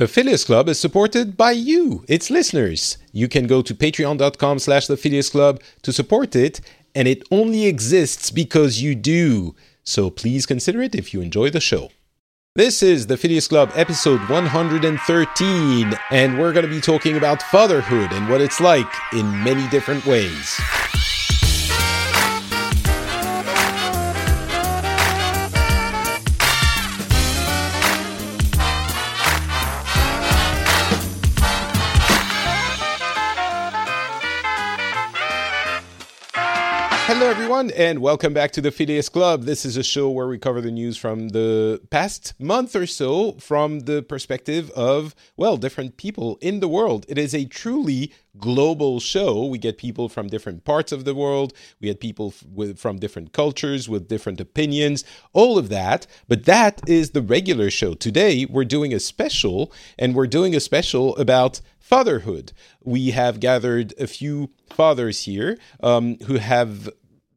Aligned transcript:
The 0.00 0.08
Phileas 0.08 0.44
Club 0.44 0.66
is 0.70 0.80
supported 0.80 1.36
by 1.36 1.50
you, 1.50 2.06
its 2.08 2.30
listeners. 2.30 2.96
You 3.12 3.28
can 3.28 3.46
go 3.46 3.60
to 3.60 3.74
patreon.com 3.74 4.58
slash 4.58 4.86
the 4.86 4.96
Phileas 4.96 5.28
Club 5.28 5.60
to 5.82 5.92
support 5.92 6.34
it, 6.34 6.62
and 6.94 7.06
it 7.06 7.22
only 7.30 7.66
exists 7.66 8.30
because 8.30 8.80
you 8.80 8.94
do. 8.94 9.54
So 9.84 10.08
please 10.08 10.46
consider 10.46 10.80
it 10.80 10.94
if 10.94 11.12
you 11.12 11.20
enjoy 11.20 11.50
the 11.50 11.60
show. 11.60 11.90
This 12.56 12.82
is 12.82 13.08
the 13.08 13.18
Phileas 13.18 13.46
Club 13.46 13.72
episode 13.74 14.26
113, 14.30 15.92
and 16.10 16.38
we're 16.38 16.54
going 16.54 16.64
to 16.64 16.74
be 16.74 16.80
talking 16.80 17.18
about 17.18 17.42
fatherhood 17.42 18.10
and 18.14 18.26
what 18.26 18.40
it's 18.40 18.58
like 18.58 18.90
in 19.12 19.44
many 19.44 19.68
different 19.68 20.06
ways. 20.06 20.58
Everyone, 37.50 37.76
and 37.76 37.98
welcome 37.98 38.32
back 38.32 38.52
to 38.52 38.60
the 38.60 38.70
Phileas 38.70 39.08
Club. 39.08 39.42
This 39.42 39.64
is 39.64 39.76
a 39.76 39.82
show 39.82 40.08
where 40.08 40.28
we 40.28 40.38
cover 40.38 40.60
the 40.60 40.70
news 40.70 40.96
from 40.96 41.30
the 41.30 41.80
past 41.90 42.32
month 42.38 42.76
or 42.76 42.86
so 42.86 43.32
from 43.40 43.80
the 43.80 44.04
perspective 44.04 44.70
of, 44.76 45.16
well, 45.36 45.56
different 45.56 45.96
people 45.96 46.38
in 46.40 46.60
the 46.60 46.68
world. 46.68 47.04
It 47.08 47.18
is 47.18 47.34
a 47.34 47.46
truly 47.46 48.12
global 48.38 49.00
show. 49.00 49.44
We 49.46 49.58
get 49.58 49.78
people 49.78 50.08
from 50.08 50.28
different 50.28 50.64
parts 50.64 50.92
of 50.92 51.04
the 51.04 51.12
world, 51.12 51.52
we 51.80 51.88
get 51.88 51.98
people 51.98 52.32
with, 52.54 52.78
from 52.78 53.00
different 53.00 53.32
cultures 53.32 53.88
with 53.88 54.06
different 54.06 54.40
opinions, 54.40 55.02
all 55.32 55.58
of 55.58 55.70
that. 55.70 56.06
But 56.28 56.44
that 56.44 56.80
is 56.88 57.10
the 57.10 57.22
regular 57.22 57.68
show. 57.68 57.94
Today, 57.94 58.44
we're 58.44 58.64
doing 58.64 58.94
a 58.94 59.00
special, 59.00 59.72
and 59.98 60.14
we're 60.14 60.28
doing 60.28 60.54
a 60.54 60.60
special 60.60 61.16
about 61.16 61.60
fatherhood. 61.80 62.52
We 62.84 63.10
have 63.10 63.40
gathered 63.40 63.92
a 63.98 64.06
few 64.06 64.50
fathers 64.68 65.22
here 65.22 65.58
um, 65.82 66.16
who 66.26 66.36
have 66.36 66.88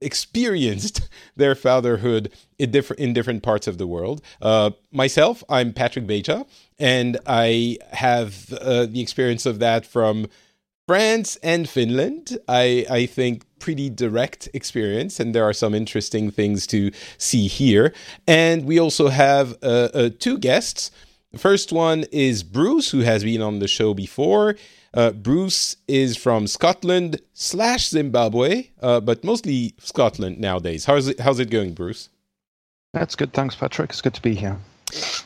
experienced 0.04 1.10
their 1.36 1.56
fatherhood 1.56 2.32
in 2.60 2.72
different 2.72 3.00
in 3.00 3.14
different 3.14 3.44
parts 3.44 3.68
of 3.68 3.78
the 3.78 3.88
world. 3.88 4.22
Uh, 4.42 4.72
myself, 4.92 5.44
I'm 5.50 5.74
Patrick 5.74 6.06
Beja, 6.06 6.46
and 6.80 7.18
I 7.26 7.78
have 7.92 8.54
uh, 8.54 8.86
the 8.86 9.02
experience 9.02 9.46
of 9.46 9.60
that 9.60 9.86
from 9.86 10.28
France 10.88 11.38
and 11.44 11.68
Finland. 11.70 12.38
I 12.48 12.86
I 12.90 13.06
think 13.06 13.46
pretty 13.60 13.90
direct 13.90 14.50
experience, 14.54 15.20
and 15.22 15.34
there 15.34 15.46
are 15.46 15.54
some 15.54 15.74
interesting 15.74 16.30
things 16.32 16.68
to 16.68 16.92
see 17.18 17.48
here. 17.48 17.94
And 18.28 18.66
we 18.66 18.78
also 18.78 19.08
have 19.08 19.56
uh, 19.64 19.90
uh, 19.94 20.10
two 20.20 20.38
guests. 20.38 20.92
The 21.32 21.40
first 21.40 21.72
one 21.72 22.04
is 22.12 22.44
Bruce, 22.44 22.92
who 22.92 23.00
has 23.00 23.24
been 23.24 23.42
on 23.42 23.60
the 23.60 23.68
show 23.68 23.94
before. 23.94 24.56
Uh, 24.94 25.12
Bruce 25.12 25.76
is 25.88 26.16
from 26.16 26.46
Scotland 26.48 27.20
slash 27.34 27.88
Zimbabwe, 27.90 28.68
uh, 28.82 29.00
but 29.00 29.24
mostly 29.24 29.74
Scotland 29.80 30.40
nowadays. 30.40 30.86
How's 30.86 31.08
it, 31.08 31.20
how's 31.20 31.40
it 31.40 31.50
going, 31.50 31.74
Bruce? 31.74 32.10
That's 32.94 33.16
good. 33.16 33.34
Thanks, 33.34 33.56
Patrick. 33.56 33.90
It's 33.90 34.02
good 34.02 34.14
to 34.14 34.22
be 34.22 34.36
here. 34.36 34.58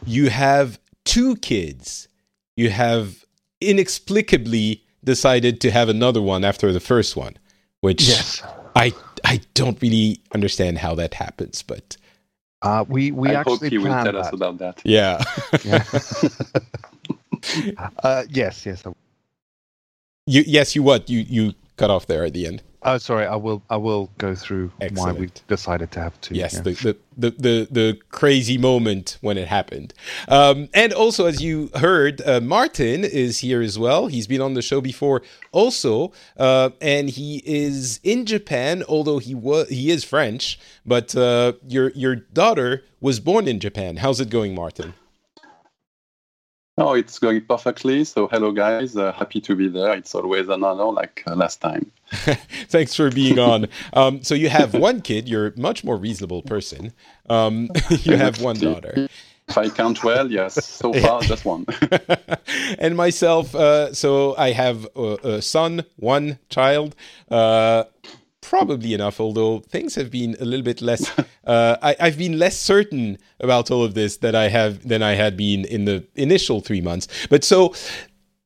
You 0.05 0.29
have 0.29 0.79
two 1.03 1.35
kids. 1.37 2.07
You 2.55 2.69
have 2.69 3.25
inexplicably 3.59 4.83
decided 5.03 5.59
to 5.61 5.71
have 5.71 5.89
another 5.89 6.21
one 6.21 6.45
after 6.45 6.71
the 6.71 6.79
first 6.79 7.17
one, 7.17 7.35
which 7.81 8.07
Yes. 8.07 8.41
I 8.75 8.93
I 9.25 9.41
don't 9.53 9.81
really 9.81 10.21
understand 10.33 10.77
how 10.77 10.95
that 10.95 11.13
happens, 11.15 11.61
but 11.61 11.97
Uh, 12.61 12.85
we 12.87 13.11
we 13.11 13.29
I 13.29 13.43
hope 13.43 13.53
actually 13.55 13.69
he 13.71 13.77
will 13.79 13.87
planned 13.87 14.05
tell 14.05 14.17
us 14.17 14.27
that. 14.27 14.33
about 14.33 14.57
that. 14.59 14.81
yeah. 14.85 15.21
uh, 18.03 18.23
yes, 18.29 18.65
yes. 18.65 18.85
I- 18.85 18.93
you 20.27 20.43
yes, 20.45 20.75
you 20.75 20.83
what? 20.83 21.09
You 21.09 21.19
you 21.19 21.53
cut 21.77 21.89
off 21.89 22.05
there 22.05 22.25
at 22.25 22.33
the 22.33 22.45
end. 22.45 22.61
Oh, 22.83 22.97
sorry. 22.97 23.25
I 23.25 23.35
will. 23.35 23.63
I 23.69 23.77
will 23.77 24.11
go 24.17 24.35
through 24.35 24.71
why 24.93 25.11
we 25.11 25.29
decided 25.47 25.91
to 25.91 25.99
have 25.99 26.19
two. 26.21 26.35
Yes, 26.35 26.53
yeah. 26.53 26.61
the, 26.61 26.71
the, 26.71 26.97
the, 27.17 27.29
the, 27.31 27.67
the 27.71 27.99
crazy 28.11 28.57
moment 28.57 29.17
when 29.21 29.37
it 29.37 29.47
happened. 29.47 29.93
Um, 30.27 30.69
and 30.73 30.93
also, 30.93 31.25
as 31.25 31.41
you 31.41 31.69
heard, 31.75 32.21
uh, 32.21 32.39
Martin 32.39 33.03
is 33.03 33.39
here 33.39 33.61
as 33.61 33.79
well. 33.79 34.07
He's 34.07 34.27
been 34.27 34.41
on 34.41 34.53
the 34.53 34.61
show 34.61 34.79
before 34.79 35.23
also, 35.51 36.13
uh, 36.37 36.69
and 36.79 37.09
he 37.09 37.41
is 37.45 37.99
in 38.03 38.25
Japan, 38.25 38.83
although 38.87 39.17
he 39.17 39.33
was 39.33 39.67
he 39.69 39.89
is 39.89 40.03
French. 40.03 40.59
But 40.85 41.15
uh, 41.15 41.53
your 41.67 41.89
your 41.89 42.15
daughter 42.15 42.83
was 43.01 43.19
born 43.19 43.47
in 43.47 43.59
Japan. 43.59 43.97
How's 43.97 44.21
it 44.21 44.29
going, 44.29 44.53
Martin? 44.53 44.93
Oh, 46.79 46.93
it's 46.93 47.17
going 47.17 47.41
perfectly. 47.41 48.03
So, 48.03 48.27
hello, 48.27 48.51
guys. 48.51 48.95
Uh, 48.95 49.11
happy 49.11 49.41
to 49.41 49.55
be 49.55 49.67
there. 49.67 49.93
It's 49.93 50.13
always 50.13 50.47
an 50.47 50.63
honor, 50.63 50.91
like 50.91 51.23
uh, 51.25 51.35
last 51.35 51.59
time. 51.59 51.91
Thanks 52.11 52.93
for 52.93 53.09
being 53.09 53.39
on. 53.39 53.67
Um, 53.93 54.21
so 54.23 54.35
you 54.35 54.49
have 54.49 54.73
one 54.87 55.01
kid. 55.01 55.27
You're 55.27 55.47
a 55.47 55.59
much 55.59 55.83
more 55.83 55.97
reasonable 55.97 56.43
person. 56.43 56.93
Um, 57.29 57.69
you 57.89 58.15
have 58.15 58.41
one 58.41 58.59
daughter. 58.59 59.09
If 59.47 59.57
I 59.57 59.69
count 59.69 60.03
well, 60.03 60.31
yes. 60.31 60.63
So 60.65 60.93
far, 60.93 61.21
just 61.21 61.45
one. 61.45 61.65
and 62.77 62.95
myself, 62.95 63.55
uh, 63.55 63.91
so 63.93 64.35
I 64.37 64.51
have 64.51 64.87
a, 64.95 65.17
a 65.23 65.41
son, 65.41 65.83
one 65.95 66.37
child. 66.49 66.95
Probably 68.49 68.93
enough, 68.93 69.19
although 69.19 69.59
things 69.59 69.95
have 69.95 70.09
been 70.09 70.37
a 70.39 70.45
little 70.45 70.63
bit 70.63 70.81
less. 70.81 71.11
Uh, 71.47 71.77
I, 71.81 71.95
I've 72.01 72.17
been 72.17 72.37
less 72.37 72.59
certain 72.59 73.17
about 73.39 73.71
all 73.71 73.81
of 73.81 73.93
this 73.93 74.17
that 74.17 74.35
I 74.35 74.49
have 74.49 74.85
than 74.85 75.01
I 75.01 75.13
had 75.13 75.37
been 75.37 75.63
in 75.63 75.85
the 75.85 76.05
initial 76.15 76.59
three 76.59 76.81
months. 76.81 77.07
But 77.29 77.45
so 77.45 77.73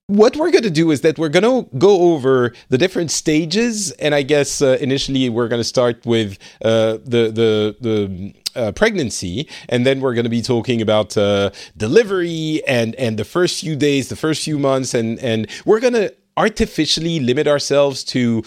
what 0.05 0.35
we're 0.35 0.51
going 0.51 0.63
to 0.65 0.69
do 0.69 0.91
is 0.91 1.01
that 1.01 1.17
we're 1.17 1.29
going 1.29 1.43
to 1.43 1.77
go 1.77 2.13
over 2.13 2.53
the 2.69 2.77
different 2.77 3.09
stages, 3.09 3.89
and 3.93 4.13
I 4.13 4.21
guess 4.21 4.61
uh, 4.61 4.77
initially 4.79 5.29
we're 5.29 5.47
going 5.47 5.61
to 5.61 5.71
start 5.77 6.05
with 6.05 6.37
uh, 6.63 6.99
the 7.03 7.31
the 7.31 7.75
the 7.79 8.33
uh, 8.55 8.71
pregnancy, 8.73 9.47
and 9.67 9.85
then 9.85 10.01
we're 10.01 10.13
going 10.13 10.25
to 10.25 10.29
be 10.29 10.43
talking 10.43 10.79
about 10.79 11.17
uh, 11.17 11.49
delivery 11.77 12.61
and 12.67 12.93
and 12.95 13.17
the 13.17 13.25
first 13.25 13.61
few 13.61 13.75
days, 13.75 14.09
the 14.09 14.15
first 14.15 14.43
few 14.43 14.59
months, 14.59 14.93
and 14.93 15.17
and 15.19 15.47
we're 15.65 15.79
going 15.79 15.93
to 15.93 16.13
artificially 16.37 17.19
limit 17.19 17.47
ourselves 17.47 18.03
to 18.03 18.43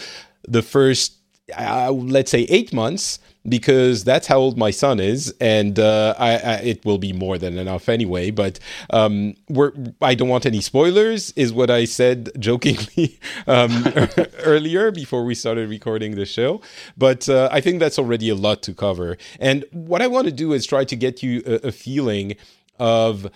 the 0.47 0.63
first, 0.63 1.15
uh, 1.57 1.93
let's 1.93 2.31
say, 2.31 2.43
eight 2.49 2.73
months 2.73 3.19
because 3.47 4.05
that's 4.05 4.27
how 4.27 4.39
old 4.39 4.57
my 4.57 4.71
son 4.71 4.99
is, 4.99 5.35
and 5.39 5.79
uh, 5.79 6.15
I, 6.19 6.37
I, 6.37 6.55
it 6.61 6.85
will 6.85 6.97
be 6.97 7.13
more 7.13 7.37
than 7.37 7.59
enough 7.59 7.91
anyway. 7.91 8.31
But 8.31 8.59
um, 8.91 9.35
we're, 9.49 9.73
I 10.01 10.15
don't 10.15 10.29
want 10.29 10.47
any 10.47 10.63
spoilers, 10.63 11.31
is 11.33 11.53
what 11.53 11.71
I 11.71 11.85
said 11.85 12.31
jokingly 12.39 13.21
um, 13.47 13.85
earlier 14.43 14.91
before 14.91 15.25
we 15.25 15.35
started 15.35 15.69
recording 15.69 16.15
the 16.17 16.25
show. 16.25 16.63
But 16.97 17.29
uh, 17.29 17.51
I 17.53 17.61
think 17.61 17.81
that's 17.81 17.99
already 17.99 18.31
a 18.31 18.35
lot 18.35 18.63
to 18.63 18.75
cover. 18.75 19.19
And 19.39 19.65
what 19.73 20.01
I 20.01 20.07
want 20.07 20.27
to 20.27 20.33
do 20.33 20.55
is 20.55 20.65
try 20.65 20.85
to 20.85 20.97
get 20.97 21.23
you 21.23 21.43
a, 21.47 21.69
a 21.69 21.73
feeling 21.73 22.37
of 22.79 23.31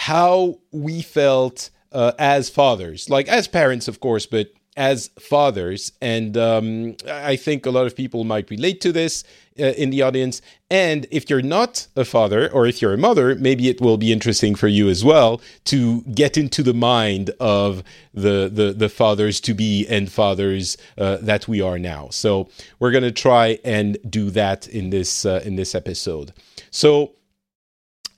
how 0.00 0.58
we 0.72 1.02
felt 1.02 1.70
uh, 1.92 2.12
as 2.18 2.50
fathers, 2.50 3.08
like 3.08 3.28
as 3.28 3.46
parents, 3.46 3.86
of 3.88 4.00
course, 4.00 4.26
but 4.26 4.50
as 4.76 5.08
fathers. 5.18 5.92
And 6.00 6.36
um, 6.36 6.96
I 7.08 7.36
think 7.36 7.64
a 7.66 7.70
lot 7.70 7.86
of 7.86 7.96
people 7.96 8.24
might 8.24 8.50
relate 8.50 8.80
to 8.82 8.92
this 8.92 9.24
uh, 9.58 9.66
in 9.68 9.90
the 9.90 10.02
audience. 10.02 10.42
And 10.70 11.06
if 11.10 11.30
you're 11.30 11.42
not 11.42 11.86
a 11.96 12.04
father 12.04 12.52
or 12.52 12.66
if 12.66 12.82
you're 12.82 12.92
a 12.92 12.98
mother, 12.98 13.34
maybe 13.34 13.68
it 13.68 13.80
will 13.80 13.96
be 13.96 14.12
interesting 14.12 14.54
for 14.54 14.68
you 14.68 14.88
as 14.88 15.04
well 15.04 15.40
to 15.64 16.02
get 16.02 16.36
into 16.36 16.62
the 16.62 16.74
mind 16.74 17.30
of 17.40 17.82
the 18.12 18.50
the, 18.52 18.74
the 18.76 18.88
fathers 18.88 19.40
to 19.40 19.54
be 19.54 19.86
and 19.88 20.12
fathers 20.12 20.76
uh, 20.98 21.16
that 21.22 21.48
we 21.48 21.60
are 21.60 21.78
now. 21.78 22.08
So 22.10 22.48
we're 22.78 22.90
gonna 22.90 23.12
try 23.12 23.58
and 23.64 23.96
do 24.08 24.30
that 24.30 24.68
in 24.68 24.90
this 24.90 25.24
uh, 25.24 25.40
in 25.44 25.56
this 25.56 25.74
episode. 25.74 26.32
So 26.70 27.12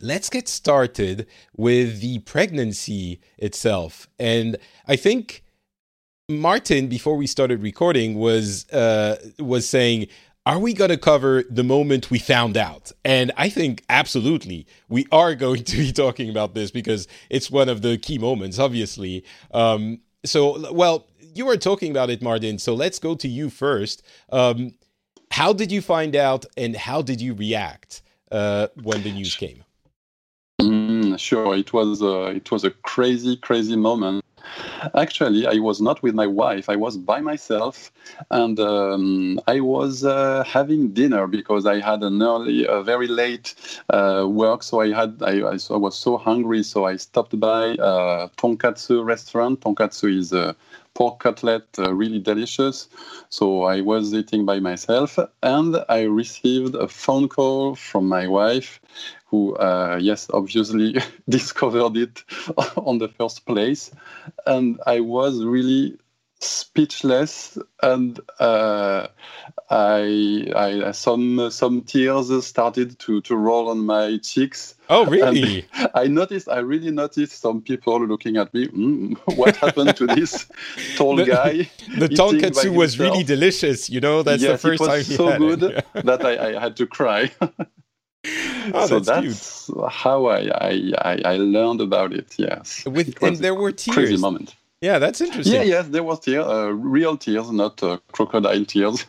let's 0.00 0.30
get 0.30 0.48
started 0.48 1.26
with 1.56 2.00
the 2.00 2.20
pregnancy 2.20 3.20
itself. 3.36 4.08
And 4.18 4.56
I 4.86 4.96
think 4.96 5.44
Martin, 6.28 6.88
before 6.88 7.16
we 7.16 7.26
started 7.26 7.62
recording, 7.62 8.14
was 8.14 8.68
uh, 8.70 9.16
was 9.38 9.66
saying, 9.66 10.08
"Are 10.44 10.58
we 10.58 10.74
going 10.74 10.90
to 10.90 10.98
cover 10.98 11.42
the 11.48 11.64
moment 11.64 12.10
we 12.10 12.18
found 12.18 12.54
out?" 12.54 12.92
And 13.02 13.32
I 13.38 13.48
think 13.48 13.82
absolutely 13.88 14.66
we 14.90 15.06
are 15.10 15.34
going 15.34 15.64
to 15.64 15.76
be 15.78 15.90
talking 16.04 16.28
about 16.28 16.54
this 16.54 16.70
because 16.70 17.08
it's 17.30 17.50
one 17.50 17.70
of 17.70 17.80
the 17.80 17.96
key 17.96 18.18
moments, 18.18 18.58
obviously. 18.58 19.24
Um, 19.52 20.00
so, 20.22 20.70
well, 20.70 21.06
you 21.34 21.46
were 21.46 21.56
talking 21.56 21.90
about 21.90 22.10
it, 22.10 22.20
Martin. 22.20 22.58
So 22.58 22.74
let's 22.74 22.98
go 22.98 23.14
to 23.14 23.28
you 23.28 23.48
first. 23.48 24.02
Um, 24.30 24.74
how 25.30 25.54
did 25.54 25.72
you 25.72 25.80
find 25.80 26.14
out, 26.14 26.44
and 26.58 26.76
how 26.76 27.00
did 27.00 27.22
you 27.22 27.32
react 27.32 28.02
uh, 28.30 28.68
when 28.82 29.02
the 29.02 29.12
news 29.12 29.34
came? 29.34 29.64
Sure, 31.16 31.54
it 31.54 31.72
was 31.72 32.02
uh, 32.02 32.32
it 32.34 32.50
was 32.50 32.64
a 32.64 32.70
crazy, 32.70 33.36
crazy 33.36 33.76
moment. 33.76 34.24
Actually, 34.94 35.46
I 35.46 35.58
was 35.58 35.80
not 35.80 36.02
with 36.02 36.14
my 36.14 36.26
wife. 36.26 36.68
I 36.68 36.76
was 36.76 36.96
by 36.96 37.20
myself, 37.20 37.90
and 38.30 38.58
um, 38.60 39.40
I 39.46 39.60
was 39.60 40.04
uh, 40.04 40.44
having 40.44 40.88
dinner 40.92 41.26
because 41.26 41.66
I 41.66 41.80
had 41.80 42.02
an 42.02 42.22
early, 42.22 42.66
a 42.66 42.82
very 42.82 43.08
late 43.08 43.54
uh, 43.90 44.26
work. 44.28 44.62
So 44.62 44.80
I 44.80 44.92
had, 44.92 45.22
I, 45.22 45.40
I, 45.40 45.76
was 45.76 45.98
so 45.98 46.16
hungry, 46.16 46.62
so 46.62 46.86
I 46.86 46.96
stopped 46.96 47.38
by 47.38 47.76
a 47.78 48.28
tonkatsu 48.38 49.04
restaurant. 49.04 49.60
Tonkatsu 49.60 50.16
is 50.16 50.32
a 50.32 50.56
pork 50.94 51.20
cutlet, 51.20 51.66
uh, 51.78 51.94
really 51.94 52.18
delicious. 52.18 52.88
So 53.30 53.62
I 53.62 53.80
was 53.80 54.14
eating 54.14 54.44
by 54.44 54.58
myself, 54.60 55.18
and 55.42 55.76
I 55.88 56.02
received 56.02 56.74
a 56.74 56.88
phone 56.88 57.28
call 57.28 57.74
from 57.74 58.08
my 58.08 58.26
wife 58.26 58.80
who, 59.28 59.54
uh, 59.56 59.98
yes, 60.00 60.28
obviously 60.32 60.96
discovered 61.28 61.96
it 61.96 62.24
on 62.76 62.98
the 62.98 63.08
first 63.08 63.46
place. 63.46 63.90
And 64.46 64.80
I 64.86 65.00
was 65.00 65.44
really 65.44 65.98
speechless 66.40 67.58
and 67.82 68.20
uh, 68.38 69.08
I, 69.70 70.46
I 70.54 70.92
some 70.92 71.50
some 71.50 71.82
tears 71.82 72.46
started 72.46 72.98
to, 73.00 73.20
to 73.22 73.36
roll 73.36 73.68
on 73.68 73.84
my 73.84 74.18
cheeks. 74.22 74.74
Oh, 74.88 75.04
really? 75.04 75.66
And 75.74 75.90
I 75.94 76.06
noticed. 76.06 76.48
I 76.48 76.60
really 76.60 76.90
noticed 76.90 77.40
some 77.40 77.60
people 77.60 78.06
looking 78.06 78.36
at 78.36 78.54
me. 78.54 78.68
Mm, 78.68 79.18
what 79.36 79.56
happened 79.56 79.96
to 79.96 80.06
this 80.06 80.46
tall 80.96 81.16
the, 81.16 81.24
guy? 81.24 81.70
The 81.98 82.08
tonkatsu 82.08 82.74
was 82.74 82.98
really 82.98 83.24
delicious. 83.24 83.90
You 83.90 84.00
know, 84.00 84.22
that's 84.22 84.42
yes, 84.42 84.62
the 84.62 84.68
first 84.68 84.82
it 84.82 84.88
was 84.88 85.08
time. 85.08 85.16
so 85.16 85.38
good 85.38 85.84
that 85.94 86.24
I, 86.24 86.54
I 86.56 86.60
had 86.60 86.76
to 86.76 86.86
cry. 86.86 87.30
Oh, 88.74 88.86
so 88.86 89.00
that's, 89.00 89.66
that's 89.66 89.70
how 89.94 90.26
I, 90.26 90.50
I, 90.60 91.22
I 91.24 91.36
learned 91.36 91.80
about 91.80 92.12
it. 92.12 92.34
Yes, 92.36 92.84
with 92.84 93.08
it 93.08 93.22
and 93.22 93.36
there 93.36 93.54
were 93.54 93.72
tears. 93.72 93.94
Crazy 93.94 94.16
moment. 94.16 94.54
Yeah, 94.80 94.98
that's 94.98 95.20
interesting. 95.20 95.54
Yeah, 95.54 95.62
yes, 95.62 95.88
there 95.88 96.04
was 96.04 96.20
tears, 96.20 96.46
uh, 96.46 96.72
real 96.72 97.16
tears, 97.16 97.50
not 97.50 97.82
uh, 97.82 97.98
crocodile 98.12 98.64
tears. 98.64 99.04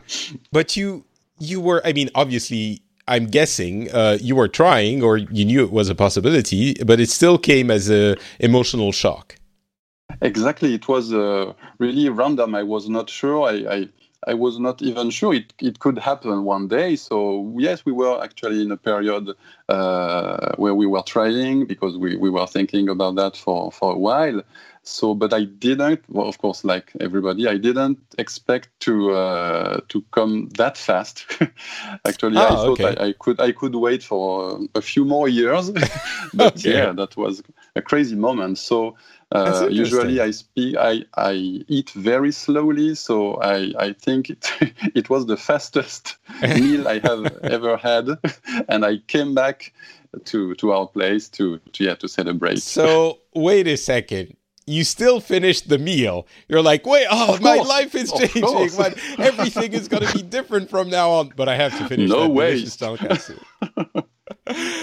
but 0.52 0.76
you, 0.76 1.04
you 1.38 1.60
were. 1.60 1.80
I 1.84 1.92
mean, 1.92 2.10
obviously, 2.14 2.82
I'm 3.06 3.26
guessing 3.26 3.90
uh, 3.92 4.18
you 4.20 4.34
were 4.34 4.48
trying, 4.48 5.02
or 5.02 5.18
you 5.18 5.44
knew 5.44 5.62
it 5.64 5.72
was 5.72 5.88
a 5.88 5.94
possibility, 5.94 6.74
but 6.84 6.98
it 6.98 7.08
still 7.08 7.38
came 7.38 7.70
as 7.70 7.90
a 7.90 8.16
emotional 8.40 8.90
shock. 8.90 9.36
Exactly, 10.20 10.74
it 10.74 10.88
was 10.88 11.12
uh, 11.12 11.52
really 11.78 12.08
random. 12.08 12.54
I 12.54 12.62
was 12.62 12.88
not 12.88 13.08
sure. 13.08 13.48
I, 13.48 13.74
I 13.74 13.88
I 14.26 14.34
was 14.34 14.58
not 14.58 14.80
even 14.82 15.10
sure 15.10 15.34
it, 15.34 15.52
it 15.60 15.80
could 15.80 15.98
happen 15.98 16.44
one 16.44 16.68
day. 16.68 16.96
So, 16.96 17.54
yes, 17.58 17.84
we 17.84 17.92
were 17.92 18.22
actually 18.22 18.62
in 18.62 18.70
a 18.70 18.76
period 18.76 19.30
uh, 19.68 20.54
where 20.56 20.74
we 20.74 20.86
were 20.86 21.02
trying 21.02 21.66
because 21.66 21.96
we, 21.96 22.16
we 22.16 22.30
were 22.30 22.46
thinking 22.46 22.88
about 22.88 23.16
that 23.16 23.36
for, 23.36 23.72
for 23.72 23.92
a 23.94 23.98
while. 23.98 24.42
So, 24.84 25.14
but 25.14 25.32
I 25.32 25.44
didn't, 25.44 26.02
well, 26.08 26.26
of 26.26 26.38
course, 26.38 26.64
like 26.64 26.92
everybody, 27.00 27.46
I 27.46 27.56
didn't 27.56 27.98
expect 28.18 28.68
to 28.80 29.12
uh, 29.12 29.80
to 29.90 30.02
come 30.10 30.48
that 30.56 30.76
fast. 30.76 31.24
actually, 32.04 32.44
I 32.44 32.56
thought 32.56 32.80
okay. 32.80 32.96
I, 32.98 33.06
I, 33.06 33.12
could 33.12 33.40
I 33.40 33.52
could 33.52 33.76
wait 33.76 34.02
for 34.02 34.58
a 34.74 34.80
few 34.80 35.04
more 35.04 35.28
years. 35.28 35.70
but 36.34 36.56
Okay. 36.56 36.72
yeah, 36.72 36.92
that 36.92 37.16
was 37.16 37.44
a 37.76 37.82
crazy 37.82 38.16
moment. 38.16 38.58
So, 38.58 38.96
uh, 39.34 39.68
usually 39.70 40.20
I 40.20 40.30
speak, 40.30 40.76
I, 40.76 41.04
I 41.16 41.32
eat 41.68 41.90
very 41.90 42.32
slowly, 42.32 42.94
so 42.94 43.36
I, 43.36 43.72
I 43.78 43.92
think 43.92 44.30
it, 44.30 44.52
it 44.94 45.08
was 45.10 45.26
the 45.26 45.36
fastest 45.36 46.16
meal 46.42 46.86
I 46.86 46.98
have 47.00 47.26
ever 47.42 47.76
had, 47.76 48.08
and 48.68 48.84
I 48.84 48.98
came 49.06 49.34
back 49.34 49.72
to 50.26 50.54
to 50.56 50.72
our 50.72 50.86
place 50.86 51.28
to, 51.30 51.58
to 51.72 51.84
yeah 51.84 51.94
to 51.94 52.08
celebrate. 52.08 52.60
So 52.60 53.20
wait 53.34 53.66
a 53.66 53.76
second. 53.76 54.36
You 54.64 54.84
still 54.84 55.18
finished 55.18 55.68
the 55.68 55.78
meal. 55.78 56.24
You're 56.46 56.62
like, 56.62 56.86
wait, 56.86 57.08
oh, 57.10 57.36
my 57.40 57.56
life 57.56 57.96
is 57.96 58.12
changing. 58.12 58.42
But 58.76 58.96
everything 59.18 59.72
is 59.72 59.88
going 59.88 60.06
to 60.06 60.12
be 60.12 60.22
different 60.22 60.70
from 60.70 60.88
now 60.88 61.10
on. 61.10 61.32
But 61.34 61.48
I 61.48 61.56
have 61.56 61.76
to 61.78 61.88
finish 61.88 62.08
No 62.08 62.20
that 62.22 62.30
waste. 62.30 62.80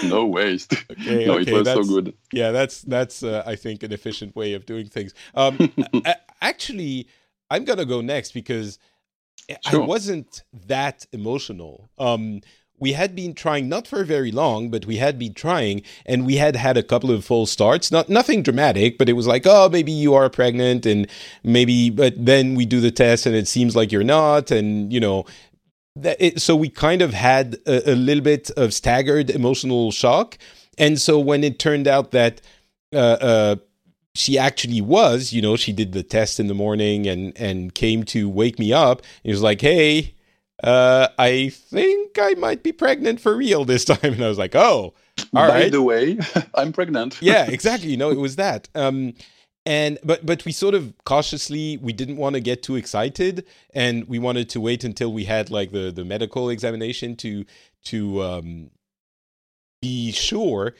No 0.04 0.26
waste. 0.26 0.74
Okay, 0.90 1.24
no, 1.26 1.38
okay, 1.38 1.50
it 1.50 1.54
was 1.54 1.68
so 1.68 1.82
good. 1.82 2.14
Yeah, 2.32 2.50
that's 2.50 2.82
that's 2.82 3.22
uh, 3.22 3.42
I 3.46 3.56
think 3.56 3.82
an 3.82 3.92
efficient 3.92 4.36
way 4.36 4.54
of 4.54 4.66
doing 4.66 4.86
things. 4.86 5.14
Um, 5.34 5.72
actually, 6.42 7.08
I'm 7.50 7.64
gonna 7.64 7.86
go 7.86 8.00
next 8.00 8.32
because 8.32 8.78
I 9.66 9.76
wasn't 9.76 10.42
that 10.66 11.06
emotional. 11.12 11.90
Um, 11.98 12.40
we 12.80 12.92
had 12.92 13.14
been 13.14 13.34
trying 13.34 13.68
not 13.68 13.86
for 13.86 14.04
very 14.04 14.32
long, 14.32 14.70
but 14.70 14.86
we 14.86 14.96
had 14.96 15.18
been 15.18 15.34
trying, 15.34 15.82
and 16.06 16.26
we 16.26 16.36
had 16.36 16.56
had 16.56 16.76
a 16.76 16.82
couple 16.82 17.10
of 17.10 17.24
false 17.24 17.50
starts. 17.50 17.92
Not 17.92 18.08
nothing 18.08 18.42
dramatic, 18.42 18.96
but 18.96 19.08
it 19.08 19.12
was 19.12 19.26
like, 19.26 19.46
oh, 19.46 19.68
maybe 19.70 19.92
you 19.92 20.14
are 20.14 20.30
pregnant, 20.30 20.86
and 20.86 21.06
maybe, 21.44 21.90
but 21.90 22.14
then 22.16 22.54
we 22.54 22.64
do 22.64 22.80
the 22.80 22.90
test, 22.90 23.26
and 23.26 23.36
it 23.36 23.46
seems 23.46 23.76
like 23.76 23.92
you're 23.92 24.02
not, 24.02 24.50
and 24.50 24.92
you 24.92 24.98
know. 24.98 25.24
That 25.96 26.16
it, 26.20 26.40
so 26.40 26.54
we 26.54 26.68
kind 26.68 27.02
of 27.02 27.12
had 27.12 27.56
a, 27.66 27.92
a 27.92 27.94
little 27.94 28.22
bit 28.22 28.50
of 28.52 28.72
staggered 28.72 29.28
emotional 29.30 29.90
shock, 29.90 30.38
and 30.78 31.00
so 31.00 31.18
when 31.18 31.42
it 31.42 31.58
turned 31.58 31.88
out 31.88 32.12
that 32.12 32.40
uh, 32.94 32.96
uh, 32.96 33.56
she 34.14 34.38
actually 34.38 34.80
was, 34.80 35.32
you 35.32 35.42
know, 35.42 35.56
she 35.56 35.72
did 35.72 35.92
the 35.92 36.02
test 36.02 36.38
in 36.40 36.46
the 36.46 36.54
morning 36.54 37.06
and 37.06 37.32
and 37.36 37.74
came 37.74 38.04
to 38.04 38.28
wake 38.28 38.58
me 38.58 38.72
up. 38.72 39.02
He 39.24 39.30
was 39.30 39.42
like, 39.42 39.60
"Hey, 39.60 40.14
uh, 40.62 41.08
I 41.18 41.48
think 41.48 42.18
I 42.20 42.34
might 42.34 42.62
be 42.62 42.72
pregnant 42.72 43.20
for 43.20 43.36
real 43.36 43.64
this 43.64 43.84
time." 43.92 43.98
And 44.14 44.22
I 44.24 44.28
was 44.28 44.38
like, 44.38 44.54
"Oh, 44.54 44.94
all 44.94 44.94
By 45.32 45.48
right." 45.48 45.72
the 45.72 45.82
way, 45.82 46.18
I'm 46.54 46.72
pregnant. 46.72 47.18
yeah, 47.20 47.46
exactly. 47.50 47.90
You 47.90 47.96
know, 47.96 48.10
it 48.10 48.18
was 48.18 48.36
that. 48.36 48.68
Um, 48.76 49.14
and 49.70 49.98
but 50.02 50.26
but 50.26 50.44
we 50.44 50.50
sort 50.50 50.74
of 50.74 50.92
cautiously 51.04 51.76
we 51.76 51.92
didn't 51.92 52.16
want 52.16 52.34
to 52.34 52.40
get 52.40 52.60
too 52.60 52.74
excited, 52.74 53.46
and 53.72 54.08
we 54.08 54.18
wanted 54.18 54.48
to 54.48 54.60
wait 54.60 54.82
until 54.82 55.12
we 55.12 55.26
had 55.26 55.48
like 55.48 55.70
the 55.70 55.92
the 55.92 56.04
medical 56.04 56.50
examination 56.50 57.14
to 57.16 57.44
to 57.84 58.20
um, 58.20 58.70
be 59.80 60.10
sure. 60.10 60.74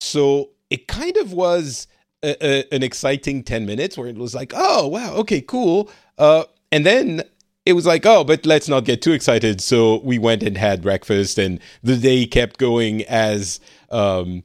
So 0.00 0.50
it 0.70 0.86
kind 0.86 1.16
of 1.16 1.32
was 1.32 1.88
a, 2.22 2.36
a, 2.40 2.74
an 2.74 2.84
exciting 2.84 3.42
ten 3.42 3.66
minutes 3.66 3.98
where 3.98 4.06
it 4.06 4.16
was 4.16 4.32
like, 4.32 4.52
oh 4.54 4.86
wow, 4.86 5.14
okay, 5.16 5.40
cool. 5.40 5.90
Uh, 6.16 6.44
and 6.70 6.86
then 6.86 7.24
it 7.64 7.72
was 7.72 7.84
like, 7.84 8.06
oh, 8.06 8.22
but 8.22 8.46
let's 8.46 8.68
not 8.68 8.84
get 8.84 9.02
too 9.02 9.10
excited. 9.10 9.60
So 9.60 10.00
we 10.04 10.20
went 10.20 10.44
and 10.44 10.56
had 10.56 10.82
breakfast, 10.82 11.36
and 11.36 11.58
the 11.82 11.96
day 11.96 12.26
kept 12.26 12.58
going 12.58 13.02
as 13.06 13.58
um, 13.90 14.44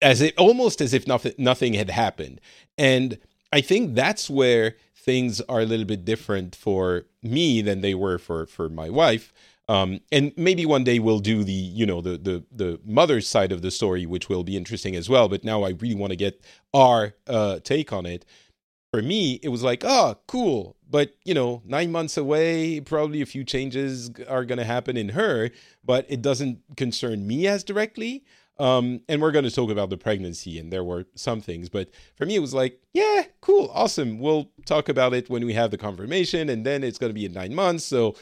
as 0.00 0.22
it 0.22 0.34
almost 0.38 0.80
as 0.80 0.94
if 0.94 1.06
nothing 1.06 1.34
nothing 1.36 1.74
had 1.74 1.90
happened. 1.90 2.40
And 2.78 3.18
I 3.52 3.60
think 3.60 3.94
that's 3.94 4.30
where 4.30 4.76
things 4.96 5.40
are 5.42 5.60
a 5.60 5.66
little 5.66 5.84
bit 5.84 6.04
different 6.04 6.54
for 6.54 7.04
me 7.22 7.60
than 7.60 7.80
they 7.80 7.94
were 7.94 8.18
for 8.18 8.46
for 8.46 8.68
my 8.68 8.88
wife. 8.88 9.32
Um, 9.68 10.00
and 10.10 10.32
maybe 10.36 10.66
one 10.66 10.84
day 10.84 10.98
we'll 10.98 11.20
do 11.20 11.44
the 11.44 11.52
you 11.52 11.86
know 11.86 12.00
the 12.00 12.18
the 12.18 12.44
the 12.50 12.80
mother's 12.84 13.28
side 13.28 13.52
of 13.52 13.62
the 13.62 13.70
story, 13.70 14.06
which 14.06 14.28
will 14.28 14.44
be 14.44 14.56
interesting 14.56 14.96
as 14.96 15.08
well. 15.08 15.28
But 15.28 15.44
now 15.44 15.62
I 15.62 15.70
really 15.70 15.94
want 15.94 16.10
to 16.10 16.16
get 16.16 16.42
our 16.74 17.14
uh, 17.26 17.60
take 17.60 17.92
on 17.92 18.06
it. 18.06 18.24
For 18.92 19.00
me, 19.00 19.40
it 19.42 19.48
was 19.48 19.62
like, 19.62 19.84
oh, 19.86 20.16
cool, 20.26 20.76
but 20.88 21.14
you 21.24 21.32
know, 21.32 21.62
nine 21.64 21.90
months 21.90 22.18
away, 22.18 22.80
probably 22.80 23.22
a 23.22 23.26
few 23.26 23.42
changes 23.42 24.10
are 24.28 24.44
going 24.44 24.58
to 24.58 24.64
happen 24.64 24.98
in 24.98 25.10
her, 25.10 25.50
but 25.82 26.04
it 26.10 26.20
doesn't 26.20 26.58
concern 26.76 27.26
me 27.26 27.46
as 27.46 27.64
directly. 27.64 28.24
Um, 28.62 29.00
and 29.08 29.20
we're 29.20 29.32
going 29.32 29.44
to 29.44 29.50
talk 29.50 29.70
about 29.70 29.90
the 29.90 29.96
pregnancy, 29.96 30.56
and 30.56 30.72
there 30.72 30.84
were 30.84 31.04
some 31.16 31.40
things, 31.40 31.68
but 31.68 31.90
for 32.14 32.26
me, 32.26 32.36
it 32.36 32.38
was 32.38 32.54
like, 32.54 32.80
yeah, 32.94 33.24
cool, 33.40 33.68
awesome. 33.74 34.20
We'll 34.20 34.50
talk 34.66 34.88
about 34.88 35.14
it 35.14 35.28
when 35.28 35.44
we 35.44 35.52
have 35.54 35.72
the 35.72 35.78
confirmation, 35.78 36.48
and 36.48 36.64
then 36.64 36.84
it's 36.84 36.96
going 36.96 37.10
to 37.10 37.14
be 37.14 37.24
in 37.24 37.32
nine 37.32 37.56
months. 37.56 37.84
So, 37.84 38.14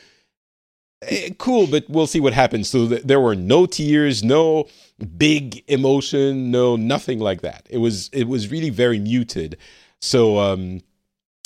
eh, 1.03 1.29
cool, 1.37 1.67
but 1.67 1.85
we'll 1.91 2.07
see 2.07 2.21
what 2.21 2.33
happens. 2.33 2.71
So, 2.71 2.89
th- 2.89 3.03
there 3.03 3.21
were 3.21 3.35
no 3.37 3.67
tears, 3.67 4.25
no 4.25 4.67
big 5.19 5.63
emotion, 5.69 6.51
no 6.51 6.75
nothing 6.75 7.19
like 7.19 7.43
that. 7.43 7.67
It 7.69 7.79
was 7.79 8.09
it 8.15 8.27
was 8.27 8.51
really 8.51 8.71
very 8.71 8.99
muted. 8.99 9.59
So, 10.01 10.39
um, 10.39 10.81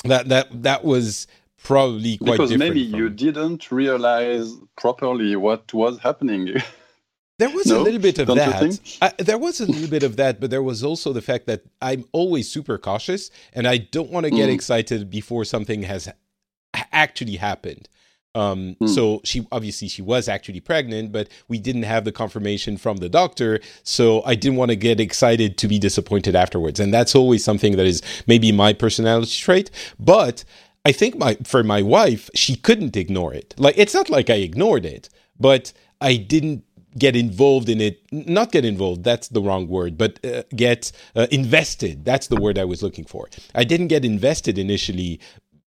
that 0.04 0.28
that 0.28 0.62
that 0.62 0.84
was 0.84 1.26
probably 1.64 2.18
quite 2.18 2.32
because 2.32 2.50
different. 2.50 2.74
maybe 2.74 2.90
from- 2.92 3.00
you 3.00 3.10
didn't 3.10 3.72
realize 3.72 4.54
properly 4.76 5.34
what 5.34 5.74
was 5.74 5.98
happening. 5.98 6.54
There 7.38 7.50
was 7.50 7.68
a 7.70 7.78
little 7.80 8.00
bit 8.00 8.18
of 8.20 8.28
that. 8.28 8.78
I, 9.02 9.12
there 9.22 9.38
was 9.38 9.60
a 9.60 9.66
little 9.66 9.88
bit 9.88 10.04
of 10.04 10.16
that, 10.16 10.40
but 10.40 10.50
there 10.50 10.62
was 10.62 10.84
also 10.84 11.12
the 11.12 11.22
fact 11.22 11.46
that 11.46 11.62
I'm 11.82 12.04
always 12.12 12.48
super 12.48 12.78
cautious, 12.78 13.30
and 13.52 13.66
I 13.66 13.78
don't 13.78 14.10
want 14.10 14.24
to 14.24 14.30
get 14.30 14.48
Mm. 14.48 14.54
excited 14.54 15.10
before 15.10 15.44
something 15.44 15.82
has 15.82 16.08
actually 16.92 17.36
happened. 17.36 17.88
Um, 18.36 18.76
Mm. 18.80 18.88
So 18.88 19.20
she 19.24 19.46
obviously 19.52 19.88
she 19.88 20.02
was 20.02 20.28
actually 20.28 20.60
pregnant, 20.60 21.12
but 21.12 21.28
we 21.48 21.58
didn't 21.58 21.84
have 21.84 22.04
the 22.04 22.12
confirmation 22.12 22.76
from 22.76 22.96
the 22.98 23.08
doctor. 23.08 23.60
So 23.84 24.22
I 24.24 24.34
didn't 24.36 24.56
want 24.56 24.70
to 24.70 24.76
get 24.76 24.98
excited 25.00 25.56
to 25.58 25.68
be 25.68 25.78
disappointed 25.78 26.34
afterwards, 26.36 26.78
and 26.80 26.92
that's 26.94 27.14
always 27.14 27.42
something 27.44 27.76
that 27.76 27.86
is 27.86 28.00
maybe 28.26 28.50
my 28.52 28.72
personality 28.72 29.38
trait. 29.40 29.70
But 29.98 30.44
I 30.84 30.92
think 30.92 31.16
my 31.16 31.36
for 31.44 31.62
my 31.64 31.82
wife, 31.82 32.28
she 32.34 32.54
couldn't 32.56 32.96
ignore 32.96 33.32
it. 33.34 33.54
Like 33.56 33.76
it's 33.78 33.94
not 33.94 34.08
like 34.10 34.30
I 34.30 34.34
ignored 34.36 34.84
it, 34.84 35.08
but 35.38 35.72
I 36.00 36.16
didn't 36.16 36.64
get 36.98 37.16
involved 37.16 37.68
in 37.68 37.80
it. 37.80 38.00
Not 38.12 38.52
get 38.52 38.64
involved, 38.64 39.04
that's 39.04 39.28
the 39.28 39.40
wrong 39.40 39.68
word, 39.68 39.98
but 39.98 40.24
uh, 40.24 40.42
get 40.54 40.92
uh, 41.16 41.26
invested. 41.30 42.04
That's 42.04 42.28
the 42.28 42.36
word 42.36 42.58
I 42.58 42.64
was 42.64 42.82
looking 42.82 43.04
for. 43.04 43.28
I 43.54 43.64
didn't 43.64 43.88
get 43.88 44.04
invested 44.04 44.58
initially 44.58 45.20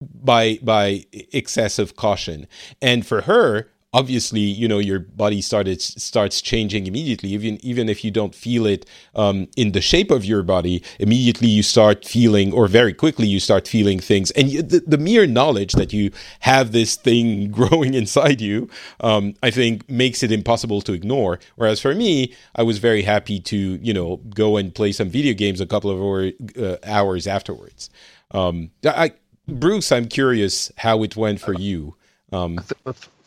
by 0.00 0.58
by 0.62 1.04
excessive 1.12 1.96
caution. 1.96 2.46
And 2.82 3.06
for 3.06 3.22
her, 3.22 3.70
obviously 3.94 4.40
you 4.40 4.66
know 4.66 4.78
your 4.78 4.98
body 4.98 5.40
started 5.40 5.80
starts 5.80 6.42
changing 6.42 6.86
immediately. 6.86 7.30
Even 7.30 7.58
even 7.64 7.88
if 7.88 8.04
you 8.04 8.10
don't 8.10 8.34
feel 8.34 8.66
it 8.66 8.84
um, 9.14 9.48
in 9.56 9.72
the 9.72 9.80
shape 9.80 10.10
of 10.10 10.24
your 10.24 10.42
body 10.42 10.82
immediately 10.98 11.48
you 11.48 11.62
start 11.62 12.04
feeling 12.04 12.52
or 12.52 12.66
very 12.66 12.92
quickly 12.92 13.26
you 13.26 13.40
start 13.40 13.66
feeling 13.68 14.00
things. 14.00 14.30
And 14.32 14.50
you, 14.50 14.62
the, 14.62 14.80
the, 14.80 14.98
mere 15.04 15.26
knowledge 15.26 15.74
that 15.74 15.92
you 15.92 16.10
have 16.40 16.72
this 16.72 16.96
thing 16.96 17.50
growing 17.58 17.94
inside 17.94 18.40
you 18.40 18.68
um, 19.00 19.34
i 19.42 19.50
think 19.50 19.88
makes 19.88 20.22
it 20.22 20.32
impossible 20.32 20.80
to 20.82 20.92
ignore. 20.92 21.38
Whereas 21.54 21.80
for 21.80 21.94
me 21.94 22.34
i 22.56 22.62
was 22.62 22.78
very 22.78 23.02
happy 23.02 23.38
to 23.40 23.56
you 23.56 23.94
know 23.94 24.16
go 24.34 24.56
and 24.56 24.74
play 24.74 24.90
some 24.92 25.08
video 25.08 25.34
games 25.34 25.60
a 25.60 25.66
couple 25.66 25.90
of 25.90 25.98
hour, 26.00 26.32
uh, 26.58 26.76
hours 26.84 27.26
afterwards. 27.28 27.90
Um, 28.32 28.70
I, 28.84 29.12
bruce 29.46 29.92
i'm 29.92 30.08
curious 30.08 30.72
how 30.78 31.02
it 31.04 31.14
went 31.16 31.38
for 31.40 31.52
you. 31.52 31.94
Um, 32.32 32.58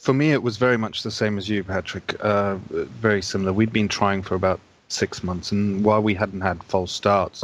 for 0.07 0.13
me, 0.13 0.31
it 0.31 0.41
was 0.41 0.55
very 0.55 0.77
much 0.77 1.03
the 1.03 1.11
same 1.11 1.37
as 1.37 1.49
you, 1.49 1.65
Patrick. 1.65 2.15
Uh, 2.21 2.55
very 3.07 3.21
similar. 3.21 3.51
We'd 3.51 3.73
been 3.73 3.89
trying 3.89 4.21
for 4.23 4.35
about 4.35 4.61
six 4.87 5.21
months, 5.21 5.51
and 5.51 5.83
while 5.83 6.01
we 6.01 6.13
hadn't 6.13 6.39
had 6.39 6.63
false 6.63 6.93
starts, 6.93 7.43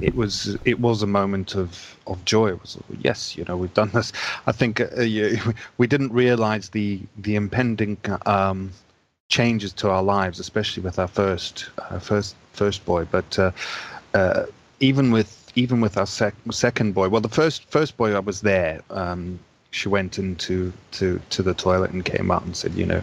it 0.00 0.14
was 0.14 0.56
it 0.64 0.78
was 0.78 1.02
a 1.02 1.08
moment 1.08 1.56
of 1.56 1.98
of 2.06 2.24
joy. 2.24 2.50
It 2.50 2.60
was 2.62 2.78
yes, 3.00 3.36
you 3.36 3.44
know, 3.48 3.56
we've 3.56 3.74
done 3.74 3.90
this. 3.92 4.12
I 4.46 4.52
think 4.52 4.80
uh, 4.80 4.86
we 5.78 5.88
didn't 5.88 6.12
realize 6.12 6.68
the 6.68 7.00
the 7.18 7.34
impending 7.34 7.96
um, 8.26 8.70
changes 9.28 9.72
to 9.72 9.90
our 9.90 10.04
lives, 10.04 10.38
especially 10.38 10.84
with 10.84 11.00
our 11.00 11.08
first 11.08 11.68
uh, 11.78 11.98
first 11.98 12.36
first 12.52 12.84
boy. 12.84 13.06
But 13.10 13.36
uh, 13.40 13.50
uh, 14.14 14.46
even 14.78 15.10
with 15.10 15.50
even 15.56 15.80
with 15.80 15.96
our 15.96 16.06
sec- 16.06 16.52
second 16.52 16.94
boy, 16.94 17.08
well, 17.08 17.20
the 17.20 17.36
first 17.40 17.68
first 17.72 17.96
boy, 17.96 18.14
I 18.14 18.20
was 18.20 18.40
there. 18.42 18.82
Um, 18.90 19.40
she 19.74 19.88
went 19.88 20.18
into 20.20 20.72
to 20.92 21.20
to 21.30 21.42
the 21.42 21.52
toilet 21.52 21.90
and 21.90 22.04
came 22.04 22.30
out 22.30 22.44
and 22.44 22.56
said, 22.56 22.74
you 22.74 22.86
know, 22.86 23.02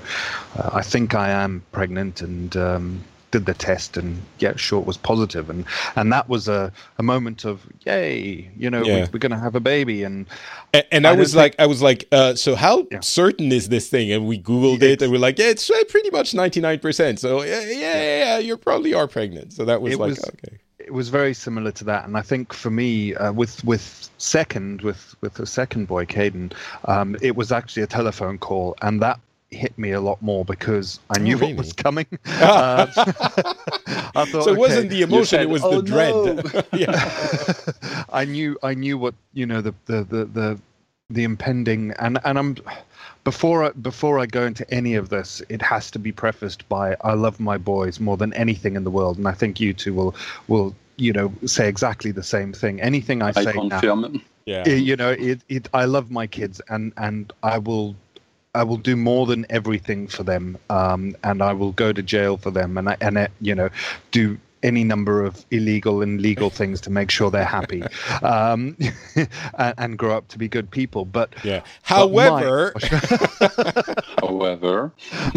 uh, 0.56 0.70
I 0.74 0.82
think 0.82 1.14
I 1.14 1.30
am 1.30 1.64
pregnant, 1.74 2.22
and 2.22 2.56
um, 2.56 3.04
did 3.32 3.46
the 3.46 3.54
test, 3.54 3.98
and 3.98 4.22
yeah, 4.40 4.56
sure, 4.56 4.82
it 4.82 4.86
was 4.86 4.98
positive, 4.98 5.50
and 5.50 5.66
and 5.96 6.12
that 6.14 6.30
was 6.30 6.48
a, 6.48 6.72
a 6.98 7.04
moment 7.04 7.46
of 7.46 7.66
yay, 7.86 8.50
you 8.58 8.70
know, 8.70 8.84
yeah. 8.84 9.08
we, 9.12 9.18
are 9.18 9.20
gonna 9.20 9.40
have 9.40 9.56
a 9.56 9.60
baby, 9.60 10.04
and 10.04 10.28
and, 10.74 10.86
and 10.92 11.08
I, 11.08 11.12
I, 11.12 11.16
was 11.16 11.36
like, 11.36 11.54
think, 11.54 11.62
I 11.62 11.66
was 11.66 11.82
like, 11.82 12.08
uh, 12.12 12.36
so 12.36 12.56
how 12.56 12.88
yeah. 12.92 13.00
certain 13.00 13.52
is 13.52 13.70
this 13.70 13.90
thing? 13.90 14.12
And 14.12 14.28
we 14.28 14.40
googled 14.40 14.82
it, 14.82 15.02
and 15.02 15.12
we're 15.12 15.20
like, 15.20 15.40
yeah, 15.40 15.48
it's 15.48 15.70
pretty 15.90 16.10
much 16.12 16.34
ninety 16.34 16.62
nine 16.62 16.80
percent. 16.80 17.20
So 17.20 17.42
yeah, 17.44 17.62
yeah, 17.62 18.20
yeah, 18.20 18.38
you 18.38 18.58
probably 18.58 18.94
are 18.94 19.08
pregnant. 19.08 19.54
So 19.54 19.66
that 19.66 19.82
was 19.82 19.98
like, 19.98 20.10
was, 20.10 20.26
okay 20.26 20.58
it 20.92 20.94
was 20.94 21.10
very 21.10 21.34
similar 21.34 21.72
to 21.72 21.84
that, 21.86 22.06
and 22.06 22.18
I 22.18 22.22
think 22.22 22.54
for 22.54 22.70
me, 22.70 23.16
uh, 23.16 23.32
with 23.32 23.64
with 23.64 24.10
second 24.18 24.82
with 24.82 25.16
with 25.22 25.36
the 25.36 25.46
second 25.46 25.88
boy, 25.88 26.06
Caden, 26.06 26.54
um, 26.86 27.16
it 27.22 27.36
was 27.36 27.52
actually 27.52 27.84
a 27.84 27.88
telephone 27.88 28.38
call, 28.38 28.76
and 28.82 29.02
that 29.02 29.20
hit 29.52 29.78
me 29.78 29.92
a 29.92 30.02
lot 30.02 30.22
more 30.22 30.44
because 30.46 31.00
I 31.10 31.20
knew 31.20 31.36
oh, 31.36 31.40
really? 31.40 31.54
what 31.54 31.66
was 31.66 31.74
coming. 31.74 32.08
uh, 32.26 32.86
thought, 34.26 34.28
so 34.28 34.40
it 34.40 34.48
okay, 34.48 34.56
wasn't 34.56 34.90
the 34.90 35.02
emotion; 35.04 35.26
said, 35.26 35.42
it 35.42 35.50
was 35.50 35.64
oh, 35.64 35.82
the 35.82 35.88
dread. 35.88 36.66
No. 36.88 38.04
I 38.12 38.26
knew 38.26 38.58
I 38.64 38.74
knew 38.74 38.98
what 38.98 39.14
you 39.34 39.46
know 39.46 39.62
the 39.62 39.74
the 39.86 40.04
the 40.04 40.26
the, 40.26 40.60
the 41.10 41.24
impending 41.24 41.92
and 42.00 42.18
and 42.24 42.40
I'm 42.40 42.56
before 43.24 43.66
I, 43.66 43.70
before 43.72 44.20
I 44.20 44.26
go 44.26 44.46
into 44.46 44.70
any 44.74 44.96
of 44.96 45.10
this, 45.10 45.42
it 45.50 45.62
has 45.62 45.92
to 45.92 46.00
be 46.00 46.12
prefaced 46.12 46.68
by 46.70 46.96
I 47.02 47.14
love 47.14 47.40
my 47.40 47.58
boys 47.58 48.00
more 48.00 48.18
than 48.18 48.34
anything 48.34 48.76
in 48.76 48.84
the 48.84 48.90
world, 48.90 49.18
and 49.18 49.28
I 49.28 49.34
think 49.34 49.60
you 49.60 49.74
two 49.74 49.94
will 49.94 50.16
will 50.48 50.76
you 50.96 51.14
know 51.14 51.32
say 51.46 51.68
exactly 51.68 52.12
the 52.12 52.24
same 52.24 52.54
thing. 52.54 52.82
Anything 52.82 53.22
I, 53.22 53.30
I 53.30 53.44
say 53.44 53.54
confirm. 53.54 54.02
now, 54.02 54.22
yeah, 54.46 54.68
you 54.68 54.96
know, 54.96 55.12
it, 55.12 55.42
it 55.50 55.68
I 55.74 55.86
love 55.86 56.10
my 56.10 56.26
kids, 56.26 56.62
and 56.70 56.94
and 56.98 57.32
I 57.44 57.60
will 57.60 57.96
I 58.54 58.64
will 58.64 58.78
do 58.78 58.98
more 58.98 59.26
than 59.26 59.46
everything 59.50 60.08
for 60.08 60.24
them, 60.24 60.58
um, 60.70 61.16
and 61.24 61.42
I 61.42 61.54
will 61.54 61.72
go 61.72 61.94
to 61.94 62.02
jail 62.02 62.36
for 62.36 62.52
them, 62.52 62.78
and 62.78 62.90
I, 62.90 62.98
and 63.00 63.18
uh, 63.18 63.28
you 63.40 63.56
know, 63.56 63.70
do 64.12 64.38
any 64.62 64.84
number 64.84 65.24
of 65.24 65.46
illegal 65.52 66.02
and 66.02 66.22
legal 66.22 66.50
things 66.60 66.82
to 66.82 66.90
make 66.90 67.10
sure 67.10 67.32
they're 67.32 67.46
happy 67.46 67.82
um, 68.22 68.78
and, 69.58 69.74
and, 69.78 69.98
grow 69.98 70.16
up 70.16 70.28
to 70.28 70.38
be 70.38 70.48
good 70.50 70.70
people. 70.70 71.06
But 71.06 71.34
yeah, 71.46 71.62
however, 71.82 72.74
but 72.74 74.06
however, 74.20 74.92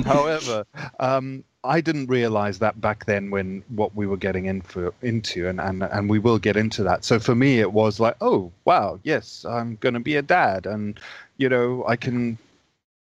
however, 0.04 0.66
um, 0.98 1.44
I 1.62 1.80
didn't 1.80 2.06
realize 2.06 2.58
that 2.58 2.80
back 2.80 3.06
then 3.06 3.30
when 3.30 3.62
what 3.68 3.94
we 3.94 4.08
were 4.08 4.16
getting 4.16 4.46
in 4.46 4.60
for, 4.60 4.92
into, 5.02 5.48
and, 5.48 5.60
and 5.60 5.84
and 5.84 6.10
we 6.10 6.18
will 6.18 6.40
get 6.40 6.56
into 6.56 6.82
that. 6.82 7.04
So 7.04 7.20
for 7.20 7.36
me, 7.36 7.60
it 7.60 7.72
was 7.72 8.00
like, 8.00 8.16
oh 8.20 8.50
wow, 8.64 8.98
yes, 9.04 9.46
I'm 9.48 9.76
going 9.76 9.94
to 9.94 10.00
be 10.00 10.16
a 10.16 10.22
dad, 10.22 10.66
and 10.66 10.98
you 11.38 11.48
know, 11.48 11.84
I 11.86 11.94
can 11.94 12.38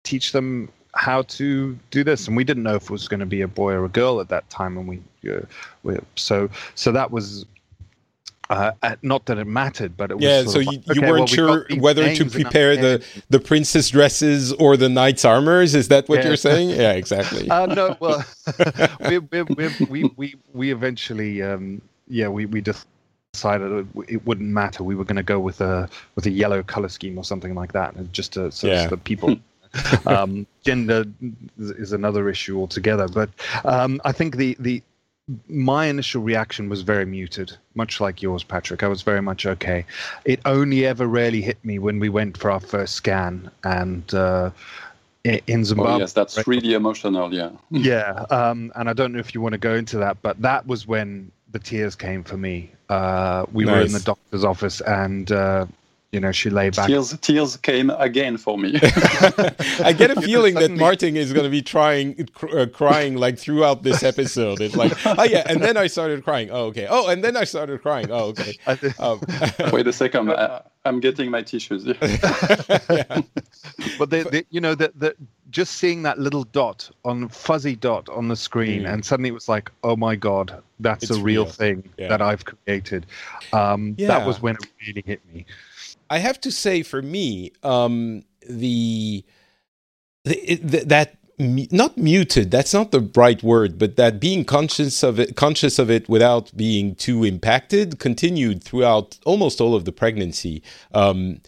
teach 0.03 0.33
them 0.33 0.69
how 0.95 1.23
to 1.23 1.79
do 1.91 2.03
this 2.03 2.27
and 2.27 2.37
we 2.37 2.43
didn't 2.43 2.65
know 2.65 2.75
if 2.75 2.85
it 2.85 2.91
was 2.91 3.07
going 3.07 3.21
to 3.21 3.27
be 3.27 3.43
a 3.43 3.49
boy 3.49 3.73
or 3.73 3.85
a 3.85 3.89
girl 3.89 4.21
at 4.21 4.29
that 4.29 4.49
time 4.51 4.77
and 4.77 4.89
we, 4.89 5.01
uh, 5.31 5.41
we 5.85 5.97
so 6.17 6.49
so 6.75 6.91
that 6.91 7.11
was 7.11 7.47
uh, 8.51 8.73
not 9.03 9.27
that 9.27 9.39
it 9.39 9.47
mattered, 9.47 9.97
but 9.97 10.11
it 10.11 10.17
was. 10.17 10.25
Yeah, 10.25 10.45
so 10.45 10.59
you, 10.59 10.83
like, 10.85 10.97
you 10.97 11.03
weren't 11.03 11.19
well, 11.19 11.27
sure 11.27 11.67
whether 11.79 12.13
to 12.17 12.25
prepare 12.25 12.77
the, 12.77 13.05
the 13.29 13.39
princess 13.39 13.89
dresses 13.91 14.53
or 14.55 14.77
the 14.77 14.89
knight's 14.89 15.25
armors. 15.25 15.77
Is 15.77 15.87
that 15.89 16.09
what 16.09 16.19
yeah. 16.19 16.27
you're 16.27 16.37
saying? 16.37 16.71
Yeah, 16.81 16.93
exactly. 16.93 17.49
Uh, 17.49 17.67
no, 17.67 17.97
well, 18.01 18.25
we, 19.09 19.19
we, 19.19 19.43
we, 19.89 20.05
we, 20.17 20.35
we 20.53 20.73
eventually, 20.73 21.43
um, 21.43 21.81
yeah, 22.09 22.27
we, 22.27 22.47
we 22.47 22.61
just 22.61 22.89
decided 23.33 23.87
it 24.09 24.27
wouldn't 24.27 24.49
matter. 24.49 24.83
We 24.83 24.97
were 24.97 25.05
going 25.05 25.17
to 25.17 25.23
go 25.23 25.39
with 25.39 25.61
a 25.61 25.89
with 26.17 26.27
a 26.27 26.31
yellow 26.31 26.63
color 26.63 26.89
scheme 26.89 27.19
or 27.19 27.25
something 27.25 27.55
like 27.55 27.73
that, 27.73 27.95
and 27.95 28.13
just 28.13 28.33
to, 28.33 28.51
so 28.51 28.67
yeah. 28.67 28.89
that 28.89 29.05
people 29.05 29.37
um, 30.07 30.47
gender 30.63 31.05
is 31.59 31.93
another 31.93 32.29
issue 32.29 32.59
altogether. 32.59 33.09
But 33.09 33.31
um, 33.65 34.01
I 34.05 34.13
think 34.13 34.37
the 34.37 34.57
the 34.59 34.83
my 35.49 35.87
initial 35.87 36.23
reaction 36.23 36.69
was 36.69 36.83
very 36.83 37.07
muted, 37.07 37.57
much 37.75 38.01
like 38.01 38.21
yours, 38.21 38.43
Patrick. 38.43 38.83
I 38.83 38.89
was 38.89 39.03
very 39.03 39.23
much 39.23 39.47
okay. 39.47 39.87
It 40.25 40.41
only 40.45 40.87
ever 40.87 41.07
really 41.07 41.41
hit 41.41 41.65
me 41.65 41.79
when 41.79 42.01
we 42.01 42.09
went 42.09 42.37
for 42.37 42.51
our 42.51 42.61
first 42.61 42.95
scan 42.95 43.51
and. 43.65 44.13
Uh, 44.13 44.51
in 45.23 45.67
Zimbabwe. 45.67 45.93
Oh, 45.93 45.99
yes, 45.99 46.15
that's 46.15 46.47
really 46.47 46.73
emotional. 46.73 47.33
Yeah. 47.33 47.51
yeah, 47.71 48.25
um, 48.31 48.73
and 48.75 48.89
I 48.89 48.95
don't 48.95 49.13
know 49.13 49.19
if 49.19 49.35
you 49.35 49.43
want 49.43 49.53
to 49.53 49.59
go 49.59 49.75
into 49.75 49.99
that, 49.99 50.17
but 50.23 50.41
that 50.41 50.67
was 50.67 50.87
when 50.87 51.31
the 51.53 51.59
tears 51.59 51.95
came 51.95 52.25
for 52.25 52.37
me. 52.37 52.73
Uh, 52.89 53.45
we 53.53 53.65
nice. 53.65 53.75
were 53.75 53.81
in 53.83 53.93
the 53.93 54.01
doctor's 54.01 54.45
office, 54.45 54.81
and 54.81 55.31
uh, 55.31 55.67
you 56.13 56.19
know, 56.19 56.33
she 56.33 56.51
lay 56.51 56.71
back. 56.71 56.89
Tears, 56.89 57.17
tears 57.19 57.57
came 57.57 57.91
again 57.91 58.37
for 58.37 58.59
me. 58.59 58.75
I 58.83 59.95
get 59.97 60.11
a 60.11 60.21
feeling 60.23 60.55
that 60.55 60.73
Martin 60.73 61.17
is 61.17 61.33
going 61.33 61.45
to 61.45 61.51
be 61.51 61.63
trying, 61.63 62.29
uh, 62.53 62.67
crying 62.73 63.15
like 63.15 63.39
throughout 63.39 63.85
this 63.85 64.03
episode. 64.03 64.61
It's 64.61 64.75
like, 64.75 64.93
oh 65.07 65.23
yeah, 65.23 65.45
and 65.47 65.63
then 65.63 65.77
I 65.77 65.87
started 65.87 66.25
crying. 66.25 66.51
Oh 66.51 66.65
okay. 66.67 66.89
Oh, 66.91 67.09
and 67.09 67.23
then 67.23 67.37
I 67.37 67.45
started 67.45 67.81
crying. 67.81 68.11
Oh 68.11 68.35
okay. 68.35 68.59
Um, 68.99 69.21
Wait 69.73 69.87
a 69.87 69.93
second. 69.93 70.33
I, 70.33 70.63
am 70.85 70.99
getting 70.99 71.31
my 71.31 71.43
tissues. 71.43 71.87
yeah. 71.87 73.21
But 73.99 74.11
the, 74.11 74.45
you 74.51 74.61
know, 74.61 74.75
the, 74.75 74.93
the 74.97 75.15
just 75.51 75.75
seeing 75.75 76.03
that 76.03 76.19
little 76.19 76.45
dot 76.45 76.91
on 77.05 77.29
fuzzy 77.29 77.77
dot 77.77 78.09
on 78.09 78.29
the 78.29 78.37
screen, 78.37 78.83
mm. 78.83 78.93
and 78.93 79.05
suddenly 79.05 79.29
it 79.29 79.35
was 79.35 79.49
like, 79.49 79.71
oh 79.85 79.95
my 79.95 80.17
god, 80.17 80.61
that's 80.81 81.05
it's 81.05 81.13
a 81.13 81.23
real, 81.23 81.45
real. 81.45 81.53
thing 81.53 81.89
yeah. 81.99 82.09
that 82.09 82.21
I've 82.21 82.45
created. 82.45 83.07
Um, 83.53 83.95
yeah. 83.97 84.09
That 84.09 84.27
was 84.27 84.43
when 84.43 84.57
it 84.57 84.67
really 84.87 85.05
hit 85.07 85.21
me. 85.33 85.47
I 86.11 86.19
have 86.19 86.41
to 86.43 86.51
say, 86.51 86.83
for 86.83 87.01
me, 87.01 87.53
um, 87.63 88.25
the, 88.49 89.25
the, 90.25 90.57
the 90.57 90.85
that 90.87 91.17
not 91.39 91.97
muted 91.97 92.51
that's 92.51 92.75
not 92.75 92.91
the 92.91 93.01
right 93.17 93.43
word 93.43 93.79
but 93.79 93.97
that 93.97 94.21
being 94.21 94.45
conscious 94.45 95.03
of 95.03 95.19
it 95.19 95.37
conscious 95.37 95.79
of 95.79 95.91
it 95.91 96.07
without 96.07 96.55
being 96.55 96.95
too 96.95 97.25
impacted 97.25 97.99
continued 97.99 98.63
throughout 98.63 99.19
almost 99.25 99.59
all 99.59 99.75
of 99.75 99.87
the 99.87 99.93
pregnancy. 99.93 100.63
Um, 100.93 101.41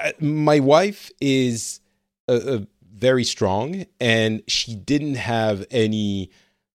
uh, 0.00 0.12
my 0.18 0.60
wife 0.60 1.10
is 1.20 1.80
a, 2.26 2.56
a 2.56 2.66
very 2.90 3.24
strong 3.24 3.84
and 4.00 4.42
she 4.48 4.74
didn't 4.74 5.16
have 5.16 5.66
any 5.70 6.30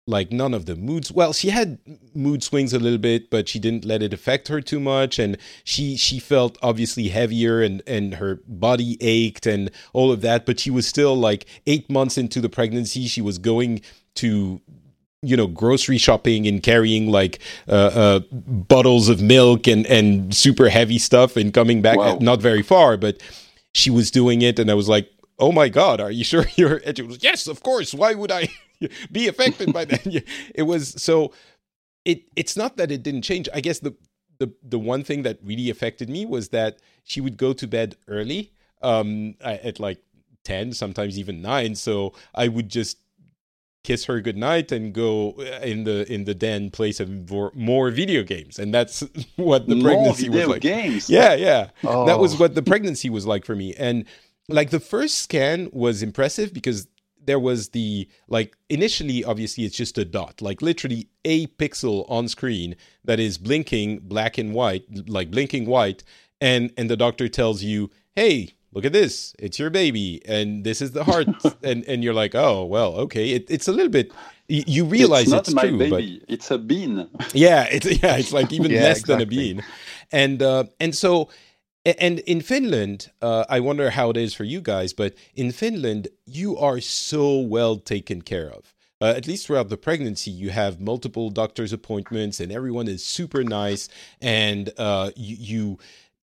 like 0.08 0.31
none 0.31 0.53
of 0.53 0.65
the 0.65 0.75
moods 0.75 1.12
well 1.12 1.31
she 1.31 1.50
had 1.50 1.77
mood 2.15 2.43
swings 2.43 2.74
a 2.74 2.79
little 2.79 2.98
bit 2.98 3.29
but 3.29 3.48
she 3.48 3.60
didn't 3.60 3.86
let 3.86 4.01
it 4.01 4.13
affect 4.13 4.48
her 4.48 4.62
too 4.62 4.79
much. 4.79 5.17
And 5.17 5.38
she 5.63 5.98
she 5.98 6.20
felt 6.20 6.58
obviously 6.62 7.08
heavier 7.10 7.62
and 7.62 7.81
and 7.88 8.15
her 8.15 8.39
body 8.48 8.98
ached 9.01 9.46
and 9.46 9.72
all 9.93 10.12
of 10.12 10.22
that. 10.22 10.46
But 10.46 10.60
she 10.60 10.70
was 10.70 10.88
still 10.88 11.15
like 11.15 11.46
8 11.65 11.89
months 11.89 12.17
into 12.17 12.41
the 12.41 12.50
pregnancy 12.50 13.08
she 13.08 13.22
was 13.22 13.38
going 13.38 13.81
to 14.15 14.62
you 15.24 15.38
know 15.38 15.48
grocery 15.48 15.98
shopping 15.98 16.48
and 16.48 16.63
carrying 16.63 17.10
like 17.12 17.39
uh, 17.67 17.72
uh, 17.72 18.20
bottles 18.31 19.10
of 19.10 19.22
milk 19.22 19.67
and 19.67 19.86
and 19.88 20.36
super 20.36 20.70
heavy 20.70 21.00
stuff 21.00 21.38
and 21.38 21.53
coming 21.53 21.81
back 21.81 21.98
wow. 21.98 22.17
not 22.22 22.41
very 22.41 22.63
far. 22.63 22.98
But 22.98 23.22
she 23.74 23.89
was 23.89 24.12
doing 24.12 24.41
it 24.41 24.60
and 24.60 24.70
i 24.70 24.74
was 24.74 24.89
like 24.89 25.10
oh 25.39 25.50
my 25.50 25.70
god 25.70 26.01
are 26.01 26.12
you 26.12 26.25
sure 26.25 26.43
you're 26.55 26.81
and 26.86 26.98
she 26.98 27.03
was 27.03 27.24
yes 27.24 27.48
of 27.48 27.63
course. 27.63 27.93
Why 27.93 28.13
would 28.13 28.31
i 28.31 28.50
be 29.12 29.28
affected 29.28 29.74
by 29.74 29.86
that. 29.86 30.06
It 30.56 30.64
was 30.64 31.02
so. 31.02 31.34
It 32.06 32.24
it's 32.36 32.56
not 32.58 32.78
that 32.78 32.92
it 32.92 33.04
didn't 33.04 33.22
change. 33.24 33.48
I 33.54 33.62
guess 33.62 33.80
the 33.80 33.94
the 34.40 34.52
the 34.64 34.80
one 34.80 35.04
thing 35.04 35.24
that 35.24 35.38
really 35.44 35.70
affected 35.70 36.10
me 36.10 36.26
was 36.26 36.50
that 36.50 36.80
she 37.04 37.22
would 37.22 37.38
go 37.38 37.54
to 37.54 37.68
bed 37.68 37.96
early, 38.08 38.52
um, 38.82 39.36
at 39.42 39.80
like 39.80 40.00
ten, 40.44 40.74
sometimes 40.74 41.20
even 41.20 41.42
nine. 41.42 41.76
So 41.76 42.14
I 42.34 42.48
would 42.48 42.70
just 42.70 42.98
kiss 43.84 44.06
her 44.06 44.22
goodnight 44.22 44.72
and 44.72 44.94
go 44.94 45.32
uh, 45.40 45.60
in 45.66 45.84
the 45.86 46.12
in 46.12 46.26
the 46.26 46.36
den 46.36 46.70
play 46.70 46.92
some 46.92 47.26
more 47.56 47.90
video 47.90 48.22
games 48.22 48.60
and 48.60 48.72
that's 48.72 49.04
what 49.38 49.68
the 49.68 49.74
more 49.76 49.86
pregnancy 49.94 50.28
video 50.28 50.42
was 50.42 50.48
like 50.50 50.62
games. 50.62 51.10
yeah 51.10 51.34
yeah 51.34 51.70
Oh. 51.84 52.06
that 52.06 52.20
was 52.20 52.38
what 52.38 52.54
the 52.54 52.62
pregnancy 52.62 53.10
was 53.10 53.26
like 53.26 53.44
for 53.44 53.56
me 53.56 53.74
and 53.80 54.06
like 54.48 54.70
the 54.70 54.80
first 54.80 55.18
scan 55.18 55.68
was 55.74 56.04
impressive 56.04 56.54
because 56.54 56.88
there 57.24 57.40
was 57.40 57.70
the 57.70 58.08
like 58.28 58.58
initially 58.70 59.24
obviously 59.24 59.63
it's 59.66 59.75
just 59.75 59.98
a 59.98 60.06
dot 60.06 60.42
like 60.42 60.62
literally 60.62 61.08
a 61.25 61.48
pixel 61.48 62.10
on 62.10 62.28
screen 62.28 62.75
that 63.04 63.20
is 63.20 63.38
blinking 63.38 64.00
black 64.00 64.38
and 64.38 64.54
white 64.54 64.84
like 65.08 65.32
blinking 65.32 65.66
white 65.66 66.04
and 66.40 66.72
and 66.78 66.90
the 66.90 66.98
doctor 66.98 67.28
tells 67.28 67.63
you 67.63 67.90
hey 68.16 68.50
look 68.74 68.86
at 68.86 68.94
this 68.94 69.34
it's 69.40 69.60
your 69.60 69.70
baby 69.70 70.22
and 70.25 70.63
this 70.63 70.82
is 70.82 70.92
the 70.92 71.04
heart 71.04 71.28
and 71.63 71.84
and 71.86 72.04
you're 72.04 72.13
like 72.13 72.36
oh 72.36 72.66
well 72.66 72.96
okay 72.96 73.32
it, 73.32 73.50
it's 73.50 73.68
a 73.68 73.72
little 73.72 73.92
bit 73.92 74.12
you 74.51 74.86
realize 74.86 75.32
it's 75.32 75.48
it's, 75.48 75.54
not 75.54 75.63
my 75.63 75.70
true 75.70 75.78
baby. 75.78 76.24
It's 76.28 76.51
a 76.51 76.58
bean. 76.58 77.08
yeah, 77.34 77.68
it's 77.72 77.86
yeah, 78.04 78.18
it's 78.18 78.34
like 78.34 78.51
even 78.51 78.72
Yeah, 78.72 78.82
less 78.82 79.04
than 79.04 79.22
a 79.22 79.25
bean, 79.25 79.63
and 80.12 80.42
uh, 80.42 80.66
and 80.80 80.96
so 80.96 81.30
and 81.86 82.20
in 82.20 82.42
Finland, 82.42 83.10
uh, 83.22 83.46
I 83.50 83.60
wonder 83.60 83.90
how 83.92 84.10
it 84.12 84.18
is 84.18 84.34
for 84.34 84.44
you 84.44 84.62
guys, 84.62 84.94
but 84.94 85.16
in 85.36 85.52
Finland, 85.52 86.10
you 86.26 86.58
are 86.58 86.80
so 86.80 87.40
well 87.40 87.78
taken 87.78 88.22
care 88.22 88.50
of. 88.50 88.74
Uh, 89.02 89.14
at 89.18 89.26
least 89.26 89.48
throughout 89.48 89.70
the 89.70 89.78
pregnancy, 89.78 90.30
you 90.30 90.52
have 90.52 90.80
multiple 90.80 91.32
doctor's 91.32 91.74
appointments, 91.74 92.40
and 92.40 92.52
everyone 92.52 92.88
is 92.88 93.04
super 93.04 93.44
nice, 93.44 93.90
and 94.22 94.72
uh, 94.78 95.12
you. 95.16 95.36
you 95.40 95.80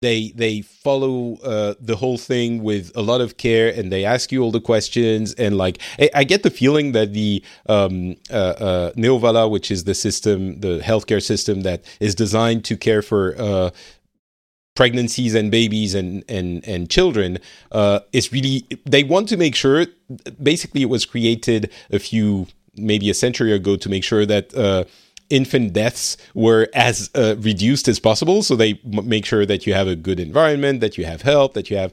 they 0.05 0.33
they 0.37 0.61
follow 0.61 1.37
uh, 1.37 1.75
the 1.81 1.97
whole 1.97 2.19
thing 2.19 2.63
with 2.63 2.93
a 2.95 3.01
lot 3.01 3.23
of 3.23 3.39
care 3.39 3.69
and 3.69 3.91
they 3.91 4.05
ask 4.05 4.31
you 4.31 4.43
all 4.43 4.51
the 4.51 4.61
questions 4.61 5.33
and 5.35 5.57
like 5.57 5.79
I, 5.99 6.11
I 6.17 6.25
get 6.25 6.43
the 6.43 6.51
feeling 6.51 6.93
that 6.93 7.15
the 7.15 7.43
um, 7.67 8.17
uh, 8.31 8.35
uh, 8.35 8.93
Neuvola, 8.93 9.51
which 9.51 9.71
is 9.71 9.85
the 9.85 9.95
system, 9.95 10.61
the 10.61 10.81
healthcare 10.81 11.23
system 11.23 11.63
that 11.63 11.85
is 12.01 12.15
designed 12.15 12.67
to 12.67 12.77
care 12.77 13.01
for 13.01 13.73
pregnancies 14.75 15.35
and 15.35 15.51
babies 15.51 15.95
and 15.95 16.25
and 16.29 16.67
and 16.67 16.91
children, 16.91 17.39
uh, 17.73 18.01
is 18.13 18.33
really 18.33 18.67
they 18.85 19.05
want 19.05 19.29
to 19.29 19.37
make 19.37 19.55
sure. 19.55 19.87
Basically, 20.43 20.83
it 20.83 20.89
was 20.89 21.07
created 21.07 21.71
a 21.91 21.99
few 21.99 22.47
maybe 22.77 23.09
a 23.09 23.15
century 23.15 23.53
ago 23.53 23.77
to 23.77 23.89
make 23.89 24.05
sure 24.05 24.27
that. 24.27 24.55
Uh, 24.55 24.85
infant 25.31 25.73
deaths 25.73 26.19
were 26.35 26.69
as 26.75 27.11
uh, 27.15 27.35
reduced 27.39 27.89
as 27.89 27.99
possible 27.99 28.43
so 28.43 28.55
they 28.55 28.79
m- 28.85 29.09
make 29.09 29.25
sure 29.25 29.47
that 29.47 29.67
you 29.67 29.73
have 29.73 29.89
a 29.89 29.97
good 29.97 30.21
environment 30.21 30.83
that 30.83 30.99
you 30.99 31.07
have 31.07 31.23
help 31.23 31.55
that 31.55 31.71
you 31.71 31.79
have 31.79 31.91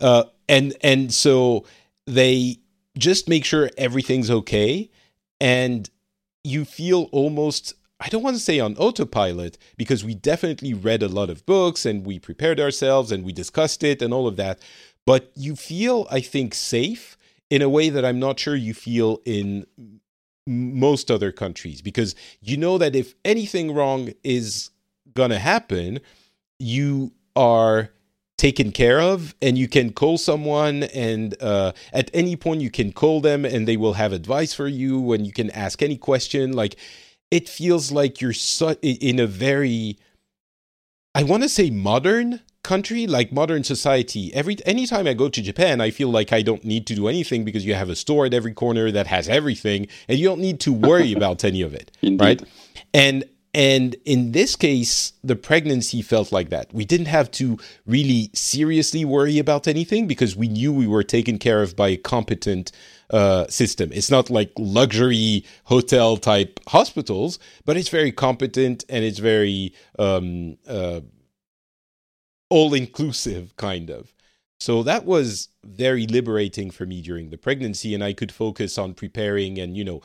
uh, 0.00 0.24
and 0.48 0.74
and 0.82 1.14
so 1.14 1.64
they 2.06 2.56
just 2.98 3.28
make 3.28 3.44
sure 3.44 3.70
everything's 3.78 4.30
okay 4.32 4.90
and 5.40 5.90
you 6.44 6.64
feel 6.64 7.08
almost 7.12 7.74
I 8.02 8.08
don't 8.08 8.22
want 8.22 8.36
to 8.36 8.42
say 8.42 8.58
on 8.58 8.76
autopilot 8.76 9.56
because 9.76 10.04
we 10.04 10.14
definitely 10.14 10.74
read 10.74 11.02
a 11.02 11.08
lot 11.08 11.30
of 11.30 11.46
books 11.46 11.86
and 11.86 12.04
we 12.04 12.18
prepared 12.18 12.58
ourselves 12.58 13.12
and 13.12 13.24
we 13.24 13.32
discussed 13.32 13.84
it 13.84 14.02
and 14.02 14.12
all 14.12 14.26
of 14.26 14.36
that 14.36 14.58
but 15.06 15.30
you 15.34 15.56
feel 15.56 16.06
I 16.10 16.20
think 16.20 16.54
safe 16.54 17.16
in 17.50 17.62
a 17.62 17.68
way 17.68 17.90
that 17.90 18.04
I'm 18.04 18.18
not 18.18 18.40
sure 18.40 18.54
you 18.54 18.74
feel 18.74 19.20
in 19.24 19.66
most 20.46 21.10
other 21.10 21.32
countries 21.32 21.82
because 21.82 22.14
you 22.40 22.56
know 22.56 22.78
that 22.78 22.96
if 22.96 23.14
anything 23.24 23.74
wrong 23.74 24.12
is 24.24 24.70
gonna 25.14 25.38
happen, 25.38 26.00
you 26.58 27.12
are 27.36 27.90
taken 28.38 28.72
care 28.72 29.00
of 29.00 29.34
and 29.40 29.56
you 29.56 29.68
can 29.68 29.92
call 29.92 30.18
someone 30.18 30.84
and 30.84 31.40
uh, 31.40 31.72
at 31.92 32.10
any 32.12 32.34
point 32.34 32.60
you 32.60 32.70
can 32.70 32.92
call 32.92 33.20
them 33.20 33.44
and 33.44 33.68
they 33.68 33.76
will 33.76 33.92
have 33.92 34.12
advice 34.12 34.52
for 34.52 34.66
you 34.66 35.12
and 35.12 35.26
you 35.26 35.32
can 35.32 35.50
ask 35.50 35.80
any 35.82 35.96
question 35.96 36.52
like 36.52 36.76
it 37.32 37.48
feels 37.48 37.90
like 37.90 38.20
you're 38.20 38.34
su- 38.34 38.76
in 38.82 39.18
a 39.18 39.26
very 39.26 39.98
i 41.14 41.22
want 41.24 41.42
to 41.42 41.48
say 41.48 41.70
modern 41.70 42.40
country 42.62 43.08
like 43.08 43.32
modern 43.32 43.64
society 43.64 44.32
every 44.34 44.56
anytime 44.66 45.06
i 45.08 45.14
go 45.14 45.28
to 45.28 45.42
japan 45.42 45.80
i 45.80 45.90
feel 45.90 46.10
like 46.10 46.32
i 46.32 46.42
don't 46.42 46.64
need 46.64 46.86
to 46.86 46.94
do 46.94 47.08
anything 47.08 47.44
because 47.44 47.64
you 47.66 47.74
have 47.74 47.88
a 47.90 47.96
store 47.96 48.26
at 48.26 48.34
every 48.34 48.52
corner 48.52 48.92
that 48.92 49.08
has 49.08 49.28
everything 49.28 49.88
and 50.06 50.18
you 50.18 50.28
don't 50.28 50.40
need 50.40 50.60
to 50.60 50.72
worry 50.72 51.12
about 51.18 51.42
any 51.42 51.62
of 51.62 51.74
it 51.74 51.90
Indeed. 52.02 52.20
right 52.24 52.42
and 52.94 53.24
and 53.54 53.96
in 54.04 54.32
this 54.32 54.56
case 54.56 55.12
the 55.22 55.36
pregnancy 55.36 56.02
felt 56.02 56.32
like 56.32 56.48
that. 56.50 56.72
We 56.72 56.84
didn't 56.84 57.06
have 57.06 57.30
to 57.32 57.58
really 57.86 58.30
seriously 58.32 59.04
worry 59.04 59.38
about 59.38 59.68
anything 59.68 60.06
because 60.06 60.36
we 60.36 60.48
knew 60.48 60.72
we 60.72 60.86
were 60.86 61.02
taken 61.02 61.38
care 61.38 61.62
of 61.62 61.76
by 61.76 61.88
a 61.88 61.96
competent 61.96 62.72
uh, 63.10 63.46
system. 63.48 63.90
It's 63.92 64.10
not 64.10 64.30
like 64.30 64.52
luxury 64.56 65.44
hotel 65.64 66.16
type 66.16 66.60
hospitals 66.68 67.38
but 67.64 67.76
it's 67.76 67.88
very 67.90 68.12
competent 68.12 68.84
and 68.88 69.04
it's 69.04 69.18
very 69.18 69.74
um, 69.98 70.56
uh, 70.66 71.00
all 72.48 72.74
inclusive 72.74 73.56
kind 73.56 73.90
of. 73.90 74.12
So 74.60 74.82
that 74.84 75.04
was 75.04 75.48
very 75.64 76.06
liberating 76.06 76.70
for 76.70 76.86
me 76.86 77.00
during 77.02 77.30
the 77.30 77.36
pregnancy 77.36 77.94
and 77.94 78.02
i 78.02 78.12
could 78.12 78.32
focus 78.32 78.78
on 78.78 78.94
preparing 78.94 79.58
and 79.58 79.76
you 79.76 79.84
know 79.84 80.02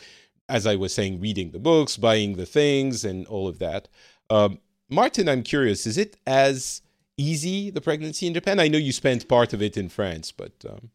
as 0.49 0.65
I 0.65 0.75
was 0.75 0.93
saying, 0.93 1.19
reading 1.19 1.51
the 1.51 1.59
books, 1.59 1.97
buying 1.97 2.35
the 2.35 2.45
things, 2.45 3.03
and 3.03 3.25
all 3.27 3.47
of 3.47 3.59
that. 3.59 3.87
Um, 4.29 4.59
Martin, 4.89 5.27
I'm 5.27 5.43
curious, 5.43 5.85
is 5.85 5.97
it 5.97 6.17
as 6.25 6.81
easy 7.17 7.69
the 7.69 7.81
pregnancy 7.81 8.27
in 8.27 8.33
Japan? 8.33 8.59
I 8.59 8.67
know 8.67 8.77
you 8.77 8.91
spent 8.91 9.27
part 9.27 9.53
of 9.53 9.61
it 9.61 9.75
in 9.75 9.89
France, 9.89 10.31
but 10.31 10.53
um... 10.69 10.89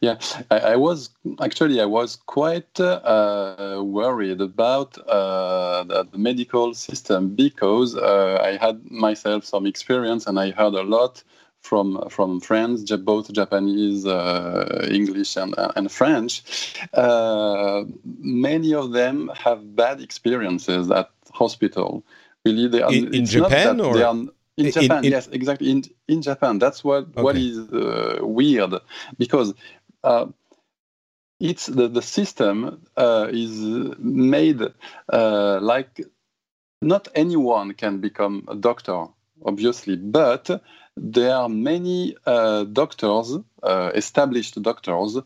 yeah, 0.00 0.18
I, 0.50 0.58
I, 0.58 0.76
was 0.76 1.10
actually 1.40 1.80
I 1.80 1.84
was 1.84 2.16
quite 2.16 2.80
uh, 2.80 3.80
worried 3.84 4.40
about 4.40 4.98
uh, 5.06 5.84
the, 5.84 6.08
the, 6.10 6.18
medical 6.18 6.74
system 6.74 7.34
because 7.34 7.94
uh, 7.94 8.40
I 8.42 8.56
had 8.56 8.90
myself 8.90 9.44
some 9.44 9.66
experience 9.66 10.26
and 10.26 10.40
I 10.40 10.50
heard 10.50 10.74
a 10.74 10.82
lot 10.82 11.22
from 11.62 12.08
from 12.08 12.40
friends, 12.40 12.84
both 12.84 13.32
Japanese, 13.32 14.06
uh, 14.06 14.86
English, 14.90 15.36
and 15.36 15.54
and 15.76 15.90
French. 15.90 16.42
Uh, 16.94 17.84
many 18.18 18.74
of 18.74 18.92
them 18.92 19.30
have 19.34 19.76
bad 19.76 20.00
experiences 20.00 20.90
at 20.90 21.10
hospital. 21.32 22.04
Really, 22.44 22.68
they 22.68 22.82
are 22.82 22.92
in, 22.92 23.14
in 23.14 23.26
Japan 23.26 23.80
or 23.80 23.94
they 23.94 24.02
are, 24.02 24.16
in 24.56 24.70
Japan. 24.70 25.04
in, 25.04 25.12
yes, 25.12 25.28
exactly. 25.28 25.70
In 25.70 25.84
in 26.08 26.22
Japan, 26.22 26.58
that's 26.58 26.82
what 26.82 27.04
okay. 27.04 27.22
what 27.22 27.36
is 27.36 27.58
uh, 27.72 28.18
weird 28.22 28.74
because. 29.18 29.54
it's 31.42 31.66
the, 31.66 31.88
the 31.88 32.02
system 32.02 32.82
is 33.32 33.52
made 33.98 34.60
like 35.10 36.00
not 36.82 37.08
anyone 37.14 37.74
can 37.74 38.00
become 38.00 38.44
a 38.48 38.54
doctor, 38.54 39.06
obviously, 39.44 39.96
but 39.96 40.62
there 41.02 41.34
are 41.34 41.48
many 41.48 42.14
uh, 42.26 42.64
doctors, 42.64 43.38
uh, 43.62 43.90
established 43.94 44.60
doctors, 44.62 45.16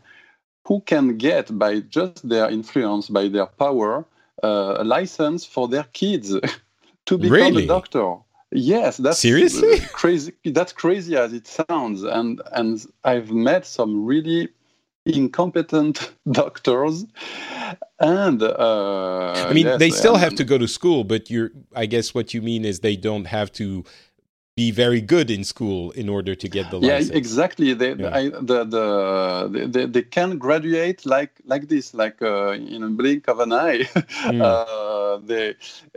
who 0.66 0.80
can 0.80 1.18
get 1.18 1.56
by 1.58 1.80
just 1.80 2.26
their 2.26 2.48
influence, 2.48 3.08
by 3.08 3.28
their 3.28 3.46
power, 3.46 4.06
uh, 4.42 4.76
a 4.78 4.84
license 4.84 5.44
for 5.44 5.66
their 5.66 5.84
kids 5.92 6.32
to 7.06 7.18
become 7.18 7.32
really? 7.32 7.64
a 7.64 7.66
doctor. 7.66 8.16
Yes, 8.52 8.98
that's 8.98 9.18
seriously 9.18 9.80
crazy. 9.92 10.32
That's 10.44 10.72
crazy 10.72 11.16
as 11.16 11.32
it 11.32 11.48
sounds, 11.48 12.04
and 12.04 12.40
and 12.52 12.86
I've 13.02 13.32
met 13.32 13.66
some 13.66 14.04
really 14.04 14.48
incompetent 15.06 16.12
doctors 16.30 17.04
and 18.00 18.42
uh, 18.42 19.32
i 19.48 19.52
mean 19.52 19.66
yes, 19.66 19.78
they 19.78 19.90
still 19.90 20.14
and, 20.14 20.22
have 20.22 20.34
to 20.34 20.44
go 20.44 20.56
to 20.56 20.66
school 20.66 21.04
but 21.04 21.28
you're 21.28 21.50
i 21.76 21.84
guess 21.84 22.14
what 22.14 22.32
you 22.32 22.40
mean 22.40 22.64
is 22.64 22.80
they 22.80 22.96
don't 22.96 23.26
have 23.26 23.52
to 23.52 23.84
be 24.56 24.70
very 24.70 25.00
good 25.00 25.30
in 25.30 25.42
school 25.42 25.90
in 25.92 26.08
order 26.08 26.34
to 26.34 26.48
get 26.48 26.70
the 26.70 26.78
license. 26.78 27.10
Yeah, 27.10 27.16
exactly. 27.16 27.74
They, 27.74 27.94
Yeah. 27.94 28.16
I, 28.16 28.28
the, 28.28 28.64
the, 28.64 29.68
they, 29.68 29.86
they 29.86 30.02
can 30.02 30.38
graduate 30.38 31.04
like 31.04 31.32
like 31.44 31.68
this, 31.68 31.92
like 31.92 32.22
uh, 32.22 32.52
in 32.52 32.82
a 32.82 32.88
blink 32.88 33.28
of 33.28 33.40
an 33.40 33.52
eye. 33.52 33.88
Mm. 34.24 34.40
uh, 34.40 35.18
they, 35.26 35.50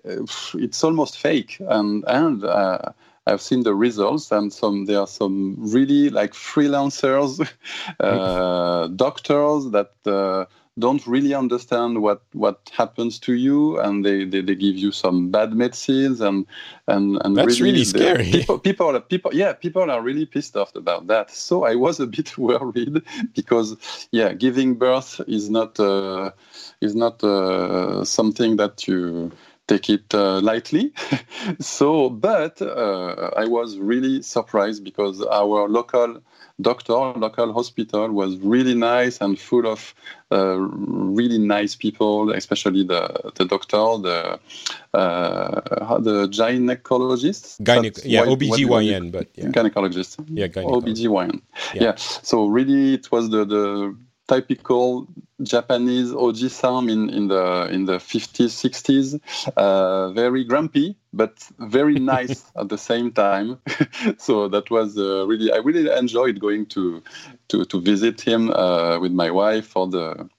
uh, 0.06 0.26
it's 0.56 0.84
almost 0.84 1.18
fake, 1.18 1.58
and 1.60 2.04
and 2.08 2.44
uh, 2.44 2.92
I've 3.26 3.42
seen 3.42 3.64
the 3.64 3.76
results, 3.76 4.32
and 4.32 4.52
some 4.52 4.86
there 4.86 5.00
are 5.00 5.08
some 5.08 5.56
really 5.58 6.10
like 6.10 6.34
freelancers, 6.34 7.40
uh, 8.00 8.88
doctors 8.88 9.72
that 9.72 9.92
uh, 10.06 10.46
don't 10.80 11.06
really 11.08 11.34
understand 11.34 12.02
what 12.02 12.22
what 12.34 12.70
happens 12.76 13.20
to 13.20 13.34
you, 13.34 13.80
and 13.80 14.06
they, 14.06 14.26
they, 14.26 14.42
they 14.42 14.56
give 14.56 14.78
you 14.78 14.92
some 14.92 15.32
bad 15.32 15.54
medicines, 15.54 16.22
and 16.22 16.46
and 16.88 17.20
and 17.24 17.36
that's 17.36 17.60
really, 17.60 17.72
really 17.72 17.86
scary. 17.86 18.32
People, 18.32 18.60
people 18.60 19.00
people 19.02 19.34
yeah 19.34 19.54
people 19.54 19.90
are 19.90 20.02
really 20.02 20.26
pissed 20.26 20.56
off 20.56 20.76
about 20.76 21.08
that. 21.08 21.32
So 21.32 21.64
I 21.64 21.76
was 21.76 22.00
a 22.00 22.08
bit 22.08 22.38
worried 22.38 23.02
because 23.34 24.08
yeah, 24.12 24.34
giving 24.34 24.76
birth 24.76 25.22
is 25.28 25.50
not 25.50 25.80
uh, 25.80 26.32
is 26.82 26.96
not 26.96 27.24
uh, 27.24 28.04
something 28.04 28.58
that 28.58 28.88
you 28.88 29.32
take 29.68 29.90
it 29.90 30.14
uh, 30.14 30.40
lightly. 30.42 30.94
so, 31.60 32.10
but 32.10 32.62
uh, 32.62 33.32
I 33.36 33.46
was 33.46 33.78
really 33.78 34.22
surprised 34.22 34.84
because 34.84 35.22
our 35.22 35.68
local 35.68 36.22
doctor, 36.60 36.94
local 36.94 37.54
hospital 37.54 38.10
was 38.12 38.38
really 38.38 38.74
nice 38.74 39.22
and 39.22 39.40
full 39.40 39.68
of 39.68 39.94
uh, 40.32 40.58
really 40.58 41.38
nice 41.38 41.76
people, 41.76 42.32
especially 42.32 42.84
the 42.84 43.32
the 43.36 43.46
doctor, 43.46 43.78
the 44.02 44.40
uh, 44.94 46.00
the 46.00 46.28
gynecologist. 46.28 47.62
Gyne- 47.62 48.02
yeah, 48.06 48.26
OBGYN, 48.26 49.12
but 49.12 49.28
yeah. 49.36 49.46
gynecologist. 49.46 50.24
Yeah, 50.30 50.48
gynecologist. 50.48 51.08
OBGYN. 51.08 51.42
Yeah. 51.74 51.84
yeah. 51.84 51.96
So 51.96 52.48
really, 52.48 52.96
it 52.96 53.12
was 53.12 53.30
the 53.30 53.46
the 53.46 53.96
typical 54.28 55.08
Japanese 55.42 56.12
Oji-san 56.12 56.90
in, 56.90 57.10
in 57.10 57.28
the 57.28 57.70
in 57.72 57.86
the 57.86 57.98
50s, 57.98 58.52
60s. 58.52 59.20
Uh, 59.56 60.12
very 60.12 60.44
grumpy, 60.44 60.98
but 61.18 61.50
very 61.60 61.96
nice 62.16 62.46
at 62.56 62.70
the 62.70 62.78
same 62.78 63.12
time. 63.12 63.60
so 64.18 64.48
that 64.48 64.70
was 64.72 64.98
uh, 64.98 65.26
really 65.28 65.52
I 65.52 65.58
really 65.58 65.92
enjoyed 65.92 66.40
going 66.40 66.68
to 66.68 67.04
to, 67.50 67.66
to 67.66 67.82
visit 67.82 68.22
him 68.22 68.52
uh, 68.52 69.00
with 69.00 69.12
my 69.12 69.32
wife 69.32 69.68
for 69.68 69.88
the 69.88 70.30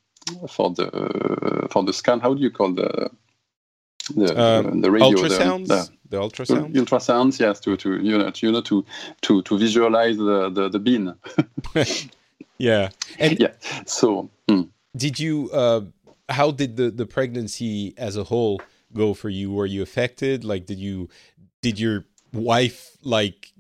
for 0.49 0.71
the 0.71 1.69
for 1.71 1.85
the 1.85 1.93
scan. 1.93 2.21
How 2.21 2.35
do 2.35 2.41
you 2.41 2.51
call 2.51 2.73
the 2.73 3.11
the, 4.15 4.41
um, 4.41 4.81
the 4.81 4.91
radio 4.91 5.19
ultrasounds 5.19 5.69
the, 5.69 5.91
the, 6.09 6.17
ultrasounds 6.17 6.75
ultrasounds 6.75 7.39
yes 7.39 7.61
to 7.61 7.77
to 7.77 8.01
you 8.01 8.17
know 8.17 8.31
to, 8.31 8.47
you 8.47 8.53
know 8.53 8.63
to 8.63 8.85
to 9.21 9.43
to 9.43 9.59
visualize 9.59 10.17
the 10.17 10.51
the, 10.51 10.69
the 10.69 10.79
bean 10.79 11.15
yeah 12.59 12.89
and 13.19 13.39
yeah 13.39 13.53
so 13.85 14.31
hmm. 14.49 14.63
did 14.97 15.19
you 15.19 15.51
uh 15.53 15.83
how 16.29 16.51
did 16.51 16.77
the 16.77 16.91
the 16.91 17.07
pregnancy 17.07 17.95
as 17.97 18.17
a 18.17 18.25
whole 18.25 18.61
go 18.95 19.15
for 19.15 19.29
you? 19.29 19.53
Were 19.53 19.67
you 19.67 19.83
affected? 19.83 20.45
Like 20.45 20.67
did 20.67 20.79
you 20.79 21.09
did 21.63 21.79
your 21.79 22.07
wife 22.33 22.97
like 23.03 23.53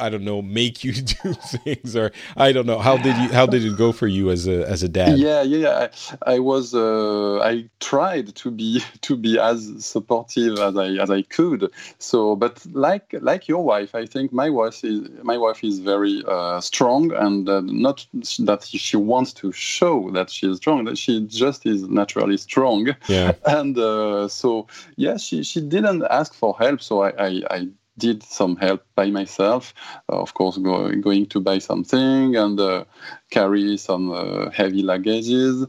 I 0.00 0.08
don't 0.08 0.24
know, 0.24 0.42
make 0.42 0.82
you 0.84 0.92
do 1.14 1.34
things, 1.34 1.94
or 1.96 2.12
I 2.36 2.52
don't 2.52 2.66
know. 2.66 2.78
How 2.78 2.96
did 2.96 3.16
you? 3.16 3.28
How 3.28 3.46
did 3.46 3.64
it 3.64 3.76
go 3.76 3.92
for 3.92 4.06
you 4.06 4.30
as 4.30 4.46
a 4.46 4.68
as 4.68 4.82
a 4.82 4.88
dad? 4.88 5.18
Yeah, 5.18 5.42
yeah. 5.42 5.88
I, 6.26 6.34
I 6.34 6.38
was. 6.38 6.74
Uh, 6.74 7.40
I 7.40 7.68
tried 7.80 8.34
to 8.36 8.50
be 8.50 8.82
to 9.02 9.16
be 9.16 9.38
as 9.38 9.84
supportive 9.84 10.58
as 10.58 10.76
I 10.76 10.88
as 11.02 11.10
I 11.10 11.22
could. 11.22 11.70
So, 11.98 12.36
but 12.36 12.64
like 12.72 13.14
like 13.20 13.48
your 13.48 13.62
wife, 13.62 13.94
I 13.94 14.06
think 14.06 14.32
my 14.32 14.50
wife 14.50 14.84
is 14.84 15.08
my 15.22 15.36
wife 15.36 15.62
is 15.62 15.78
very 15.78 16.22
uh, 16.26 16.60
strong, 16.60 17.12
and 17.12 17.48
uh, 17.48 17.60
not 17.64 18.06
that 18.40 18.64
she 18.64 18.96
wants 18.96 19.32
to 19.34 19.52
show 19.52 20.10
that 20.12 20.30
she 20.30 20.50
is 20.50 20.56
strong. 20.58 20.84
That 20.84 20.98
she 20.98 21.26
just 21.26 21.66
is 21.66 21.82
naturally 21.88 22.36
strong. 22.36 22.94
Yeah. 23.08 23.32
And 23.60 23.76
uh, 23.76 24.28
so, 24.28 24.66
yeah, 24.96 25.16
she 25.16 25.42
she 25.42 25.60
didn't 25.60 26.04
ask 26.10 26.34
for 26.34 26.56
help. 26.58 26.80
So 26.80 27.02
I 27.02 27.10
I, 27.18 27.42
I 27.50 27.68
did 28.00 28.22
some 28.22 28.56
help 28.56 28.84
by 28.96 29.10
myself. 29.10 29.74
Uh, 30.08 30.20
of 30.20 30.34
course, 30.34 30.56
go, 30.58 30.90
going 30.96 31.26
to 31.26 31.40
buy 31.40 31.58
something 31.58 32.36
and 32.36 32.58
uh, 32.58 32.84
carry 33.30 33.76
some 33.76 34.10
uh, 34.10 34.50
heavy 34.50 34.82
luggages. 34.82 35.68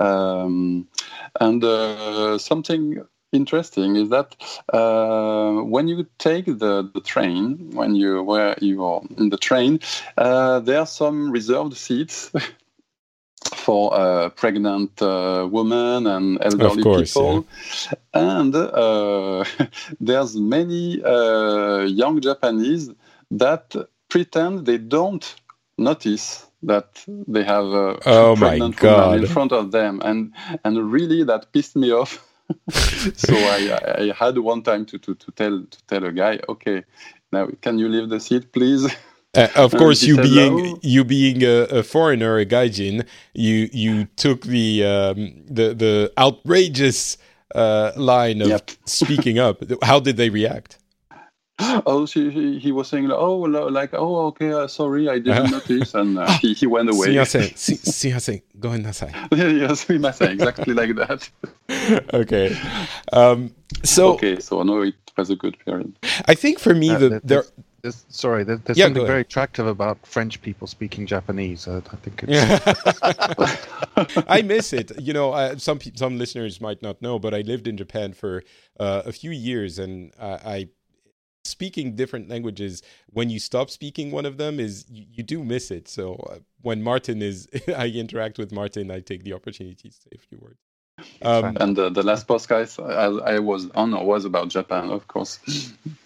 Um, 0.00 0.88
and 1.40 1.62
something 2.40 3.04
interesting 3.32 3.96
is 3.96 4.10
that 4.10 4.36
uh, 4.72 5.62
when 5.62 5.88
you 5.88 6.06
take 6.18 6.46
the, 6.46 6.90
the 6.94 7.00
train, 7.00 7.70
when 7.72 7.94
you 7.94 8.22
where 8.22 8.56
you 8.60 8.84
are 8.84 9.02
in 9.16 9.30
the 9.30 9.38
train, 9.38 9.80
uh, 10.18 10.60
there 10.60 10.78
are 10.78 10.86
some 10.86 11.30
reserved 11.30 11.76
seats 11.76 12.30
for 13.54 13.94
uh, 13.94 14.28
pregnant 14.30 15.00
uh, 15.02 15.48
women 15.50 16.06
and 16.06 16.38
elderly 16.42 16.82
course, 16.82 17.12
people. 17.12 17.46
Yeah. 18.14 18.38
And 18.38 18.54
uh, 18.54 19.44
there's 20.00 20.36
many 20.36 21.02
uh, 21.02 21.80
young 21.80 22.20
Japanese 22.20 22.90
that 23.30 23.74
pretend 24.08 24.66
they 24.66 24.78
don't 24.78 25.34
notice 25.78 26.46
that 26.62 27.04
they 27.06 27.42
have 27.42 27.64
a 27.64 27.98
oh 28.06 28.36
pregnant 28.36 28.80
woman 28.80 29.18
in 29.20 29.26
front 29.26 29.52
of 29.52 29.72
them, 29.72 30.00
and 30.04 30.32
and 30.64 30.92
really 30.92 31.24
that 31.24 31.52
pissed 31.52 31.76
me 31.76 31.90
off. 31.92 32.24
so 32.70 33.34
I, 33.34 33.78
I 33.98 34.12
had 34.16 34.38
one 34.38 34.62
time 34.62 34.84
to, 34.86 34.98
to, 34.98 35.14
to 35.14 35.32
tell 35.32 35.64
to 35.64 35.86
tell 35.86 36.04
a 36.04 36.12
guy, 36.12 36.38
okay, 36.48 36.84
now 37.32 37.48
can 37.60 37.78
you 37.78 37.88
leave 37.88 38.10
the 38.10 38.20
seat, 38.20 38.52
please? 38.52 38.94
Uh, 39.34 39.48
of 39.56 39.72
course, 39.72 40.02
you 40.02 40.16
being 40.16 40.58
hello. 40.58 40.78
you 40.82 41.04
being 41.04 41.42
a, 41.42 41.62
a, 41.78 41.82
foreigner, 41.82 42.38
a 42.38 42.44
gaijin, 42.44 43.06
you 43.32 43.70
you 43.72 44.04
took 44.16 44.42
the 44.42 44.84
um, 44.84 45.42
the 45.46 45.72
the 45.72 46.12
outrageous 46.18 47.16
uh, 47.54 47.92
line 47.96 48.42
of 48.42 48.48
yep. 48.48 48.70
speaking 48.84 49.38
up. 49.38 49.62
How 49.82 50.00
did 50.00 50.18
they 50.18 50.28
react? 50.28 50.78
Oh, 51.58 52.06
she, 52.06 52.28
he, 52.30 52.58
he 52.58 52.72
was 52.72 52.88
saying, 52.88 53.10
"Oh, 53.10 53.36
like, 53.36 53.94
oh, 53.94 54.26
okay, 54.26 54.52
uh, 54.52 54.66
sorry, 54.66 55.08
I 55.08 55.18
didn't 55.18 55.50
notice," 55.58 55.94
and 55.94 56.18
uh, 56.18 56.30
he, 56.38 56.52
he 56.54 56.66
went 56.66 56.90
away. 56.90 57.08
Sumimasen, 57.08 58.42
go 58.60 58.70
nasai. 58.70 59.12
yes, 59.32 59.84
sumimasen, 59.84 60.30
exactly 60.30 60.74
like 60.74 60.94
that. 60.96 61.30
okay, 62.12 62.56
um, 63.12 63.54
so 63.84 64.14
okay, 64.14 64.40
so 64.40 64.62
no, 64.62 64.82
it 64.82 64.94
was 65.16 65.30
a 65.30 65.36
good 65.36 65.56
period. 65.64 65.96
I 66.26 66.34
think 66.34 66.58
for 66.58 66.74
me, 66.74 66.90
uh, 66.90 66.98
the 66.98 67.20
there 67.22 67.44
there's, 67.82 68.04
sorry, 68.08 68.44
there, 68.44 68.56
there's 68.58 68.78
yeah, 68.78 68.86
something 68.86 69.06
very 69.06 69.22
attractive 69.22 69.66
about 69.66 70.06
French 70.06 70.40
people 70.40 70.66
speaking 70.68 71.04
Japanese. 71.06 71.66
I, 71.66 71.78
I 71.78 71.96
think 71.96 72.24
it's. 72.26 74.24
I 74.28 74.42
miss 74.42 74.72
it. 74.72 75.00
You 75.00 75.12
know, 75.12 75.32
uh, 75.32 75.56
some 75.58 75.80
some 75.94 76.16
listeners 76.16 76.60
might 76.60 76.80
not 76.80 77.02
know, 77.02 77.18
but 77.18 77.34
I 77.34 77.40
lived 77.40 77.66
in 77.66 77.76
Japan 77.76 78.12
for 78.12 78.44
uh, 78.78 79.02
a 79.04 79.12
few 79.12 79.32
years, 79.32 79.80
and 79.80 80.12
uh, 80.18 80.38
I 80.44 80.68
speaking 81.44 81.96
different 81.96 82.28
languages 82.28 82.82
when 83.08 83.28
you 83.28 83.40
stop 83.40 83.68
speaking 83.68 84.12
one 84.12 84.24
of 84.26 84.36
them 84.36 84.60
is 84.60 84.84
you, 84.88 85.04
you 85.10 85.22
do 85.24 85.42
miss 85.42 85.72
it 85.72 85.88
so 85.88 86.14
uh, 86.30 86.38
when 86.60 86.80
martin 86.80 87.20
is 87.20 87.48
i 87.76 87.88
interact 87.88 88.38
with 88.38 88.52
martin 88.52 88.92
i 88.92 89.00
take 89.00 89.24
the 89.24 89.32
opportunity 89.32 89.88
to 89.88 89.92
say 89.92 90.10
a 90.14 90.18
few 90.18 90.38
words 90.38 90.60
um, 91.22 91.56
and 91.60 91.78
uh, 91.78 91.88
the 91.88 92.02
last 92.02 92.26
podcast 92.26 92.78
I, 92.82 93.34
I, 93.34 93.38
was 93.38 93.70
on 93.70 93.92
was 94.04 94.24
about 94.24 94.48
Japan, 94.48 94.90
of 94.90 95.08
course. 95.08 95.38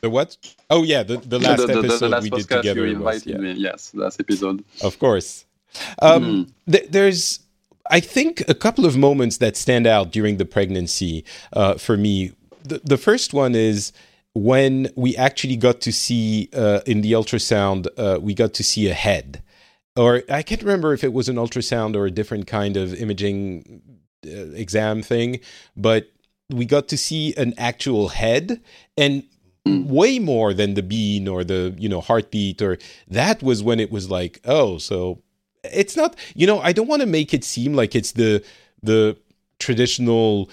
The 0.01 0.11
what? 0.11 0.37
Oh 0.71 0.83
yeah, 0.83 1.03
the, 1.03 1.17
the 1.19 1.39
last 1.39 1.61
the, 1.61 1.67
the, 1.67 1.79
episode 1.79 1.99
the 1.99 2.09
last 2.09 2.23
we 2.23 2.31
did 2.31 2.49
together. 2.49 2.87
You 2.87 2.97
invited 2.97 3.27
was, 3.27 3.27
yeah. 3.27 3.39
me. 3.39 3.53
Yes, 3.53 3.95
last 3.95 4.21
episode. 4.21 4.65
Of 4.83 4.99
course. 4.99 5.45
Um, 6.01 6.25
mm. 6.25 6.73
th- 6.73 6.89
there's, 6.91 7.41
I 7.91 8.01
think, 8.01 8.43
a 8.49 8.55
couple 8.55 8.87
of 8.87 8.97
moments 8.97 9.39
that 9.39 9.57
stand 9.57 9.87
out 9.87 10.13
during 10.13 10.37
the 10.37 10.45
pregnancy 10.45 11.25
uh, 11.53 11.75
for 11.75 11.97
me. 11.97 12.33
The, 12.63 12.81
the 12.85 12.97
first 12.97 13.35
one 13.35 13.55
is 13.55 13.93
when 14.35 14.89
we 14.97 15.17
actually 15.17 15.57
got 15.57 15.81
to 15.83 15.93
see 15.93 16.49
uh, 16.53 16.81
in 16.87 17.01
the 17.01 17.13
ultrasound, 17.13 17.89
uh, 17.97 18.19
we 18.21 18.35
got 18.35 18.55
to 18.55 18.63
see 18.63 18.89
a 18.89 18.95
head. 18.95 19.43
Or 19.97 20.23
I 20.29 20.43
can't 20.43 20.61
remember 20.61 20.93
if 20.93 21.03
it 21.03 21.13
was 21.13 21.29
an 21.29 21.37
ultrasound 21.37 21.97
or 21.97 22.05
a 22.05 22.11
different 22.11 22.47
kind 22.47 22.77
of 22.77 22.95
imaging 22.95 23.81
Uh, 24.27 24.53
exam 24.55 25.03
thing, 25.03 25.41
but 25.77 26.11
we 26.51 26.65
got 26.65 26.89
to 26.89 26.97
see 26.97 27.35
an 27.37 27.55
actual 27.57 28.09
head 28.09 28.61
and 28.97 29.25
way 29.67 30.19
more 30.19 30.55
than 30.55 30.75
the 30.75 30.83
bean 30.83 31.27
or 31.27 31.43
the 31.43 31.75
you 31.77 31.89
know 31.89 32.01
heartbeat 32.01 32.63
or 32.63 32.79
that 33.09 33.43
was 33.43 33.63
when 33.63 33.81
it 33.81 33.91
was 33.91 34.09
like 34.09 34.41
oh 34.45 34.79
so 34.79 35.21
it's 35.65 35.97
not 35.97 36.15
you 36.37 36.47
know 36.47 36.61
i 36.61 36.73
don't 36.73 36.87
want 36.87 37.03
to 37.03 37.07
make 37.07 37.35
it 37.35 37.43
seem 37.43 37.75
like 37.75 37.97
it's 37.97 38.13
the 38.13 38.45
the 38.83 39.17
traditional 39.59 40.49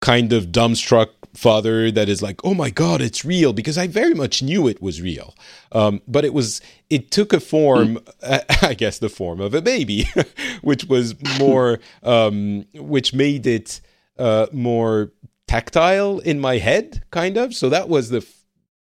kind 0.00 0.32
of 0.32 0.46
dumbstruck 0.46 1.10
father 1.34 1.90
that 1.90 2.08
is 2.08 2.22
like, 2.22 2.40
oh 2.44 2.54
my 2.54 2.70
god, 2.70 3.00
it's 3.00 3.24
real 3.24 3.52
because 3.52 3.78
I 3.78 3.86
very 3.86 4.14
much 4.14 4.42
knew 4.42 4.66
it 4.66 4.82
was 4.82 5.00
real. 5.00 5.34
Um, 5.72 6.02
but 6.06 6.24
it 6.24 6.34
was 6.34 6.60
it 6.88 7.10
took 7.10 7.32
a 7.32 7.40
form, 7.40 7.98
uh, 8.22 8.40
I 8.62 8.74
guess, 8.74 8.98
the 8.98 9.08
form 9.08 9.40
of 9.40 9.54
a 9.54 9.62
baby, 9.62 10.06
which 10.62 10.84
was 10.84 11.14
more, 11.38 11.78
um, 12.02 12.66
which 12.74 13.14
made 13.14 13.46
it 13.46 13.80
uh, 14.18 14.46
more 14.52 15.12
tactile 15.46 16.18
in 16.20 16.40
my 16.40 16.58
head, 16.58 17.02
kind 17.10 17.36
of. 17.36 17.54
So 17.54 17.68
that 17.68 17.88
was 17.88 18.10
the 18.10 18.26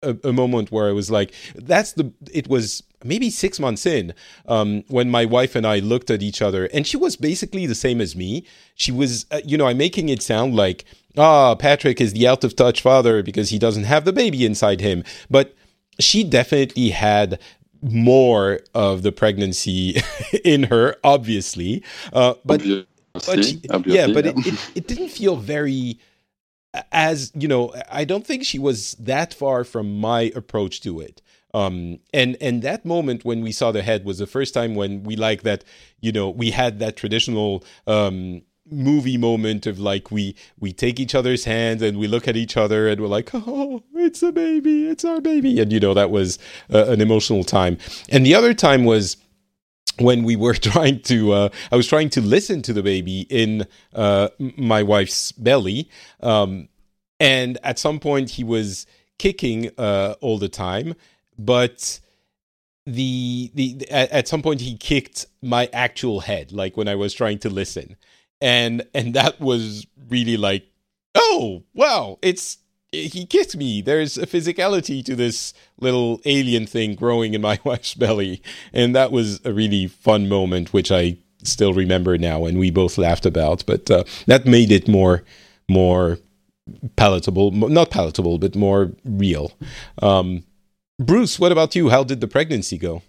a, 0.02 0.16
a, 0.24 0.34
moment 0.34 0.72
where 0.72 0.88
I 0.88 0.92
was 0.92 1.10
like, 1.10 1.34
that's 1.56 1.94
the. 1.94 2.14
It 2.32 2.48
was 2.48 2.84
maybe 3.04 3.30
six 3.30 3.60
months 3.60 3.86
in 3.86 4.14
um, 4.48 4.84
when 4.88 5.10
my 5.10 5.26
wife 5.26 5.56
and 5.56 5.66
I 5.66 5.80
looked 5.80 6.10
at 6.10 6.22
each 6.22 6.42
other, 6.42 6.66
and 6.74 6.86
she 6.86 6.98
was 6.98 7.16
basically 7.16 7.66
the 7.66 7.76
same 7.76 8.02
as 8.02 8.16
me. 8.16 8.46
She 8.76 8.92
was, 8.92 9.26
uh, 9.32 9.42
you 9.46 9.58
know, 9.58 9.68
I'm 9.68 9.78
making 9.78 10.10
it 10.10 10.22
sound 10.22 10.56
like, 10.56 10.86
ah, 11.18 11.52
oh, 11.52 11.56
Patrick 11.56 12.02
is 12.02 12.14
the 12.14 12.28
out 12.28 12.44
of 12.44 12.56
touch 12.56 12.82
father 12.82 13.24
because 13.24 13.50
he 13.50 13.60
doesn't 13.60 13.84
have 13.86 14.06
the 14.06 14.14
baby 14.14 14.46
inside 14.46 14.82
him, 14.82 15.04
but 15.30 15.56
she 16.00 16.24
definitely 16.24 16.90
had 16.90 17.40
more 17.82 18.60
of 18.74 19.04
the 19.04 19.12
pregnancy 19.12 20.02
in 20.44 20.64
her, 20.64 20.96
obviously. 21.04 21.84
Uh, 22.12 22.36
but 22.44 22.62
obviously, 22.62 23.44
she- 23.44 23.62
obviously, 23.70 24.00
yeah, 24.00 24.08
but 24.14 24.26
it, 24.26 24.36
it, 24.46 24.72
it 24.76 24.88
didn't 24.88 25.10
feel 25.10 25.36
very 25.36 26.00
as 26.92 27.32
you 27.36 27.48
know. 27.48 27.74
I 27.92 28.06
don't 28.06 28.26
think 28.26 28.44
she 28.44 28.60
was 28.60 28.94
that 28.96 29.34
far 29.34 29.64
from 29.64 30.00
my 30.00 30.32
approach 30.36 30.82
to 30.82 31.00
it. 31.00 31.22
Um, 31.54 32.00
and 32.14 32.36
and 32.42 32.62
that 32.64 32.86
moment 32.86 33.24
when 33.24 33.42
we 33.42 33.52
saw 33.52 33.72
the 33.72 33.82
head 33.82 34.04
was 34.04 34.18
the 34.18 34.28
first 34.28 34.54
time 34.54 34.76
when 34.76 35.04
we 35.04 35.16
like 35.16 35.44
that. 35.44 35.64
You 36.02 36.12
know, 36.12 36.30
we 36.30 36.52
had 36.52 36.80
that 36.80 36.98
traditional. 36.98 37.64
Um, 37.88 38.42
movie 38.70 39.18
moment 39.18 39.68
of 39.68 39.80
like 39.80 40.10
we 40.12 40.36
we 40.60 40.74
take 40.74 41.00
each 41.00 41.14
other's 41.14 41.46
hands 41.46 41.82
and 41.82 42.00
we 42.00 42.08
look 42.08 42.28
at 42.28 42.36
each 42.36 42.58
other 42.58 42.88
and 42.88 43.00
we're 43.00 43.08
like 43.08 43.30
oh 43.34 43.84
it's 43.94 44.24
a 44.24 44.32
baby 44.32 44.88
it's 44.88 45.06
our 45.06 45.22
baby. 45.22 45.60
And 45.60 45.72
you 45.72 45.80
know 45.80 45.94
that 45.94 46.12
was 46.12 46.40
uh, 46.74 46.86
an 46.88 47.02
emotional 47.02 47.44
time. 47.44 47.78
And 48.10 48.26
the 48.26 48.36
other 48.36 48.54
time 48.54 48.86
was 48.86 49.18
when 50.00 50.24
we 50.24 50.36
were 50.36 50.54
trying 50.72 51.02
to 51.02 51.32
uh, 51.32 51.50
i 51.72 51.76
was 51.76 51.88
trying 51.88 52.10
to 52.10 52.22
listen 52.22 52.62
to 52.62 52.74
the 52.74 52.84
baby 52.84 53.22
in 53.30 53.66
uh, 53.94 54.30
my 54.58 54.84
wife's 54.84 55.32
belly 55.34 55.90
um, 56.22 56.68
and 57.20 57.58
at 57.64 57.80
some 57.80 58.00
point 58.00 58.32
he 58.32 58.44
was 58.44 58.86
kicking 59.18 59.72
uh, 59.78 60.16
all 60.22 60.38
the 60.38 60.50
time 60.50 60.94
but 61.38 62.00
the, 62.86 63.52
the 63.56 63.90
at 63.90 64.28
some 64.28 64.44
point 64.44 64.62
he 64.62 64.78
kicked 64.78 65.26
my 65.42 65.70
actual 65.74 66.20
head 66.20 66.52
like 66.52 66.78
when 66.78 66.88
i 66.88 66.96
was 66.96 67.14
trying 67.14 67.40
to 67.40 67.50
listen 67.50 67.96
and 68.42 68.86
and 68.94 69.14
that 69.14 69.40
was 69.40 69.86
really 70.10 70.38
like 70.38 70.66
oh 71.16 71.64
wow 71.74 72.18
it's 72.22 72.58
he 72.96 73.26
kicked 73.26 73.56
me. 73.56 73.82
There's 73.82 74.18
a 74.18 74.26
physicality 74.26 75.04
to 75.06 75.16
this 75.16 75.54
little 75.80 76.22
alien 76.26 76.66
thing 76.66 76.96
growing 76.96 77.34
in 77.34 77.42
my 77.42 77.60
wife's 77.64 77.94
belly. 77.94 78.42
And 78.74 78.96
that 78.96 79.12
was 79.12 79.42
a 79.46 79.54
really 79.54 79.88
fun 79.88 80.30
moment 80.30 80.74
which 80.74 80.92
i 80.92 81.18
still 81.44 81.74
remember 81.74 82.18
now 82.18 82.46
and 82.46 82.58
we 82.58 82.72
both 82.72 82.98
laughed 82.98 83.26
about. 83.26 83.66
But 83.66 83.92
uh, 83.92 84.04
that 84.26 84.46
made 84.46 84.72
it 84.72 84.88
more 84.88 85.24
more 85.70 86.18
palatable 86.96 87.52
not 87.52 87.92
palatable 87.92 88.40
but 88.40 88.56
more 88.56 88.94
real. 89.04 89.52
Um, 90.02 90.44
bruce 91.00 91.40
what 91.40 91.52
about 91.52 91.76
you? 91.76 91.90
How 91.90 92.04
did 92.04 92.22
the 92.22 92.28
pregnancy 92.28 92.78
go 92.78 93.02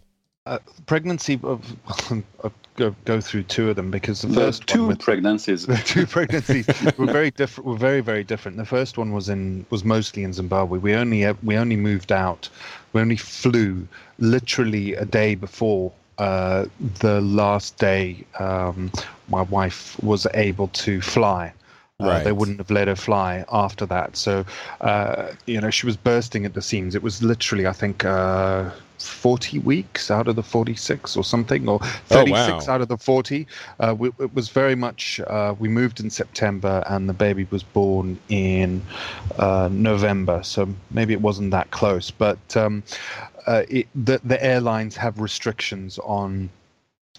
Uh, 0.46 0.58
pregnancy 0.86 1.40
of 1.42 1.76
I'll 2.44 2.52
go 2.76 2.94
go 3.04 3.20
through 3.20 3.42
two 3.44 3.70
of 3.70 3.76
them 3.76 3.90
because 3.90 4.22
the 4.22 4.28
the 4.28 4.34
first 4.34 4.66
two 4.66 4.80
one 4.80 4.88
with 4.88 5.00
pregnancies. 5.00 5.66
the 5.66 5.76
two 5.84 6.06
pregnancies 6.06 6.66
were 6.96 7.06
very 7.06 7.32
different. 7.32 7.66
Were 7.66 7.76
very 7.76 8.00
very 8.00 8.22
different. 8.22 8.56
The 8.56 8.64
first 8.64 8.96
one 8.96 9.12
was 9.12 9.28
in 9.28 9.66
was 9.70 9.84
mostly 9.84 10.22
in 10.22 10.32
Zimbabwe. 10.32 10.78
We 10.78 10.94
only 10.94 11.30
we 11.42 11.56
only 11.56 11.76
moved 11.76 12.12
out. 12.12 12.48
We 12.92 13.00
only 13.00 13.16
flew 13.16 13.88
literally 14.18 14.94
a 14.94 15.04
day 15.04 15.34
before 15.34 15.92
uh, 16.18 16.66
the 17.00 17.20
last 17.20 17.76
day 17.78 18.24
um, 18.38 18.92
my 19.28 19.42
wife 19.42 20.00
was 20.02 20.26
able 20.34 20.68
to 20.68 21.00
fly. 21.00 21.52
Uh, 21.98 22.22
They 22.22 22.32
wouldn't 22.32 22.58
have 22.58 22.70
let 22.70 22.88
her 22.88 22.96
fly 22.96 23.44
after 23.50 23.86
that. 23.86 24.16
So, 24.18 24.44
uh, 24.82 25.28
you 25.46 25.60
know, 25.60 25.70
she 25.70 25.86
was 25.86 25.96
bursting 25.96 26.44
at 26.44 26.52
the 26.52 26.60
seams. 26.60 26.94
It 26.94 27.02
was 27.02 27.22
literally, 27.22 27.66
I 27.66 27.72
think, 27.72 28.04
uh, 28.04 28.70
40 28.98 29.58
weeks 29.60 30.10
out 30.10 30.28
of 30.28 30.36
the 30.36 30.42
46 30.42 31.16
or 31.16 31.24
something, 31.24 31.68
or 31.68 31.78
36 32.06 32.66
wow. 32.66 32.74
out 32.74 32.80
of 32.80 32.88
the 32.88 32.96
40. 32.96 33.46
Uh, 33.80 33.94
we, 33.98 34.08
it 34.20 34.34
was 34.34 34.48
very 34.48 34.74
much, 34.74 35.20
uh, 35.26 35.54
we 35.58 35.68
moved 35.68 36.00
in 36.00 36.10
September 36.10 36.82
and 36.86 37.08
the 37.08 37.14
baby 37.14 37.46
was 37.50 37.62
born 37.62 38.18
in 38.28 38.82
uh, 39.38 39.68
November. 39.70 40.42
So 40.42 40.68
maybe 40.90 41.12
it 41.12 41.20
wasn't 41.20 41.50
that 41.50 41.70
close. 41.70 42.10
But 42.10 42.56
um, 42.56 42.82
uh, 43.46 43.62
it, 43.68 43.88
the, 43.94 44.20
the 44.24 44.42
airlines 44.42 44.96
have 44.96 45.20
restrictions 45.20 45.98
on 46.00 46.50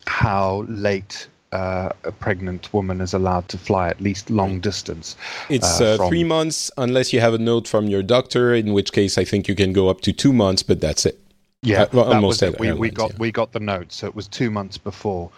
how 0.06 0.66
late 0.68 1.28
uh, 1.52 1.90
a 2.04 2.12
pregnant 2.12 2.74
woman 2.74 3.02
is 3.02 3.14
allowed 3.14 3.48
to 3.50 3.58
fly, 3.58 3.88
at 3.88 4.02
least 4.02 4.30
long 4.30 4.60
distance. 4.60 5.16
It's 5.50 5.80
uh, 5.80 5.98
uh, 6.00 6.08
three 6.08 6.24
months 6.24 6.70
unless 6.78 7.14
you 7.14 7.20
have 7.22 7.34
a 7.34 7.38
note 7.38 7.68
from 7.68 7.88
your 7.88 8.04
doctor, 8.04 8.54
in 8.54 8.74
which 8.74 8.92
case 8.92 9.18
I 9.18 9.24
think 9.24 9.48
you 9.48 9.56
can 9.56 9.74
go 9.74 9.90
up 9.90 10.02
to 10.02 10.14
two 10.14 10.34
months, 10.34 10.64
but 10.64 10.82
that's 10.82 11.06
it. 11.06 11.20
Yeah, 11.64 11.84
Uh, 11.84 11.88
well, 11.94 12.06
that 12.06 12.16
almost 12.16 12.42
was 12.42 12.54
it. 12.54 12.60
We, 12.60 12.72
we 12.74 12.90
got 12.90 13.12
yeah. 13.12 13.18
we 13.20 13.32
got 13.32 13.52
the 13.52 13.60
note, 13.60 13.92
so 13.92 14.08
it 14.08 14.16
was 14.16 14.28
two 14.28 14.52
months 14.52 14.78
before. 14.78 15.30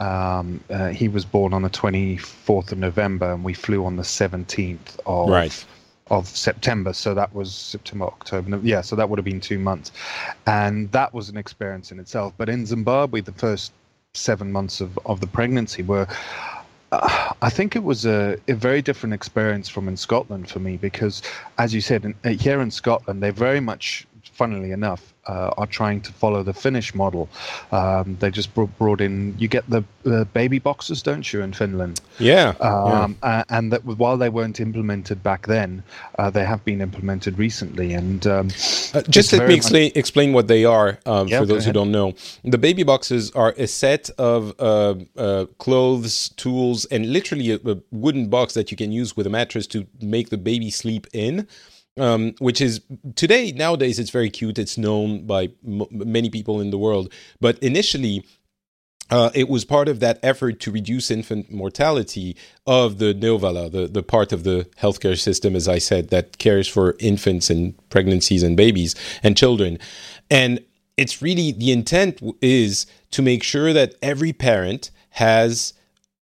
Um, 0.00 0.60
uh, 0.70 0.88
he 0.88 1.08
was 1.08 1.24
born 1.24 1.52
on 1.52 1.62
the 1.62 1.68
twenty 1.70 2.16
fourth 2.16 2.72
of 2.72 2.78
November, 2.78 3.32
and 3.32 3.44
we 3.44 3.54
flew 3.54 3.84
on 3.84 3.96
the 3.96 4.04
seventeenth 4.04 4.98
of 5.06 5.28
Right. 5.28 5.64
of 6.10 6.26
September. 6.28 6.92
So 6.92 7.14
that 7.14 7.32
was 7.34 7.54
September, 7.54 8.06
October. 8.06 8.58
Yeah, 8.62 8.80
so 8.80 8.96
that 8.96 9.08
would 9.08 9.18
have 9.18 9.24
been 9.24 9.40
two 9.40 9.58
months, 9.58 9.92
and 10.46 10.90
that 10.92 11.14
was 11.14 11.28
an 11.28 11.36
experience 11.36 11.92
in 11.92 11.98
itself. 12.00 12.32
But 12.36 12.48
in 12.48 12.66
Zimbabwe, 12.66 13.20
the 13.20 13.32
first 13.32 13.72
seven 14.14 14.50
months 14.50 14.80
of 14.80 14.98
of 15.06 15.20
the 15.20 15.26
pregnancy 15.28 15.82
were. 15.82 16.06
Uh, 16.90 17.34
I 17.42 17.50
think 17.50 17.76
it 17.76 17.84
was 17.84 18.06
a, 18.06 18.38
a 18.48 18.54
very 18.54 18.80
different 18.80 19.12
experience 19.12 19.68
from 19.68 19.88
in 19.88 19.96
Scotland 19.98 20.48
for 20.48 20.58
me 20.58 20.78
because, 20.78 21.20
as 21.58 21.74
you 21.74 21.82
said, 21.82 22.02
in, 22.06 22.14
uh, 22.24 22.30
here 22.30 22.62
in 22.62 22.70
Scotland, 22.70 23.22
they're 23.22 23.30
very 23.30 23.60
much, 23.60 24.06
funnily 24.38 24.70
enough, 24.70 25.02
uh, 25.26 25.60
are 25.60 25.66
trying 25.80 26.00
to 26.00 26.12
follow 26.12 26.42
the 26.50 26.54
Finnish 26.54 26.94
model. 26.94 27.28
Um, 27.72 28.16
they 28.20 28.30
just 28.30 28.54
brought, 28.54 28.72
brought 28.78 29.00
in, 29.00 29.34
you 29.38 29.48
get 29.48 29.64
the 29.68 29.82
uh, 30.06 30.24
baby 30.40 30.58
boxes, 30.60 31.02
don't 31.02 31.26
you, 31.32 31.42
in 31.42 31.52
Finland? 31.52 32.00
Yeah. 32.18 32.54
yeah. 32.60 33.02
Um, 33.04 33.16
a- 33.22 33.44
and 33.56 33.72
that 33.72 33.82
while 33.84 34.16
they 34.16 34.30
weren't 34.30 34.60
implemented 34.60 35.22
back 35.22 35.46
then, 35.46 35.82
uh, 36.18 36.30
they 36.30 36.44
have 36.52 36.64
been 36.64 36.80
implemented 36.80 37.38
recently. 37.38 37.88
And 37.94 38.26
um, 38.26 38.48
Uh, 38.94 39.02
just 39.10 39.32
let 39.32 39.48
me 39.48 39.54
explain 39.54 39.90
explain 39.94 40.32
what 40.32 40.46
they 40.46 40.64
are 40.64 40.88
um, 41.04 41.28
Yeah, 41.28 41.40
for 41.40 41.46
those 41.46 41.64
who 41.66 41.72
don't 41.72 41.92
know. 41.98 42.08
The 42.54 42.58
baby 42.68 42.84
boxes 42.84 43.30
are 43.34 43.52
a 43.58 43.66
set 43.66 44.10
of 44.18 44.40
uh, 44.58 44.94
uh, 45.16 45.44
clothes, 45.58 46.30
tools, 46.36 46.86
and 46.92 47.00
literally 47.12 47.48
a, 47.56 47.58
a 47.74 47.76
wooden 47.90 48.28
box 48.36 48.54
that 48.54 48.70
you 48.70 48.76
can 48.82 48.90
use 49.02 49.10
with 49.16 49.26
a 49.26 49.30
mattress 49.30 49.66
to 49.68 49.78
make 50.00 50.26
the 50.30 50.38
baby 50.38 50.70
sleep 50.70 51.06
in. 51.12 51.46
Um, 51.98 52.34
which 52.38 52.60
is 52.60 52.80
today 53.16 53.50
nowadays 53.50 53.98
it's 53.98 54.10
very 54.10 54.30
cute. 54.30 54.58
It's 54.58 54.78
known 54.78 55.26
by 55.26 55.50
m- 55.66 55.86
many 55.90 56.30
people 56.30 56.60
in 56.60 56.70
the 56.70 56.78
world, 56.78 57.12
but 57.40 57.58
initially 57.58 58.24
uh, 59.10 59.30
it 59.34 59.48
was 59.48 59.64
part 59.64 59.88
of 59.88 60.00
that 60.00 60.18
effort 60.22 60.60
to 60.60 60.70
reduce 60.70 61.10
infant 61.10 61.50
mortality 61.50 62.36
of 62.66 62.98
the 62.98 63.14
Neuvola, 63.14 63.70
the, 63.70 63.86
the 63.86 64.02
part 64.02 64.32
of 64.32 64.44
the 64.44 64.68
healthcare 64.80 65.18
system, 65.18 65.56
as 65.56 65.66
I 65.66 65.78
said, 65.78 66.10
that 66.10 66.38
cares 66.38 66.68
for 66.68 66.94
infants 66.98 67.48
and 67.48 67.74
pregnancies 67.88 68.42
and 68.42 68.56
babies 68.56 68.94
and 69.22 69.36
children. 69.36 69.78
And 70.30 70.62
it's 70.96 71.22
really 71.22 71.52
the 71.52 71.72
intent 71.72 72.20
is 72.42 72.86
to 73.12 73.22
make 73.22 73.42
sure 73.42 73.72
that 73.72 73.94
every 74.02 74.32
parent 74.32 74.90
has 75.10 75.72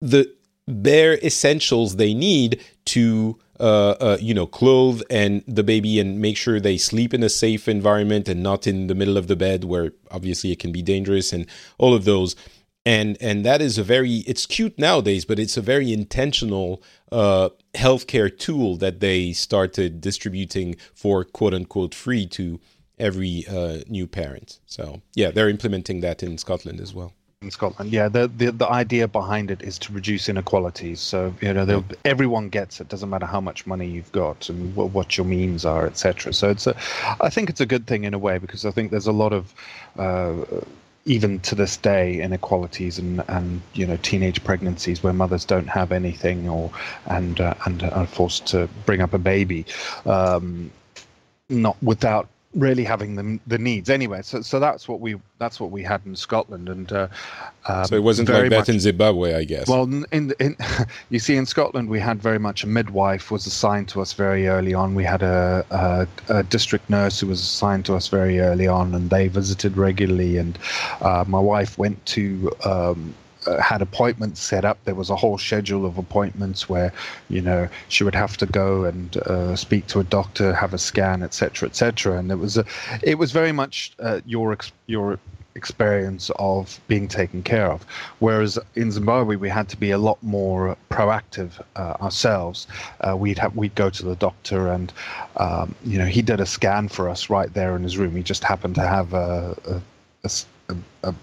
the 0.01 0.31
bare 0.69 1.15
essentials 1.25 1.97
they 1.97 2.13
need 2.13 2.63
to 2.85 3.39
uh, 3.61 3.97
uh, 4.01 4.19
you 4.21 4.35
know 4.35 4.47
clothe 4.47 5.03
and 5.11 5.43
the 5.47 5.63
baby 5.63 5.99
and 6.01 6.21
make 6.21 6.37
sure 6.37 6.61
they 6.61 6.77
sleep 6.77 7.15
in 7.15 7.23
a 7.23 7.29
safe 7.29 7.69
environment 7.69 8.29
and 8.29 8.43
not 8.43 8.67
in 8.67 8.87
the 8.87 8.95
middle 8.95 9.17
of 9.17 9.27
the 9.27 9.37
bed 9.37 9.65
where 9.65 9.93
obviously 10.11 10.53
it 10.53 10.59
can 10.59 10.73
be 10.73 10.83
dangerous 10.83 11.33
and 11.33 11.47
all 11.79 11.95
of 11.95 12.05
those. 12.05 12.37
And 12.85 13.17
and 13.21 13.45
that 13.45 13.61
is 13.61 13.79
a 13.79 13.83
very 13.83 14.19
it's 14.29 14.47
cute 14.47 14.79
nowadays 14.79 15.25
but 15.25 15.39
it's 15.39 15.57
a 15.57 15.63
very 15.63 15.93
intentional 15.93 16.83
uh, 17.11 17.49
healthcare 17.75 18.37
tool 18.37 18.77
that 18.77 19.01
they 19.01 19.33
started 19.33 20.01
distributing 20.01 20.77
for 20.95 21.25
quote 21.25 21.55
unquote 21.55 21.95
free 21.95 22.27
to 22.29 22.61
every 22.99 23.45
uh, 23.49 23.79
new 23.89 24.07
parent. 24.07 24.61
So 24.67 25.03
yeah 25.15 25.31
they're 25.31 25.49
implementing 25.49 26.01
that 26.01 26.23
in 26.23 26.39
scotland 26.39 26.81
as 26.81 26.95
well 26.95 27.13
in 27.43 27.51
Scotland. 27.51 27.91
Yeah, 27.91 28.09
the, 28.09 28.29
the 28.29 28.51
the 28.51 28.69
idea 28.69 29.07
behind 29.07 29.51
it 29.51 29.61
is 29.63 29.79
to 29.81 29.93
reduce 29.93 30.29
inequalities. 30.29 31.01
So 31.01 31.35
you 31.43 31.53
know, 31.53 31.85
everyone 32.05 32.49
gets 32.49 32.81
it. 32.81 32.89
Doesn't 32.89 33.11
matter 33.11 33.27
how 33.27 33.43
much 33.43 33.67
money 33.67 33.87
you've 33.87 34.13
got 34.13 34.49
and 34.49 34.75
what, 34.75 34.91
what 34.93 35.19
your 35.19 35.27
means 35.27 35.67
are, 35.67 35.87
etc. 35.87 36.33
So 36.33 36.49
it's 36.49 36.67
a, 36.67 36.75
I 37.21 37.29
think 37.29 37.51
it's 37.51 37.61
a 37.61 37.67
good 37.67 37.87
thing 37.87 38.05
in 38.05 38.15
a 38.15 38.19
way 38.19 38.39
because 38.39 38.65
I 38.65 38.71
think 38.71 38.91
there's 38.91 39.07
a 39.07 39.13
lot 39.13 39.33
of. 39.33 39.55
Uh, 39.99 40.45
even 41.09 41.39
to 41.39 41.55
this 41.55 41.77
day, 41.77 42.21
inequalities 42.21 42.99
and, 42.99 43.23
and 43.29 43.63
you 43.75 43.87
know 43.87 43.97
teenage 43.99 44.43
pregnancies 44.43 45.05
where 45.05 45.13
mothers 45.13 45.45
don't 45.45 45.69
have 45.69 45.93
anything 45.93 46.49
or 46.49 46.69
and 47.07 47.41
uh, 47.41 47.55
and 47.65 47.85
are 47.85 48.07
forced 48.07 48.45
to 48.49 48.69
bring 48.87 49.01
up 49.01 49.15
a 49.15 49.19
baby, 49.19 49.65
um, 50.05 50.69
not 51.49 51.81
without 51.81 52.29
really 52.57 52.85
having 52.85 53.15
the 53.15 53.39
the 53.47 53.59
needs 53.59 53.89
anyway. 53.89 54.23
So 54.23 54.41
so 54.41 54.59
that's 54.59 54.89
what 54.89 55.01
we 55.01 55.17
that's 55.39 55.61
what 55.61 55.71
we 55.71 55.83
had 55.83 56.01
in 56.07 56.17
Scotland 56.17 56.69
and 56.69 56.91
uh, 56.93 57.09
um, 57.69 57.85
so 57.85 57.97
it 57.97 58.03
wasn't 58.03 58.29
like 58.29 58.49
that 58.51 58.59
much- 58.59 58.69
in 58.69 58.81
zimbabwe 58.81 59.35
i 59.35 59.45
guess 59.45 59.69
well, 59.69 59.85
in, 59.85 60.33
in, 60.41 60.57
you 61.11 61.19
see, 61.19 61.37
in 61.37 61.47
Scotland, 61.47 61.89
we 61.89 62.01
had 62.01 62.21
very 62.21 62.39
much 62.39 62.65
a 62.65 62.67
midwife 62.67 63.31
was 63.31 63.47
assigned 63.47 63.89
to 63.89 64.01
us 64.01 64.13
very 64.13 64.49
early 64.49 64.75
on. 64.75 64.95
We 64.95 65.05
had 65.05 65.23
a, 65.23 65.65
a, 65.71 66.07
a 66.33 66.43
district 66.45 66.89
nurse 66.89 67.21
who 67.21 67.27
was 67.27 67.41
assigned 67.41 67.85
to 67.87 67.95
us 67.95 68.09
very 68.09 68.41
early 68.41 68.67
on, 68.67 68.95
and 68.95 69.11
they 69.11 69.29
visited 69.29 69.77
regularly. 69.77 70.39
And 70.39 70.59
uh, 71.01 71.25
my 71.27 71.41
wife 71.41 71.79
went 71.79 72.05
to. 72.07 72.53
Um, 72.65 73.15
had 73.61 73.83
appointments 73.83 74.41
set 74.41 74.65
up. 74.65 74.79
There 74.85 74.95
was 74.95 75.11
a 75.11 75.17
whole 75.17 75.39
schedule 75.39 75.87
of 75.87 75.99
appointments 75.99 76.69
where, 76.69 76.93
you 77.29 77.41
know, 77.41 77.69
she 77.89 78.05
would 78.05 78.15
have 78.15 78.37
to 78.39 78.47
go 78.47 78.85
and 78.85 79.17
uh, 79.19 79.57
speak 79.57 79.87
to 79.89 80.01
a 80.01 80.05
doctor, 80.05 80.55
have 80.55 80.75
a 80.75 80.79
scan, 80.79 81.23
etc., 81.23 81.69
etc. 81.69 82.19
And 82.19 82.31
it 82.31 82.37
was 82.37 82.57
a, 82.57 82.65
it 83.03 83.19
was 83.19 83.33
very 83.33 83.53
much 83.53 83.93
uh, 83.99 84.21
your 84.27 84.57
your 84.87 85.19
experience 85.57 86.31
of 86.39 86.79
being 86.87 87.09
taken 87.09 87.43
care 87.43 87.67
of. 87.73 87.85
Whereas 88.21 88.59
in 88.75 88.93
Zimbabwe, 88.93 89.37
we 89.37 89.49
had 89.49 89.69
to 89.71 89.77
be 89.77 89.91
a 89.91 89.99
lot 89.99 90.23
more 90.23 90.77
proactive 90.91 91.61
uh, 91.75 91.95
ourselves. 92.01 92.69
Uh, 93.01 93.17
we'd 93.17 93.39
have 93.39 93.57
we'd 93.57 93.75
go 93.75 93.91
to 93.91 94.05
the 94.05 94.17
doctor, 94.17 94.69
and 94.69 94.93
um, 95.39 95.75
you 95.85 95.99
know 95.99 96.07
he 96.07 96.23
did 96.23 96.41
a 96.41 96.47
scan 96.47 96.89
for 96.89 97.09
us 97.09 97.31
right 97.31 97.53
there 97.55 97.75
in 97.75 97.83
his 97.83 97.99
room. 97.99 98.15
He 98.15 98.23
just 98.23 98.45
happened 98.45 98.75
to 98.77 98.87
have 98.87 99.15
a, 99.15 99.83
a, 100.25 100.31
a, 100.69 100.77
a 101.03 101.15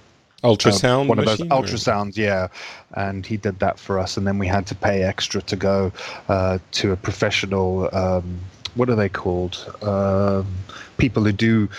ultrasound 0.44 1.06
uh, 1.06 1.10
one 1.10 1.20
of 1.20 1.26
those 1.26 1.40
ultrasounds 1.40 2.18
yeah. 2.18 2.48
And 2.96 3.26
he 3.26 3.38
did 3.38 3.60
that 3.60 3.80
for 3.80 3.98
us. 4.00 4.18
And 4.18 4.28
then 4.28 4.38
we 4.38 4.48
had 4.48 4.68
to 4.68 4.76
pay 4.76 5.04
extra 5.04 5.42
to 5.42 5.56
go 5.56 5.92
uh, 6.30 6.60
to 6.74 6.92
a 6.92 6.96
professional 6.96 7.90
um, 7.94 8.40
what 8.76 8.90
are 8.90 8.96
they 8.96 9.10
called? 9.10 9.74
Um, 9.84 10.48
people 10.98 11.24
who 11.24 11.32
do 11.32 11.70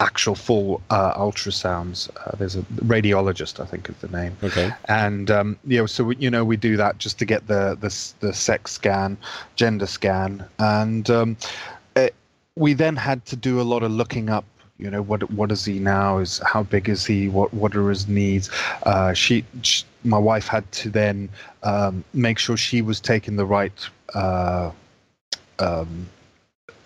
actual 0.00 0.34
full 0.34 0.82
uh, 0.90 1.14
ultrasounds. 1.14 2.10
Uh, 2.16 2.36
there's 2.36 2.56
a 2.56 2.62
radiologist 2.84 3.60
i 3.60 3.64
think 3.64 3.88
is 3.88 3.96
the 3.96 4.08
name. 4.08 4.36
Okay. 4.42 4.72
And 4.86 5.30
um, 5.30 5.58
yeah 5.64 5.86
so 5.86 6.04
we, 6.04 6.16
you 6.16 6.30
know 6.30 6.44
we 6.44 6.56
do 6.56 6.76
that 6.76 6.98
just 6.98 7.18
to 7.20 7.24
get 7.24 7.46
the 7.46 7.76
the, 7.80 8.26
the 8.26 8.32
sex 8.32 8.72
scan 8.72 9.16
gender 9.56 9.86
scan. 9.86 10.44
And 10.58 11.08
um, 11.10 11.36
it, 11.96 12.14
we 12.56 12.74
then 12.74 12.96
had 12.96 13.24
to 13.26 13.36
do 13.36 13.60
a 13.60 13.62
lot 13.62 13.82
of 13.82 13.90
looking 13.92 14.28
up 14.30 14.44
you 14.78 14.90
know 14.90 15.02
what 15.02 15.30
what 15.30 15.52
is 15.52 15.64
he 15.64 15.78
now? 15.78 16.18
Is 16.18 16.40
how 16.44 16.62
big 16.64 16.88
is 16.88 17.04
he? 17.06 17.28
What 17.28 17.52
what 17.54 17.76
are 17.76 17.88
his 17.88 18.08
needs? 18.08 18.50
Uh, 18.84 19.12
she, 19.12 19.44
she, 19.62 19.84
my 20.04 20.18
wife 20.18 20.48
had 20.48 20.70
to 20.72 20.90
then 20.90 21.28
um, 21.62 22.04
make 22.12 22.38
sure 22.38 22.56
she 22.56 22.82
was 22.82 23.00
taking 23.00 23.36
the 23.36 23.44
right 23.46 23.72
uh, 24.14 24.70
um, 25.60 26.06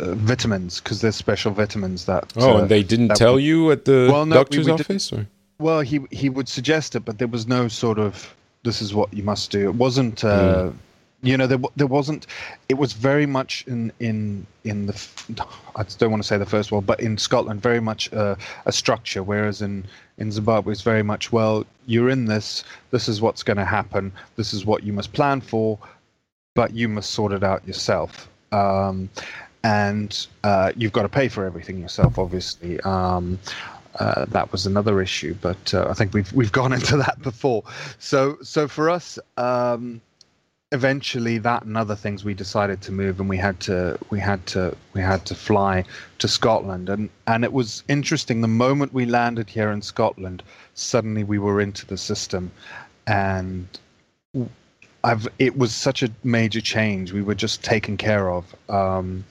uh, 0.01 0.15
vitamins 0.15 0.81
because 0.81 1.01
there's 1.01 1.17
special 1.17 1.53
vitamins 1.53 2.05
that 2.05 2.33
oh 2.37 2.57
uh, 2.57 2.61
and 2.61 2.69
they 2.69 2.83
didn't 2.83 3.15
tell 3.17 3.37
we- 3.37 3.45
you 3.45 3.71
at 3.73 3.85
the 3.87 4.09
Well, 4.13 4.27
no, 4.27 4.35
we- 4.37 4.39
doctor's 4.41 4.59
we 4.67 4.73
didn't- 4.73 4.81
office 4.81 5.13
or? 5.13 5.27
well 5.59 5.81
he 5.81 6.01
he 6.11 6.29
would 6.29 6.49
suggest 6.49 6.95
it 6.95 7.05
but 7.05 7.19
there 7.19 7.27
was 7.27 7.49
no 7.49 7.67
sort 7.69 7.99
of 7.99 8.35
this 8.65 8.83
is 8.83 8.93
what 8.95 9.13
you 9.15 9.23
must 9.23 9.51
do. 9.51 9.69
It 9.71 9.75
wasn't 9.77 10.25
uh, 10.25 10.71
you 11.23 11.37
know 11.37 11.47
there 11.47 11.59
there 11.77 11.87
wasn't 11.87 12.27
it 12.69 12.75
was 12.75 12.93
very 12.93 13.27
much 13.27 13.65
in 13.67 13.93
in 13.99 14.47
in 14.65 14.87
the 14.87 15.07
I 15.75 15.83
don't 15.99 16.11
want 16.11 16.23
to 16.23 16.27
say 16.27 16.39
the 16.39 16.47
first 16.47 16.71
world 16.71 16.87
but 16.87 17.01
in 17.01 17.19
Scotland 17.19 17.61
very 17.61 17.81
much 17.81 18.11
a 18.13 18.37
structure 18.71 19.23
whereas 19.23 19.61
in 19.61 19.85
in 20.19 20.31
Zimbabwe 20.31 20.73
it's 20.73 20.83
very 20.83 21.03
much 21.03 21.33
well 21.33 21.65
you're 21.87 22.11
in 22.11 22.27
this 22.27 22.63
this 22.91 23.09
is 23.09 23.21
what's 23.21 23.43
going 23.43 23.57
to 23.57 23.65
happen 23.65 24.13
this 24.37 24.53
is 24.53 24.65
what 24.65 24.85
you 24.85 24.93
must 24.93 25.13
plan 25.13 25.41
for 25.41 25.79
but 26.55 26.73
you 26.75 26.89
must 26.89 27.11
sort 27.11 27.33
it 27.33 27.43
out 27.43 27.67
yourself 27.67 28.29
um, 28.53 29.09
and 29.65 30.29
uh, 30.45 30.73
you've 30.77 30.93
got 30.93 31.03
to 31.03 31.09
pay 31.09 31.29
for 31.29 31.45
everything 31.45 31.81
yourself 31.81 32.19
obviously 32.19 32.79
um, 32.81 33.39
uh, 33.99 34.27
that 34.27 34.53
was 34.53 34.65
another 34.65 35.03
issue, 35.03 35.35
but 35.41 35.75
uh, 35.75 35.89
I 35.89 35.95
think 35.95 36.15
we've 36.15 36.33
we've 36.33 36.53
gone 36.53 36.73
into 36.79 36.97
that 36.99 37.21
before. 37.21 37.65
So 37.99 38.39
so 38.43 38.69
for 38.69 38.91
us, 38.91 39.19
um, 39.37 40.01
eventually 40.73 41.39
that 41.39 41.63
and 41.63 41.77
other 41.77 41.97
things 41.97 42.25
we 42.25 42.35
decided 42.35 42.83
to 42.83 42.93
move, 42.93 43.21
and 43.21 43.29
we 43.29 43.37
had 43.37 43.59
to 43.61 43.99
we 44.11 44.21
had 44.21 44.45
to 44.47 44.77
we 44.93 45.01
had 45.01 45.25
to 45.27 45.35
fly 45.35 45.85
to 46.19 46.29
Scotland, 46.29 46.89
and 46.89 47.09
and 47.27 47.45
it 47.45 47.53
was 47.53 47.83
interesting. 47.89 48.41
The 48.41 48.49
moment 48.49 48.93
we 48.93 49.07
landed 49.07 49.49
here 49.49 49.71
in 49.71 49.83
Scotland, 49.83 50.43
suddenly 50.75 51.25
we 51.25 51.39
were 51.39 51.61
into 51.61 51.87
the 51.87 51.97
system, 51.97 52.51
and. 53.07 53.67
I've, 55.05 55.29
it 55.39 55.57
was 55.57 55.73
such 55.73 56.03
a 56.03 56.11
major 56.25 56.61
change. 56.61 57.13
We 57.13 57.23
were 57.23 57.37
just 57.37 57.63
taken 57.63 57.97
care 57.97 58.29
of. 58.31 58.53
Um, 58.69 59.25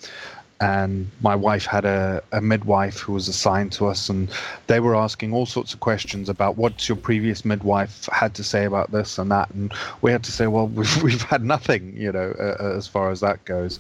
and 0.60 1.10
my 1.22 1.36
wife 1.36 1.66
had 1.66 1.86
a, 1.86 2.22
a 2.32 2.42
midwife 2.42 3.00
who 3.00 3.14
was 3.14 3.28
assigned 3.28 3.72
to 3.72 3.88
us 3.88 4.10
and 4.10 4.30
they 4.68 4.80
were 4.80 4.96
asking 4.96 5.34
all 5.34 5.46
sorts 5.46 5.74
of 5.74 5.80
questions 5.80 6.30
about 6.30 6.58
what's 6.58 6.90
your 6.90 6.96
previous 6.96 7.46
midwife 7.46 8.08
had 8.12 8.34
to 8.34 8.44
say 8.44 8.66
about 8.66 8.92
this 8.92 9.18
and 9.18 9.32
that 9.32 9.50
and 9.52 9.74
we 10.02 10.12
had 10.12 10.24
to 10.24 10.32
say 10.32 10.48
well 10.48 10.68
we've, 10.80 11.04
we've 11.04 11.22
had 11.22 11.44
nothing 11.44 11.96
you 11.96 12.12
know 12.12 12.34
uh, 12.40 12.76
as 12.76 12.88
far 12.88 13.12
as 13.12 13.20
that 13.20 13.44
goes. 13.46 13.80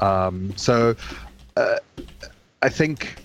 Um, 0.00 0.52
so 0.56 0.94
uh, 1.56 1.76
i 2.62 2.68
think 2.68 3.22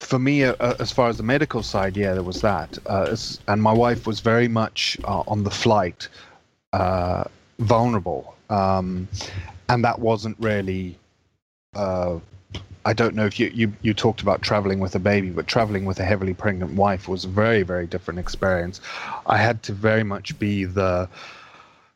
for 0.00 0.18
me 0.18 0.44
uh, 0.44 0.54
uh, 0.60 0.76
as 0.78 0.92
far 0.92 1.08
as 1.08 1.16
the 1.16 1.22
medical 1.22 1.62
side 1.62 1.96
yeah 1.96 2.14
there 2.14 2.22
was 2.22 2.40
that. 2.40 2.78
Uh, 2.86 3.16
and 3.48 3.62
my 3.62 3.72
wife 3.72 4.06
was 4.06 4.20
very 4.20 4.48
much 4.48 4.96
uh, 5.04 5.22
on 5.26 5.44
the 5.44 5.50
flight 5.50 6.08
uh, 6.72 7.24
vulnerable. 7.58 8.34
Um, 8.50 9.08
and 9.68 9.84
that 9.84 9.98
wasn't 9.98 10.36
really 10.38 10.98
uh, 11.74 12.18
I 12.84 12.92
don't 12.92 13.14
know 13.14 13.26
if 13.26 13.38
you, 13.38 13.50
you 13.54 13.72
you 13.82 13.94
talked 13.94 14.22
about 14.22 14.42
traveling 14.42 14.80
with 14.80 14.94
a 14.94 14.98
baby, 14.98 15.30
but 15.30 15.46
traveling 15.46 15.84
with 15.84 16.00
a 16.00 16.04
heavily 16.04 16.34
pregnant 16.34 16.72
wife 16.74 17.08
was 17.08 17.24
a 17.24 17.28
very 17.28 17.62
very 17.62 17.86
different 17.86 18.18
experience. 18.18 18.80
I 19.26 19.36
had 19.36 19.62
to 19.64 19.72
very 19.72 20.02
much 20.02 20.38
be 20.38 20.64
the, 20.64 21.08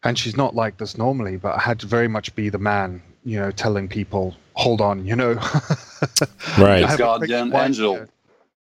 and 0.05 0.19
she's 0.19 0.37
not 0.37 0.55
like 0.55 0.77
this 0.79 0.97
normally, 0.97 1.37
but 1.37 1.57
I 1.57 1.61
had 1.61 1.81
to 1.81 1.87
very 1.87 2.09
much 2.09 2.35
be 2.37 2.51
the 2.51 2.59
man, 2.59 3.03
you 3.25 3.38
know, 3.38 3.51
telling 3.51 3.88
people, 3.88 4.37
hold 4.55 4.81
on, 4.81 5.05
you 5.05 5.16
know, 5.16 5.35
Right. 6.59 6.85
I 6.85 6.87
have 6.87 6.95
a 6.95 6.99
Guardian 6.99 7.29
pregnant 7.29 7.53
wife, 7.53 7.66
angel. 7.66 7.92
you 7.92 8.01
know. 8.01 8.07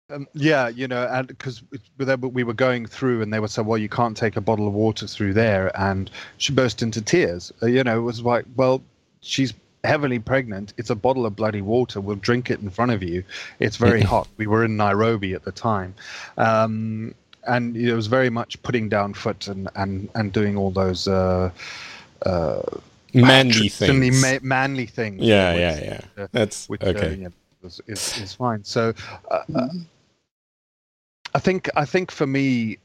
Um, 0.10 0.28
yeah, 0.34 0.70
you 0.70 0.88
know, 0.88 1.06
and 1.06 1.28
because 1.28 1.62
we 1.98 2.44
were 2.44 2.54
going 2.54 2.86
through, 2.86 3.22
and 3.22 3.34
they 3.34 3.42
would 3.42 3.52
say, 3.52 3.62
"Well, 3.62 3.78
you 3.78 3.90
can't 3.90 4.16
take 4.16 4.38
a 4.38 4.42
bottle 4.42 4.66
of 4.66 4.74
water 4.74 5.06
through 5.06 5.34
there," 5.34 5.70
and 5.78 6.10
she 6.38 6.54
burst 6.54 6.82
into 6.82 7.02
tears. 7.02 7.52
Uh, 7.62 7.66
you 7.66 7.84
know, 7.84 7.98
it 7.98 8.04
was 8.04 8.22
like, 8.22 8.46
"Well, 8.56 8.82
she's 9.20 9.54
heavily 9.88 10.20
pregnant. 10.20 10.74
It's 10.78 10.92
a 10.92 10.96
bottle 10.96 11.26
of 11.26 11.36
bloody 11.36 11.62
water. 11.62 12.00
We'll 12.02 12.18
drink 12.30 12.50
it 12.52 12.60
in 12.60 12.70
front 12.70 12.92
of 12.92 13.02
you. 13.02 13.24
It's 13.60 13.78
very 13.78 14.02
hot." 14.14 14.28
We 14.38 14.48
were 14.48 14.64
in 14.66 14.78
Nairobi 14.78 15.34
at 15.34 15.44
the 15.44 15.52
time, 15.52 15.96
um, 16.38 17.16
and 17.48 17.76
it 17.78 17.96
was 17.96 18.08
very 18.08 18.30
much 18.30 18.62
putting 18.64 18.90
down 18.90 19.14
foot 19.14 19.48
and 19.48 19.70
and 19.76 20.10
and 20.16 20.32
doing 20.32 20.58
all 20.58 20.72
those. 20.72 21.08
Uh, 21.08 21.50
uh, 22.26 22.62
Manly 23.14 23.70
things. 23.70 24.22
ma- 24.22 24.40
manly 24.42 24.86
things. 24.86 25.24
yeah, 25.24 25.54
which, 25.54 25.62
yeah, 25.62 26.02
yeah. 26.18 26.24
uh, 26.24 26.28
That's 26.32 26.70
which 26.70 26.84
uh, 26.84 26.88
okay. 26.88 27.16
know, 27.16 27.32
is, 27.64 27.82
is, 27.88 28.18
is 28.22 28.34
fine. 28.34 28.64
So, 28.64 28.94
uh, 29.32 29.44
uh, 29.56 29.68
I 31.34 31.40
think 31.40 31.70
I 31.76 31.86
think 31.86 32.12
for 32.12 32.28
me, 32.28 32.78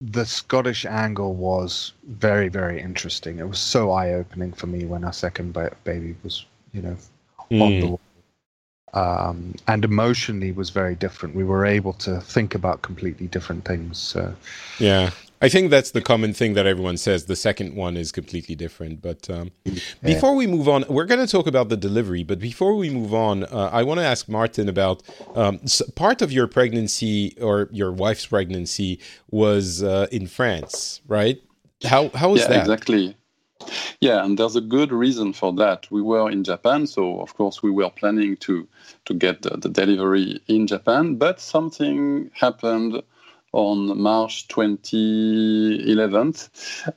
the 0.00 0.24
Scottish 0.24 0.86
angle 0.86 1.34
was 1.34 1.92
very 2.08 2.48
very 2.48 2.80
interesting. 2.80 3.38
It 3.38 3.48
was 3.48 3.58
so 3.58 3.90
eye 3.92 4.12
opening 4.14 4.52
for 4.52 4.66
me 4.66 4.84
when 4.86 5.04
our 5.04 5.12
second 5.12 5.52
ba- 5.52 5.76
baby 5.84 6.16
was, 6.22 6.46
you 6.72 6.82
know, 6.82 6.96
on 7.38 7.48
Mm. 7.50 7.80
the 7.80 7.86
wall. 7.86 8.00
Um, 8.92 9.54
and 9.68 9.84
emotionally 9.84 10.50
was 10.50 10.70
very 10.70 10.96
different. 10.96 11.36
We 11.36 11.44
were 11.44 11.64
able 11.64 11.92
to 11.94 12.20
think 12.20 12.54
about 12.56 12.82
completely 12.82 13.28
different 13.28 13.64
things. 13.64 13.98
So, 13.98 14.34
Yeah. 14.78 15.10
I 15.42 15.48
think 15.48 15.70
that's 15.70 15.92
the 15.92 16.02
common 16.02 16.34
thing 16.34 16.52
that 16.54 16.66
everyone 16.66 16.98
says. 16.98 17.24
The 17.24 17.36
second 17.36 17.74
one 17.74 17.96
is 17.96 18.12
completely 18.12 18.54
different. 18.54 19.00
But 19.00 19.30
um, 19.30 19.52
before 20.02 20.34
we 20.34 20.46
move 20.46 20.68
on, 20.68 20.84
we're 20.88 21.06
going 21.06 21.24
to 21.24 21.26
talk 21.26 21.46
about 21.46 21.70
the 21.70 21.78
delivery. 21.78 22.24
But 22.24 22.38
before 22.38 22.76
we 22.76 22.90
move 22.90 23.14
on, 23.14 23.44
uh, 23.44 23.70
I 23.72 23.82
want 23.82 24.00
to 24.00 24.04
ask 24.04 24.28
Martin 24.28 24.68
about 24.68 25.02
um, 25.34 25.60
s- 25.64 25.82
part 25.96 26.20
of 26.20 26.30
your 26.30 26.46
pregnancy 26.46 27.36
or 27.40 27.70
your 27.72 27.90
wife's 27.90 28.26
pregnancy 28.26 29.00
was 29.30 29.82
uh, 29.82 30.08
in 30.12 30.26
France, 30.26 31.00
right? 31.08 31.40
How 31.84 32.10
how 32.10 32.30
was 32.30 32.42
yeah, 32.42 32.48
that? 32.48 32.60
exactly. 32.60 33.16
Yeah, 34.00 34.24
and 34.24 34.38
there's 34.38 34.56
a 34.56 34.60
good 34.60 34.92
reason 34.92 35.32
for 35.32 35.52
that. 35.54 35.90
We 35.90 36.02
were 36.02 36.30
in 36.30 36.44
Japan, 36.44 36.86
so 36.86 37.20
of 37.20 37.34
course 37.34 37.62
we 37.62 37.70
were 37.70 37.90
planning 37.90 38.36
to 38.38 38.66
to 39.06 39.14
get 39.14 39.42
the, 39.42 39.56
the 39.56 39.68
delivery 39.68 40.40
in 40.48 40.66
Japan, 40.66 41.16
but 41.16 41.40
something 41.40 42.30
happened 42.34 43.02
on 43.52 44.00
March 44.00 44.48
2011. 44.48 46.34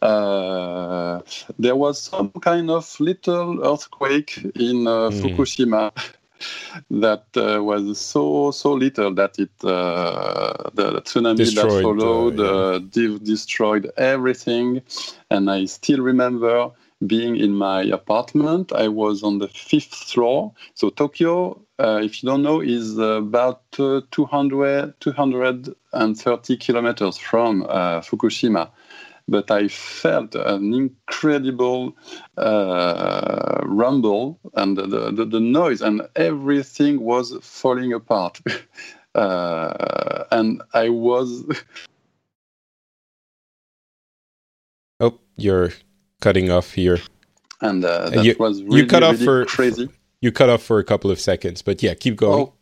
Uh, 0.01 1.19
there 1.59 1.75
was 1.75 2.01
some 2.01 2.29
kind 2.41 2.69
of 2.69 2.99
little 2.99 3.65
earthquake 3.65 4.37
in 4.55 4.87
uh, 4.87 5.09
Mm. 5.09 5.21
Fukushima 5.21 5.91
that 6.91 7.25
uh, 7.37 7.63
was 7.63 7.99
so 7.99 8.51
so 8.51 8.73
little 8.73 9.13
that 9.13 9.37
it 9.39 9.51
uh, 9.63 10.69
the, 10.73 11.01
tsunami 11.01 11.37
Destroyed, 11.37 11.71
that 11.71 11.77
uh, 11.77 11.81
followed 11.81 12.39
yeah. 12.39 12.45
uh, 12.45 12.79
de- 12.79 13.19
destroyed 13.19 13.91
everything 13.97 14.81
and 15.29 15.49
i 15.49 15.65
still 15.65 16.01
remember 16.01 16.71
being 17.07 17.35
in 17.35 17.51
my 17.51 17.83
apartment 17.83 18.71
i 18.73 18.87
was 18.87 19.23
on 19.23 19.39
the 19.39 19.47
fifth 19.47 19.93
floor 19.93 20.51
so 20.73 20.89
tokyo 20.89 21.59
uh, 21.79 21.99
if 22.03 22.21
you 22.21 22.29
don't 22.29 22.43
know 22.43 22.61
is 22.61 22.97
about 22.97 23.63
uh, 23.79 24.01
200 24.11 24.93
230 24.99 26.57
kilometers 26.57 27.17
from 27.17 27.63
uh, 27.63 27.99
fukushima 28.01 28.69
but 29.27 29.49
I 29.51 29.67
felt 29.67 30.35
an 30.35 30.73
incredible 30.73 31.95
uh, 32.37 33.61
rumble 33.63 34.39
and 34.53 34.77
the, 34.77 35.11
the, 35.11 35.25
the 35.25 35.39
noise, 35.39 35.81
and 35.81 36.01
everything 36.15 36.99
was 36.99 37.37
falling 37.41 37.93
apart. 37.93 38.41
uh, 39.15 40.25
and 40.31 40.61
I 40.73 40.89
was 40.89 41.45
Oh, 44.99 45.19
you're 45.35 45.71
cutting 46.23 46.49
off 46.57 46.67
here. 46.73 46.99
and 47.61 47.83
uh, 47.85 48.09
that 48.09 48.25
you- 48.25 48.35
was 48.39 48.59
you 48.59 48.67
really, 48.67 48.85
cut 48.93 49.03
off 49.03 49.13
really 49.13 49.25
for- 49.25 49.45
crazy. 49.45 49.87
You 50.25 50.31
cut 50.31 50.49
off 50.49 50.63
for 50.63 50.77
a 50.79 50.83
couple 50.91 51.11
of 51.11 51.19
seconds, 51.19 51.61
but 51.61 51.83
yeah, 51.83 51.93
keep 52.03 52.15
going. 52.15 52.43
Oh, 52.47 52.53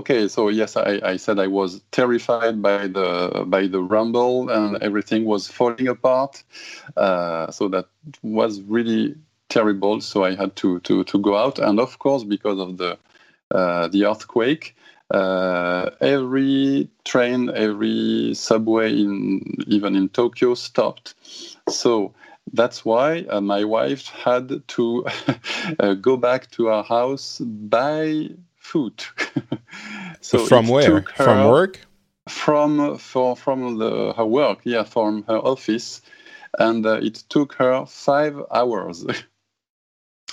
okay 0.00 0.26
so 0.28 0.48
yes 0.48 0.76
I, 0.76 1.00
I 1.12 1.16
said 1.24 1.38
i 1.38 1.46
was 1.46 1.70
terrified 1.92 2.56
by 2.68 2.88
the 2.88 3.44
by 3.54 3.62
the 3.74 3.80
rumble 3.94 4.48
and 4.56 4.82
everything 4.82 5.24
was 5.24 5.46
falling 5.58 5.86
apart 5.96 6.42
uh, 6.96 7.50
so 7.50 7.68
that 7.68 7.86
was 8.22 8.60
really 8.62 9.14
terrible 9.48 10.00
so 10.00 10.24
i 10.24 10.34
had 10.34 10.56
to 10.62 10.80
to 10.80 11.04
to 11.04 11.16
go 11.28 11.36
out 11.36 11.58
and 11.66 11.78
of 11.78 11.98
course 12.04 12.24
because 12.24 12.58
of 12.58 12.70
the 12.78 12.98
uh, 13.58 13.86
the 13.94 14.04
earthquake 14.10 14.74
uh, 15.10 15.90
every 16.00 16.88
train 17.04 17.50
every 17.54 18.32
subway 18.34 18.88
in 19.04 19.14
even 19.66 19.94
in 19.94 20.08
tokyo 20.08 20.54
stopped 20.54 21.14
so 21.68 22.12
that's 22.52 22.84
why 22.84 23.20
uh, 23.30 23.40
my 23.40 23.64
wife 23.64 24.08
had 24.08 24.66
to 24.68 25.06
uh, 25.80 25.94
go 25.94 26.16
back 26.16 26.50
to 26.52 26.68
our 26.68 26.84
house 26.84 27.38
by 27.40 28.28
foot. 28.56 29.08
so 30.20 30.46
from 30.46 30.68
where? 30.68 31.02
From 31.02 31.48
work? 31.48 31.80
From 32.28 32.98
for 32.98 33.36
from 33.36 33.78
the 33.78 34.12
her 34.16 34.26
work, 34.26 34.60
yeah, 34.64 34.84
from 34.84 35.24
her 35.24 35.38
office, 35.38 36.02
and 36.58 36.86
uh, 36.86 37.00
it 37.02 37.24
took 37.28 37.54
her 37.54 37.84
five 37.86 38.40
hours. 38.52 39.04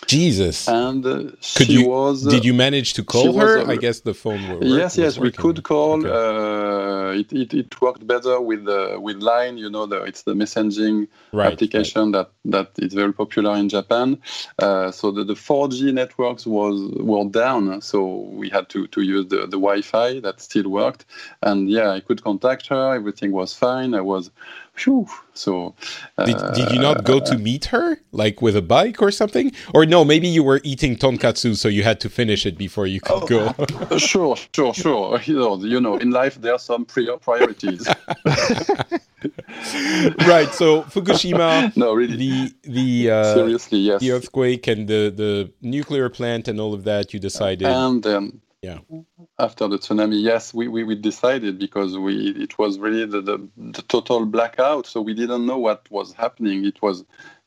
Jesus. 0.09 0.67
And 0.67 1.05
uh, 1.05 1.23
could 1.55 1.69
you, 1.69 1.87
was. 1.87 2.25
did 2.25 2.43
you 2.43 2.53
manage 2.53 2.93
to 2.93 3.03
call 3.03 3.37
her? 3.37 3.69
I 3.69 3.75
guess 3.75 3.99
the 3.99 4.15
phone 4.15 4.41
was. 4.49 4.67
Yes, 4.67 4.97
yes, 4.97 5.19
we 5.19 5.31
could 5.31 5.61
call. 5.61 6.03
Okay. 6.03 6.09
Uh, 6.09 7.19
it, 7.19 7.31
it, 7.31 7.53
it 7.53 7.79
worked 7.79 8.07
better 8.07 8.41
with 8.41 8.65
the 8.65 8.97
with 8.99 9.17
Line. 9.17 9.59
You 9.59 9.69
know, 9.69 9.85
the, 9.85 10.01
it's 10.03 10.23
the 10.23 10.33
messaging 10.33 11.07
right, 11.31 11.53
application 11.53 12.11
right. 12.11 12.27
that 12.43 12.75
that 12.75 12.83
is 12.83 12.93
very 12.93 13.13
popular 13.13 13.55
in 13.55 13.69
Japan. 13.69 14.19
Uh, 14.57 14.89
so 14.89 15.11
the, 15.11 15.23
the 15.23 15.35
4G 15.35 15.93
networks 15.93 16.47
was 16.47 16.75
were 16.95 17.25
down, 17.25 17.79
so 17.81 17.99
we 18.31 18.49
had 18.49 18.67
to 18.69 18.87
to 18.87 19.01
use 19.01 19.27
the 19.27 19.41
the 19.41 19.59
Wi-Fi 19.67 20.21
that 20.21 20.41
still 20.41 20.69
worked. 20.69 21.05
And 21.43 21.69
yeah, 21.69 21.91
I 21.91 21.99
could 21.99 22.23
contact 22.23 22.65
her. 22.67 22.95
Everything 22.95 23.31
was 23.31 23.53
fine. 23.53 23.93
I 23.93 24.01
was 24.01 24.31
Whew. 24.83 25.07
So, 25.33 25.75
uh, 26.17 26.25
did, 26.25 26.37
did 26.53 26.71
you 26.73 26.79
not 26.79 27.05
go 27.05 27.19
to 27.19 27.37
meet 27.37 27.65
her, 27.65 27.97
like 28.11 28.41
with 28.41 28.57
a 28.57 28.61
bike 28.61 29.01
or 29.01 29.09
something? 29.09 29.53
Or 29.73 29.85
no, 29.85 30.03
maybe 30.03 30.27
you 30.27 30.43
were 30.43 30.59
eating 30.63 30.97
tonkatsu, 30.97 31.55
so 31.55 31.69
you 31.69 31.83
had 31.83 32.01
to 32.01 32.09
finish 32.09 32.45
it 32.45 32.57
before 32.57 32.87
you 32.87 32.99
could 32.99 33.23
oh, 33.23 33.27
go. 33.27 33.97
sure, 33.97 34.35
sure, 34.53 34.73
sure. 34.73 35.21
You 35.23 35.35
know, 35.35 35.55
you 35.63 35.79
know, 35.79 35.97
in 35.97 36.11
life 36.11 36.35
there 36.41 36.53
are 36.53 36.59
some 36.59 36.85
priorities. 36.85 37.87
right. 40.27 40.49
So 40.53 40.83
Fukushima. 40.83 41.75
no, 41.77 41.93
really. 41.93 42.17
The 42.17 42.53
the 42.63 43.11
uh, 43.11 43.33
seriously, 43.33 43.79
yes. 43.79 44.01
The 44.01 44.11
earthquake 44.11 44.67
and 44.67 44.87
the 44.87 45.13
the 45.15 45.51
nuclear 45.61 46.09
plant 46.09 46.47
and 46.47 46.59
all 46.59 46.73
of 46.73 46.83
that. 46.83 47.13
You 47.13 47.19
decided. 47.19 47.67
And 47.67 48.03
then 48.03 48.41
yeah. 48.61 48.79
After 49.37 49.67
the 49.69 49.77
tsunami 49.77 50.21
yes 50.21 50.53
we, 50.53 50.67
we, 50.67 50.83
we 50.83 50.95
decided 50.95 51.59
because 51.59 51.97
we 51.97 52.31
it 52.31 52.57
was 52.59 52.77
really 52.77 53.05
the, 53.05 53.21
the, 53.21 53.47
the, 53.55 53.81
total 53.83 54.25
blackout 54.25 54.85
so 54.85 55.01
we 55.01 55.13
didn't 55.13 55.45
know 55.45 55.57
what 55.57 55.89
was 55.89 56.11
happening. 56.13 56.65
It 56.65 56.81
was 56.81 57.05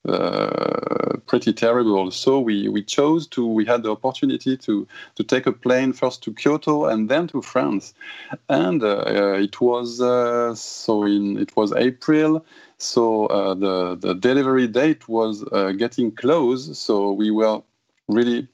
uh, 0.09 1.19
pretty 1.27 1.53
terrible. 1.53 2.11
So 2.11 2.41
we, 2.41 2.69
we 2.69 2.83
chose 2.83 3.27
to 3.29 3.47
we 3.47 3.65
had 3.65 3.83
the 3.83 3.91
opportunity 3.91 4.57
to 4.57 4.89
to 5.17 5.23
take 5.23 5.47
a 5.47 5.53
plane 5.53 5.93
first 5.93 6.23
to 6.25 6.33
kyoto 6.33 6.87
and 6.87 7.09
then 7.09 7.29
to 7.29 7.43
france. 7.43 7.93
And 8.49 8.83
uh, 8.83 9.05
uh, 9.07 9.39
it 9.39 9.61
was 9.61 10.01
uh, 10.01 10.55
so 10.55 11.05
in 11.05 11.39
it 11.39 11.55
was 11.57 11.73
april. 11.75 12.45
So 12.79 13.27
uh, 13.27 13.55
the 13.55 13.97
the 13.97 14.15
delivery 14.15 14.67
date 14.67 15.09
was 15.09 15.45
uh, 15.53 15.73
getting 15.73 16.11
close. 16.11 16.79
So 16.79 17.13
we 17.13 17.31
were 17.31 17.63
really 18.09 18.49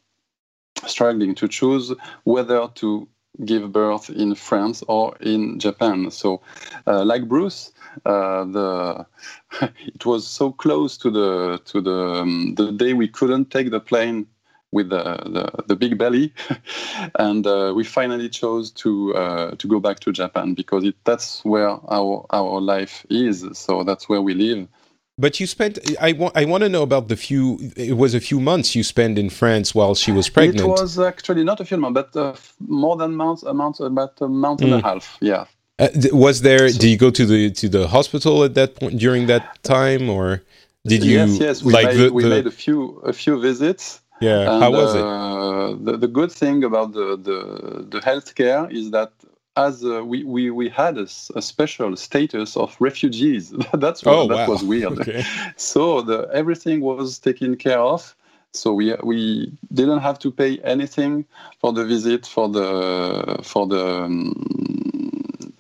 struggling 0.87 1.35
to 1.37 1.49
choose 1.49 1.93
whether 2.25 2.69
to 2.77 3.09
give 3.45 3.73
birth 3.73 4.11
in 4.11 4.35
France 4.35 4.83
or 4.89 5.17
in 5.21 5.59
Japan. 5.59 6.11
So, 6.11 6.41
uh, 6.87 7.05
like 7.05 7.29
Bruce, 7.29 7.73
uh, 8.05 8.45
the 8.45 9.07
it 9.63 10.05
was 10.07 10.27
so 10.27 10.53
close 10.53 10.97
to 10.99 11.11
the 11.11 11.61
to 11.67 11.81
the 11.81 12.21
um, 12.21 12.55
the 12.55 12.73
day 12.73 12.95
we 12.95 13.09
couldn't 13.09 13.51
take 13.51 13.71
the 13.71 13.81
plane 13.81 14.27
with 14.71 14.91
the 14.91 15.03
the, 15.03 15.65
the 15.67 15.77
big 15.77 15.99
belly, 15.99 16.33
and 17.19 17.47
uh, 17.47 17.73
we 17.75 17.85
finally 17.85 18.29
chose 18.29 18.71
to 18.73 19.15
uh, 19.15 19.55
to 19.57 19.67
go 19.69 19.81
back 19.81 20.01
to 20.01 20.13
Japan 20.13 20.55
because 20.55 20.85
it, 20.85 20.97
that's 21.05 21.45
where 21.45 21.71
our 21.91 22.27
our 22.31 22.61
life 22.61 23.07
is. 23.09 23.47
So 23.53 23.83
that's 23.85 24.09
where 24.09 24.23
we 24.23 24.35
live. 24.35 24.69
But 25.19 25.41
you 25.41 25.47
spent. 25.47 25.79
I 26.01 26.13
want. 26.13 26.37
I 26.37 26.45
want 26.45 26.63
to 26.63 26.69
know 26.69 26.83
about 26.83 27.09
the 27.09 27.17
few. 27.17 27.73
It 27.77 27.97
was 27.97 28.15
a 28.15 28.21
few 28.21 28.39
months 28.39 28.77
you 28.77 28.85
spent 28.85 29.19
in 29.19 29.31
France 29.31 29.75
while 29.75 29.97
she 29.97 30.13
was 30.13 30.29
pregnant. 30.29 30.61
It 30.61 30.69
was 30.69 30.99
actually 30.99 31.43
not 31.43 31.59
a 31.59 31.65
few 31.65 31.77
months, 31.77 31.95
but 32.01 32.17
uh, 32.17 32.37
more 32.61 32.97
than 32.97 33.17
months. 33.17 33.43
A 33.43 33.53
month, 33.53 33.81
about 33.81 34.21
a 34.21 34.29
month 34.29 34.61
mm. 34.61 34.67
and 34.67 34.75
a 34.75 34.79
hmm. 34.79 34.87
half. 34.87 35.19
Yeah. 35.21 35.47
Uh, 35.81 35.89
was 36.13 36.43
there? 36.43 36.69
So, 36.69 36.79
did 36.79 36.91
you 36.91 36.97
go 36.97 37.11
to 37.11 37.27
the 37.27 37.51
to 37.51 37.69
the 37.69 37.89
hospital 37.89 38.45
at 38.45 38.55
that 38.55 38.77
point 38.77 38.99
during 38.99 39.27
that 39.27 39.63
time, 39.65 40.09
or 40.09 40.43
did 40.87 41.03
you? 41.03 41.19
Yes, 41.19 41.41
yes. 41.41 41.63
We, 41.65 41.73
like 41.73 41.87
made, 41.89 41.97
the, 41.97 42.13
we 42.13 42.25
made 42.25 42.47
a 42.47 42.53
few 42.53 42.99
a 43.05 43.13
few 43.13 43.41
visits. 43.41 44.01
Yeah. 44.21 44.51
And, 44.51 44.63
How 44.63 44.71
was 44.71 44.95
uh, 44.95 44.99
it? 44.99 45.85
The, 45.85 45.97
the 45.97 46.09
good 46.09 46.31
thing 46.31 46.63
about 46.63 46.93
the 46.93 47.17
the 47.17 47.39
the 47.93 48.01
healthcare 48.01 48.71
is 48.73 48.91
that 48.93 49.11
as 49.59 49.85
uh, 49.85 50.05
we, 50.05 50.23
we, 50.23 50.51
we 50.51 50.69
had 50.69 50.97
a, 50.97 51.09
a, 51.35 51.43
special 51.43 51.97
status 51.97 52.57
of 52.57 52.77
refugees. 52.79 53.51
That's 53.75 54.05
what, 54.05 54.15
oh, 54.15 54.29
that 54.29 54.49
wow. 54.49 54.55
was 54.55 54.63
weird. 54.63 54.99
Okay. 55.01 55.25
So 55.57 56.03
the, 56.03 56.29
everything 56.33 56.81
was 56.81 57.19
taken 57.19 57.57
care 57.57 57.81
of. 57.81 58.15
So 58.53 58.73
we 58.73 58.95
we 59.03 59.53
didn't 59.75 59.99
have 60.09 60.19
to 60.21 60.31
pay 60.33 60.59
anything 60.75 61.27
for 61.61 61.71
the 61.73 61.85
visit 61.85 62.27
for 62.27 62.49
the 62.49 63.41
for 63.43 63.67
the 63.67 63.85
um, 64.05 64.33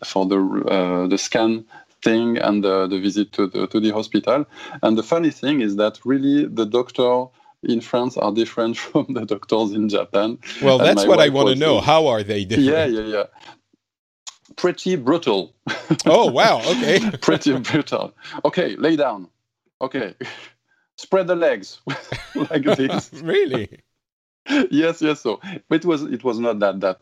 for 0.05 0.25
the 0.33 0.39
uh, 0.77 1.07
the 1.07 1.19
scan 1.19 1.65
thing 2.03 2.39
and 2.39 2.65
the, 2.65 2.87
the 2.87 2.99
visit 2.99 3.33
to 3.33 3.47
the 3.47 3.67
to 3.67 3.79
the 3.79 3.91
hospital. 3.91 4.47
And 4.83 4.97
the 4.97 5.03
funny 5.03 5.31
thing 5.31 5.61
is 5.61 5.77
that 5.77 6.01
really 6.05 6.47
the 6.47 6.65
doctor 6.65 7.27
in 7.63 7.81
France 7.83 8.17
are 8.17 8.33
different 8.33 8.77
from 8.85 9.07
the 9.11 9.25
doctors 9.27 9.73
in 9.73 9.89
Japan. 9.89 10.39
Well, 10.63 10.79
that's 10.79 11.07
what 11.07 11.21
I 11.21 11.29
want 11.29 11.49
to 11.51 11.57
know. 11.57 11.81
How 11.81 12.07
are 12.07 12.23
they 12.23 12.45
different? 12.47 12.71
Yeah, 12.71 12.87
yeah, 12.87 13.07
yeah 13.17 13.25
pretty 14.59 14.97
brutal. 14.97 15.55
oh 16.05 16.31
wow! 16.31 16.59
Okay. 16.59 17.11
pretty 17.23 17.59
brutal. 17.59 18.13
Okay, 18.45 18.77
lay 18.77 18.97
down. 18.97 19.29
Okay, 19.81 20.15
spread 20.97 21.27
the 21.27 21.37
legs 21.37 21.81
like 22.35 22.65
this. 22.65 23.11
really? 23.23 23.81
yes, 24.71 25.01
yes. 25.01 25.21
So, 25.21 25.41
it 25.71 25.85
was 25.85 26.03
it 26.03 26.25
was 26.25 26.39
not 26.39 26.59
that 26.59 26.81
that 26.81 27.01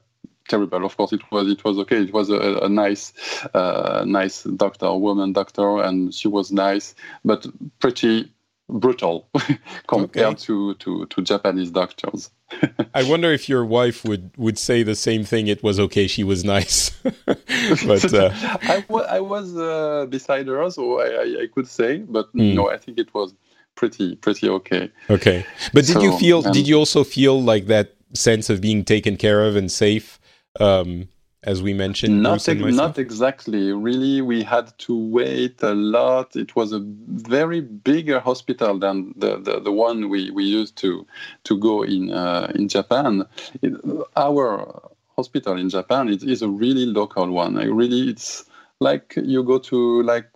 terrible. 0.48 0.84
Of 0.84 0.96
course, 0.96 1.12
it 1.12 1.22
was 1.32 1.48
it 1.48 1.64
was 1.64 1.78
okay. 1.78 2.02
It 2.02 2.12
was 2.12 2.30
a, 2.30 2.58
a 2.62 2.68
nice, 2.68 3.12
uh, 3.54 4.04
nice 4.06 4.44
doctor, 4.44 4.94
woman 4.94 5.32
doctor, 5.32 5.78
and 5.82 6.14
she 6.14 6.28
was 6.28 6.52
nice, 6.52 6.94
but 7.24 7.46
pretty 7.80 8.30
brutal 8.68 9.28
compared 9.86 10.34
okay. 10.34 10.42
to, 10.42 10.74
to 10.74 11.06
to 11.06 11.22
Japanese 11.22 11.70
doctors. 11.70 12.30
I 12.94 13.02
wonder 13.02 13.32
if 13.32 13.48
your 13.48 13.64
wife 13.64 14.04
would 14.04 14.30
would 14.36 14.58
say 14.58 14.82
the 14.82 14.94
same 14.94 15.24
thing. 15.24 15.48
It 15.48 15.62
was 15.62 15.80
okay. 15.80 16.06
She 16.06 16.24
was 16.24 16.44
nice, 16.44 16.90
but 17.26 18.14
uh... 18.14 18.30
I, 18.62 18.84
I 19.08 19.20
was 19.20 19.56
uh, 19.56 20.06
beside 20.08 20.46
her, 20.46 20.70
so 20.70 21.00
I, 21.00 21.06
I, 21.06 21.42
I 21.42 21.46
could 21.52 21.68
say. 21.68 21.98
But 21.98 22.32
mm. 22.34 22.54
no, 22.54 22.70
I 22.70 22.78
think 22.78 22.98
it 22.98 23.12
was 23.12 23.34
pretty 23.74 24.16
pretty 24.16 24.48
okay. 24.48 24.90
Okay, 25.10 25.44
but 25.72 25.86
did 25.86 25.94
so, 25.94 26.02
you 26.02 26.18
feel? 26.18 26.42
did 26.42 26.68
you 26.68 26.76
also 26.76 27.04
feel 27.04 27.42
like 27.42 27.66
that 27.66 27.94
sense 28.14 28.48
of 28.48 28.60
being 28.60 28.84
taken 28.84 29.16
care 29.16 29.44
of 29.44 29.56
and 29.56 29.70
safe? 29.70 30.18
Um, 30.60 31.08
as 31.42 31.62
we 31.62 31.72
mentioned? 31.72 32.22
Not, 32.22 32.48
ex- 32.48 32.60
not 32.60 32.98
exactly. 32.98 33.72
Really, 33.72 34.20
we 34.20 34.42
had 34.42 34.76
to 34.78 34.98
wait 34.98 35.62
a 35.62 35.74
lot. 35.74 36.34
It 36.36 36.56
was 36.56 36.72
a 36.72 36.80
very 36.80 37.60
bigger 37.60 38.20
hospital 38.20 38.78
than 38.78 39.14
the, 39.16 39.38
the, 39.38 39.60
the 39.60 39.72
one 39.72 40.08
we, 40.08 40.30
we 40.30 40.44
used 40.44 40.76
to 40.78 41.06
to 41.44 41.56
go 41.58 41.82
in 41.82 42.10
uh, 42.12 42.50
in 42.54 42.68
Japan. 42.68 43.24
It, 43.62 43.74
our 44.16 44.90
hospital 45.16 45.56
in 45.56 45.70
Japan 45.70 46.08
it 46.08 46.22
is 46.22 46.42
a 46.42 46.48
really 46.48 46.86
local 46.86 47.30
one. 47.30 47.58
I 47.58 47.64
really, 47.64 48.10
it's 48.10 48.44
like 48.80 49.14
you 49.16 49.42
go 49.42 49.58
to 49.58 50.02
like 50.02 50.28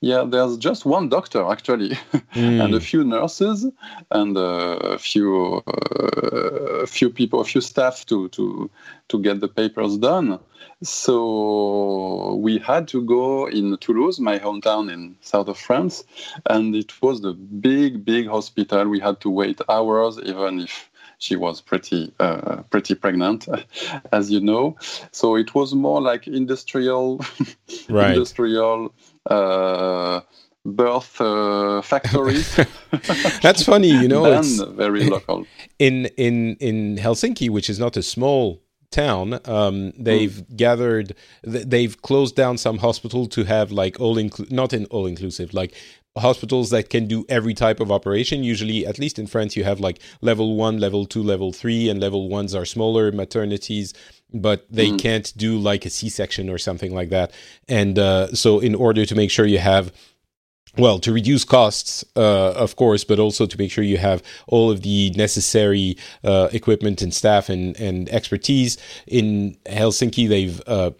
yeah, 0.00 0.24
there's 0.28 0.56
just 0.58 0.84
one 0.84 1.08
doctor 1.08 1.44
actually, 1.50 1.90
mm. 2.12 2.30
and 2.64 2.74
a 2.74 2.80
few 2.80 3.02
nurses, 3.02 3.66
and 4.10 4.36
a 4.36 4.98
few 4.98 5.62
uh, 5.66 6.82
a 6.82 6.86
few 6.86 7.10
people, 7.10 7.40
a 7.40 7.44
few 7.44 7.60
staff 7.60 8.04
to 8.06 8.28
to 8.30 8.70
to 9.08 9.18
get 9.18 9.40
the 9.40 9.48
papers 9.48 9.96
done. 9.96 10.38
So 10.82 12.34
we 12.42 12.58
had 12.58 12.86
to 12.88 13.02
go 13.02 13.46
in 13.46 13.78
Toulouse, 13.78 14.20
my 14.20 14.38
hometown 14.38 14.92
in 14.92 15.16
south 15.22 15.48
of 15.48 15.58
France, 15.58 16.04
and 16.50 16.74
it 16.74 17.00
was 17.00 17.22
the 17.22 17.32
big, 17.32 18.04
big 18.04 18.28
hospital. 18.28 18.86
We 18.86 19.00
had 19.00 19.20
to 19.20 19.30
wait 19.30 19.60
hours, 19.70 20.18
even 20.18 20.60
if 20.60 20.90
she 21.18 21.36
was 21.36 21.62
pretty 21.62 22.12
uh, 22.20 22.62
pretty 22.68 22.94
pregnant, 22.94 23.48
as 24.12 24.30
you 24.30 24.40
know. 24.40 24.76
So 25.12 25.36
it 25.36 25.54
was 25.54 25.74
more 25.74 26.02
like 26.02 26.26
industrial, 26.26 27.20
right. 27.88 28.10
industrial 28.10 28.92
birth 30.64 31.20
uh, 31.20 31.82
factories. 31.82 32.56
That's 33.42 33.62
funny, 33.62 33.90
you 33.90 34.08
know. 34.08 34.24
it's 34.26 34.60
very 34.60 35.04
local. 35.04 35.46
In 35.78 36.06
in 36.16 36.56
in 36.56 36.96
Helsinki, 36.96 37.50
which 37.50 37.70
is 37.70 37.78
not 37.78 37.96
a 37.96 38.02
small 38.02 38.62
town. 38.90 39.40
Um, 39.44 39.92
they've 39.98 40.32
mm. 40.32 40.56
gathered, 40.56 41.14
they've 41.42 42.00
closed 42.02 42.36
down 42.36 42.58
some 42.58 42.78
hospital 42.78 43.26
to 43.28 43.44
have 43.44 43.72
like 43.72 44.00
all 44.00 44.18
inclusive, 44.18 44.52
not 44.52 44.72
in 44.72 44.86
all 44.86 45.06
inclusive, 45.06 45.52
like 45.52 45.74
hospitals 46.16 46.70
that 46.70 46.88
can 46.88 47.06
do 47.06 47.24
every 47.28 47.54
type 47.54 47.80
of 47.80 47.90
operation. 47.92 48.42
Usually, 48.42 48.86
at 48.86 48.98
least 48.98 49.18
in 49.18 49.26
France, 49.26 49.56
you 49.56 49.64
have 49.64 49.80
like 49.80 50.00
level 50.20 50.56
one, 50.56 50.78
level 50.78 51.04
two, 51.04 51.22
level 51.22 51.52
three, 51.52 51.88
and 51.88 52.00
level 52.00 52.28
ones 52.28 52.54
are 52.54 52.64
smaller 52.64 53.12
maternities, 53.12 53.92
but 54.32 54.66
they 54.70 54.90
mm. 54.90 54.98
can't 54.98 55.32
do 55.36 55.58
like 55.58 55.84
a 55.84 55.90
C 55.90 56.08
section 56.08 56.48
or 56.48 56.58
something 56.58 56.94
like 56.94 57.10
that. 57.10 57.32
And 57.68 57.98
uh, 57.98 58.28
so, 58.34 58.58
in 58.60 58.74
order 58.74 59.06
to 59.06 59.14
make 59.14 59.30
sure 59.30 59.46
you 59.46 59.58
have 59.58 59.92
well, 60.78 60.98
to 60.98 61.12
reduce 61.12 61.44
costs, 61.44 62.04
uh, 62.16 62.52
of 62.52 62.76
course, 62.76 63.02
but 63.02 63.18
also 63.18 63.46
to 63.46 63.58
make 63.58 63.70
sure 63.70 63.82
you 63.82 63.96
have 63.96 64.22
all 64.46 64.70
of 64.70 64.82
the 64.82 65.10
necessary 65.16 65.96
uh, 66.22 66.48
equipment 66.52 67.00
and 67.00 67.14
staff 67.14 67.48
and, 67.48 67.78
and 67.80 68.08
expertise. 68.10 68.76
In 69.06 69.56
Helsinki, 69.66 70.28
they've 70.28 70.60
uh, 70.66 70.90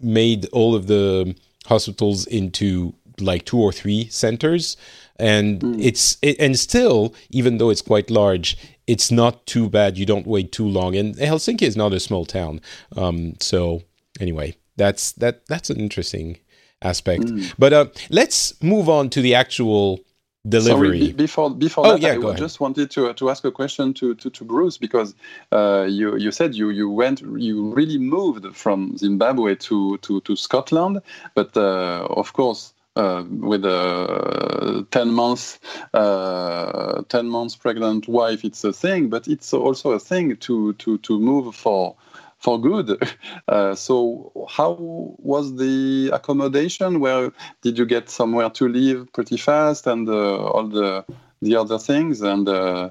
made 0.00 0.46
all 0.46 0.74
of 0.74 0.88
the 0.88 1.36
hospitals 1.66 2.26
into 2.26 2.94
like 3.20 3.44
two 3.44 3.60
or 3.60 3.72
three 3.72 4.08
centers, 4.08 4.76
and 5.16 5.60
mm. 5.60 5.82
it's 5.82 6.18
it, 6.22 6.36
and 6.38 6.58
still, 6.58 7.14
even 7.30 7.58
though 7.58 7.70
it's 7.70 7.82
quite 7.82 8.10
large, 8.10 8.56
it's 8.86 9.10
not 9.10 9.46
too 9.46 9.68
bad. 9.68 9.96
You 9.96 10.06
don't 10.06 10.26
wait 10.26 10.52
too 10.52 10.66
long, 10.66 10.96
and 10.96 11.14
Helsinki 11.16 11.62
is 11.62 11.76
not 11.76 11.92
a 11.92 12.00
small 12.00 12.24
town. 12.24 12.60
Um, 12.96 13.34
so 13.40 13.82
anyway, 14.20 14.56
that's 14.76 15.12
that 15.12 15.46
that's 15.46 15.70
an 15.70 15.78
interesting 15.78 16.38
aspect. 16.82 17.24
Mm. 17.24 17.54
But 17.58 17.72
uh, 17.72 17.86
let's 18.10 18.60
move 18.62 18.88
on 18.88 19.10
to 19.10 19.20
the 19.20 19.34
actual 19.34 20.00
delivery. 20.48 21.00
Sorry, 21.00 21.12
before 21.12 21.50
before 21.50 21.86
oh, 21.86 21.92
that, 21.92 22.00
yeah, 22.00 22.28
I 22.28 22.34
just 22.34 22.60
wanted 22.60 22.90
to 22.92 23.12
to 23.14 23.30
ask 23.30 23.44
a 23.44 23.50
question 23.50 23.94
to 23.94 24.14
to, 24.16 24.30
to 24.30 24.44
Bruce 24.44 24.78
because 24.78 25.14
uh, 25.52 25.86
you 25.88 26.16
you 26.16 26.30
said 26.30 26.54
you 26.54 26.70
you 26.70 26.90
went 26.90 27.20
you 27.20 27.72
really 27.72 27.98
moved 27.98 28.54
from 28.54 28.96
Zimbabwe 28.96 29.54
to 29.56 29.96
to 29.98 30.20
to 30.20 30.36
Scotland, 30.36 31.00
but 31.34 31.56
uh, 31.56 32.06
of 32.10 32.32
course. 32.32 32.73
Uh, 32.96 33.24
with 33.40 33.64
a 33.64 34.86
10 34.92 35.12
months 35.12 35.58
uh, 35.94 37.02
10 37.08 37.28
months 37.28 37.56
pregnant 37.56 38.06
wife 38.06 38.44
it's 38.44 38.62
a 38.62 38.72
thing 38.72 39.08
but 39.08 39.26
it's 39.26 39.52
also 39.52 39.90
a 39.90 39.98
thing 39.98 40.36
to 40.36 40.72
to 40.74 40.96
to 40.98 41.18
move 41.18 41.52
for 41.56 41.96
for 42.44 42.60
good. 42.60 42.88
Uh, 43.46 43.74
so, 43.74 44.32
how 44.48 44.72
was 45.18 45.56
the 45.56 46.10
accommodation? 46.12 46.98
Where 46.98 47.30
did 47.60 47.76
you 47.78 47.84
get 47.84 48.08
somewhere 48.08 48.48
to 48.50 48.68
live 48.68 49.12
pretty 49.12 49.36
fast, 49.36 49.86
and 49.86 50.08
uh, 50.08 50.46
all 50.46 50.66
the 50.66 51.04
the 51.44 51.56
other 51.56 51.78
things? 51.78 52.20
And 52.22 52.48
uh, 52.48 52.90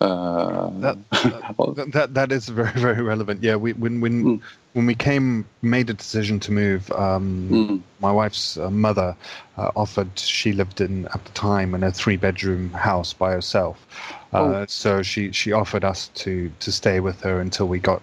uh 0.00 0.70
that, 0.80 1.88
that 1.92 2.14
that 2.14 2.32
is 2.32 2.48
very 2.48 2.78
very 2.78 3.02
relevant. 3.02 3.42
Yeah, 3.42 3.56
we 3.56 3.72
when 3.72 4.00
when 4.00 4.24
mm. 4.24 4.42
when 4.74 4.86
we 4.86 4.94
came 4.94 5.46
made 5.62 5.88
a 5.90 5.94
decision 5.94 6.40
to 6.40 6.52
move. 6.52 6.90
Um, 6.92 7.48
mm. 7.50 7.82
My 8.00 8.12
wife's 8.12 8.58
uh, 8.58 8.70
mother 8.70 9.16
uh, 9.56 9.70
offered. 9.76 10.18
She 10.18 10.52
lived 10.52 10.80
in 10.80 11.06
at 11.06 11.24
the 11.24 11.32
time 11.32 11.74
in 11.74 11.82
a 11.82 11.90
three 11.90 12.16
bedroom 12.16 12.70
house 12.70 13.12
by 13.12 13.32
herself. 13.32 13.86
Oh. 14.32 14.66
So 14.66 15.02
she 15.02 15.32
she 15.32 15.52
offered 15.52 15.84
us 15.84 16.08
to 16.14 16.50
to 16.60 16.72
stay 16.72 17.00
with 17.00 17.20
her 17.22 17.40
until 17.40 17.68
we 17.68 17.78
got 17.78 18.02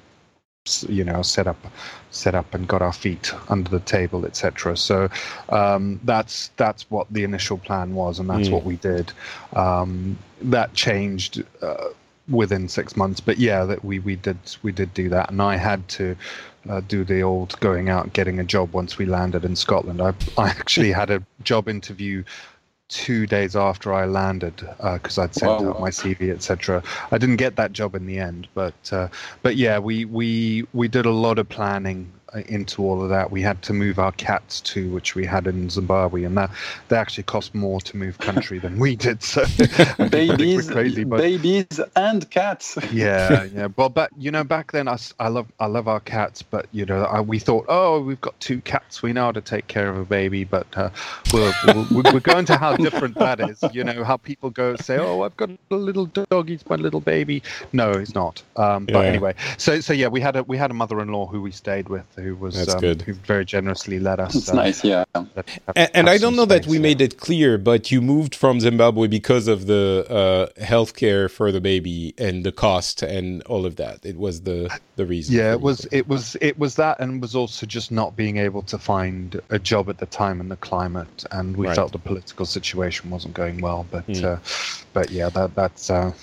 you 0.88 1.04
know 1.04 1.24
set 1.24 1.48
up 1.48 1.58
set 2.12 2.36
up 2.36 2.54
and 2.54 2.68
got 2.68 2.84
our 2.84 2.94
feet 2.94 3.34
under 3.50 3.70
the 3.70 3.80
table 3.80 4.26
etc 4.26 4.78
so 4.78 5.10
um, 5.50 6.00
that's 6.04 6.50
that's 6.56 6.90
what 6.92 7.12
the 7.12 7.24
initial 7.24 7.58
plan 7.58 7.96
was 7.96 8.20
and 8.20 8.30
that's 8.30 8.48
mm. 8.48 8.52
what 8.52 8.64
we 8.64 8.76
did. 8.78 9.12
Um, 9.54 10.18
that 10.42 10.74
changed 10.74 11.44
uh, 11.64 11.86
within 12.30 12.68
six 12.68 12.96
months 12.96 13.20
but 13.20 13.40
yeah 13.40 13.66
that 13.66 13.84
we 13.84 14.00
we 14.00 14.16
did 14.16 14.38
we 14.62 14.72
did 14.72 14.94
do 14.94 15.10
that. 15.10 15.32
And 15.32 15.42
i 15.42 15.56
had 15.56 15.88
to 15.90 16.16
uh, 16.70 16.82
do 16.82 17.04
the 17.04 17.22
old 17.22 17.60
going 17.60 17.90
out 17.90 18.14
getting 18.14 18.40
a 18.40 18.44
job 18.44 18.72
once 18.72 19.00
we 19.00 19.08
landed 19.08 19.44
in 19.44 19.56
scotland. 19.56 20.00
I 20.00 20.14
i 20.38 20.50
actually 20.50 20.92
had 20.92 21.10
a 21.10 21.24
job 21.44 21.70
interview 21.70 22.24
two 22.92 23.26
days 23.26 23.56
after 23.56 23.94
I 23.94 24.06
landed 24.06 24.58
because 24.94 25.18
uh, 25.18 25.24
I'd 25.24 25.34
sent 25.34 25.62
wow. 25.62 25.70
out 25.70 25.80
my 25.80 25.90
CV, 25.90 26.30
etc. 26.30 26.84
I 27.12 27.18
didn't 27.18 27.38
get 27.38 27.56
that 27.56 27.72
job 27.72 27.96
in 27.96 28.06
the 28.06 28.20
end, 28.20 28.48
but 28.54 28.94
uh, 28.94 29.08
but 29.42 29.56
yeah, 29.56 29.80
we 29.80 30.06
we 30.06 30.66
we 30.74 30.88
did 30.88 31.06
a 31.06 31.12
lot 31.12 31.40
of 31.40 31.48
planning 31.50 32.12
into 32.48 32.84
all 32.84 33.04
of 33.04 33.10
that. 33.10 33.32
We 33.32 33.42
had 33.42 33.62
to 33.64 33.74
move 33.74 34.00
our 34.00 34.12
cats 34.14 34.62
too, 34.62 34.92
which 34.92 35.16
we 35.16 35.26
had 35.26 35.48
in 35.48 35.70
Zimbabwe, 35.70 36.24
and 36.24 36.38
that 36.38 36.52
they 36.88 36.98
actually 36.98 37.24
cost 37.24 37.54
more 37.54 37.82
to 37.82 37.98
move 37.98 38.18
country 38.20 38.60
than 38.60 38.80
we 38.80 38.96
did. 38.96 39.24
So 39.24 39.46
babies, 40.10 40.70
crazy, 40.70 41.04
but, 41.04 41.18
babies, 41.18 41.80
and 41.96 42.30
cats. 42.30 42.78
yeah, 42.92 43.44
yeah. 43.46 43.68
Well, 43.76 43.90
but 43.90 44.12
you 44.18 44.32
know, 44.32 44.44
back 44.44 44.72
then 44.72 44.88
I, 44.88 44.98
I 45.20 45.28
love 45.28 45.52
I 45.60 45.66
love 45.66 45.88
our 45.88 46.00
cats, 46.00 46.42
but 46.42 46.68
you 46.72 46.86
know, 46.86 47.04
I, 47.04 47.22
we 47.22 47.40
thought, 47.40 47.66
oh, 47.68 48.02
we've 48.02 48.22
got 48.22 48.40
two 48.40 48.62
cats, 48.62 49.04
we 49.04 49.14
know 49.14 49.26
how 49.26 49.32
to 49.32 49.42
take 49.42 49.68
care 49.68 49.90
of 49.90 49.98
a 49.98 50.06
baby, 50.06 50.44
but 50.44 50.68
uh, 50.78 50.90
we're, 51.34 51.54
we're, 51.68 52.14
we're 52.14 52.20
going 52.20 52.46
to 52.46 52.58
how 52.58 52.76
different 52.76 53.16
that 53.16 53.40
is. 53.40 53.64
You 53.74 53.84
know, 53.84 54.04
how 54.04 54.18
people 54.18 54.50
go 54.50 54.76
say, 54.76 54.98
oh, 54.98 55.22
I've 55.22 55.38
got 55.38 55.50
a 55.50 55.76
little 55.76 56.06
dog, 56.06 56.50
he's 56.50 56.68
my 56.68 56.76
little 56.76 57.02
baby. 57.02 57.44
No, 57.74 57.98
he's 57.98 58.16
not. 58.16 58.42
Um, 58.56 58.86
but 58.86 58.96
yeah. 58.96 59.02
anyway, 59.02 59.36
so 59.58 59.80
so 59.80 59.94
yeah, 59.94 60.08
we 60.08 60.22
had 60.22 60.36
a 60.36 60.44
we 60.44 60.58
had 60.58 60.72
a 60.72 60.74
mother-in-law 60.74 61.28
who 61.28 61.42
we 61.42 61.52
stayed 61.52 61.90
with 61.90 62.06
who 62.22 62.36
was 62.36 62.74
um, 62.74 62.82
who 62.82 63.14
very 63.14 63.46
generously 63.46 64.00
let 64.00 64.20
us. 64.20 64.36
It's 64.36 64.50
uh, 64.50 64.56
nice, 64.56 64.84
yeah. 64.84 65.04
and, 65.14 65.90
and 65.94 66.10
I 66.10 66.18
don't 66.18 66.36
know 66.36 66.46
space, 66.46 66.66
that 66.66 66.68
we 66.68 66.78
yeah. 66.78 66.84
made 66.84 67.02
it 67.02 67.18
clear, 67.18 67.58
but 67.58 67.92
you 67.92 68.02
moved 68.02 68.36
from 68.36 68.60
Zimbabwe 68.60 69.08
because 69.08 69.48
of 69.48 69.66
the 69.66 70.06
uh, 70.10 70.64
health 70.64 70.96
care 70.96 71.28
for 71.28 71.52
the 71.52 71.62
baby 71.62 72.14
and 72.18 72.44
the 72.44 72.52
cost 72.52 73.02
and 73.02 73.42
all 73.44 73.66
of 73.66 73.76
that. 73.76 74.06
It 74.06 74.18
was 74.18 74.42
the 74.42 74.74
the 74.96 75.06
reason. 75.06 75.36
Yeah, 75.36 75.52
it 75.52 75.62
was. 75.62 75.88
It 75.92 76.08
was. 76.08 76.38
It 76.42 76.58
was 76.58 76.76
that, 76.76 77.00
and 77.00 77.22
was 77.22 77.36
also 77.36 77.66
just 77.66 77.92
not 77.92 78.16
being 78.16 78.38
able 78.38 78.62
to 78.64 78.78
find 78.78 79.42
a 79.50 79.60
job 79.60 79.90
at 79.90 79.98
the 79.98 80.06
time 80.06 80.40
and 80.40 80.50
the 80.50 80.58
climate, 80.58 81.26
and 81.32 81.58
we 81.58 81.68
right. 81.68 81.76
felt 81.76 81.92
the 81.92 82.00
political 82.00 82.46
situation 82.46 83.10
wasn't 83.10 83.34
going 83.34 83.62
well. 83.62 83.86
But 83.92 84.08
mm. 84.08 84.24
uh, 84.24 84.38
but 84.94 85.12
yeah, 85.12 85.30
that 85.30 85.56
that's. 85.56 85.90
Uh, 85.90 86.14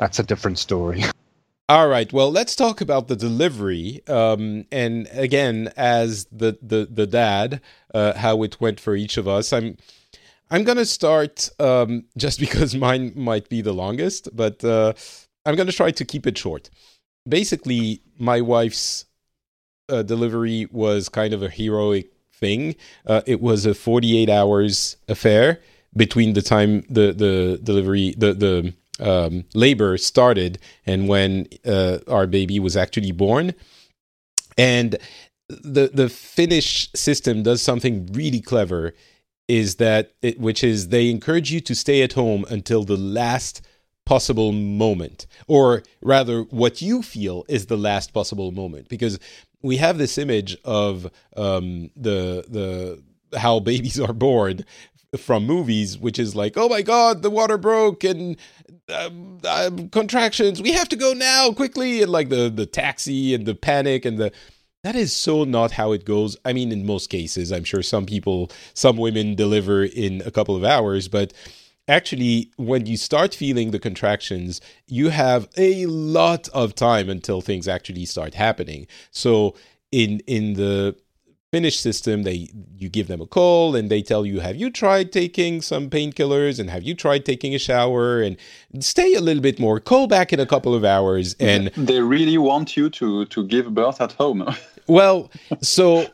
that's 0.00 0.18
a 0.18 0.22
different 0.22 0.58
story. 0.58 1.04
All 1.70 1.86
right. 1.86 2.12
Well, 2.12 2.32
let's 2.32 2.56
talk 2.56 2.80
about 2.80 3.06
the 3.06 3.14
delivery. 3.14 4.02
Um, 4.08 4.64
and 4.72 5.06
again, 5.12 5.72
as 5.76 6.24
the 6.32 6.58
the 6.60 6.88
the 6.90 7.06
dad, 7.06 7.60
uh, 7.94 8.14
how 8.14 8.42
it 8.42 8.60
went 8.60 8.80
for 8.80 8.96
each 8.96 9.16
of 9.16 9.28
us. 9.28 9.52
I'm 9.52 9.76
I'm 10.50 10.64
gonna 10.64 10.84
start 10.84 11.48
um, 11.60 12.06
just 12.16 12.40
because 12.40 12.74
mine 12.74 13.12
might 13.14 13.48
be 13.48 13.62
the 13.62 13.72
longest, 13.72 14.34
but 14.34 14.64
uh, 14.64 14.94
I'm 15.46 15.54
gonna 15.54 15.70
try 15.70 15.92
to 15.92 16.04
keep 16.04 16.26
it 16.26 16.36
short. 16.36 16.70
Basically, 17.28 18.02
my 18.18 18.40
wife's 18.40 19.04
uh, 19.88 20.02
delivery 20.02 20.66
was 20.72 21.08
kind 21.08 21.32
of 21.32 21.40
a 21.40 21.48
heroic 21.48 22.10
thing. 22.34 22.74
Uh, 23.06 23.22
it 23.28 23.40
was 23.40 23.64
a 23.64 23.74
48 23.74 24.28
hours 24.28 24.96
affair 25.08 25.60
between 25.96 26.32
the 26.32 26.42
time 26.42 26.82
the 26.90 27.12
the 27.12 27.60
delivery 27.62 28.16
the 28.18 28.34
the 28.34 28.74
um, 29.00 29.44
labor 29.54 29.96
started 29.98 30.58
and 30.86 31.08
when 31.08 31.46
uh, 31.64 31.98
our 32.06 32.26
baby 32.26 32.60
was 32.60 32.76
actually 32.76 33.12
born. 33.12 33.54
And 34.58 34.96
the 35.48 35.90
the 35.92 36.08
Finnish 36.08 36.90
system 36.94 37.42
does 37.42 37.62
something 37.62 38.06
really 38.12 38.40
clever, 38.40 38.92
is 39.48 39.76
that 39.76 40.12
it, 40.22 40.38
which 40.38 40.62
is 40.62 40.88
they 40.88 41.10
encourage 41.10 41.50
you 41.50 41.60
to 41.60 41.74
stay 41.74 42.02
at 42.02 42.12
home 42.12 42.44
until 42.50 42.84
the 42.84 42.96
last 42.96 43.62
possible 44.06 44.52
moment, 44.52 45.26
or 45.46 45.82
rather, 46.02 46.42
what 46.50 46.82
you 46.82 47.02
feel 47.02 47.44
is 47.48 47.66
the 47.66 47.76
last 47.76 48.12
possible 48.12 48.52
moment, 48.52 48.88
because 48.88 49.18
we 49.62 49.76
have 49.76 49.98
this 49.98 50.18
image 50.18 50.56
of 50.64 51.10
um, 51.36 51.90
the 51.96 52.44
the 52.48 53.02
how 53.38 53.60
babies 53.60 53.98
are 54.00 54.12
born 54.12 54.64
from 55.18 55.46
movies, 55.46 55.98
which 55.98 56.18
is 56.18 56.36
like, 56.36 56.54
oh 56.56 56.68
my 56.68 56.82
god, 56.82 57.22
the 57.22 57.30
water 57.30 57.58
broke 57.58 58.04
and 58.04 58.36
um, 58.92 59.38
um, 59.48 59.88
contractions. 59.88 60.62
We 60.62 60.72
have 60.72 60.88
to 60.90 60.96
go 60.96 61.12
now, 61.12 61.52
quickly, 61.52 62.02
and 62.02 62.10
like 62.10 62.28
the 62.28 62.48
the 62.48 62.66
taxi 62.66 63.34
and 63.34 63.46
the 63.46 63.54
panic 63.54 64.04
and 64.04 64.18
the. 64.18 64.32
That 64.82 64.96
is 64.96 65.12
so 65.12 65.44
not 65.44 65.72
how 65.72 65.92
it 65.92 66.06
goes. 66.06 66.38
I 66.42 66.54
mean, 66.54 66.72
in 66.72 66.86
most 66.86 67.10
cases, 67.10 67.52
I'm 67.52 67.64
sure 67.64 67.82
some 67.82 68.06
people, 68.06 68.50
some 68.72 68.96
women 68.96 69.34
deliver 69.34 69.84
in 69.84 70.22
a 70.24 70.30
couple 70.30 70.56
of 70.56 70.64
hours, 70.64 71.06
but 71.06 71.34
actually, 71.86 72.50
when 72.56 72.86
you 72.86 72.96
start 72.96 73.34
feeling 73.34 73.72
the 73.72 73.78
contractions, 73.78 74.60
you 74.86 75.10
have 75.10 75.48
a 75.58 75.84
lot 75.84 76.48
of 76.50 76.74
time 76.74 77.10
until 77.10 77.42
things 77.42 77.68
actually 77.68 78.06
start 78.06 78.32
happening. 78.34 78.86
So, 79.10 79.54
in 79.92 80.20
in 80.20 80.54
the 80.54 80.96
Finnish 81.52 81.80
system, 81.80 82.22
they 82.22 82.48
you 82.78 82.88
give 82.88 83.08
them 83.08 83.20
a 83.20 83.26
call 83.26 83.74
and 83.74 83.90
they 83.90 84.02
tell 84.02 84.24
you, 84.24 84.38
have 84.38 84.54
you 84.54 84.70
tried 84.70 85.10
taking 85.10 85.60
some 85.60 85.90
painkillers 85.90 86.60
and 86.60 86.70
have 86.70 86.84
you 86.84 86.94
tried 86.94 87.24
taking 87.24 87.56
a 87.56 87.58
shower 87.58 88.22
and 88.22 88.36
stay 88.78 89.14
a 89.14 89.20
little 89.20 89.42
bit 89.42 89.58
more. 89.58 89.80
Call 89.80 90.06
back 90.06 90.32
in 90.32 90.38
a 90.38 90.46
couple 90.46 90.76
of 90.76 90.84
hours 90.84 91.34
and 91.40 91.72
they 91.76 92.00
really 92.00 92.38
want 92.38 92.76
you 92.76 92.88
to 92.90 93.24
to 93.24 93.44
give 93.48 93.74
birth 93.74 94.00
at 94.00 94.12
home. 94.12 94.46
well, 94.86 95.28
so 95.60 96.06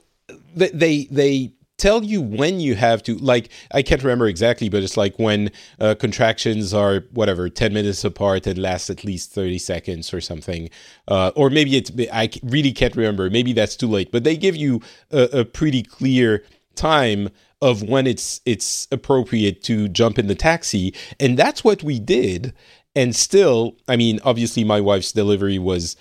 they 0.54 1.04
they 1.10 1.52
tell 1.78 2.02
you 2.02 2.22
when 2.22 2.58
you 2.60 2.74
have 2.74 3.02
to 3.02 3.16
like 3.16 3.50
i 3.72 3.82
can't 3.82 4.02
remember 4.02 4.26
exactly 4.26 4.68
but 4.68 4.82
it's 4.82 4.96
like 4.96 5.18
when 5.18 5.50
uh, 5.80 5.94
contractions 5.94 6.72
are 6.72 7.00
whatever 7.12 7.48
10 7.48 7.72
minutes 7.72 8.04
apart 8.04 8.46
and 8.46 8.58
last 8.58 8.90
at 8.90 9.04
least 9.04 9.32
30 9.32 9.58
seconds 9.58 10.12
or 10.12 10.20
something. 10.20 10.70
Uh, 11.08 11.32
or 11.34 11.50
maybe 11.50 11.76
it's 11.76 11.90
i 12.12 12.30
really 12.42 12.72
can't 12.72 12.96
remember. 12.96 13.30
Maybe 13.30 13.52
that's 13.52 13.76
too 13.76 13.88
late. 13.88 14.10
But 14.12 14.24
they 14.24 14.36
give 14.36 14.56
you 14.56 14.80
a, 15.10 15.40
a 15.40 15.44
pretty 15.44 15.82
clear 15.82 16.44
time 16.74 17.30
of 17.62 17.82
when 17.82 18.06
it's 18.06 18.40
it's 18.44 18.86
appropriate 18.92 19.62
to 19.64 19.88
jump 19.88 20.18
in 20.18 20.26
the 20.26 20.34
taxi. 20.34 20.94
And 21.18 21.38
that's 21.38 21.64
what 21.64 21.82
we 21.82 21.98
did. 21.98 22.52
And 22.94 23.14
still 23.14 23.76
i 23.88 23.96
mean 23.96 24.20
obviously 24.24 24.64
my 24.64 24.80
wife's 24.80 25.12
delivery 25.12 25.58
was 25.58 25.96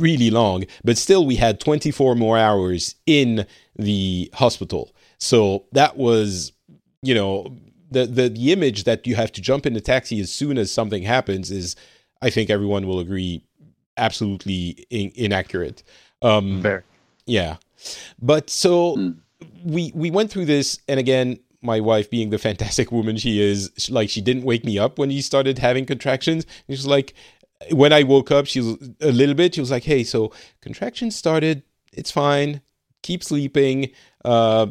really 0.00 0.30
long 0.30 0.64
but 0.82 0.98
still 0.98 1.24
we 1.24 1.36
had 1.36 1.60
24 1.60 2.16
more 2.16 2.36
hours 2.36 2.96
in 3.06 3.46
the 3.76 4.28
hospital 4.34 4.92
so 5.26 5.64
that 5.72 5.96
was, 5.96 6.52
you 7.02 7.14
know, 7.14 7.56
the, 7.90 8.06
the 8.06 8.28
the 8.28 8.52
image 8.52 8.84
that 8.84 9.06
you 9.06 9.16
have 9.16 9.32
to 9.32 9.40
jump 9.40 9.66
in 9.66 9.74
the 9.74 9.80
taxi 9.80 10.20
as 10.20 10.30
soon 10.30 10.56
as 10.56 10.70
something 10.70 11.02
happens 11.02 11.50
is, 11.50 11.74
I 12.22 12.30
think 12.30 12.48
everyone 12.48 12.86
will 12.86 13.00
agree, 13.00 13.42
absolutely 13.96 14.86
in, 14.90 15.12
inaccurate. 15.14 15.82
Um, 16.22 16.62
Very. 16.62 16.82
Yeah, 17.26 17.56
but 18.20 18.50
so 18.50 18.96
mm. 18.96 19.16
we 19.64 19.92
we 19.94 20.10
went 20.12 20.30
through 20.30 20.44
this, 20.46 20.78
and 20.88 21.00
again, 21.00 21.40
my 21.60 21.80
wife, 21.80 22.08
being 22.08 22.30
the 22.30 22.38
fantastic 22.48 22.92
woman 22.92 23.16
she 23.16 23.40
is, 23.40 23.70
she, 23.76 23.92
like 23.92 24.08
she 24.08 24.20
didn't 24.20 24.44
wake 24.44 24.64
me 24.64 24.78
up 24.78 24.98
when 24.98 25.10
he 25.10 25.20
started 25.20 25.58
having 25.58 25.86
contractions. 25.86 26.46
She's 26.68 26.86
like, 26.86 27.14
when 27.72 27.92
I 27.92 28.04
woke 28.04 28.30
up, 28.30 28.46
she 28.46 28.60
was 28.60 28.76
a 29.00 29.10
little 29.10 29.34
bit. 29.34 29.54
She 29.54 29.60
was 29.60 29.72
like, 29.72 29.84
"Hey, 29.84 30.04
so 30.04 30.32
contractions 30.60 31.16
started. 31.16 31.62
It's 31.92 32.12
fine. 32.12 32.60
Keep 33.02 33.24
sleeping. 33.24 33.90
Uh, 34.24 34.68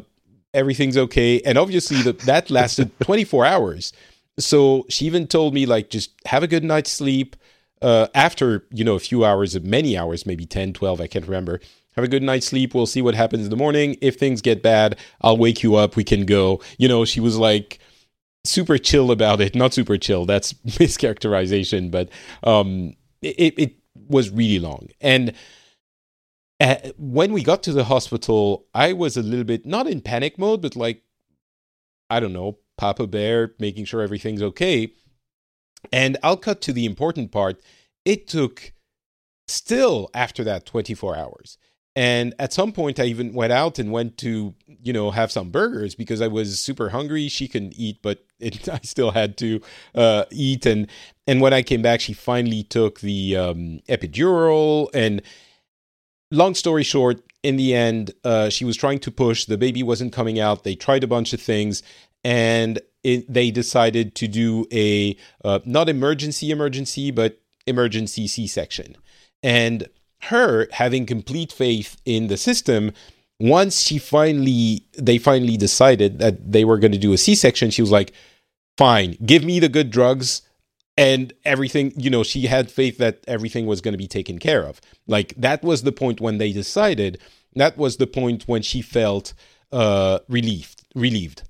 everything's 0.56 0.96
okay. 0.96 1.40
And 1.42 1.56
obviously, 1.58 2.02
the, 2.02 2.12
that 2.24 2.50
lasted 2.50 2.90
24 3.00 3.46
hours. 3.46 3.92
So 4.38 4.84
she 4.88 5.06
even 5.06 5.26
told 5.26 5.54
me, 5.54 5.66
like, 5.66 5.90
just 5.90 6.10
have 6.26 6.42
a 6.42 6.48
good 6.48 6.64
night's 6.64 6.90
sleep. 6.90 7.36
Uh, 7.82 8.08
after, 8.14 8.66
you 8.70 8.82
know, 8.82 8.94
a 8.94 8.98
few 8.98 9.24
hours, 9.24 9.54
of 9.54 9.64
many 9.64 9.96
hours, 9.96 10.24
maybe 10.24 10.46
10, 10.46 10.72
12, 10.72 11.00
I 11.00 11.06
can't 11.06 11.26
remember. 11.26 11.60
Have 11.94 12.04
a 12.04 12.08
good 12.08 12.22
night's 12.22 12.46
sleep. 12.46 12.74
We'll 12.74 12.86
see 12.86 13.02
what 13.02 13.14
happens 13.14 13.44
in 13.44 13.50
the 13.50 13.56
morning. 13.56 13.96
If 14.00 14.16
things 14.16 14.40
get 14.42 14.62
bad, 14.62 14.98
I'll 15.20 15.36
wake 15.36 15.62
you 15.62 15.76
up. 15.76 15.94
We 15.94 16.04
can 16.04 16.26
go. 16.26 16.60
You 16.78 16.88
know, 16.88 17.04
she 17.04 17.20
was 17.20 17.36
like 17.36 17.78
super 18.44 18.78
chill 18.78 19.10
about 19.10 19.40
it. 19.40 19.54
Not 19.54 19.74
super 19.74 19.96
chill. 19.98 20.26
That's 20.26 20.52
mischaracterization, 20.66 21.90
but 21.90 22.08
um, 22.42 22.94
it, 23.22 23.54
it 23.58 23.74
was 24.08 24.30
really 24.30 24.58
long. 24.58 24.88
And 25.00 25.32
uh, 26.60 26.76
when 26.96 27.32
we 27.32 27.42
got 27.42 27.62
to 27.64 27.72
the 27.72 27.84
hospital, 27.84 28.66
I 28.74 28.92
was 28.92 29.16
a 29.16 29.22
little 29.22 29.44
bit 29.44 29.66
not 29.66 29.86
in 29.86 30.00
panic 30.00 30.38
mode, 30.38 30.62
but 30.62 30.76
like, 30.76 31.02
I 32.08 32.20
don't 32.20 32.32
know, 32.32 32.58
Papa 32.78 33.06
Bear, 33.06 33.54
making 33.58 33.84
sure 33.84 34.00
everything's 34.00 34.42
okay. 34.42 34.92
And 35.92 36.16
I'll 36.22 36.36
cut 36.36 36.60
to 36.62 36.72
the 36.72 36.86
important 36.86 37.30
part. 37.30 37.60
It 38.04 38.26
took 38.26 38.72
still 39.48 40.10
after 40.14 40.44
that 40.44 40.66
24 40.66 41.16
hours. 41.16 41.58
And 41.94 42.34
at 42.38 42.52
some 42.52 42.72
point, 42.72 43.00
I 43.00 43.04
even 43.04 43.32
went 43.32 43.54
out 43.54 43.78
and 43.78 43.90
went 43.90 44.18
to, 44.18 44.54
you 44.66 44.92
know, 44.92 45.10
have 45.10 45.32
some 45.32 45.50
burgers 45.50 45.94
because 45.94 46.20
I 46.20 46.28
was 46.28 46.60
super 46.60 46.90
hungry. 46.90 47.28
She 47.28 47.48
couldn't 47.48 47.72
eat, 47.74 48.00
but 48.02 48.26
it, 48.38 48.68
I 48.68 48.80
still 48.82 49.12
had 49.12 49.38
to 49.38 49.60
uh, 49.94 50.24
eat. 50.30 50.66
And 50.66 50.88
and 51.26 51.40
when 51.40 51.54
I 51.54 51.62
came 51.62 51.82
back, 51.82 52.00
she 52.00 52.12
finally 52.12 52.62
took 52.62 53.00
the 53.00 53.36
um, 53.36 53.80
epidural, 53.88 54.88
and 54.94 55.22
long 56.30 56.54
story 56.54 56.82
short, 56.82 57.20
in 57.42 57.56
the 57.56 57.74
end, 57.74 58.12
uh, 58.24 58.48
she 58.48 58.64
was 58.64 58.76
trying 58.76 58.98
to 59.00 59.10
push. 59.10 59.44
The 59.44 59.58
baby 59.58 59.82
wasn't 59.82 60.12
coming 60.12 60.40
out. 60.40 60.64
They 60.64 60.74
tried 60.74 61.04
a 61.04 61.06
bunch 61.06 61.32
of 61.32 61.40
things, 61.40 61.82
and 62.24 62.80
it, 63.04 63.32
they 63.32 63.50
decided 63.50 64.14
to 64.16 64.26
do 64.26 64.66
a 64.72 65.16
uh, 65.44 65.60
not 65.64 65.88
emergency 65.88 66.50
emergency, 66.50 67.10
but 67.10 67.40
emergency 67.66 68.26
C-section. 68.26 68.96
And 69.42 69.88
her 70.22 70.66
having 70.72 71.06
complete 71.06 71.52
faith 71.52 72.00
in 72.04 72.26
the 72.26 72.36
system, 72.36 72.92
once 73.38 73.82
she 73.82 73.98
finally 73.98 74.86
they 74.98 75.18
finally 75.18 75.56
decided 75.56 76.18
that 76.18 76.50
they 76.50 76.64
were 76.64 76.78
going 76.78 76.92
to 76.92 76.98
do 76.98 77.12
a 77.12 77.18
C-section, 77.18 77.70
she 77.70 77.82
was 77.82 77.92
like, 77.92 78.12
"Fine, 78.76 79.18
give 79.24 79.44
me 79.44 79.60
the 79.60 79.68
good 79.68 79.90
drugs 79.90 80.42
and 80.96 81.32
everything 81.44 81.92
you 81.96 82.10
know 82.10 82.22
she 82.22 82.46
had 82.46 82.70
faith 82.70 82.98
that 82.98 83.20
everything 83.28 83.66
was 83.66 83.80
going 83.80 83.92
to 83.92 83.98
be 83.98 84.08
taken 84.08 84.38
care 84.38 84.62
of. 84.62 84.80
Like 85.06 85.34
that 85.36 85.62
was 85.62 85.82
the 85.82 85.92
point 85.92 86.20
when 86.20 86.38
they 86.38 86.52
decided 86.52 87.18
that 87.54 87.76
was 87.76 87.96
the 87.96 88.06
point 88.06 88.44
when 88.46 88.62
she 88.62 88.82
felt 88.82 89.34
uh 89.72 90.20
relieved 90.28 90.82
relieved. 90.94 91.42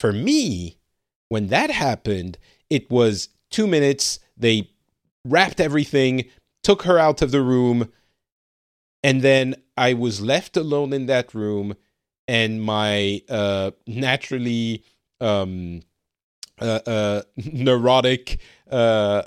For 0.00 0.12
me 0.12 0.78
when 1.28 1.48
that 1.48 1.70
happened 1.70 2.38
it 2.70 2.90
was 2.90 3.28
2 3.50 3.66
minutes 3.66 4.18
they 4.36 4.70
wrapped 5.24 5.60
everything 5.60 6.24
took 6.62 6.82
her 6.82 6.98
out 6.98 7.22
of 7.22 7.30
the 7.30 7.42
room 7.42 7.88
and 9.02 9.22
then 9.22 9.54
i 9.76 9.92
was 9.92 10.20
left 10.20 10.56
alone 10.56 10.92
in 10.92 11.06
that 11.06 11.34
room 11.34 11.74
and 12.26 12.62
my 12.62 13.22
uh 13.28 13.70
naturally 13.86 14.84
um 15.20 15.80
uh, 16.60 16.80
uh, 16.86 17.22
neurotic 17.36 18.38
uh, 18.72 19.22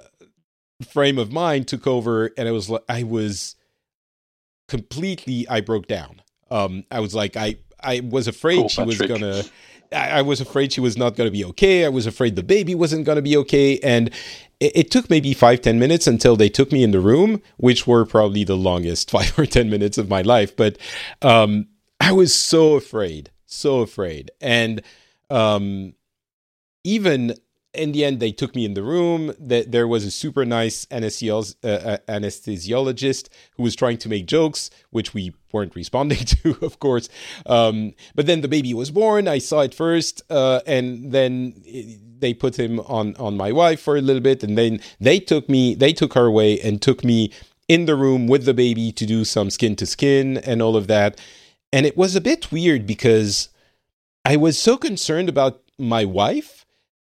frame 0.90 1.18
of 1.18 1.32
mind 1.32 1.68
took 1.68 1.88
over, 1.88 2.32
and 2.38 2.48
it 2.48 2.52
was 2.52 2.70
like 2.70 2.84
I 2.90 3.04
was 3.04 3.56
completely. 4.68 5.48
I 5.48 5.62
broke 5.62 5.88
down. 5.88 6.22
Um, 6.52 6.84
I 6.92 7.00
was 7.00 7.16
like, 7.16 7.38
I 7.38 7.58
I 7.82 8.02
was 8.02 8.28
afraid 8.28 8.58
cool, 8.58 8.70
she 8.70 8.84
was 8.84 9.00
gonna. 9.00 9.44
I, 9.92 10.20
I 10.20 10.22
was 10.24 10.42
afraid 10.42 10.74
she 10.74 10.82
was 10.82 10.98
not 10.98 11.16
going 11.16 11.28
to 11.28 11.32
be 11.32 11.46
okay. 11.46 11.86
I 11.86 11.90
was 11.90 12.08
afraid 12.08 12.36
the 12.36 12.44
baby 12.44 12.74
wasn't 12.74 13.06
going 13.06 13.18
to 13.18 13.22
be 13.22 13.38
okay, 13.38 13.80
and 13.80 14.10
it, 14.60 14.72
it, 14.76 14.92
took 14.92 15.10
maybe 15.10 15.34
five 15.34 15.62
ten 15.62 15.80
minutes 15.80 16.08
until 16.08 16.36
they 16.36 16.50
took 16.50 16.72
me 16.72 16.84
in 16.84 16.92
the 16.92 17.00
room, 17.00 17.42
which 17.58 17.86
were 17.86 18.06
probably 18.06 18.44
the 18.44 18.58
longest 18.58 19.12
five 19.12 19.38
or 19.38 19.46
ten 19.46 19.70
minutes 19.70 19.98
of 19.98 20.10
my 20.10 20.22
life. 20.22 20.56
But 20.56 20.78
um, 21.22 21.68
I 22.00 22.12
was 22.12 22.34
so 22.34 22.76
afraid, 22.76 23.32
so 23.46 23.82
afraid, 23.82 24.32
and 24.42 24.82
um, 25.30 25.94
even 26.84 27.36
in 27.76 27.92
the 27.92 28.04
end, 28.06 28.20
they 28.20 28.32
took 28.32 28.56
me 28.56 28.66
in 28.66 28.74
the 28.74 28.84
room. 28.84 29.34
That 29.40 29.72
there 29.72 29.88
was 29.88 30.06
a 30.06 30.12
super 30.12 30.46
nice 30.46 30.86
anesthesiologist, 30.86 31.56
uh, 31.64 31.68
uh, 31.68 31.98
anesthesiologist 32.08 33.30
who 33.58 33.64
was 33.64 33.76
trying 33.76 33.98
to 34.00 34.10
make 34.10 34.26
jokes, 34.26 34.70
which 34.90 35.14
we 35.14 35.34
weren't 35.52 35.76
responding 35.76 36.18
to, 36.26 36.58
of 36.62 36.80
course. 36.80 37.10
Um, 37.46 37.94
but 38.16 38.26
then 38.26 38.42
the 38.42 38.48
baby 38.48 38.74
was 38.74 38.92
born. 38.92 39.28
I 39.28 39.40
saw 39.40 39.62
it 39.62 39.74
first, 39.74 40.24
uh, 40.30 40.62
and 40.66 41.12
then 41.12 41.62
they 42.20 42.34
put 42.34 42.58
him 42.60 42.80
on 42.82 43.16
on 43.18 43.38
my 43.38 43.52
wife 43.52 43.82
for 43.82 43.98
a 43.98 44.02
little 44.02 44.22
bit, 44.22 44.44
and 44.44 44.58
then 44.58 44.80
they 45.00 45.20
took 45.20 45.50
me. 45.50 45.76
They 45.76 45.94
took 45.94 46.14
her 46.14 46.26
away 46.26 46.60
and 46.60 46.82
took 46.82 47.04
me 47.04 47.32
in 47.68 47.86
the 47.86 47.96
room 47.96 48.28
with 48.28 48.46
the 48.46 48.54
baby 48.54 48.92
to 48.92 49.06
do 49.06 49.26
some 49.26 49.50
skin 49.50 49.76
to 49.76 49.86
skin 49.86 50.38
and 50.38 50.62
all 50.62 50.78
of 50.78 50.88
that. 50.88 51.20
And 51.74 51.86
it 51.86 51.98
was 51.98 52.16
a 52.16 52.22
bit 52.22 52.52
weird 52.52 52.86
because 52.86 53.50
I 54.24 54.38
was 54.38 54.58
so 54.58 54.78
concerned 54.78 55.30
about 55.30 55.62
my 55.78 56.06
wife 56.06 56.55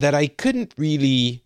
that 0.02 0.14
I 0.14 0.28
couldn't 0.28 0.74
really 0.78 1.44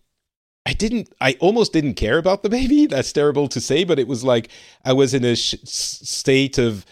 I 0.66 0.72
didn't 0.72 1.14
I 1.20 1.36
almost 1.40 1.72
didn't 1.72 1.94
care 1.94 2.18
about 2.18 2.42
the 2.42 2.50
baby. 2.50 2.86
That's 2.90 3.12
terrible 3.12 3.48
to 3.48 3.60
say, 3.60 3.84
but 3.84 3.98
it 3.98 4.08
was 4.08 4.24
like 4.24 4.50
I 4.84 4.92
was 4.92 5.14
in 5.14 5.24
a 5.24 5.36
sh- 5.36 5.54
state 5.64 6.58
of 6.58 6.84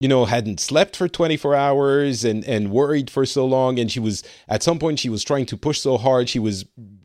you 0.00 0.08
know 0.08 0.24
hadn't 0.24 0.58
slept 0.58 0.96
for 0.96 1.08
24 1.08 1.54
hours 1.54 2.24
and 2.24 2.44
and 2.44 2.72
worried 2.72 3.08
for 3.08 3.24
so 3.24 3.46
long. 3.46 3.78
And 3.78 3.90
she 3.90 4.00
was 4.00 4.24
at 4.48 4.62
some 4.62 4.78
point 4.78 4.98
she 4.98 5.08
was 5.08 5.22
trying 5.22 5.46
to 5.46 5.56
push 5.56 5.80
so 5.80 5.96
hard 5.96 6.28
she 6.28 6.40
was 6.40 6.64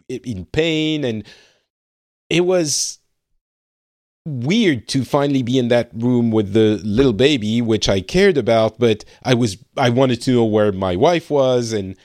in 0.10 0.46
pain. 0.46 1.04
And 1.04 1.24
it 2.30 2.42
was 2.42 2.98
weird 4.26 4.90
to 4.90 5.06
finally 5.06 5.44
be 5.44 5.58
in 5.58 5.70
that 5.70 5.90
room 5.94 6.32
with 6.32 6.52
the 6.52 6.82
little 6.84 7.14
baby 7.14 7.62
which 7.62 7.88
I 7.88 8.02
cared 8.02 8.38
about 8.38 8.78
but 8.78 9.06
I 9.24 9.34
was 9.34 9.56
I 9.78 9.90
wanted 9.90 10.22
to 10.24 10.32
know 10.32 10.46
where 10.46 10.72
my 10.72 10.96
wife 10.96 11.30
was. 11.30 11.74
And 11.74 11.96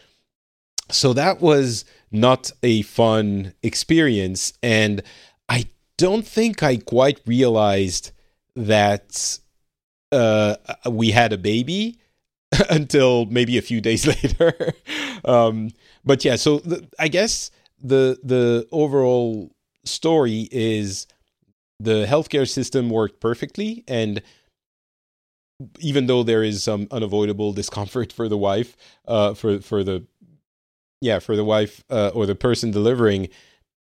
so 0.93 1.13
that 1.15 1.41
was 1.41 1.85
not 2.11 2.51
a 2.63 2.83
fun 2.83 3.55
experience. 3.63 4.53
And 4.63 5.03
I 5.49 5.67
don't 5.99 6.27
think 6.27 6.63
I 6.63 6.77
quite 6.77 7.21
realized 7.27 8.13
that 8.55 9.39
uh, 10.11 10.57
we 10.91 11.11
had 11.11 11.33
a 11.33 11.39
baby 11.39 11.99
until 12.71 13.27
maybe 13.27 13.59
a 13.59 13.63
few 13.63 13.81
days 13.81 14.07
later. 14.23 14.75
um, 15.25 15.71
but 16.05 16.25
yeah, 16.25 16.37
so 16.37 16.59
the, 16.59 16.87
I 16.99 17.09
guess 17.09 17.51
the 17.83 18.19
the 18.23 18.69
overall 18.71 19.51
story 19.85 20.49
is 20.53 21.07
the 21.81 22.07
healthcare 22.07 22.49
system 22.49 22.89
worked 22.91 23.21
perfectly 23.21 23.83
and 23.89 24.23
even 25.81 26.07
though 26.07 26.23
there 26.23 26.43
is 26.43 26.63
some 26.63 26.87
unavoidable 26.91 27.53
discomfort 27.53 28.13
for 28.19 28.29
the 28.29 28.39
wife 28.39 28.77
uh, 29.09 29.35
for 29.35 29.61
for 29.61 29.83
the 29.83 30.07
yeah, 31.03 31.19
for 31.19 31.35
the 31.37 31.45
wife 31.45 31.85
uh, 31.91 32.13
or 32.15 32.27
the 32.27 32.37
person 32.37 32.71
delivering, 32.71 33.29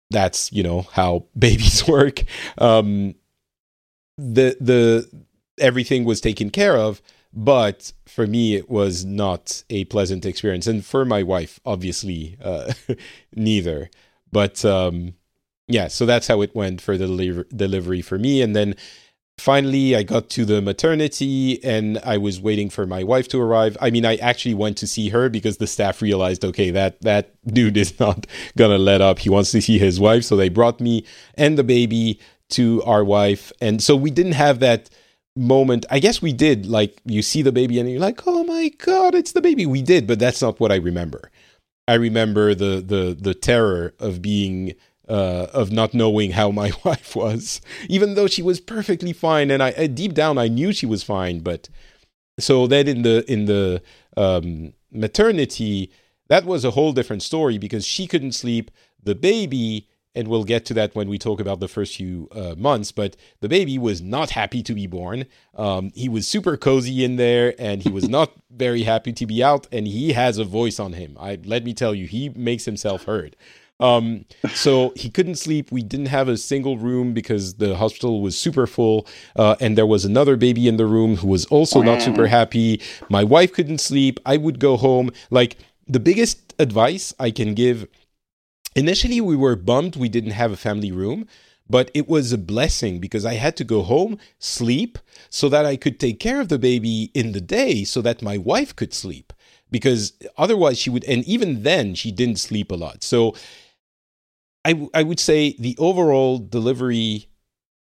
that's 0.10 0.52
you 0.52 0.64
know 0.64 0.82
how 0.82 1.26
babies 1.38 1.88
work. 1.88 2.24
Um, 2.58 3.16
the 4.18 4.58
the 4.60 5.26
everything 5.60 6.04
was 6.04 6.20
taken 6.20 6.50
care 6.50 6.76
of, 6.76 7.02
but 7.32 7.94
for 8.08 8.26
me, 8.26 8.56
it 8.56 8.70
was 8.70 9.06
not 9.06 9.64
a 9.70 9.86
pleasant 9.86 10.26
experience, 10.26 10.66
and 10.68 10.84
for 10.84 11.06
my 11.06 11.22
wife, 11.22 11.60
obviously, 11.66 12.38
uh, 12.44 12.74
neither. 13.36 13.90
But 14.32 14.66
um, 14.66 15.14
yeah, 15.68 15.88
so 15.88 16.06
that's 16.08 16.28
how 16.28 16.42
it 16.42 16.56
went 16.56 16.82
for 16.82 16.98
the 16.98 17.06
deliver- 17.06 17.48
delivery 17.56 18.02
for 18.02 18.18
me, 18.18 18.42
and 18.42 18.56
then 18.56 18.76
finally 19.38 19.96
I 19.96 20.04
got 20.04 20.30
to 20.32 20.46
the 20.46 20.62
maternity 20.62 21.64
and 21.64 21.98
I 22.00 22.18
was 22.18 22.40
waiting 22.40 22.70
for 22.70 22.86
my 22.86 23.04
wife 23.04 23.28
to 23.30 23.42
arrive. 23.42 23.78
I 23.82 23.90
mean, 23.90 24.06
I 24.06 24.16
actually 24.18 24.56
went 24.56 24.78
to 24.78 24.88
see 24.88 25.10
her 25.10 25.30
because 25.30 25.58
the 25.58 25.68
staff 25.68 26.02
realized, 26.02 26.46
okay, 26.46 26.72
that 26.72 27.02
that 27.02 27.36
dude 27.46 27.78
is 27.78 28.00
not 28.00 28.28
gonna 28.58 28.78
let 28.78 29.02
up. 29.02 29.20
He 29.20 29.30
wants 29.30 29.52
to 29.52 29.62
see 29.62 29.78
his 29.78 30.00
wife, 30.00 30.24
so 30.24 30.36
they 30.36 30.50
brought 30.50 30.80
me 30.80 31.06
and 31.36 31.58
the 31.58 31.64
baby 31.64 32.20
to 32.52 32.84
our 32.84 33.04
wife, 33.04 33.52
and 33.60 33.82
so 33.82 33.96
we 33.96 34.12
didn't 34.12 34.34
have 34.34 34.60
that 34.60 34.90
moment. 35.36 35.86
I 35.90 36.00
guess 36.00 36.22
we 36.22 36.34
did. 36.34 36.66
Like 36.66 37.02
you 37.06 37.22
see 37.22 37.42
the 37.42 37.52
baby 37.52 37.80
and 37.80 37.90
you're 37.90 38.00
like, 38.00 38.22
oh 38.26 38.44
my 38.44 38.70
god, 38.78 39.16
it's 39.16 39.34
the 39.34 39.42
baby. 39.42 39.66
We 39.66 39.82
did, 39.82 40.08
but 40.08 40.20
that's 40.20 40.42
not 40.42 40.60
what 40.60 40.72
I 40.72 40.76
remember. 40.76 41.32
I 41.88 41.96
remember 41.96 42.56
the 42.56 42.84
the 42.86 43.18
the 43.20 43.34
terror 43.34 43.94
of 44.00 44.22
being 44.22 44.74
uh, 45.08 45.48
of 45.54 45.72
not 45.72 45.94
knowing 45.94 46.32
how 46.32 46.52
my 46.52 46.72
wife 46.86 47.16
was, 47.16 47.62
even 47.90 48.16
though 48.16 48.28
she 48.28 48.42
was 48.42 48.60
perfectly 48.60 49.14
fine, 49.14 49.52
and 49.52 49.62
I 49.62 49.88
deep 49.88 50.14
down 50.14 50.38
I 50.38 50.48
knew 50.48 50.72
she 50.74 50.86
was 50.86 51.04
fine. 51.04 51.40
But 51.40 51.70
so 52.40 52.68
then 52.68 52.88
in 52.88 53.02
the 53.04 53.30
in 53.32 53.46
the 53.46 53.82
um, 54.18 54.74
maternity, 54.92 55.92
that 56.28 56.46
was 56.46 56.66
a 56.66 56.72
whole 56.72 56.94
different 56.94 57.24
story 57.24 57.58
because 57.58 57.86
she 57.86 58.08
couldn't 58.08 58.34
sleep. 58.34 58.72
The 59.04 59.16
baby 59.16 59.88
and 60.16 60.30
we'll 60.30 60.46
get 60.46 60.66
to 60.66 60.74
that 60.74 60.96
when 60.96 61.10
we 61.10 61.20
talk 61.20 61.42
about 61.42 61.60
the 61.60 61.68
first 61.68 61.98
few 61.98 62.30
uh, 62.32 62.56
months. 62.58 62.92
But 62.92 63.18
the 63.42 63.50
baby 63.50 63.78
was 63.78 64.02
not 64.02 64.32
happy 64.32 64.64
to 64.64 64.74
be 64.74 64.88
born. 64.88 65.26
Um, 65.54 65.92
he 65.94 66.08
was 66.08 66.28
super 66.28 66.56
cozy 66.56 67.04
in 67.04 67.18
there, 67.18 67.54
and 67.60 67.84
he 67.84 67.90
was 67.90 68.08
not 68.08 68.32
very 68.50 68.84
happy 68.84 69.12
to 69.12 69.26
be 69.26 69.44
out. 69.44 69.68
And 69.72 69.86
he 69.86 70.14
has 70.14 70.38
a 70.38 70.46
voice 70.46 70.80
on 70.80 70.94
him. 70.94 71.18
I 71.20 71.38
let 71.44 71.66
me 71.66 71.74
tell 71.74 71.94
you, 71.94 72.08
he 72.08 72.30
makes 72.30 72.66
himself 72.66 73.04
heard. 73.04 73.36
Um, 73.80 74.26
so 74.54 74.94
he 74.96 75.10
couldn't 75.10 75.36
sleep. 75.36 75.72
We 75.72 75.84
didn't 75.84 76.06
have 76.08 76.30
a 76.30 76.38
single 76.38 76.78
room 76.78 77.14
because 77.14 77.56
the 77.56 77.76
hospital 77.76 78.22
was 78.22 78.38
super 78.38 78.68
full, 78.68 79.06
uh, 79.36 79.56
and 79.60 79.78
there 79.78 79.86
was 79.86 80.06
another 80.06 80.38
baby 80.38 80.68
in 80.68 80.78
the 80.78 80.86
room 80.86 81.18
who 81.18 81.28
was 81.28 81.46
also 81.48 81.82
not 81.82 82.02
super 82.02 82.28
happy. 82.28 82.82
My 83.10 83.24
wife 83.24 83.52
couldn't 83.52 83.80
sleep. 83.80 84.20
I 84.26 84.38
would 84.38 84.60
go 84.60 84.78
home. 84.78 85.12
Like 85.30 85.58
the 85.88 86.00
biggest 86.00 86.54
advice 86.58 87.14
I 87.20 87.32
can 87.32 87.54
give 87.54 87.88
initially 88.76 89.22
we 89.22 89.36
were 89.36 89.56
bummed 89.56 89.96
we 89.96 90.10
didn't 90.10 90.32
have 90.32 90.52
a 90.52 90.58
family 90.58 90.92
room 90.92 91.28
but 91.70 91.90
it 91.94 92.08
was 92.08 92.32
a 92.32 92.38
blessing 92.38 93.00
because 93.00 93.26
I 93.26 93.34
had 93.34 93.58
to 93.58 93.64
go 93.64 93.82
home, 93.82 94.20
sleep, 94.40 95.00
so 95.30 95.50
that 95.50 95.66
I 95.66 95.76
could 95.76 96.00
take 96.00 96.20
care 96.20 96.40
of 96.40 96.50
the 96.50 96.60
baby 96.60 97.12
in 97.14 97.32
the 97.32 97.42
day 97.42 97.84
so 97.84 98.02
that 98.02 98.22
my 98.22 98.38
wife 98.38 98.76
could 98.76 98.94
sleep. 98.94 99.34
Because 99.72 100.14
otherwise, 100.38 100.78
she 100.78 100.90
would, 100.90 101.04
and 101.06 101.24
even 101.24 101.64
then, 101.64 101.96
she 101.96 102.12
didn't 102.12 102.40
sleep 102.40 102.72
a 102.72 102.76
lot. 102.76 103.04
So 103.04 103.34
I, 104.66 104.90
I 104.94 105.04
would 105.04 105.20
say 105.20 105.56
the 105.60 105.76
overall 105.78 106.40
delivery 106.40 107.28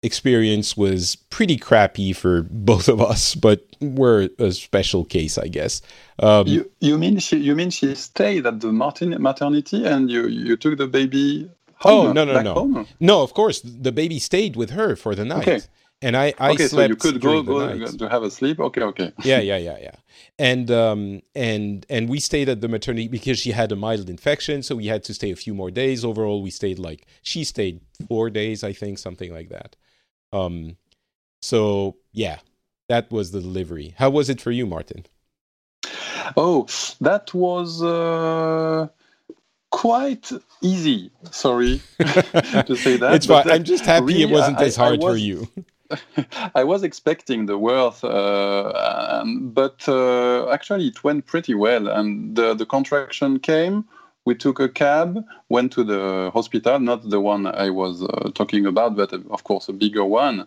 experience 0.03 0.77
was 0.77 1.17
pretty 1.31 1.57
crappy 1.57 2.13
for 2.13 2.43
both 2.51 2.89
of 2.89 3.01
us, 3.01 3.35
but 3.35 3.65
we're 3.81 4.31
a 4.39 4.51
special 4.53 5.05
case, 5.05 5.39
I 5.39 5.49
guess. 5.49 5.83
Um, 6.19 6.47
you 6.47 6.71
you 6.81 6.99
mean 6.99 7.19
she 7.19 7.37
you 7.39 7.55
mean 7.55 7.71
she 7.71 7.95
stayed 7.95 8.47
at 8.47 8.61
the 8.61 8.73
Martin, 8.73 9.11
maternity 9.21 9.85
and 9.85 10.11
you 10.11 10.27
you 10.27 10.57
took 10.57 10.79
the 10.79 10.87
baby? 10.87 11.51
Home, 11.77 12.09
oh 12.09 12.13
no 12.13 12.25
no 12.25 12.41
no 12.41 12.55
home? 12.55 12.87
no! 13.01 13.23
Of 13.23 13.35
course, 13.35 13.61
the 13.61 13.91
baby 13.91 14.21
stayed 14.21 14.55
with 14.55 14.71
her 14.71 14.95
for 14.95 15.17
the 15.17 15.25
night. 15.25 15.49
Okay. 15.49 15.61
And 16.01 16.17
I, 16.17 16.35
I 16.39 16.51
okay, 16.51 16.67
slept 16.67 16.89
so 16.89 16.89
you 16.89 16.97
could 16.97 17.21
go, 17.21 17.43
go 17.45 17.87
to 17.87 18.09
have 18.09 18.25
a 18.25 18.31
sleep. 18.31 18.59
Okay, 18.59 18.83
okay. 18.83 19.13
yeah, 19.23 19.39
yeah, 19.39 19.57
yeah, 19.57 19.79
yeah. 19.81 19.95
And 20.39 20.71
um, 20.71 21.23
and 21.35 21.87
and 21.89 22.09
we 22.09 22.19
stayed 22.19 22.49
at 22.49 22.61
the 22.61 22.69
maternity 22.69 23.07
because 23.07 23.39
she 23.39 23.53
had 23.53 23.71
a 23.71 23.77
mild 23.77 24.09
infection, 24.09 24.63
so 24.63 24.77
we 24.77 24.87
had 24.87 25.05
to 25.05 25.15
stay 25.15 25.31
a 25.31 25.37
few 25.37 25.55
more 25.55 25.71
days. 25.71 26.05
Overall, 26.05 26.43
we 26.43 26.51
stayed 26.51 26.79
like 26.79 27.07
she 27.23 27.45
stayed 27.45 27.81
four 28.09 28.31
days, 28.31 28.65
I 28.65 28.73
think, 28.73 28.99
something 28.99 29.33
like 29.33 29.51
that. 29.51 29.77
Um, 30.33 30.79
so 31.43 31.97
yeah, 32.13 32.39
that 32.89 33.11
was 33.11 33.31
the 33.31 33.41
delivery. 33.41 33.95
How 33.99 34.11
was 34.11 34.31
it 34.31 34.41
for 34.41 34.51
you, 34.51 34.67
Martin? 34.67 35.05
Oh, 36.37 36.67
that 37.01 37.35
was 37.35 37.83
uh, 37.83 38.89
quite 39.71 40.31
easy. 40.61 41.11
Sorry 41.31 41.83
to 41.99 42.77
say 42.77 42.97
that. 42.97 43.15
it's 43.15 43.27
fine. 43.27 43.51
I'm 43.51 43.65
just 43.65 43.85
happy 43.85 44.07
really, 44.07 44.23
it 44.23 44.31
wasn't 44.31 44.59
I, 44.59 44.65
as 44.65 44.77
hard 44.77 45.01
was, 45.01 45.13
for 45.13 45.17
you. 45.17 45.49
I 46.55 46.65
was 46.65 46.83
expecting 46.83 47.47
the 47.47 47.59
worst, 47.59 48.05
uh, 48.05 49.21
um, 49.21 49.51
but 49.51 49.89
uh, 49.89 50.51
actually 50.51 50.89
it 50.89 51.03
went 51.05 51.27
pretty 51.27 51.55
well, 51.55 51.89
and 51.89 52.37
the, 52.37 52.55
the 52.55 52.67
contraction 52.67 53.39
came 53.39 53.85
we 54.25 54.35
took 54.35 54.61
a 54.61 54.69
cab, 54.69 55.25
went 55.49 55.73
to 55.73 55.85
the 55.85 56.31
hospital, 56.33 56.79
not 56.79 57.09
the 57.09 57.21
one 57.21 57.47
I 57.47 57.71
was 57.71 58.03
uh, 58.03 58.31
talking 58.35 58.67
about, 58.67 58.97
but 58.97 59.13
uh, 59.13 59.19
of 59.31 59.45
course 59.45 59.69
a 59.69 59.73
bigger 59.73 60.05
one. 60.05 60.47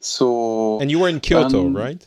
So 0.00 0.78
and 0.80 0.90
you 0.90 0.98
were 0.98 1.08
in 1.08 1.20
Kyoto, 1.20 1.66
um, 1.66 1.76
right? 1.76 2.06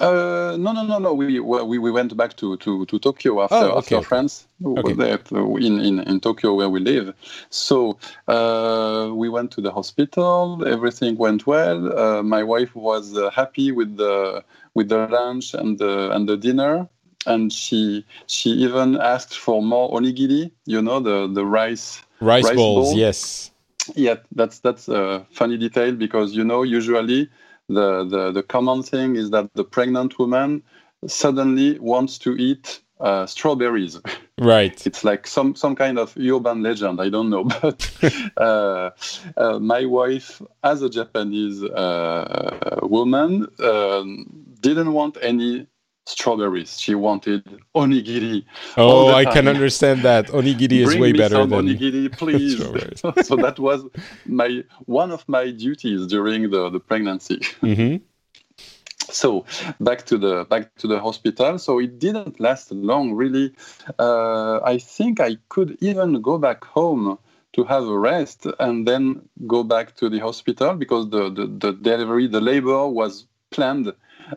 Uh, 0.00 0.56
no, 0.58 0.72
no, 0.72 0.82
no, 0.82 0.98
no. 0.98 1.12
We, 1.12 1.40
we 1.40 1.78
we 1.78 1.90
went 1.90 2.16
back 2.16 2.36
to, 2.36 2.56
to, 2.56 2.86
to 2.86 2.98
Tokyo 2.98 3.42
after 3.42 3.56
oh, 3.56 3.78
okay, 3.78 3.96
after 3.96 4.08
France, 4.08 4.46
okay. 4.64 4.94
there 4.94 5.18
in, 5.58 5.80
in 5.80 6.00
in 6.00 6.20
Tokyo 6.20 6.54
where 6.54 6.70
we 6.70 6.80
live. 6.80 7.14
So 7.50 7.98
uh, 8.26 9.10
we 9.12 9.28
went 9.28 9.50
to 9.52 9.60
the 9.60 9.70
hospital. 9.70 10.62
Everything 10.66 11.16
went 11.16 11.46
well. 11.46 11.98
Uh, 11.98 12.22
my 12.22 12.42
wife 12.42 12.74
was 12.74 13.16
uh, 13.16 13.30
happy 13.30 13.72
with 13.72 13.98
the 13.98 14.42
with 14.74 14.88
the 14.88 15.06
lunch 15.08 15.52
and 15.54 15.78
the 15.78 16.10
and 16.12 16.28
the 16.28 16.36
dinner 16.36 16.88
and 17.26 17.52
she 17.52 18.04
she 18.26 18.50
even 18.50 18.96
asked 18.96 19.36
for 19.36 19.62
more 19.62 19.90
onigiri. 19.90 20.50
You 20.66 20.82
know 20.82 21.00
the 21.00 21.28
the 21.28 21.44
rice 21.44 22.02
rice, 22.20 22.44
rice 22.44 22.56
balls. 22.56 22.88
Bowl. 22.88 22.98
Yes. 22.98 23.50
Yeah, 23.94 24.16
that's 24.32 24.60
that's 24.60 24.88
a 24.88 25.26
funny 25.32 25.56
detail 25.56 25.92
because 25.92 26.34
you 26.34 26.44
know 26.44 26.62
usually 26.62 27.28
the, 27.74 28.04
the 28.04 28.32
the 28.32 28.42
common 28.42 28.82
thing 28.82 29.16
is 29.16 29.30
that 29.30 29.52
the 29.54 29.64
pregnant 29.64 30.18
woman 30.18 30.62
suddenly 31.06 31.78
wants 31.78 32.18
to 32.18 32.36
eat 32.36 32.80
uh, 33.00 33.26
strawberries. 33.26 34.00
Right. 34.42 34.86
it's 34.86 35.04
like 35.04 35.26
some 35.26 35.54
some 35.54 35.76
kind 35.76 35.98
of 35.98 36.16
urban 36.16 36.62
legend. 36.62 36.98
I 36.98 37.10
don't 37.10 37.28
know, 37.28 37.44
but 37.60 37.90
uh, 38.38 38.88
uh, 39.36 39.58
my 39.58 39.84
wife, 39.84 40.40
as 40.64 40.80
a 40.80 40.88
Japanese 40.88 41.62
uh, 41.62 42.78
woman, 42.80 43.46
um, 43.62 44.24
didn't 44.60 44.94
want 44.94 45.18
any 45.20 45.66
strawberries. 46.06 46.78
She 46.78 46.94
wanted 46.94 47.44
onigiri. 47.74 48.44
Oh, 48.76 49.12
I 49.12 49.24
can 49.24 49.48
understand 49.48 50.02
that. 50.02 50.26
Onigiri 50.28 50.80
is 50.86 50.96
way 50.96 51.12
better 51.12 51.46
than 51.46 51.50
onigiri, 51.50 52.12
please. 52.18 52.58
so 53.26 53.36
that 53.36 53.58
was 53.58 53.84
my 54.26 54.64
one 54.86 55.10
of 55.10 55.28
my 55.28 55.50
duties 55.50 56.06
during 56.06 56.50
the, 56.50 56.70
the 56.70 56.80
pregnancy. 56.80 57.38
Mm-hmm. 57.62 57.96
So 58.98 59.44
back 59.80 60.06
to 60.06 60.18
the 60.18 60.44
back 60.44 60.74
to 60.76 60.86
the 60.86 61.00
hospital. 61.00 61.58
So 61.58 61.78
it 61.78 61.98
didn't 61.98 62.38
last 62.40 62.70
long, 62.70 63.14
really. 63.14 63.54
Uh, 63.98 64.60
I 64.60 64.78
think 64.78 65.20
I 65.20 65.36
could 65.48 65.76
even 65.80 66.20
go 66.22 66.38
back 66.38 66.64
home 66.64 67.18
to 67.52 67.64
have 67.64 67.84
a 67.84 67.98
rest 67.98 68.46
and 68.60 68.86
then 68.86 69.28
go 69.46 69.64
back 69.64 69.96
to 69.96 70.08
the 70.08 70.20
hospital 70.20 70.74
because 70.74 71.10
the 71.10 71.30
the, 71.30 71.46
the 71.46 71.72
delivery, 71.72 72.28
the 72.28 72.40
labor 72.40 72.86
was 72.86 73.26
planned 73.50 73.92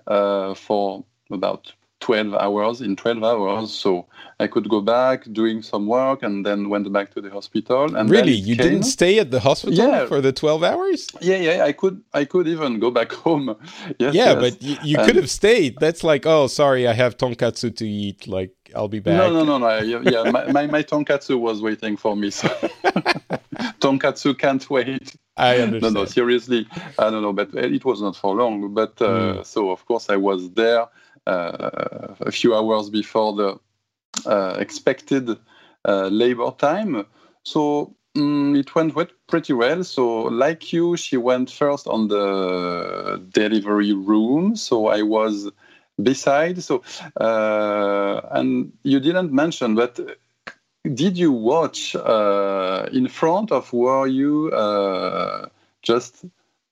uh, 0.07 0.53
for 0.55 1.05
about 1.32 1.74
12 2.04 2.34
hours 2.34 2.82
in 2.82 2.98
12 2.98 3.24
hours 3.24 3.72
so 3.72 4.06
i 4.42 4.46
could 4.46 4.68
go 4.68 4.82
back 4.82 5.24
doing 5.32 5.62
some 5.62 5.88
work 5.88 6.22
and 6.22 6.46
then 6.46 6.68
went 6.68 6.92
back 6.92 7.14
to 7.14 7.22
the 7.22 7.30
hospital 7.30 7.96
and 7.96 8.10
really 8.10 8.34
you 8.34 8.58
came. 8.58 8.66
didn't 8.66 8.84
stay 8.84 9.20
at 9.20 9.32
the 9.32 9.40
hospital 9.40 9.88
yeah. 9.88 10.06
for 10.06 10.20
the 10.20 10.34
12 10.34 10.64
hours 10.64 11.08
yeah 11.22 11.38
yeah 11.38 11.64
i 11.64 11.72
could 11.72 12.04
i 12.14 12.26
could 12.26 12.46
even 12.46 12.78
go 12.78 12.92
back 12.92 13.10
home 13.26 13.56
yes 14.00 14.14
yeah 14.14 14.34
yes. 14.34 14.42
but 14.42 14.62
you, 14.62 14.76
you 14.84 14.98
could 15.06 15.16
have 15.16 15.30
stayed 15.30 15.78
that's 15.80 16.04
like 16.04 16.26
oh 16.26 16.48
sorry 16.48 16.86
i 16.90 16.94
have 16.94 17.16
tonkatsu 17.16 17.74
to 17.74 17.88
eat 17.88 18.28
like 18.28 18.54
i'll 18.76 18.90
be 18.90 19.00
back 19.00 19.16
no 19.16 19.32
no 19.32 19.46
no 19.46 19.58
no 19.58 19.80
yeah 19.80 20.30
my, 20.30 20.52
my, 20.52 20.68
my 20.68 20.84
tonkatsu 20.84 21.40
was 21.40 21.62
waiting 21.62 21.96
for 21.96 22.18
me 22.18 22.30
so 22.42 22.50
tonkatsu 23.80 24.38
can't 24.38 24.70
wait 24.70 25.16
I 25.36 25.58
understand. 25.58 25.96
No, 25.96 26.02
no, 26.02 26.06
seriously, 26.06 26.68
I 27.00 27.10
don't 27.10 27.24
know, 27.24 27.34
but 27.34 27.56
it 27.56 27.84
was 27.84 28.04
not 28.04 28.16
for 28.16 28.36
long. 28.36 28.72
But 28.72 29.02
uh, 29.02 29.08
mm. 29.08 29.46
so, 29.48 29.72
of 29.72 29.84
course, 29.88 30.08
I 30.12 30.16
was 30.16 30.52
there 30.52 30.86
a 31.28 32.32
few 32.32 32.56
hours 32.56 32.90
before 32.90 33.34
the 33.34 33.60
uh, 34.26 34.56
expected 34.60 35.30
uh, 35.86 36.08
labor 36.08 36.52
time. 36.58 37.06
So 37.44 37.96
mm, 38.16 38.58
it 38.58 38.74
went 38.76 38.94
pretty 39.28 39.54
well. 39.54 39.84
So, 39.84 40.24
like 40.24 40.72
you, 40.72 40.96
she 40.98 41.18
went 41.18 41.50
first 41.52 41.88
on 41.88 42.08
the 42.08 43.22
delivery 43.32 43.94
room. 43.94 44.56
So 44.56 44.88
I 44.88 45.02
was 45.02 45.50
beside. 46.02 46.64
So, 46.64 46.84
uh, 47.20 48.22
and 48.32 48.72
you 48.84 49.00
didn't 49.00 49.32
mention, 49.32 49.76
but 49.76 50.00
did 50.94 51.18
you 51.18 51.32
watch 51.32 51.96
uh, 51.96 52.88
in 52.92 53.08
front 53.08 53.52
of 53.52 53.72
where 53.74 54.08
you 54.08 54.52
uh, 54.52 55.48
just 55.82 56.26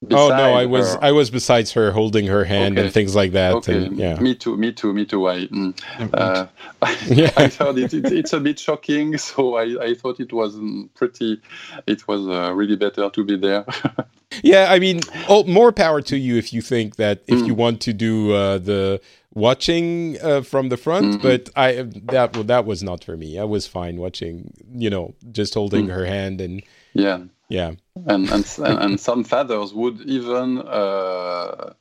oh 0.09 0.29
no, 0.29 0.53
I 0.53 0.65
was 0.65 0.93
her. 0.95 1.03
I 1.03 1.11
was 1.11 1.29
besides 1.29 1.71
her, 1.73 1.91
holding 1.91 2.25
her 2.27 2.43
hand 2.43 2.77
Okay. 2.77 2.85
and 2.85 2.93
things 2.93 3.15
like 3.15 3.33
that. 3.33 3.53
Okay, 3.55 3.85
And, 3.85 3.97
yeah, 3.97 4.19
me 4.19 4.33
too, 4.35 4.57
me 4.57 4.71
too, 4.71 4.93
me 4.93 5.05
too. 5.05 5.27
I, 5.27 5.45
mm, 5.47 5.73
uh, 6.13 6.47
Yeah. 7.07 7.31
I 7.37 7.47
thought 7.47 7.77
it, 7.77 7.93
it, 7.93 8.11
it's 8.11 8.33
a 8.33 8.39
bit 8.39 8.59
shocking, 8.59 9.17
so 9.29 9.55
I, 9.57 9.83
I 9.89 9.93
thought 9.93 10.19
it 10.19 10.33
was 10.33 10.55
mm, 10.55 10.89
pretty. 10.95 11.39
It 11.87 12.07
was 12.07 12.27
uh, 12.27 12.51
really 12.53 12.75
better 12.75 13.09
to 13.09 13.23
be 13.23 13.37
there. 13.37 13.65
yeah. 14.43 14.67
I 14.71 14.79
mean, 14.79 15.01
oh, 15.29 15.43
more 15.43 15.71
power 15.71 16.01
to 16.01 16.17
you 16.17 16.35
if 16.37 16.51
you 16.53 16.61
think 16.61 16.95
that 16.95 17.21
if 17.27 17.39
Mm. 17.39 17.47
you 17.47 17.53
want 17.53 17.81
to 17.81 17.93
do 17.93 18.33
uh, 18.33 18.57
the 18.57 18.99
watching 19.33 20.17
uh, 20.21 20.41
from 20.41 20.69
the 20.69 20.77
front. 20.77 21.15
Mhm. 21.15 21.21
But 21.21 21.49
I 21.55 21.83
that 22.13 22.33
well, 22.35 22.43
that 22.45 22.65
was 22.65 22.81
not 22.83 23.03
for 23.03 23.15
me. 23.17 23.37
I 23.39 23.43
was 23.45 23.67
fine 23.67 23.97
watching. 23.97 24.51
You 24.73 24.89
know, 24.89 25.13
just 25.31 25.53
holding 25.53 25.85
Mm. 25.87 25.93
her 25.93 26.05
hand 26.05 26.41
and 26.41 26.63
yeah, 26.93 27.19
yeah. 27.51 27.71
and 28.07 28.29
and 28.31 28.45
and, 28.83 28.99
some 28.99 29.23
fathers 29.23 29.73
would 29.73 29.97
even 30.17 30.57
uh, 30.59 31.73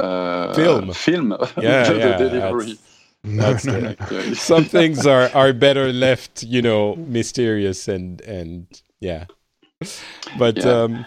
uh, 0.00 0.54
Film. 0.54 0.92
film 0.92 1.30
Yeah, 1.30 1.46
the, 1.56 1.98
yeah, 1.98 2.16
the 2.16 2.28
delivery. 2.28 2.78
No, 3.24 3.42
That's 3.42 3.64
no, 3.72 3.94
no. 4.10 4.34
Some 4.34 4.64
things 4.64 5.06
are 5.06 5.28
are 5.34 5.52
better 5.52 5.92
left, 5.92 6.42
you 6.54 6.62
know, 6.62 6.94
mysterious 6.96 7.88
and 7.88 8.20
and 8.22 8.66
yeah. 9.00 9.24
But 10.38 10.56
Yeah. 10.56 10.84
um 10.84 11.06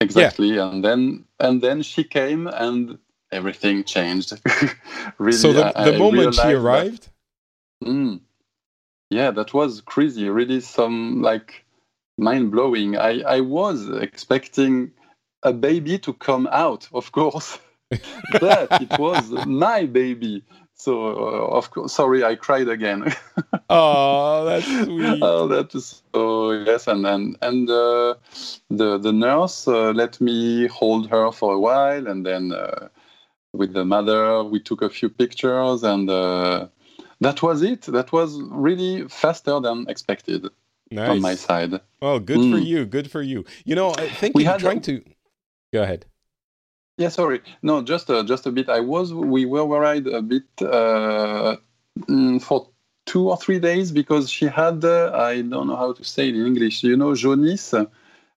exactly 0.00 0.58
and 0.58 0.84
then 0.84 1.24
and 1.40 1.60
then 1.60 1.82
she 1.82 2.04
came 2.04 2.46
and 2.46 2.98
everything 3.32 3.84
changed 3.84 4.32
really 5.18 5.36
so 5.36 5.52
the, 5.52 5.64
the 5.74 5.94
I 5.94 5.98
moment 5.98 6.34
she 6.34 6.40
realized 6.40 6.42
that- 6.42 6.54
arrived, 6.54 7.08
Mm. 7.84 8.20
yeah 9.10 9.30
that 9.38 9.52
was 9.52 9.80
crazy 9.92 10.28
really 10.30 10.60
some 10.60 11.20
like 11.30 11.64
mind 12.18 12.50
blowing 12.50 12.96
i 12.96 13.20
i 13.20 13.40
was 13.40 13.88
expecting 13.88 14.90
a 15.42 15.52
baby 15.52 15.98
to 15.98 16.12
come 16.12 16.48
out 16.50 16.88
of 16.92 17.12
course 17.12 17.58
but 18.40 18.68
it 18.80 18.98
was 18.98 19.30
my 19.46 19.86
baby 19.86 20.42
so 20.74 21.08
uh, 21.08 21.56
of 21.56 21.70
course 21.70 21.92
sorry 21.92 22.24
i 22.24 22.34
cried 22.34 22.68
again 22.68 23.14
oh, 23.70 24.44
that's 24.44 24.66
sweet. 24.66 25.22
oh, 25.22 25.48
that 25.48 25.74
is 25.74 26.02
so 26.14 26.52
yes, 26.52 26.86
and 26.86 27.06
and 27.06 27.36
and 27.42 27.70
uh, 27.70 28.14
the 28.70 28.98
the 28.98 29.12
nurse 29.12 29.68
uh, 29.68 29.90
let 29.90 30.20
me 30.20 30.66
hold 30.68 31.08
her 31.08 31.30
for 31.32 31.54
a 31.54 31.58
while, 31.58 32.06
and 32.06 32.24
then 32.24 32.52
uh, 32.52 32.88
with 33.52 33.72
the 33.72 33.84
mother 33.84 34.44
we 34.44 34.60
took 34.60 34.82
a 34.82 34.90
few 34.90 35.08
pictures, 35.08 35.82
and 35.82 36.10
uh, 36.10 36.68
that 37.20 37.42
was 37.42 37.62
it. 37.62 37.82
That 37.82 38.12
was 38.12 38.40
really 38.40 39.08
faster 39.08 39.60
than 39.60 39.86
expected 39.88 40.48
on 40.96 41.20
my 41.20 41.34
side. 41.34 41.80
Oh, 42.00 42.18
good 42.18 42.38
for 42.50 42.58
Mm. 42.58 42.66
you. 42.66 42.86
Good 42.86 43.10
for 43.10 43.22
you. 43.22 43.44
You 43.64 43.74
know, 43.74 43.90
I 43.90 44.08
think 44.08 44.34
We 44.36 44.44
had- 44.44 44.60
trying 44.60 44.80
to. 44.82 45.02
Go 45.72 45.82
ahead. 45.82 46.06
Yeah, 46.96 47.10
sorry, 47.10 47.42
no, 47.62 47.80
just 47.82 48.10
uh, 48.10 48.24
just 48.24 48.46
a 48.46 48.50
bit. 48.50 48.68
I 48.68 48.80
was 48.80 49.12
we 49.14 49.44
were 49.46 49.64
worried 49.64 50.06
a 50.08 50.20
bit 50.22 50.42
uh, 50.62 51.56
mm, 52.08 52.42
for 52.42 52.68
two 53.06 53.28
or 53.30 53.36
three 53.36 53.60
days 53.60 53.92
because 53.92 54.28
she 54.28 54.46
had 54.46 54.84
uh, 54.84 55.12
I 55.14 55.42
don't 55.42 55.68
know 55.68 55.76
how 55.76 55.92
to 55.92 56.02
say 56.04 56.28
it 56.28 56.34
in 56.34 56.44
English. 56.46 56.82
You 56.82 56.96
know, 56.96 57.14
jaundice. 57.14 57.72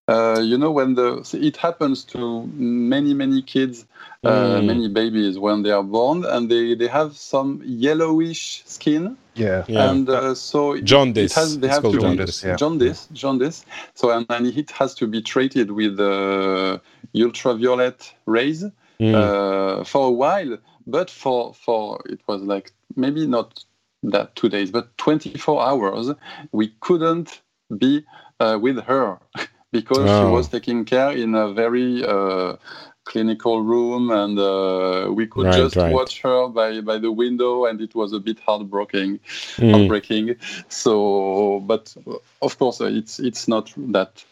Uh, 0.08 0.42
you 0.44 0.58
know 0.58 0.70
when 0.72 0.94
the 0.96 1.26
it 1.42 1.58
happens 1.58 2.04
to 2.14 2.46
many 2.54 3.14
many 3.16 3.42
kids, 3.42 3.86
uh, 4.24 4.30
Mm. 4.60 4.66
many 4.66 4.88
babies 4.90 5.40
when 5.40 5.64
they 5.64 5.72
are 5.72 5.84
born, 5.84 6.26
and 6.26 6.50
they 6.52 6.76
they 6.76 6.88
have 6.88 7.18
some 7.18 7.62
yellowish 7.66 8.62
skin, 8.66 9.18
Yeah. 9.36 9.66
Yeah. 9.68 9.92
and 9.92 10.10
uh, 10.10 10.36
so 10.36 10.74
it, 10.74 10.86
Jaundice. 10.86 11.32
it 11.32 11.36
has 11.36 11.60
they 11.60 11.68
It's 11.68 11.76
have 11.76 11.84
called 11.84 11.96
to 11.96 12.02
jaundice, 12.02 12.42
be 12.44 12.50
yeah. 12.50 12.56
jaundice, 12.56 13.08
jaundice. 13.14 13.66
So 13.96 14.12
and, 14.12 14.26
and 14.30 14.48
it 14.48 14.72
has 14.72 14.94
to 14.96 15.08
be 15.08 15.22
treated 15.22 15.72
with 15.72 16.00
uh, 16.00 16.80
ultraviolet 17.16 18.14
rays 18.26 18.66
Mm. 19.02 19.16
uh, 19.16 19.84
for 19.84 20.08
a 20.08 20.12
while, 20.12 20.58
but 20.88 21.10
for 21.10 21.54
for 21.56 22.02
it 22.08 22.22
was 22.28 22.44
like 22.44 22.72
maybe 22.96 23.28
not 23.28 23.64
that 24.04 24.36
two 24.36 24.50
days, 24.50 24.72
but 24.72 24.96
24 24.98 25.62
hours, 25.64 26.12
we 26.52 26.74
couldn't 26.82 27.42
be 27.78 28.06
uh, 28.40 28.60
with 28.62 28.80
her 28.84 29.20
because 29.72 30.18
she 30.18 30.26
Oh. 30.26 30.32
was 30.34 30.50
taking 30.50 30.86
care 30.86 31.12
in 31.12 31.36
a 31.36 31.52
very 31.54 32.04
uh, 32.06 32.58
clinical 33.04 33.62
room, 33.62 34.12
and 34.12 34.38
uh, 34.40 35.12
we 35.12 35.28
could 35.28 35.46
Right, 35.48 35.58
just 35.58 35.76
right. 35.76 35.94
watch 35.94 36.22
her 36.22 36.48
by 36.48 36.82
by 36.82 36.98
the 36.98 37.12
window, 37.12 37.66
and 37.66 37.82
it 37.82 37.96
was 37.96 38.14
a 38.14 38.20
bit 38.20 38.40
heartbreaking, 38.40 39.20
Mm. 39.58 39.72
heartbreaking. 39.72 40.36
So, 40.70 41.60
but 41.66 41.96
of 42.42 42.58
course, 42.58 42.82
uh, 42.82 42.86
it's 42.86 43.20
it's 43.20 43.48
not 43.48 43.74
that 43.92 44.24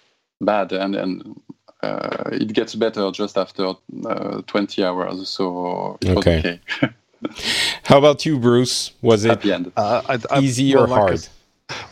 bad, 0.41 0.71
and 0.71 0.95
and 0.95 1.41
uh, 1.83 2.29
it 2.31 2.53
gets 2.53 2.75
better 2.75 3.09
just 3.11 3.37
after 3.37 3.73
uh, 4.05 4.41
20 4.47 4.83
hours. 4.83 5.29
So 5.29 5.97
it 6.01 6.07
was 6.15 6.17
Okay. 6.27 6.39
okay. 6.39 6.59
How 7.83 7.97
about 7.97 8.25
you, 8.25 8.37
Bruce? 8.39 8.91
Was 9.01 9.25
it 9.25 9.31
At 9.31 9.41
the 9.41 9.53
end. 9.53 9.71
Uh, 9.75 10.01
I, 10.07 10.35
I, 10.35 10.39
easy 10.41 10.73
well, 10.73 10.83
or 10.83 10.87
like 10.87 10.97
I 10.97 11.01
hard? 11.01 11.13
s- 11.13 11.29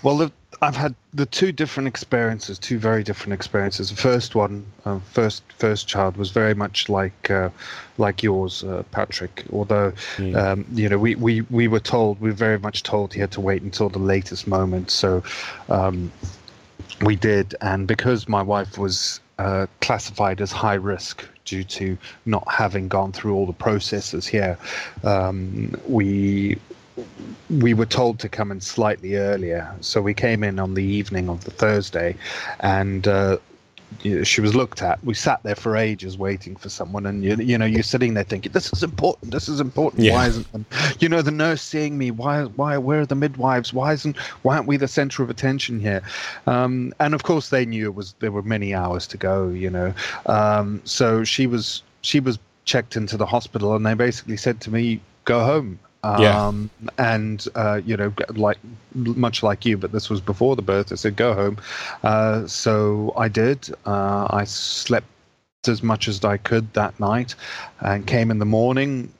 well, 0.04 0.18
the, 0.18 0.32
I've 0.62 0.76
had 0.76 0.96
the 1.14 1.26
two 1.28 1.52
different 1.52 1.88
experiences, 1.88 2.58
two 2.58 2.80
very 2.80 3.04
different 3.04 3.34
experiences. 3.34 3.90
The 3.90 3.96
first 3.96 4.34
one, 4.34 4.66
uh, 4.86 5.00
first 5.14 5.44
first 5.60 5.88
child, 5.88 6.18
was 6.18 6.32
very 6.32 6.56
much 6.56 6.90
like 6.90 7.30
uh, 7.30 7.50
like 7.98 8.24
yours, 8.24 8.64
uh, 8.64 8.84
Patrick. 8.92 9.46
Although, 9.54 9.92
Mm. 10.18 10.36
um, 10.36 10.66
you 10.74 10.90
know, 10.90 10.98
we, 10.98 11.16
we 11.16 11.42
we 11.42 11.68
were 11.68 11.80
told, 11.80 12.20
we 12.20 12.30
were 12.30 12.36
very 12.36 12.58
much 12.58 12.82
told 12.84 13.14
he 13.14 13.20
had 13.20 13.32
to 13.32 13.42
wait 13.42 13.62
until 13.62 13.90
the 13.90 14.00
latest 14.00 14.48
moment. 14.48 14.90
So, 14.90 15.22
um, 15.70 16.12
we 17.02 17.16
did, 17.16 17.54
and 17.62 17.88
because 17.88 18.28
my 18.28 18.42
wife 18.42 18.78
was 18.80 19.20
uh, 19.38 19.68
classified 19.82 20.42
as 20.42 20.52
high 20.52 20.74
risk 20.74 21.24
due 21.46 21.64
to 21.64 21.98
not 22.26 22.44
having 22.52 22.88
gone 22.88 23.12
through 23.12 23.36
all 23.36 23.46
the 23.46 23.54
processes 23.54 24.26
here, 24.26 24.58
um, 25.04 25.74
we 25.88 26.58
we 27.50 27.74
were 27.74 27.86
told 27.86 28.20
to 28.20 28.30
come 28.30 28.52
in 28.52 28.62
slightly 28.62 29.16
earlier. 29.16 29.74
So 29.82 30.02
we 30.02 30.14
came 30.14 30.44
in 30.44 30.60
on 30.60 30.74
the 30.74 30.84
evening 30.84 31.30
of 31.30 31.44
the 31.44 31.52
Thursday, 31.52 32.16
and 32.60 33.08
uh, 33.08 33.38
she 34.24 34.42
was 34.42 34.54
looked 34.54 34.82
at. 34.82 35.04
We 35.04 35.14
sat 35.14 35.42
there 35.44 35.56
for 35.56 35.78
ages 35.78 36.18
waiting 36.18 36.56
for 36.56 36.70
someone, 36.70 37.06
and 37.06 37.24
you, 37.24 37.36
you 37.36 37.58
know 37.58 37.66
you're 37.66 37.84
sitting 37.84 38.14
there 38.14 38.24
thinking, 38.24 38.52
"This 38.52 38.72
is 38.74 38.84
important. 38.84 39.32
This 39.32 39.48
is 39.48 39.60
important. 39.60 40.04
Yeah. 40.04 40.14
Why 40.14 40.28
isn't 40.28 40.48
you 41.00 41.10
know 41.10 41.22
the 41.22 41.32
nurse 41.32 41.62
seeing 41.62 41.98
me? 41.98 42.12
Why? 42.12 42.44
Why? 42.44 42.78
Where 42.78 43.02
are 43.02 43.06
the 43.06 43.16
midwives? 43.16 43.74
Why 43.74 43.94
isn't? 43.94 44.18
Why 44.44 44.56
aren't 44.56 44.68
we 44.68 44.78
the 44.78 44.88
center 44.88 45.24
of 45.24 45.30
attention 45.30 45.80
here?" 45.80 46.02
Um, 46.46 46.94
and 47.00 47.14
of 47.14 47.24
course, 47.24 47.50
they 47.50 47.66
knew 47.66 47.86
it 47.86 47.96
was 47.96 48.14
there 48.20 48.32
were 48.32 48.44
many 48.44 48.74
hours 48.74 49.08
to 49.08 49.18
go. 49.18 49.48
You 49.50 49.70
know, 49.70 49.94
um, 50.26 50.82
so 50.84 51.24
she 51.24 51.48
was 51.48 51.84
she 52.02 52.20
was 52.20 52.40
checked 52.66 52.98
into 52.98 53.16
the 53.18 53.26
hospital, 53.26 53.76
and 53.76 53.86
they 53.86 53.94
basically 53.94 54.38
said 54.38 54.60
to 54.62 54.72
me, 54.72 55.00
"Go 55.26 55.44
home." 55.44 55.80
Yeah. 56.20 56.48
Um, 56.48 56.70
and 56.98 57.46
uh, 57.56 57.82
you 57.86 57.98
know, 57.98 58.14
like 58.30 58.58
much 58.94 59.44
like 59.44 59.66
you, 59.66 59.78
but 59.78 59.92
this 59.92 60.10
was 60.10 60.22
before 60.22 60.56
the 60.56 60.62
birth. 60.62 60.92
I 60.92 60.96
said, 60.96 61.16
"Go 61.16 61.34
home." 61.34 61.58
Uh, 62.04 62.48
so 62.48 63.14
I 63.18 63.28
did. 63.28 63.70
Uh, 63.86 64.28
I 64.30 64.44
slept 64.46 65.08
as 65.68 65.84
much 65.84 66.08
as 66.08 66.24
I 66.24 66.38
could 66.38 66.74
that 66.74 67.00
night, 67.00 67.36
and 67.82 68.06
came 68.06 68.32
in 68.32 68.40
the 68.40 68.46
morning, 68.46 69.12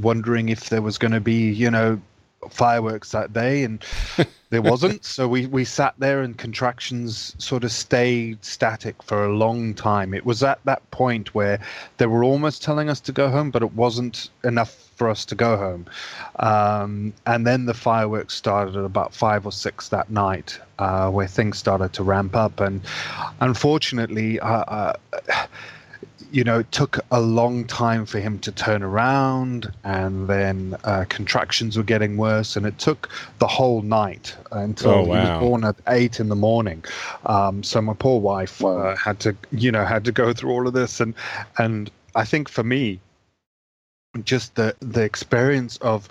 wondering 0.00 0.48
if 0.48 0.70
there 0.70 0.82
was 0.82 0.98
going 0.98 1.12
to 1.12 1.20
be, 1.20 1.50
you 1.50 1.70
know, 1.70 2.00
fireworks 2.48 3.12
that 3.12 3.32
day, 3.32 3.64
and 3.64 3.84
there 4.50 4.62
wasn't. 4.62 5.04
So 5.04 5.28
we 5.28 5.46
we 5.46 5.64
sat 5.64 5.94
there, 5.98 6.22
and 6.22 6.36
contractions 6.38 7.34
sort 7.38 7.64
of 7.64 7.72
stayed 7.72 8.44
static 8.44 9.02
for 9.02 9.24
a 9.24 9.34
long 9.34 9.74
time. 9.74 10.14
It 10.14 10.24
was 10.24 10.42
at 10.42 10.60
that 10.64 10.88
point 10.90 11.34
where 11.34 11.60
they 11.98 12.06
were 12.06 12.24
almost 12.24 12.62
telling 12.62 12.88
us 12.88 13.00
to 13.00 13.12
go 13.12 13.28
home, 13.28 13.50
but 13.50 13.62
it 13.62 13.74
wasn't 13.74 14.30
enough 14.44 14.89
for 15.00 15.08
us 15.08 15.24
to 15.24 15.34
go 15.34 15.56
home. 15.56 15.86
Um, 16.40 17.14
and 17.24 17.46
then 17.46 17.64
the 17.64 17.72
fireworks 17.72 18.34
started 18.34 18.76
at 18.76 18.84
about 18.84 19.14
five 19.14 19.46
or 19.46 19.52
six 19.52 19.88
that 19.88 20.10
night, 20.10 20.58
uh, 20.78 21.08
where 21.08 21.26
things 21.26 21.56
started 21.56 21.94
to 21.94 22.02
ramp 22.02 22.36
up. 22.36 22.60
And 22.60 22.82
unfortunately, 23.40 24.38
uh, 24.40 24.46
uh, 24.46 24.92
you 26.30 26.44
know, 26.44 26.58
it 26.58 26.70
took 26.70 26.98
a 27.10 27.18
long 27.18 27.64
time 27.64 28.04
for 28.04 28.20
him 28.20 28.38
to 28.40 28.52
turn 28.52 28.82
around, 28.82 29.72
and 29.84 30.28
then 30.28 30.76
uh, 30.84 31.06
contractions 31.08 31.78
were 31.78 31.82
getting 31.94 32.18
worse, 32.18 32.54
and 32.54 32.66
it 32.66 32.78
took 32.78 33.08
the 33.38 33.46
whole 33.46 33.80
night 33.80 34.36
until 34.52 34.90
Oh, 34.90 35.04
he 35.04 35.10
was 35.12 35.40
born 35.40 35.64
at 35.64 35.76
eight 35.88 36.20
in 36.20 36.28
the 36.28 36.36
morning. 36.36 36.84
Um, 37.24 37.62
so 37.62 37.80
my 37.80 37.94
poor 37.94 38.20
wife 38.20 38.62
uh, 38.62 38.94
had 38.96 39.18
to, 39.20 39.34
you 39.50 39.72
know, 39.72 39.86
had 39.86 40.04
to 40.04 40.12
go 40.12 40.34
through 40.34 40.50
all 40.50 40.66
of 40.68 40.74
this, 40.74 41.00
and 41.00 41.14
and 41.56 41.90
I 42.14 42.26
think 42.26 42.50
for 42.50 42.62
me, 42.62 43.00
just 44.24 44.54
the 44.56 44.74
the 44.80 45.02
experience 45.02 45.76
of 45.78 46.08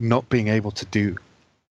not 0.00 0.28
being 0.28 0.48
able 0.48 0.70
to 0.72 0.86
do 0.86 1.16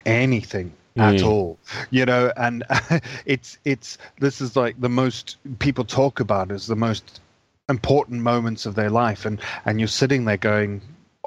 anything 0.05 0.73
at 0.97 1.15
Mm. 1.15 1.25
all 1.25 1.57
you 1.89 2.05
know 2.05 2.31
and 2.37 2.63
it's 3.25 3.57
it's 3.65 3.97
this 4.19 4.41
is 4.41 4.55
like 4.55 4.79
the 4.79 4.89
most 4.89 5.37
people 5.57 5.83
talk 5.83 6.19
about 6.19 6.51
as 6.51 6.67
the 6.67 6.75
most 6.75 7.19
important 7.67 8.21
moments 8.21 8.65
of 8.67 8.75
their 8.75 8.91
life 8.91 9.25
and 9.25 9.39
and 9.65 9.79
you're 9.79 9.87
sitting 9.87 10.25
there 10.25 10.37
going 10.37 10.81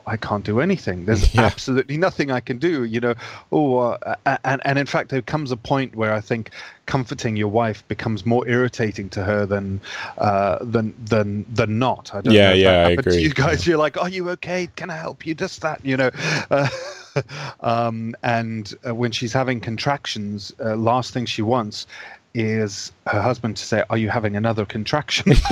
I 0.06 0.16
can't 0.16 0.44
do 0.44 0.60
anything. 0.60 1.04
There's 1.04 1.34
Yeah. 1.34 1.46
absolutely 1.46 1.96
nothing 1.96 2.30
I 2.30 2.40
can 2.40 2.58
do. 2.58 2.84
You 2.84 3.00
know, 3.00 3.14
oh, 3.52 3.78
uh, 3.78 4.14
and 4.44 4.62
and 4.64 4.78
in 4.78 4.86
fact, 4.86 5.10
there 5.10 5.22
comes 5.22 5.50
a 5.50 5.56
point 5.56 5.96
where 5.96 6.12
I 6.12 6.20
think 6.20 6.50
comforting 6.86 7.36
your 7.36 7.48
wife 7.48 7.86
becomes 7.88 8.24
more 8.24 8.46
irritating 8.48 9.08
to 9.10 9.24
her 9.24 9.44
than 9.46 9.80
uh, 10.18 10.58
than 10.60 10.94
than 11.04 11.44
than 11.52 11.78
not. 11.78 12.14
I 12.14 12.20
don't 12.20 12.34
Yeah, 12.34 12.50
know 12.50 12.54
yeah, 12.54 12.86
I 12.86 12.90
agree. 12.90 13.22
you 13.22 13.30
guys, 13.34 13.66
you're 13.66 13.78
like, 13.78 13.96
"Are 14.00 14.08
you 14.08 14.30
okay? 14.30 14.68
Can 14.76 14.90
I 14.90 14.96
help 14.96 15.26
you?" 15.26 15.34
Just 15.34 15.60
that, 15.62 15.84
you 15.84 15.96
know. 15.96 16.10
Uh, 16.50 16.68
um, 17.60 18.14
and 18.22 18.74
uh, 18.86 18.94
when 18.94 19.10
she's 19.10 19.32
having 19.32 19.60
contractions, 19.60 20.52
uh, 20.64 20.76
last 20.76 21.12
thing 21.12 21.26
she 21.26 21.42
wants 21.42 21.86
is 22.34 22.92
her 23.06 23.20
husband 23.22 23.56
to 23.56 23.64
say, 23.64 23.82
"Are 23.90 23.96
you 23.98 24.08
having 24.10 24.36
another 24.36 24.64
contraction?" 24.64 25.32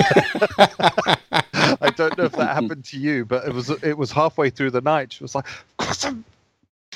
I 1.80 1.90
don't 1.90 2.16
know 2.16 2.24
if 2.24 2.32
that 2.32 2.54
happened 2.54 2.84
to 2.86 2.98
you, 2.98 3.24
but 3.24 3.46
it 3.46 3.52
was 3.52 3.70
it 3.70 3.96
was 3.98 4.12
halfway 4.12 4.50
through 4.50 4.70
the 4.70 4.80
night. 4.80 5.12
She 5.12 5.24
was 5.24 5.34
like, 5.34 5.46
"Of 5.46 5.76
course 5.78 6.04
I'm 6.04 6.24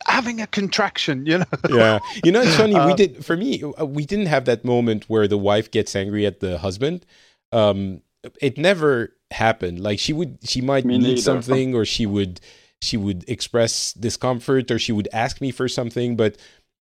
having 0.06 0.40
a 0.40 0.46
contraction," 0.46 1.26
you 1.26 1.38
know. 1.38 1.44
yeah 1.66 1.98
you 2.24 2.30
know 2.32 2.40
it's 2.40 2.54
funny 2.56 2.74
we 2.74 2.92
Uh, 2.92 2.94
did 2.94 3.24
for 3.24 3.36
me 3.36 3.62
uh, 3.80 3.84
we 3.84 4.04
didn't 4.06 4.26
have 4.26 4.44
that 4.44 4.64
moment 4.64 5.04
where 5.08 5.26
the 5.28 5.38
wife 5.38 5.70
gets 5.70 5.94
angry 5.96 6.24
at 6.26 6.40
the 6.40 6.58
husband 6.58 7.04
um 7.52 8.00
it 8.40 8.58
never 8.58 9.14
happened 9.30 9.80
like 9.80 9.98
she 9.98 10.12
would 10.12 10.38
she 10.42 10.60
might 10.60 10.84
Me 10.84 10.98
need 10.98 11.16
neither. 11.16 11.20
something 11.22 11.74
or 11.74 11.84
she 11.84 12.06
would 12.06 12.40
she 12.80 12.96
would 12.96 13.24
express 13.28 13.92
discomfort 13.92 14.70
or 14.70 14.78
she 14.78 14.92
would 14.92 15.08
ask 15.12 15.40
me 15.40 15.50
for 15.50 15.68
something 15.68 16.16
but 16.16 16.36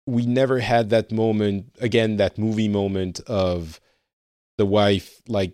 we 0.06 0.26
never 0.26 0.60
had 0.60 0.90
that 0.90 1.12
moment 1.12 1.68
again 1.80 2.18
that 2.18 2.38
movie 2.38 2.68
moment 2.68 3.20
of 3.28 3.80
the 4.58 4.66
wife 4.66 5.22
like 5.28 5.54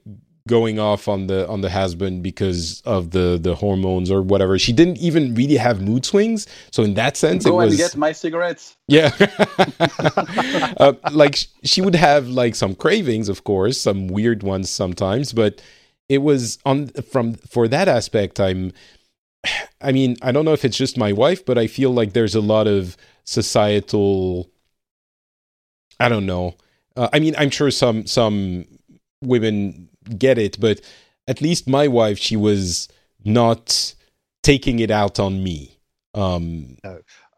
going 0.50 0.80
off 0.80 1.08
on 1.08 1.28
the 1.28 1.48
on 1.48 1.62
the 1.62 1.70
husband 1.70 2.24
because 2.24 2.82
of 2.86 3.12
the 3.12 3.40
the 3.40 3.54
hormones 3.54 4.10
or 4.10 4.22
whatever 4.22 4.58
she 4.58 4.74
didn't 4.74 4.98
even 4.98 5.36
really 5.36 5.58
have 5.58 5.80
mood 5.80 6.04
swings 6.04 6.48
so 6.72 6.82
in 6.84 6.96
that 6.96 7.16
sense 7.16 7.46
Go 7.46 7.52
it 7.52 7.66
was 7.66 7.74
and 7.74 7.78
get 7.78 7.96
my 7.96 8.12
cigarettes. 8.12 8.76
yeah. 8.88 9.16
uh, 10.78 10.94
like 11.12 11.38
she 11.64 11.82
would 11.82 11.96
have 11.96 12.28
like 12.28 12.56
some 12.56 12.74
cravings, 12.76 13.30
of 13.30 13.44
course, 13.44 13.80
some 13.80 14.08
weird 14.08 14.42
ones 14.44 14.70
sometimes, 14.70 15.34
but 15.34 15.62
it 16.08 16.20
was 16.20 16.58
on 16.66 16.88
from 17.12 17.36
for 17.36 17.68
that 17.68 17.88
aspect 17.88 18.40
I'm 18.40 18.74
I 19.82 19.92
mean, 19.92 20.18
I 20.22 20.32
don't 20.32 20.46
know 20.46 20.54
if 20.54 20.66
it's 20.66 20.78
just 20.78 20.98
my 20.98 21.14
wife, 21.14 21.46
but 21.46 21.58
I 21.58 21.68
feel 21.68 21.92
like 21.92 22.14
there's 22.14 22.36
a 22.36 22.42
lot 22.42 22.68
of 22.68 22.98
societal 23.24 24.50
I 26.00 26.10
don't 26.10 26.26
know. 26.26 26.56
Uh, 26.96 27.10
I 27.14 27.20
mean, 27.20 27.36
I'm 27.38 27.50
sure 27.50 27.72
some 27.72 28.08
some 28.08 28.66
women 29.22 29.89
get 30.18 30.38
it, 30.38 30.60
but 30.60 30.82
at 31.28 31.42
least 31.42 31.68
my 31.68 31.88
wife 31.88 32.18
she 32.18 32.36
was 32.36 32.88
not 33.24 33.94
taking 34.44 34.80
it 34.80 34.90
out 34.92 35.20
on 35.20 35.44
me. 35.44 35.78
Um 36.14 36.78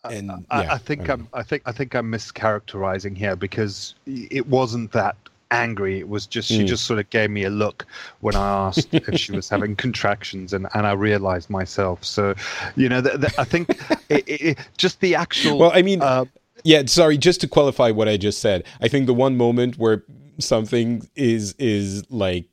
and 0.04 0.32
I, 0.50 0.64
yeah, 0.64 0.74
I 0.74 0.78
think 0.78 1.10
I, 1.10 1.14
I'm. 1.14 1.28
I 1.34 1.44
think. 1.44 1.62
I 1.68 1.72
think 1.72 1.94
I'm 1.96 2.12
mischaracterizing 2.12 3.16
here 3.16 3.36
because 3.36 3.94
it 4.08 4.48
wasn't 4.48 4.92
that 4.94 5.16
angry. 5.52 6.00
It 6.00 6.10
was 6.10 6.26
just 6.26 6.48
she 6.48 6.64
Mm. 6.64 6.68
just 6.68 6.86
sort 6.86 7.00
of 7.00 7.08
gave 7.12 7.30
me 7.30 7.44
a 7.44 7.52
look 7.52 7.86
when 8.22 8.36
I 8.36 8.68
asked 8.68 8.88
if 8.94 9.20
she 9.20 9.32
was 9.32 9.48
having 9.48 9.76
contractions, 9.76 10.54
and, 10.54 10.68
and 10.74 10.88
I 10.88 10.94
realized 10.94 11.52
myself. 11.52 12.04
So, 12.04 12.34
you 12.76 12.90
know, 12.90 13.02
th- 13.02 13.20
th- 13.22 13.34
I 13.38 13.44
think 13.44 13.70
it, 14.10 14.28
it, 14.28 14.42
it- 14.42 14.58
just 14.78 15.00
the 15.02 15.14
actual. 15.14 15.60
Well, 15.60 15.72
I 15.72 15.84
mean, 15.84 16.02
uh, 16.02 16.26
yeah. 16.64 16.82
Sorry, 16.88 17.18
just 17.18 17.42
to 17.42 17.48
qualify 17.48 17.92
what 17.92 18.08
I 18.10 18.18
just 18.18 18.40
said, 18.42 18.64
I 18.82 18.88
think 18.88 19.06
the 19.06 19.14
one 19.14 19.38
moment 19.38 19.78
where 19.78 20.04
something 20.40 21.08
is 21.16 21.54
is 21.60 22.10
like 22.10 22.46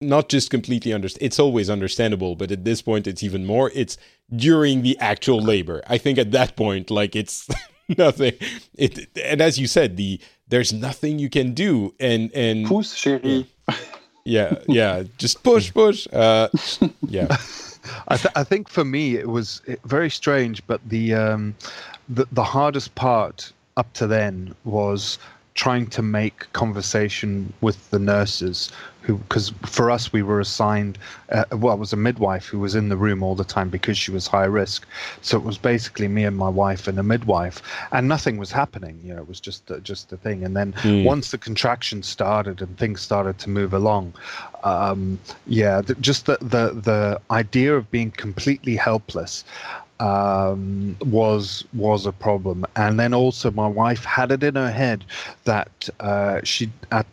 not 0.00 0.28
just 0.28 0.50
completely 0.50 0.92
understand. 0.92 1.22
It's 1.24 1.38
always 1.38 1.68
understandable, 1.68 2.36
but 2.36 2.50
at 2.50 2.64
this 2.64 2.82
point, 2.82 3.06
it's 3.06 3.22
even 3.22 3.44
more. 3.44 3.70
It's 3.74 3.98
during 4.34 4.82
the 4.82 4.98
actual 4.98 5.40
labor. 5.40 5.82
I 5.86 5.98
think 5.98 6.18
at 6.18 6.32
that 6.32 6.56
point, 6.56 6.90
like 6.90 7.14
it's 7.14 7.48
nothing. 7.98 8.34
It 8.74 9.08
and 9.22 9.40
as 9.40 9.58
you 9.58 9.66
said, 9.66 9.96
the 9.96 10.20
there's 10.48 10.72
nothing 10.72 11.18
you 11.18 11.28
can 11.28 11.54
do, 11.54 11.94
and 12.00 12.32
and 12.34 12.66
push 12.66 12.88
chérie. 12.88 13.46
yeah, 14.24 14.56
yeah, 14.66 15.04
just 15.18 15.42
push, 15.42 15.72
push. 15.72 16.06
Uh, 16.12 16.48
yeah, 17.06 17.26
I, 18.08 18.16
th- 18.16 18.32
I 18.34 18.44
think 18.44 18.68
for 18.68 18.84
me 18.84 19.16
it 19.16 19.28
was 19.28 19.62
very 19.84 20.10
strange, 20.10 20.66
but 20.66 20.80
the, 20.88 21.14
um, 21.14 21.54
the 22.08 22.26
the 22.32 22.44
hardest 22.44 22.94
part 22.94 23.52
up 23.76 23.92
to 23.94 24.06
then 24.06 24.54
was 24.64 25.18
trying 25.54 25.86
to 25.86 26.02
make 26.02 26.50
conversation 26.52 27.52
with 27.60 27.90
the 27.90 27.98
nurses 27.98 28.70
who 29.10 29.18
because 29.28 29.50
for 29.66 29.90
us 29.90 30.12
we 30.12 30.22
were 30.22 30.40
assigned 30.40 30.98
uh, 31.32 31.44
well 31.56 31.74
it 31.74 31.78
was 31.78 31.92
a 31.92 31.96
midwife 31.96 32.46
who 32.46 32.58
was 32.58 32.74
in 32.74 32.88
the 32.88 32.96
room 32.96 33.22
all 33.22 33.34
the 33.34 33.44
time 33.44 33.68
because 33.68 33.98
she 33.98 34.10
was 34.10 34.26
high 34.26 34.44
risk. 34.44 34.86
So 35.22 35.36
it 35.36 35.44
was 35.44 35.58
basically 35.58 36.08
me 36.08 36.24
and 36.24 36.36
my 36.36 36.48
wife 36.48 36.88
and 36.88 36.98
a 36.98 37.02
midwife 37.02 37.62
and 37.92 38.08
nothing 38.08 38.36
was 38.38 38.52
happening 38.52 39.00
you 39.04 39.14
know 39.14 39.22
it 39.22 39.28
was 39.28 39.40
just 39.40 39.70
uh, 39.70 39.78
just 39.80 40.12
a 40.12 40.16
thing. 40.16 40.44
And 40.44 40.56
then 40.56 40.74
Mm. 40.82 41.04
once 41.04 41.30
the 41.30 41.38
contraction 41.38 42.02
started 42.02 42.62
and 42.62 42.78
things 42.78 43.00
started 43.00 43.38
to 43.38 43.50
move 43.50 43.72
along 43.74 44.14
um, 44.64 45.18
yeah 45.46 45.82
th- 45.82 45.98
just 46.00 46.26
the, 46.26 46.38
the 46.40 46.64
the 46.90 47.20
idea 47.30 47.76
of 47.76 47.90
being 47.90 48.10
completely 48.12 48.76
helpless 48.76 49.44
um, 50.00 50.96
was 51.04 51.64
was 51.74 52.06
a 52.06 52.12
problem, 52.12 52.64
and 52.76 52.98
then 52.98 53.12
also 53.14 53.50
my 53.50 53.66
wife 53.68 54.04
had 54.04 54.32
it 54.32 54.42
in 54.42 54.56
her 54.56 54.70
head 54.70 55.04
that 55.44 55.88
uh, 56.00 56.40
she 56.44 56.70
at, 56.90 57.06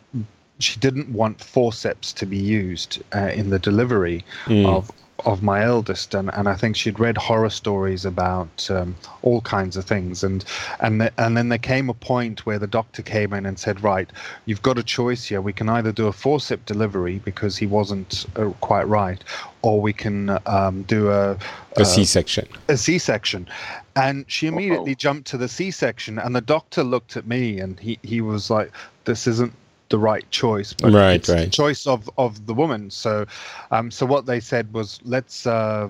she 0.58 0.78
didn't 0.80 1.08
want 1.12 1.42
forceps 1.42 2.12
to 2.14 2.26
be 2.26 2.38
used 2.38 3.02
uh, 3.14 3.30
in 3.34 3.50
the 3.50 3.58
delivery 3.58 4.24
Mm. 4.46 4.66
of 4.66 4.90
of 5.26 5.42
my 5.42 5.64
eldest, 5.64 6.14
and, 6.14 6.32
and 6.32 6.48
I 6.48 6.54
think 6.54 6.76
she'd 6.76 7.00
read 7.00 7.16
horror 7.16 7.50
stories 7.50 8.04
about 8.04 8.70
um, 8.70 8.94
all 9.22 9.40
kinds 9.40 9.76
of 9.76 9.84
things, 9.84 10.22
and 10.22 10.44
and 10.78 11.00
th- 11.00 11.12
and 11.18 11.36
then 11.36 11.48
there 11.48 11.58
came 11.58 11.90
a 11.90 11.94
point 11.94 12.46
where 12.46 12.58
the 12.60 12.68
doctor 12.68 13.02
came 13.02 13.32
in 13.32 13.44
and 13.44 13.58
said, 13.58 13.82
right, 13.82 14.08
you've 14.46 14.62
got 14.62 14.78
a 14.78 14.82
choice 14.84 15.24
here. 15.24 15.40
We 15.40 15.52
can 15.52 15.68
either 15.68 15.90
do 15.90 16.06
a 16.06 16.12
forceps 16.12 16.62
delivery 16.66 17.18
because 17.24 17.56
he 17.56 17.66
wasn't 17.66 18.26
uh, 18.36 18.50
quite 18.60 18.86
right, 18.86 19.22
or 19.62 19.80
we 19.80 19.92
can 19.92 20.38
um, 20.46 20.82
do 20.84 21.10
a 21.10 21.36
a 21.76 21.80
uh, 21.80 21.84
C-section. 21.84 22.46
a 22.68 22.76
C-section, 22.76 23.48
and 23.96 24.24
she 24.28 24.46
immediately 24.46 24.92
Uh-oh. 24.92 25.04
jumped 25.06 25.26
to 25.32 25.36
the 25.36 25.48
C-section, 25.48 26.20
and 26.20 26.34
the 26.36 26.40
doctor 26.40 26.84
looked 26.84 27.16
at 27.16 27.26
me, 27.26 27.58
and 27.58 27.80
he 27.80 27.98
he 28.02 28.20
was 28.20 28.50
like, 28.50 28.70
"This 29.04 29.26
isn't 29.26 29.52
the 29.90 29.98
right 29.98 30.28
choice, 30.30 30.72
but 30.72 30.92
Right, 30.92 31.14
it's 31.16 31.28
the 31.28 31.46
choice 31.50 31.86
of 31.86 32.08
of 32.18 32.46
the 32.46 32.54
woman." 32.54 32.90
So, 32.90 33.26
um, 33.70 33.90
so 33.90 34.06
what 34.06 34.26
they 34.26 34.40
said 34.40 34.72
was, 34.72 35.00
"Let's." 35.04 35.46
Uh, 35.46 35.88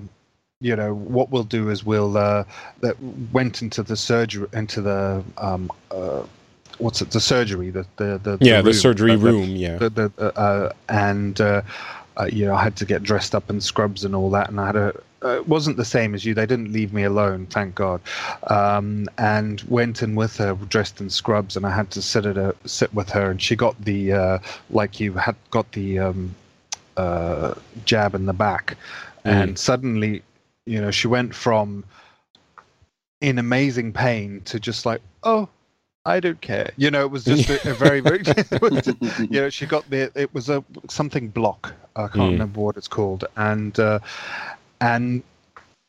you 0.61 0.75
know 0.75 0.93
what 0.93 1.31
we'll 1.31 1.45
do 1.45 1.71
is 1.71 1.85
we'll 1.85 2.17
uh, 2.17 2.43
that 2.81 2.97
went 3.33 3.63
into 3.63 3.81
the 3.85 3.95
surgery 3.97 4.49
into 4.53 4.81
the 4.83 5.23
um, 5.37 5.71
uh, 5.93 6.25
what's 6.79 7.01
it 7.01 7.13
the 7.13 7.21
surgery 7.21 7.71
the 7.71 7.87
the, 7.97 8.19
the 8.25 8.39
Yeah, 8.41 8.61
the 8.61 8.71
room, 8.71 8.75
surgery 8.75 9.13
the- 9.13 9.19
the- 9.19 9.33
room. 9.33 9.51
Yeah. 9.55 9.79
the, 9.79 9.91
the, 9.91 10.13
uh, 10.19 10.41
uh, 10.41 10.73
and 10.89 11.41
uh, 11.41 11.63
uh, 12.17 12.29
you 12.33 12.45
know 12.47 12.55
I 12.57 12.63
had 12.65 12.75
to 12.77 12.85
get 12.85 13.05
dressed 13.05 13.37
up 13.37 13.49
in 13.51 13.61
scrubs 13.61 14.05
and 14.05 14.17
all 14.17 14.31
that, 14.31 14.49
and 14.51 14.61
I 14.61 14.67
had 14.67 14.75
a. 14.77 15.01
Uh, 15.25 15.31
it 15.37 15.49
wasn't 15.49 15.77
the 15.77 15.85
same 15.85 16.15
as 16.15 16.25
you. 16.25 16.33
They 16.33 16.47
didn't 16.47 16.73
leave 16.73 16.93
me 16.93 17.03
alone, 17.03 17.47
thank 17.47 17.75
God. 17.75 18.01
Um, 18.49 19.09
and 19.19 19.61
went 19.63 20.03
in 20.03 20.15
with 20.15 20.37
her 20.37 20.55
dressed 20.55 21.01
in 21.01 21.11
scrubs, 21.11 21.57
and 21.57 21.67
I 21.67 21.71
had 21.71 21.91
to 21.93 22.03
sit 22.03 22.25
at 22.25 22.37
a 22.37 22.55
sit 22.67 22.93
with 22.95 23.11
her, 23.11 23.31
and 23.31 23.43
she 23.43 23.57
got 23.57 23.75
the 23.85 24.13
uh, 24.13 24.39
like 24.71 25.01
you 25.01 25.15
had 25.15 25.35
got 25.51 25.71
the 25.73 25.99
um, 25.99 26.35
uh, 26.97 27.55
jab 27.85 28.15
in 28.15 28.27
the 28.27 28.33
back, 28.33 28.77
and 29.25 29.59
suddenly, 29.59 30.23
you 30.67 30.81
know, 30.81 30.91
she 30.93 31.09
went 31.09 31.35
from 31.35 31.83
in 33.21 33.39
amazing 33.39 33.93
pain 33.93 34.41
to 34.45 34.61
just 34.61 34.87
like, 34.87 35.01
oh, 35.25 35.49
I 36.05 36.21
don't 36.21 36.41
care. 36.41 36.71
You 36.77 36.91
know, 36.93 37.03
it 37.05 37.11
was 37.11 37.25
just 37.25 37.51
a, 37.51 37.71
a 37.71 37.75
very, 37.75 38.01
very. 38.01 38.21
it 38.25 38.63
was 38.63 38.83
just- 38.85 39.19
you 39.19 39.41
know, 39.41 39.51
she 39.51 39.67
got 39.67 39.89
the. 39.91 40.13
It 40.15 40.33
was 40.33 40.49
a 40.49 40.65
something 40.89 41.29
block. 41.29 41.75
I 41.97 42.03
can't 42.03 42.15
Mm. 42.15 42.31
remember 42.33 42.61
what 42.61 42.77
it's 42.77 42.87
called, 42.87 43.25
and 43.37 43.79
uh, 43.81 43.99
and 44.81 45.23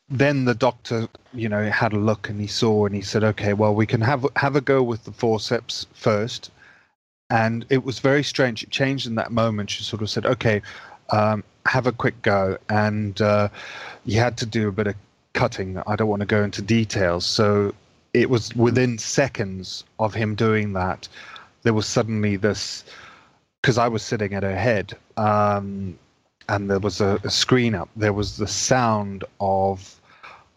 then 0.08 0.44
the 0.44 0.54
doctor, 0.54 1.08
you 1.32 1.48
know, 1.48 1.70
had 1.70 1.92
a 1.92 1.98
look 1.98 2.28
and 2.28 2.40
he 2.40 2.46
saw 2.46 2.86
and 2.86 2.94
he 2.94 3.00
said, 3.00 3.22
okay, 3.22 3.52
well, 3.52 3.74
we 3.74 3.86
can 3.86 4.00
have 4.00 4.26
have 4.36 4.56
a 4.56 4.60
go 4.60 4.82
with 4.82 5.04
the 5.04 5.12
forceps 5.12 5.86
first. 5.94 6.50
And 7.30 7.64
it 7.70 7.84
was 7.84 8.00
very 8.00 8.24
strange. 8.24 8.64
It 8.64 8.70
changed 8.70 9.06
in 9.06 9.14
that 9.14 9.30
moment. 9.30 9.70
She 9.70 9.84
sort 9.84 10.02
of 10.02 10.10
said, 10.10 10.26
okay, 10.26 10.62
um, 11.10 11.44
have 11.64 11.86
a 11.86 11.92
quick 11.92 12.20
go. 12.22 12.58
And 12.68 13.20
uh, 13.20 13.48
you 14.04 14.18
had 14.18 14.36
to 14.38 14.46
do 14.46 14.66
a 14.66 14.72
bit 14.72 14.88
of 14.88 14.96
cutting. 15.32 15.80
I 15.86 15.94
don't 15.94 16.08
want 16.08 16.20
to 16.20 16.26
go 16.26 16.42
into 16.42 16.60
details. 16.60 17.24
So 17.24 17.72
it 18.14 18.30
was 18.30 18.54
within 18.56 18.98
seconds 18.98 19.84
of 19.98 20.14
him 20.14 20.34
doing 20.34 20.72
that, 20.72 21.08
there 21.62 21.74
was 21.74 21.86
suddenly 21.86 22.36
this, 22.36 22.84
because 23.60 23.78
I 23.78 23.88
was 23.88 24.02
sitting 24.02 24.34
at 24.34 24.42
her 24.42 24.56
head, 24.56 24.96
um, 25.16 25.98
and 26.50 26.68
there 26.68 26.80
was 26.80 27.00
a, 27.00 27.18
a 27.24 27.30
screen 27.30 27.74
up. 27.74 27.88
There 27.96 28.12
was 28.12 28.36
the 28.36 28.46
sound 28.46 29.24
of, 29.40 30.00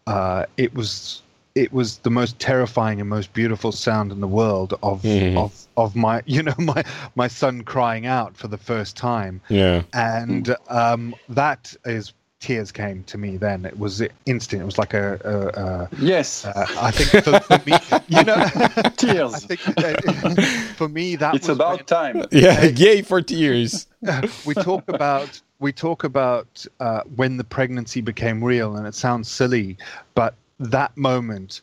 uh, 0.06 0.44
it 0.56 0.74
was 0.74 1.22
it 1.54 1.72
was 1.72 1.98
the 1.98 2.10
most 2.10 2.36
terrifying 2.40 3.00
and 3.00 3.08
most 3.08 3.32
beautiful 3.32 3.70
sound 3.70 4.10
in 4.10 4.20
the 4.20 4.26
world 4.26 4.74
of 4.82 5.02
Mhm. 5.02 5.36
of 5.36 5.52
of 5.76 5.94
my 5.94 6.20
you 6.26 6.42
know 6.42 6.54
my 6.58 6.82
my 7.14 7.28
son 7.28 7.62
crying 7.62 8.06
out 8.06 8.36
for 8.36 8.48
the 8.48 8.58
first 8.58 8.96
time 8.96 9.40
Yeah. 9.48 9.82
and 9.92 10.56
um, 10.68 11.14
that 11.28 11.74
is 11.84 12.12
tears 12.44 12.70
came 12.70 13.02
to 13.04 13.16
me 13.16 13.38
then. 13.38 13.64
It 13.64 13.78
was 13.78 14.02
instant. 14.26 14.60
It 14.60 14.64
was 14.66 14.76
like 14.76 14.92
a. 14.92 15.18
a, 15.24 15.62
a 15.62 15.88
yes. 15.98 16.44
Uh, 16.44 16.66
I 16.78 16.90
think 16.90 17.24
for, 17.24 17.40
for, 17.40 17.58
me, 17.64 17.72
you 18.08 18.22
know, 18.22 18.44
tears. 18.96 19.34
I 19.34 19.38
think 19.38 19.60
uh, 19.78 20.42
for 20.74 20.88
me 20.88 21.16
that 21.16 21.36
it's 21.36 21.48
about 21.48 21.78
when, 21.78 21.84
time. 21.86 22.24
Yeah, 22.30 22.64
yay 22.82 23.00
for 23.00 23.22
tears. 23.22 23.86
we 24.44 24.52
talk 24.52 24.86
about 24.88 25.40
we 25.58 25.72
talk 25.72 26.04
about 26.04 26.66
uh, 26.80 27.00
when 27.16 27.38
the 27.38 27.44
pregnancy 27.44 28.02
became 28.02 28.44
real, 28.44 28.76
and 28.76 28.86
it 28.86 28.94
sounds 28.94 29.30
silly, 29.30 29.78
but 30.14 30.34
that 30.60 30.94
moment 30.98 31.62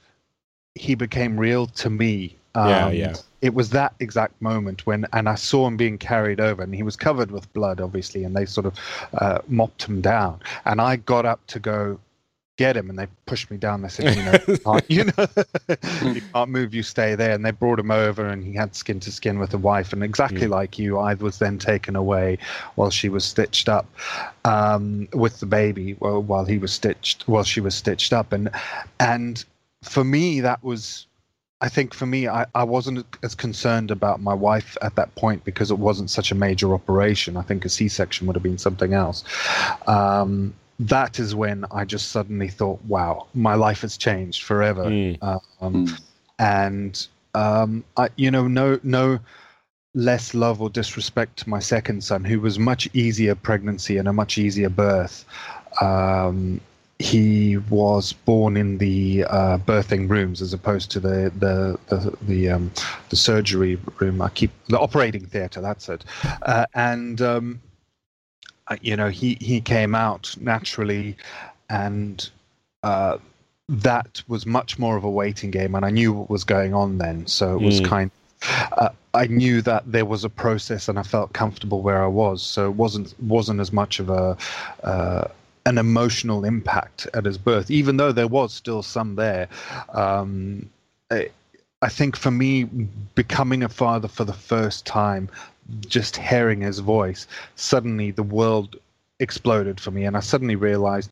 he 0.73 0.95
became 0.95 1.39
real 1.39 1.67
to 1.67 1.91
me. 1.91 2.35
Um, 2.55 2.69
yeah, 2.69 2.89
yeah 2.89 3.15
it 3.41 3.53
was 3.53 3.71
that 3.71 3.93
exact 3.99 4.39
moment 4.41 4.85
when, 4.85 5.07
and 5.13 5.27
I 5.27 5.35
saw 5.35 5.67
him 5.67 5.75
being 5.75 5.97
carried 5.97 6.39
over, 6.39 6.61
and 6.61 6.73
he 6.75 6.83
was 6.83 6.95
covered 6.95 7.31
with 7.31 7.51
blood, 7.53 7.81
obviously, 7.81 8.23
and 8.23 8.35
they 8.35 8.45
sort 8.45 8.67
of 8.67 8.79
uh, 9.15 9.39
mopped 9.47 9.83
him 9.83 10.01
down. 10.01 10.39
And 10.65 10.79
I 10.79 10.97
got 10.97 11.25
up 11.25 11.45
to 11.47 11.59
go 11.59 11.99
get 12.57 12.77
him, 12.77 12.91
and 12.91 12.99
they 12.99 13.07
pushed 13.25 13.49
me 13.49 13.57
down. 13.57 13.81
They 13.81 13.87
said, 13.87 14.15
you 14.15 14.23
know, 14.23 14.79
you 14.87 15.05
know, 15.05 15.27
you 16.13 16.21
can't 16.33 16.49
move, 16.51 16.75
you 16.75 16.83
stay 16.83 17.15
there. 17.15 17.31
And 17.31 17.43
they 17.43 17.49
brought 17.49 17.79
him 17.79 17.89
over, 17.89 18.27
and 18.27 18.43
he 18.43 18.53
had 18.53 18.75
skin 18.75 18.99
to 18.99 19.11
skin 19.11 19.39
with 19.39 19.49
the 19.49 19.57
wife. 19.57 19.91
And 19.91 20.03
exactly 20.03 20.45
mm. 20.47 20.51
like 20.51 20.77
you, 20.77 20.99
I 20.99 21.15
was 21.15 21.39
then 21.39 21.57
taken 21.57 21.95
away 21.95 22.37
while 22.75 22.91
she 22.91 23.09
was 23.09 23.25
stitched 23.25 23.69
up 23.69 23.87
um, 24.45 25.07
with 25.13 25.39
the 25.39 25.47
baby, 25.47 25.93
while, 25.93 26.21
while 26.21 26.45
he 26.45 26.59
was 26.59 26.71
stitched, 26.71 27.27
while 27.27 27.43
she 27.43 27.59
was 27.59 27.73
stitched 27.73 28.13
up, 28.13 28.31
and 28.31 28.51
and 28.99 29.43
for 29.83 30.03
me 30.03 30.41
that 30.41 30.63
was 30.63 31.07
I 31.61 31.69
think 31.69 31.93
for 31.93 32.07
me, 32.07 32.27
I, 32.27 32.47
I 32.55 32.63
wasn't 32.63 33.05
as 33.21 33.35
concerned 33.35 33.91
about 33.91 34.19
my 34.19 34.33
wife 34.33 34.75
at 34.81 34.95
that 34.95 35.13
point 35.15 35.45
because 35.45 35.69
it 35.69 35.77
wasn't 35.77 36.09
such 36.09 36.31
a 36.31 36.35
major 36.35 36.73
operation. 36.73 37.37
I 37.37 37.43
think 37.43 37.65
a 37.65 37.69
C 37.69 37.87
section 37.87 38.25
would 38.27 38.35
have 38.35 38.43
been 38.43 38.57
something 38.57 38.93
else. 38.93 39.23
Um, 39.87 40.55
that 40.79 41.19
is 41.19 41.35
when 41.35 41.65
I 41.71 41.85
just 41.85 42.09
suddenly 42.09 42.47
thought, 42.47 42.83
wow, 42.85 43.27
my 43.35 43.53
life 43.53 43.81
has 43.81 43.95
changed 43.95 44.43
forever. 44.43 44.85
Mm. 44.85 45.21
Um, 45.21 45.41
mm. 45.61 46.01
And, 46.39 47.07
um, 47.35 47.83
I, 47.95 48.09
you 48.15 48.31
know, 48.31 48.47
no, 48.47 48.79
no 48.81 49.19
less 49.93 50.33
love 50.33 50.61
or 50.61 50.69
disrespect 50.69 51.37
to 51.37 51.49
my 51.49 51.59
second 51.59 52.03
son, 52.03 52.23
who 52.23 52.39
was 52.39 52.57
much 52.57 52.89
easier 52.93 53.35
pregnancy 53.35 53.97
and 53.97 54.07
a 54.07 54.13
much 54.13 54.39
easier 54.39 54.69
birth. 54.69 55.25
Um, 55.79 56.59
he 57.01 57.57
was 57.57 58.13
born 58.13 58.55
in 58.55 58.77
the 58.77 59.25
uh, 59.25 59.57
birthing 59.57 60.09
rooms 60.09 60.41
as 60.41 60.53
opposed 60.53 60.91
to 60.91 60.99
the 60.99 61.31
the 61.37 61.79
the 61.87 62.17
the, 62.21 62.49
um, 62.49 62.71
the, 63.09 63.15
surgery 63.15 63.77
room. 63.99 64.21
I 64.21 64.29
keep 64.29 64.51
the 64.67 64.79
operating 64.79 65.25
theatre. 65.25 65.61
That's 65.61 65.89
it. 65.89 66.05
Uh, 66.43 66.65
and 66.73 67.21
um, 67.21 67.61
you 68.81 68.95
know, 68.95 69.09
he 69.09 69.37
he 69.41 69.59
came 69.59 69.95
out 69.95 70.35
naturally, 70.39 71.17
and 71.69 72.29
uh, 72.83 73.17
that 73.67 74.21
was 74.27 74.45
much 74.45 74.79
more 74.79 74.95
of 74.95 75.03
a 75.03 75.09
waiting 75.09 75.51
game. 75.51 75.75
And 75.75 75.85
I 75.85 75.89
knew 75.89 76.13
what 76.13 76.29
was 76.29 76.43
going 76.43 76.73
on 76.73 76.97
then, 76.97 77.27
so 77.27 77.55
it 77.55 77.61
was 77.61 77.81
mm. 77.81 77.87
kind. 77.87 78.11
Uh, 78.77 78.89
I 79.13 79.27
knew 79.27 79.61
that 79.63 79.91
there 79.91 80.05
was 80.05 80.23
a 80.23 80.29
process, 80.29 80.87
and 80.87 80.97
I 80.97 81.03
felt 81.03 81.33
comfortable 81.33 81.81
where 81.81 82.03
I 82.03 82.07
was. 82.07 82.41
So 82.41 82.67
it 82.67 82.75
wasn't 82.75 83.13
wasn't 83.21 83.59
as 83.59 83.73
much 83.73 83.99
of 83.99 84.09
a 84.09 84.37
uh, 84.83 85.27
an 85.65 85.77
emotional 85.77 86.43
impact 86.43 87.07
at 87.13 87.25
his 87.25 87.37
birth, 87.37 87.69
even 87.69 87.97
though 87.97 88.11
there 88.11 88.27
was 88.27 88.53
still 88.53 88.81
some 88.81 89.15
there. 89.15 89.47
Um, 89.93 90.69
I, 91.11 91.29
I 91.81 91.89
think 91.89 92.15
for 92.15 92.31
me, 92.31 92.63
becoming 93.15 93.63
a 93.63 93.69
father 93.69 94.07
for 94.07 94.23
the 94.23 94.33
first 94.33 94.85
time, 94.85 95.29
just 95.87 96.17
hearing 96.17 96.61
his 96.61 96.79
voice, 96.79 97.27
suddenly 97.55 98.11
the 98.11 98.23
world 98.23 98.75
exploded 99.19 99.79
for 99.79 99.91
me, 99.91 100.05
and 100.05 100.17
I 100.17 100.19
suddenly 100.19 100.55
realized, 100.55 101.11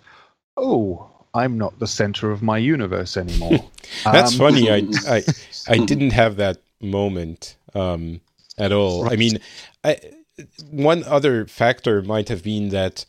oh, 0.57 1.07
I'm 1.33 1.57
not 1.57 1.77
the 1.79 1.87
center 1.87 2.31
of 2.31 2.41
my 2.41 2.57
universe 2.57 3.17
anymore. 3.17 3.59
That's 4.03 4.33
um, 4.33 4.39
funny. 4.39 4.71
I, 4.71 4.77
I 5.07 5.23
I 5.67 5.77
didn't 5.85 6.11
have 6.11 6.37
that 6.37 6.57
moment 6.81 7.55
um, 7.75 8.21
at 8.57 8.71
all. 8.71 9.03
Right. 9.03 9.13
I 9.13 9.15
mean, 9.15 9.39
I, 9.83 9.99
one 10.71 11.03
other 11.03 11.45
factor 11.45 12.01
might 12.01 12.29
have 12.29 12.43
been 12.43 12.69
that 12.69 13.05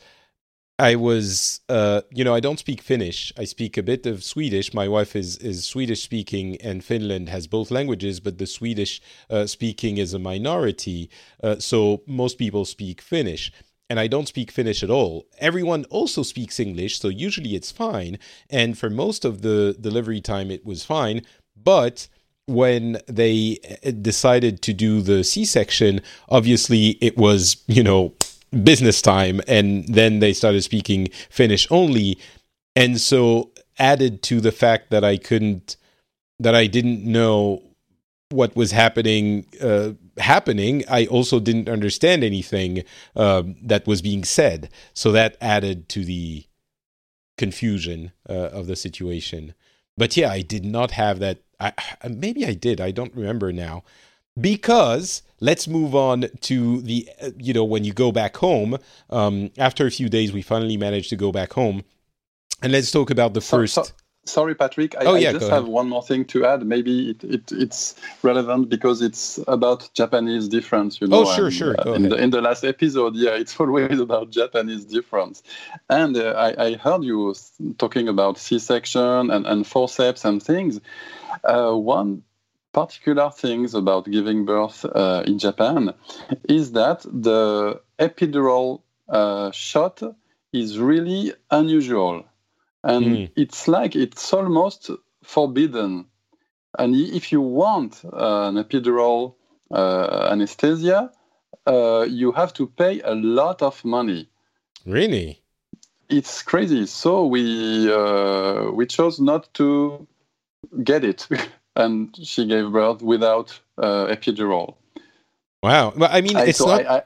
I 0.80 0.94
was, 0.94 1.60
uh, 1.68 2.00
you 2.10 2.24
know, 2.24 2.34
I 2.34 2.40
don't 2.40 2.58
speak 2.58 2.80
Finnish. 2.80 3.34
I 3.36 3.44
speak 3.44 3.76
a 3.76 3.82
bit 3.82 4.06
of 4.06 4.24
Swedish. 4.24 4.72
My 4.72 4.88
wife 4.88 5.14
is 5.14 5.36
is 5.36 5.66
Swedish 5.66 6.02
speaking, 6.02 6.56
and 6.62 6.82
Finland 6.82 7.28
has 7.28 7.46
both 7.46 7.70
languages, 7.70 8.18
but 8.18 8.38
the 8.38 8.46
Swedish 8.46 9.02
uh, 9.28 9.46
speaking 9.46 9.98
is 9.98 10.14
a 10.14 10.18
minority. 10.18 11.10
Uh, 11.44 11.56
so 11.58 12.02
most 12.06 12.38
people 12.38 12.64
speak 12.64 13.02
Finnish, 13.02 13.52
and 13.90 14.00
I 14.00 14.06
don't 14.06 14.26
speak 14.26 14.50
Finnish 14.50 14.82
at 14.82 14.88
all. 14.88 15.26
Everyone 15.38 15.84
also 15.90 16.22
speaks 16.22 16.58
English, 16.58 16.98
so 16.98 17.08
usually 17.08 17.54
it's 17.54 17.70
fine. 17.70 18.18
And 18.48 18.78
for 18.78 18.88
most 18.88 19.26
of 19.26 19.42
the 19.42 19.76
delivery 19.78 20.22
time, 20.22 20.50
it 20.50 20.64
was 20.64 20.82
fine. 20.82 21.20
But 21.54 22.08
when 22.46 23.02
they 23.06 23.58
uh, 23.84 23.90
decided 23.90 24.62
to 24.62 24.72
do 24.72 25.02
the 25.02 25.24
C 25.24 25.44
section, 25.44 26.00
obviously 26.30 26.96
it 27.02 27.18
was, 27.18 27.62
you 27.66 27.82
know 27.82 28.14
business 28.64 29.00
time 29.00 29.40
and 29.46 29.86
then 29.86 30.18
they 30.18 30.32
started 30.32 30.62
speaking 30.62 31.08
finnish 31.28 31.66
only. 31.70 32.18
And 32.76 33.00
so 33.00 33.50
added 33.80 34.22
to 34.22 34.40
the 34.40 34.52
fact 34.52 34.90
that 34.90 35.02
i 35.02 35.16
couldn't 35.16 35.76
that 36.38 36.54
i 36.54 36.66
didn't 36.66 37.02
know 37.02 37.62
what 38.28 38.54
was 38.54 38.70
happening 38.70 39.46
uh, 39.60 39.90
happening 40.18 40.84
i 40.88 41.06
also 41.06 41.40
didn't 41.40 41.68
understand 41.68 42.22
anything 42.22 42.84
um, 43.16 43.56
that 43.62 43.86
was 43.86 44.02
being 44.02 44.22
said. 44.22 44.70
So 44.92 45.10
that 45.12 45.36
added 45.40 45.88
to 45.90 46.04
the 46.04 46.44
confusion 47.38 48.12
uh, 48.28 48.50
of 48.52 48.66
the 48.66 48.76
situation. 48.76 49.54
But 49.96 50.16
yeah 50.16 50.30
i 50.30 50.42
did 50.42 50.64
not 50.64 50.92
have 50.92 51.18
that 51.18 51.38
I, 51.58 51.72
maybe 52.08 52.46
i 52.46 52.54
did 52.54 52.80
i 52.80 52.90
don't 52.90 53.14
remember 53.14 53.52
now 53.52 53.82
because 54.40 55.22
let's 55.40 55.66
move 55.66 55.94
on 55.94 56.26
to 56.42 56.80
the 56.82 57.08
uh, 57.20 57.30
you 57.38 57.52
know 57.52 57.64
when 57.64 57.84
you 57.84 57.92
go 57.92 58.12
back 58.12 58.36
home 58.36 58.78
um, 59.10 59.50
after 59.58 59.86
a 59.86 59.90
few 59.90 60.08
days 60.08 60.32
we 60.32 60.42
finally 60.42 60.76
managed 60.76 61.10
to 61.10 61.16
go 61.16 61.32
back 61.32 61.52
home. 61.52 61.84
And 62.62 62.72
let's 62.72 62.90
talk 62.90 63.10
about 63.10 63.32
the 63.32 63.40
so, 63.40 63.56
first 63.56 63.74
so, 63.74 63.84
sorry 64.26 64.54
patrick. 64.54 64.94
I, 64.96 65.04
oh, 65.06 65.14
yeah, 65.14 65.30
I 65.30 65.32
just 65.32 65.50
have 65.50 65.66
one 65.66 65.88
more 65.88 66.02
thing 66.02 66.26
to 66.26 66.44
add. 66.44 66.66
Maybe 66.66 67.10
it, 67.10 67.24
it, 67.24 67.52
it's 67.52 67.94
relevant 68.22 68.68
because 68.68 69.00
it's 69.00 69.40
about 69.48 69.88
japanese 69.94 70.46
difference 70.48 71.00
you 71.00 71.06
know 71.06 71.22
oh 71.22 71.34
sure 71.34 71.46
and, 71.46 71.54
sure. 71.54 71.74
Uh, 71.80 71.92
in, 71.94 72.08
the, 72.10 72.16
in 72.16 72.30
the 72.30 72.42
last 72.42 72.64
episode 72.64 73.16
yeah 73.16 73.30
it's 73.30 73.56
always 73.60 73.98
about 73.98 74.30
japanese 74.30 74.84
difference. 74.84 75.42
And 75.88 76.16
uh, 76.16 76.34
I, 76.36 76.66
I, 76.66 76.74
heard 76.74 77.02
you 77.02 77.34
talking 77.78 78.08
about 78.08 78.38
c-section 78.38 79.30
and, 79.30 79.46
and 79.46 79.66
forceps 79.66 80.24
and 80.24 80.42
things. 80.42 80.80
Uh, 81.44 81.72
one 81.72 82.22
particular 82.72 83.30
things 83.30 83.74
about 83.74 84.10
giving 84.10 84.44
birth 84.44 84.84
uh, 84.84 85.22
in 85.26 85.38
Japan 85.38 85.94
is 86.48 86.72
that 86.72 87.02
the 87.02 87.80
epidural 87.98 88.82
uh, 89.08 89.50
shot 89.50 90.02
is 90.52 90.78
really 90.78 91.32
unusual. 91.50 92.24
And 92.82 93.04
mm. 93.04 93.30
it's 93.36 93.68
like 93.68 93.94
it's 93.94 94.32
almost 94.32 94.90
forbidden. 95.22 96.06
And 96.78 96.94
if 96.94 97.32
you 97.32 97.40
want 97.40 98.02
uh, 98.04 98.48
an 98.48 98.54
epidural 98.54 99.34
uh, 99.70 100.28
anesthesia, 100.30 101.10
uh, 101.66 102.06
you 102.08 102.32
have 102.32 102.52
to 102.54 102.66
pay 102.66 103.00
a 103.02 103.14
lot 103.14 103.62
of 103.62 103.84
money. 103.84 104.28
Really? 104.86 105.42
It's 106.08 106.42
crazy. 106.42 106.86
So 106.86 107.26
we 107.26 107.92
uh, 107.92 108.70
we 108.72 108.86
chose 108.86 109.20
not 109.20 109.52
to 109.54 110.06
get 110.82 111.04
it. 111.04 111.28
and 111.76 112.16
she 112.22 112.46
gave 112.46 112.72
birth 112.72 113.02
without 113.02 113.58
uh, 113.78 114.06
epidural. 114.06 114.76
Wow. 115.62 115.92
Well, 115.96 116.10
I 116.10 116.20
mean, 116.20 116.36
I, 116.36 116.46
it's 116.46 116.58
so 116.58 116.66
not. 116.66 116.86
I, 116.86 116.96
I, 116.98 117.02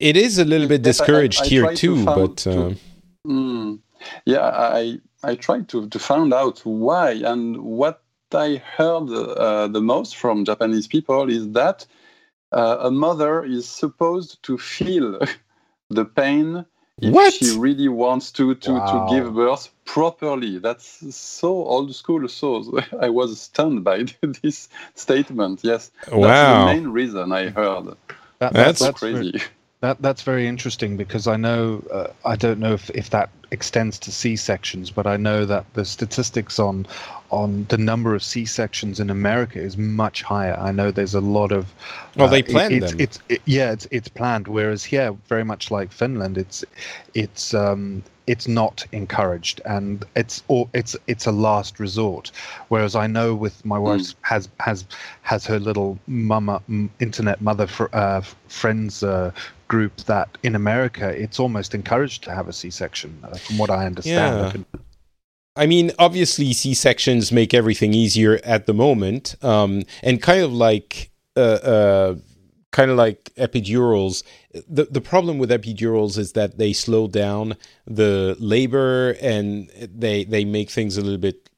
it 0.00 0.16
is 0.16 0.38
a 0.38 0.44
little 0.44 0.68
bit 0.68 0.82
discouraged 0.82 1.46
here 1.46 1.74
too, 1.74 2.04
but. 2.04 2.36
To, 2.38 2.76
mm, 3.26 3.78
yeah, 4.26 4.46
I 4.46 5.00
I 5.22 5.34
tried 5.34 5.68
to 5.70 5.88
to 5.88 5.98
find 5.98 6.32
out 6.32 6.60
why 6.60 7.12
and 7.12 7.58
what 7.58 8.02
I 8.32 8.62
heard 8.76 9.10
uh, 9.10 9.68
the 9.68 9.80
most 9.80 10.16
from 10.16 10.44
Japanese 10.44 10.86
people 10.86 11.28
is 11.30 11.50
that 11.52 11.86
uh, 12.52 12.78
a 12.80 12.90
mother 12.90 13.44
is 13.44 13.68
supposed 13.68 14.42
to 14.44 14.58
feel 14.58 15.18
the 15.90 16.04
pain 16.04 16.64
if 17.00 17.12
what? 17.12 17.32
she 17.32 17.56
really 17.56 17.88
wants 17.88 18.32
to 18.32 18.54
to, 18.54 18.72
wow. 18.72 19.06
to 19.08 19.14
give 19.14 19.34
birth 19.34 19.68
properly. 19.84 20.58
That's 20.58 21.14
so 21.14 21.48
old 21.48 21.94
school. 21.94 22.28
So 22.28 22.80
I 23.00 23.08
was 23.08 23.40
stunned 23.40 23.84
by 23.84 24.04
this 24.42 24.68
statement. 24.94 25.60
Yes, 25.62 25.90
wow. 26.10 26.26
that's 26.26 26.48
the 26.48 26.80
main 26.80 26.88
reason 26.88 27.32
I 27.32 27.48
heard. 27.48 27.96
That, 28.38 28.52
that's, 28.52 28.80
that's 28.80 28.98
crazy. 28.98 29.40
That 29.80 30.02
that's 30.02 30.22
very 30.22 30.48
interesting 30.48 30.96
because 30.96 31.28
I 31.28 31.36
know 31.36 31.84
uh, 31.92 32.08
I 32.24 32.34
don't 32.34 32.58
know 32.58 32.72
if, 32.72 32.90
if 32.90 33.10
that 33.10 33.30
extends 33.52 33.96
to 34.00 34.12
C 34.12 34.34
sections, 34.34 34.90
but 34.90 35.06
I 35.06 35.16
know 35.16 35.44
that 35.44 35.72
the 35.74 35.84
statistics 35.84 36.58
on 36.58 36.84
on 37.30 37.64
the 37.68 37.78
number 37.78 38.14
of 38.14 38.24
C 38.24 38.44
sections 38.44 38.98
in 38.98 39.08
America 39.08 39.60
is 39.60 39.76
much 39.76 40.22
higher. 40.22 40.58
I 40.58 40.72
know 40.72 40.90
there's 40.90 41.14
a 41.14 41.20
lot 41.20 41.52
of 41.52 41.72
well, 42.16 42.26
uh, 42.26 42.30
they 42.30 42.42
plan 42.42 42.72
it, 42.72 42.82
it's, 42.82 42.90
them. 42.90 43.00
It's, 43.00 43.18
it, 43.28 43.42
yeah, 43.44 43.70
it's 43.70 43.86
it's 43.92 44.08
planned. 44.08 44.48
Whereas 44.48 44.82
here, 44.82 45.12
very 45.28 45.44
much 45.44 45.70
like 45.70 45.92
Finland, 45.92 46.38
it's 46.38 46.64
it's 47.14 47.54
um, 47.54 48.02
it's 48.26 48.46
not 48.46 48.84
encouraged 48.92 49.60
and 49.64 50.04
it's 50.14 50.42
or 50.48 50.68
it's 50.74 50.94
it's 51.06 51.24
a 51.24 51.32
last 51.32 51.80
resort 51.80 52.30
whereas 52.68 52.94
i 52.94 53.06
know 53.06 53.34
with 53.34 53.64
my 53.64 53.78
wife 53.78 54.00
mm. 54.02 54.14
has 54.20 54.50
has 54.60 54.84
has 55.22 55.46
her 55.46 55.58
little 55.58 55.98
mama 56.06 56.60
internet 57.00 57.40
mother 57.40 57.66
fr- 57.66 57.94
uh, 57.94 58.20
friends 58.48 59.02
uh, 59.02 59.30
group 59.68 59.96
that 59.98 60.28
in 60.42 60.54
america 60.54 61.08
it's 61.10 61.38
almost 61.38 61.74
encouraged 61.74 62.24
to 62.24 62.34
have 62.34 62.48
a 62.48 62.52
c-section 62.52 63.16
uh, 63.22 63.36
from 63.36 63.58
what 63.58 63.70
i 63.70 63.86
understand 63.86 64.64
yeah. 64.74 64.80
I 65.58 65.66
mean, 65.66 65.90
obviously, 65.98 66.52
C 66.52 66.72
sections 66.72 67.32
make 67.32 67.52
everything 67.52 67.92
easier 67.92 68.38
at 68.44 68.66
the 68.66 68.72
moment, 68.72 69.34
um, 69.42 69.82
and 70.04 70.22
kind 70.22 70.44
of 70.44 70.52
like 70.52 71.10
uh, 71.36 71.40
uh, 71.40 72.14
kind 72.70 72.92
of 72.92 72.96
like 72.96 73.30
epidurals. 73.36 74.22
The 74.68 74.84
the 74.84 75.00
problem 75.00 75.38
with 75.38 75.50
epidurals 75.50 76.16
is 76.16 76.32
that 76.32 76.58
they 76.58 76.72
slow 76.72 77.08
down 77.08 77.56
the 77.86 78.36
labor 78.38 79.16
and 79.20 79.68
they 79.80 80.22
they 80.22 80.44
make 80.44 80.70
things 80.70 80.96
a 80.96 81.00
little 81.00 81.18
bit 81.18 81.50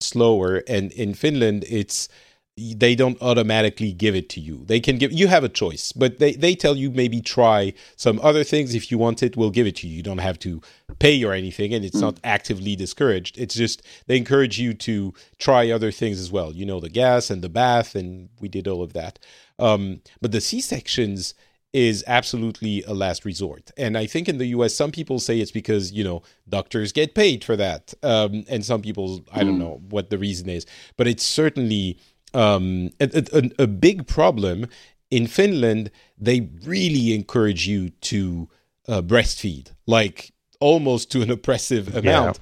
slower. 0.00 0.62
And 0.68 0.92
in 0.92 1.14
Finland, 1.14 1.64
it's 1.68 2.08
they 2.56 2.94
don't 2.94 3.20
automatically 3.22 3.92
give 3.92 4.14
it 4.14 4.28
to 4.28 4.40
you. 4.40 4.64
They 4.66 4.78
can 4.78 4.98
give 4.98 5.10
you 5.10 5.26
have 5.28 5.42
a 5.42 5.48
choice, 5.48 5.90
but 5.90 6.18
they 6.18 6.32
they 6.32 6.54
tell 6.54 6.76
you 6.76 6.90
maybe 6.90 7.22
try 7.22 7.72
some 7.96 8.20
other 8.22 8.44
things 8.44 8.74
if 8.74 8.90
you 8.90 8.98
want 8.98 9.22
it. 9.22 9.36
We'll 9.36 9.50
give 9.50 9.66
it 9.66 9.76
to 9.76 9.88
you. 9.88 9.96
You 9.96 10.02
don't 10.02 10.18
have 10.18 10.38
to 10.40 10.60
pay 10.98 11.24
or 11.24 11.32
anything, 11.32 11.72
and 11.72 11.82
it's 11.82 11.96
mm. 11.96 12.02
not 12.02 12.20
actively 12.24 12.76
discouraged. 12.76 13.38
It's 13.38 13.54
just 13.54 13.82
they 14.06 14.18
encourage 14.18 14.58
you 14.58 14.74
to 14.74 15.14
try 15.38 15.70
other 15.70 15.90
things 15.90 16.20
as 16.20 16.30
well. 16.30 16.52
You 16.52 16.66
know, 16.66 16.78
the 16.78 16.90
gas 16.90 17.30
and 17.30 17.40
the 17.40 17.48
bath, 17.48 17.94
and 17.94 18.28
we 18.38 18.48
did 18.48 18.68
all 18.68 18.82
of 18.82 18.92
that. 18.92 19.18
Um, 19.58 20.02
but 20.20 20.32
the 20.32 20.40
C 20.42 20.60
sections 20.60 21.34
is 21.72 22.04
absolutely 22.06 22.82
a 22.82 22.92
last 22.92 23.24
resort. 23.24 23.70
And 23.78 23.96
I 23.96 24.04
think 24.06 24.28
in 24.28 24.36
the 24.36 24.46
US, 24.48 24.74
some 24.74 24.92
people 24.92 25.18
say 25.18 25.40
it's 25.40 25.50
because, 25.50 25.90
you 25.90 26.04
know, 26.04 26.22
doctors 26.48 26.92
get 26.92 27.14
paid 27.14 27.44
for 27.44 27.56
that. 27.56 27.94
Um, 28.02 28.44
and 28.48 28.62
some 28.64 28.82
people, 28.82 29.24
I 29.32 29.42
don't 29.42 29.54
hmm. 29.54 29.60
know 29.60 29.80
what 29.88 30.10
the 30.10 30.18
reason 30.18 30.50
is, 30.50 30.66
but 30.98 31.06
it's 31.06 31.24
certainly 31.24 31.98
um, 32.34 32.90
a, 33.00 33.24
a, 33.32 33.62
a, 33.64 33.66
big 33.66 34.06
problem. 34.06 34.66
In 35.10 35.26
Finland, 35.26 35.90
they 36.18 36.48
really 36.64 37.14
encourage 37.14 37.66
you 37.66 37.90
to 37.90 38.48
uh, 38.88 39.02
breastfeed, 39.02 39.72
like 39.86 40.32
almost 40.60 41.10
to 41.12 41.22
an 41.22 41.30
oppressive 41.30 41.94
amount, 41.94 42.38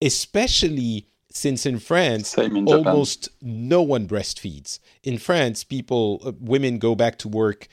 yeah. 0.00 0.06
especially 0.06 1.06
since 1.30 1.66
in 1.66 1.80
France, 1.80 2.38
in 2.38 2.68
almost 2.68 3.28
no 3.42 3.82
one 3.82 4.06
breastfeeds. 4.06 4.78
In 5.02 5.18
France, 5.18 5.64
people, 5.64 6.20
uh, 6.24 6.32
women 6.38 6.78
go 6.78 6.94
back 6.94 7.18
to 7.18 7.28
work 7.28 7.66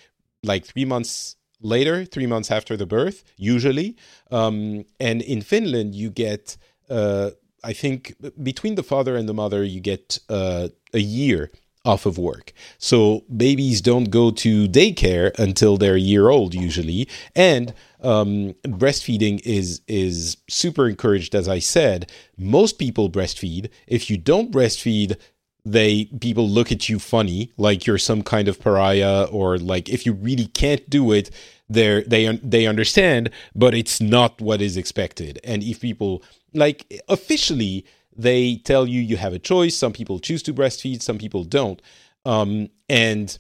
like 0.44 0.66
three 0.66 0.86
months 0.86 1.36
later, 1.62 2.04
three 2.04 2.26
months 2.26 2.50
after 2.50 2.76
the 2.76 2.88
birth, 2.88 3.24
usually. 3.38 3.96
Um, 4.32 4.86
and 5.00 5.22
in 5.22 5.42
Finland, 5.42 5.94
you 5.94 6.10
get, 6.10 6.58
uh, 6.90 7.32
I 7.64 7.74
think, 7.74 8.16
between 8.42 8.76
the 8.76 8.84
father 8.84 9.16
and 9.16 9.30
the 9.30 9.34
mother, 9.36 9.64
you 9.64 9.80
get 9.80 10.18
uh, 10.28 10.70
a 10.94 11.00
year 11.00 11.52
off 11.84 12.06
of 12.06 12.18
work. 12.18 12.54
So 12.78 13.24
babies 13.36 13.82
don't 13.82 14.12
go 14.12 14.32
to 14.32 14.68
daycare 14.68 15.38
until 15.40 15.78
they're 15.78 15.96
a 15.96 16.00
year 16.00 16.30
old 16.30 16.54
usually, 16.54 17.08
and 17.36 17.74
um, 18.02 18.54
breastfeeding 18.64 19.42
is 19.46 19.82
is 19.88 20.38
super 20.48 20.88
encouraged. 20.88 21.36
As 21.36 21.48
I 21.48 21.60
said, 21.60 22.12
most 22.38 22.78
people 22.78 23.10
breastfeed. 23.10 23.70
If 23.88 24.10
you 24.10 24.18
don't 24.18 24.52
breastfeed, 24.52 25.18
they 25.66 26.06
people 26.20 26.48
look 26.48 26.72
at 26.72 26.90
you 26.90 27.00
funny, 27.00 27.52
like 27.58 27.86
you're 27.86 27.98
some 27.98 28.24
kind 28.24 28.48
of 28.48 28.60
pariah, 28.60 29.24
or 29.26 29.58
like 29.58 29.90
if 29.90 30.06
you 30.06 30.14
really 30.14 30.48
can't 30.48 30.88
do 30.90 31.12
it, 31.12 31.30
they 31.70 32.04
they 32.04 32.36
they 32.38 32.68
understand, 32.68 33.30
but 33.56 33.74
it's 33.74 34.02
not 34.02 34.40
what 34.42 34.62
is 34.62 34.78
expected. 34.78 35.40
And 35.44 35.64
if 35.64 35.82
people 35.82 36.24
like 36.54 37.02
officially 37.08 37.86
they 38.16 38.58
tell 38.58 38.88
you 38.88 39.02
you 39.02 39.18
have 39.18 39.34
a 39.34 39.40
choice. 39.40 39.76
Some 39.76 39.94
people 39.94 40.20
choose 40.20 40.44
to 40.44 40.54
breastfeed, 40.54 41.02
some 41.02 41.18
people 41.18 41.44
don't. 41.44 41.82
Um, 42.26 42.70
and 42.90 43.38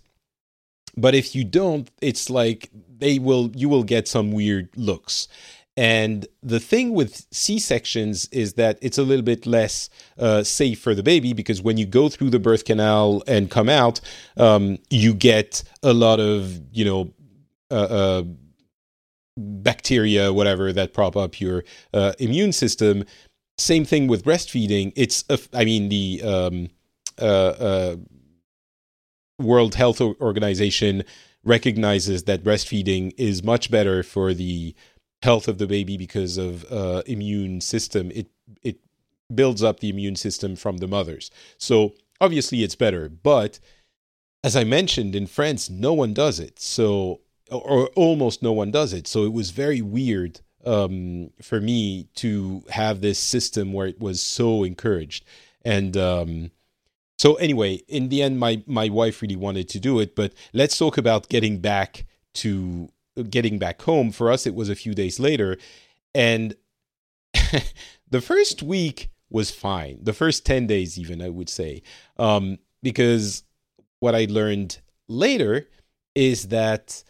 but 0.97 1.15
if 1.15 1.35
you 1.35 1.43
don't, 1.43 1.89
it's 2.01 2.29
like 2.29 2.69
they 2.97 3.19
will 3.19 3.51
you 3.55 3.69
will 3.69 3.83
get 3.83 4.07
some 4.07 4.31
weird 4.31 4.69
looks. 4.75 5.27
And 5.77 6.27
the 6.43 6.59
thing 6.59 6.93
with 6.93 7.25
C 7.31 7.57
sections 7.57 8.27
is 8.31 8.53
that 8.53 8.77
it's 8.81 8.97
a 8.97 9.03
little 9.03 9.23
bit 9.23 9.45
less 9.45 9.89
uh, 10.19 10.43
safe 10.43 10.81
for 10.81 10.93
the 10.93 11.01
baby 11.01 11.31
because 11.31 11.61
when 11.61 11.77
you 11.77 11.85
go 11.85 12.09
through 12.09 12.29
the 12.29 12.39
birth 12.39 12.65
canal 12.65 13.23
and 13.25 13.49
come 13.49 13.69
out, 13.69 14.01
um, 14.35 14.79
you 14.89 15.13
get 15.13 15.63
a 15.81 15.93
lot 15.93 16.19
of 16.19 16.61
you 16.73 16.83
know 16.83 17.13
uh, 17.71 17.73
uh, 17.73 18.23
bacteria, 19.37 20.33
whatever 20.33 20.73
that 20.73 20.93
prop 20.93 21.15
up 21.15 21.39
your 21.39 21.63
uh, 21.93 22.13
immune 22.19 22.51
system 22.51 23.05
same 23.57 23.85
thing 23.85 24.07
with 24.07 24.23
breastfeeding. 24.23 24.93
It's, 24.95 25.23
a, 25.29 25.39
I 25.53 25.65
mean, 25.65 25.89
the 25.89 26.21
um, 26.23 26.69
uh, 27.19 27.25
uh, 27.25 27.95
World 29.39 29.75
Health 29.75 30.01
Organization 30.01 31.03
recognizes 31.43 32.23
that 32.23 32.43
breastfeeding 32.43 33.13
is 33.17 33.43
much 33.43 33.71
better 33.71 34.03
for 34.03 34.33
the 34.33 34.75
health 35.23 35.47
of 35.47 35.57
the 35.57 35.67
baby 35.67 35.97
because 35.97 36.37
of 36.37 36.71
uh, 36.71 37.03
immune 37.05 37.61
system. 37.61 38.11
It 38.11 38.27
it 38.63 38.79
builds 39.33 39.63
up 39.63 39.79
the 39.79 39.89
immune 39.89 40.15
system 40.15 40.55
from 40.55 40.77
the 40.77 40.87
mothers. 40.87 41.31
So 41.57 41.93
obviously 42.19 42.63
it's 42.63 42.75
better, 42.75 43.09
but 43.09 43.59
as 44.43 44.55
I 44.55 44.63
mentioned 44.63 45.15
in 45.15 45.27
France, 45.27 45.69
no 45.69 45.93
one 45.93 46.13
does 46.13 46.39
it. 46.39 46.59
So 46.59 47.21
or 47.51 47.87
almost 47.89 48.41
no 48.41 48.51
one 48.51 48.71
does 48.71 48.93
it. 48.93 49.07
So 49.07 49.25
it 49.25 49.33
was 49.33 49.51
very 49.51 49.81
weird 49.81 50.39
um, 50.65 51.31
for 51.41 51.59
me 51.59 52.07
to 52.15 52.63
have 52.69 53.01
this 53.01 53.19
system 53.19 53.73
where 53.73 53.87
it 53.87 53.99
was 53.99 54.21
so 54.21 54.63
encouraged. 54.63 55.25
And 55.63 55.95
um, 55.97 56.51
so, 57.17 57.35
anyway, 57.35 57.75
in 57.87 58.09
the 58.09 58.23
end, 58.23 58.39
my 58.39 58.63
my 58.65 58.89
wife 58.89 59.21
really 59.21 59.35
wanted 59.35 59.69
to 59.69 59.79
do 59.79 59.99
it. 59.99 60.15
But 60.15 60.33
let's 60.53 60.77
talk 60.77 60.97
about 60.97 61.29
getting 61.29 61.59
back 61.59 62.05
to 62.35 62.89
getting 63.29 63.59
back 63.59 63.81
home. 63.83 64.11
For 64.11 64.31
us, 64.31 64.47
it 64.47 64.55
was 64.55 64.69
a 64.69 64.75
few 64.75 64.93
days 64.93 65.19
later, 65.19 65.57
and 66.15 66.55
the 68.09 68.21
first 68.21 68.63
week 68.63 69.09
was 69.29 69.51
fine. 69.51 69.99
The 70.01 70.13
first 70.13 70.45
ten 70.45 70.65
days, 70.65 70.97
even 70.97 71.21
I 71.21 71.29
would 71.29 71.49
say, 71.49 71.83
um, 72.17 72.57
because 72.81 73.43
what 73.99 74.15
I 74.15 74.25
learned 74.27 74.79
later 75.07 75.69
is 76.15 76.47
that 76.47 77.03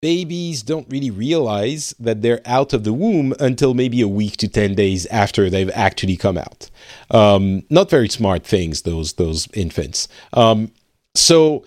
babies 0.00 0.62
don't 0.62 0.86
really 0.90 1.10
realize 1.10 1.94
that 1.98 2.22
they're 2.22 2.42
out 2.44 2.72
of 2.72 2.84
the 2.84 2.92
womb 2.92 3.34
until 3.40 3.74
maybe 3.74 4.00
a 4.00 4.08
week 4.08 4.36
to 4.38 4.48
10 4.48 4.74
days 4.74 5.06
after 5.06 5.48
they've 5.48 5.70
actually 5.74 6.16
come 6.16 6.36
out. 6.36 6.70
Um, 7.10 7.62
not 7.70 7.90
very 7.90 8.08
smart 8.08 8.44
things, 8.44 8.82
those, 8.82 9.14
those 9.14 9.48
infants. 9.54 10.08
Um, 10.32 10.70
so 11.14 11.64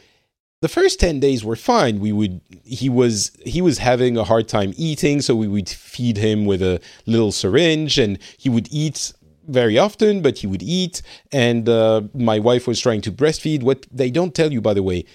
the 0.61 0.67
first 0.67 0.99
10 0.99 1.19
days 1.19 1.43
were 1.43 1.55
fine. 1.55 1.99
We 1.99 2.11
would, 2.11 2.41
he 2.63 2.89
was, 2.89 3.31
he 3.45 3.61
was 3.61 3.79
having 3.79 4.17
a 4.17 4.23
hard 4.23 4.47
time 4.47 4.73
eating. 4.77 5.21
So 5.21 5.35
we 5.35 5.47
would 5.47 5.69
feed 5.69 6.17
him 6.17 6.45
with 6.45 6.61
a 6.61 6.81
little 7.05 7.31
syringe 7.31 7.97
and 7.97 8.19
he 8.37 8.49
would 8.49 8.67
eat 8.71 9.13
very 9.47 9.77
often, 9.77 10.21
but 10.21 10.37
he 10.37 10.47
would 10.47 10.61
eat. 10.61 11.01
And 11.31 11.67
uh, 11.67 12.03
my 12.13 12.39
wife 12.39 12.67
was 12.67 12.79
trying 12.79 13.01
to 13.01 13.11
breastfeed. 13.11 13.63
What 13.63 13.87
they 13.91 14.11
don't 14.11 14.35
tell 14.35 14.51
you, 14.51 14.61
by 14.61 14.73
the 14.73 14.83
way, 14.83 15.05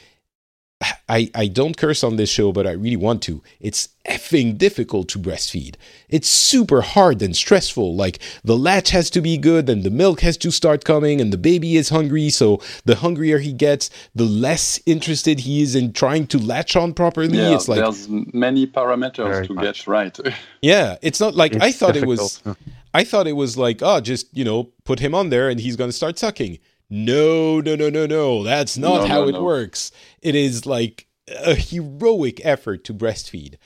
I, 1.08 1.30
I 1.34 1.46
don't 1.48 1.76
curse 1.76 2.02
on 2.02 2.16
this 2.16 2.30
show, 2.30 2.52
but 2.52 2.66
I 2.66 2.72
really 2.72 2.96
want 2.96 3.22
to. 3.24 3.42
It's 3.60 3.88
effing 4.08 4.58
difficult 4.58 5.08
to 5.08 5.18
breastfeed. 5.18 5.76
It's 6.08 6.28
super 6.28 6.82
hard 6.82 7.22
and 7.22 7.34
stressful. 7.36 7.94
Like 7.94 8.18
the 8.42 8.56
latch 8.56 8.90
has 8.90 9.10
to 9.10 9.20
be 9.20 9.36
good, 9.36 9.68
and 9.68 9.82
the 9.82 9.90
milk 9.90 10.20
has 10.20 10.36
to 10.38 10.50
start 10.50 10.84
coming, 10.84 11.20
and 11.20 11.32
the 11.32 11.38
baby 11.38 11.76
is 11.76 11.88
hungry. 11.90 12.30
So 12.30 12.60
the 12.84 12.96
hungrier 12.96 13.38
he 13.38 13.52
gets, 13.52 13.90
the 14.14 14.24
less 14.24 14.80
interested 14.86 15.40
he 15.40 15.62
is 15.62 15.74
in 15.74 15.92
trying 15.92 16.26
to 16.28 16.38
latch 16.38 16.76
on 16.76 16.94
properly. 16.94 17.38
Yeah, 17.38 17.54
it's 17.54 17.68
like 17.68 17.80
there's 17.80 18.08
many 18.08 18.66
parameters 18.66 19.46
to 19.46 19.54
much. 19.54 19.64
get 19.64 19.86
right. 19.86 20.18
yeah, 20.62 20.96
it's 21.02 21.20
not 21.20 21.34
like 21.34 21.54
it's 21.54 21.64
I 21.64 21.72
thought 21.72 21.94
difficult. 21.94 22.40
it 22.44 22.46
was. 22.46 22.56
I 22.92 23.02
thought 23.02 23.26
it 23.26 23.32
was 23.32 23.58
like, 23.58 23.82
oh, 23.82 24.00
just 24.00 24.28
you 24.36 24.44
know, 24.44 24.70
put 24.84 25.00
him 25.00 25.14
on 25.14 25.30
there, 25.30 25.48
and 25.48 25.58
he's 25.60 25.76
going 25.76 25.88
to 25.88 25.96
start 25.96 26.18
sucking 26.18 26.58
no, 26.90 27.60
no, 27.60 27.74
no, 27.76 27.90
no, 27.90 28.06
no. 28.06 28.42
That's 28.42 28.76
not 28.76 29.02
no, 29.02 29.06
how 29.06 29.20
no, 29.22 29.28
it 29.28 29.32
no. 29.32 29.42
works. 29.42 29.90
It 30.22 30.34
is 30.34 30.66
like 30.66 31.06
a 31.28 31.54
heroic 31.54 32.44
effort 32.44 32.84
to 32.84 32.94
breastfeed. 32.94 33.56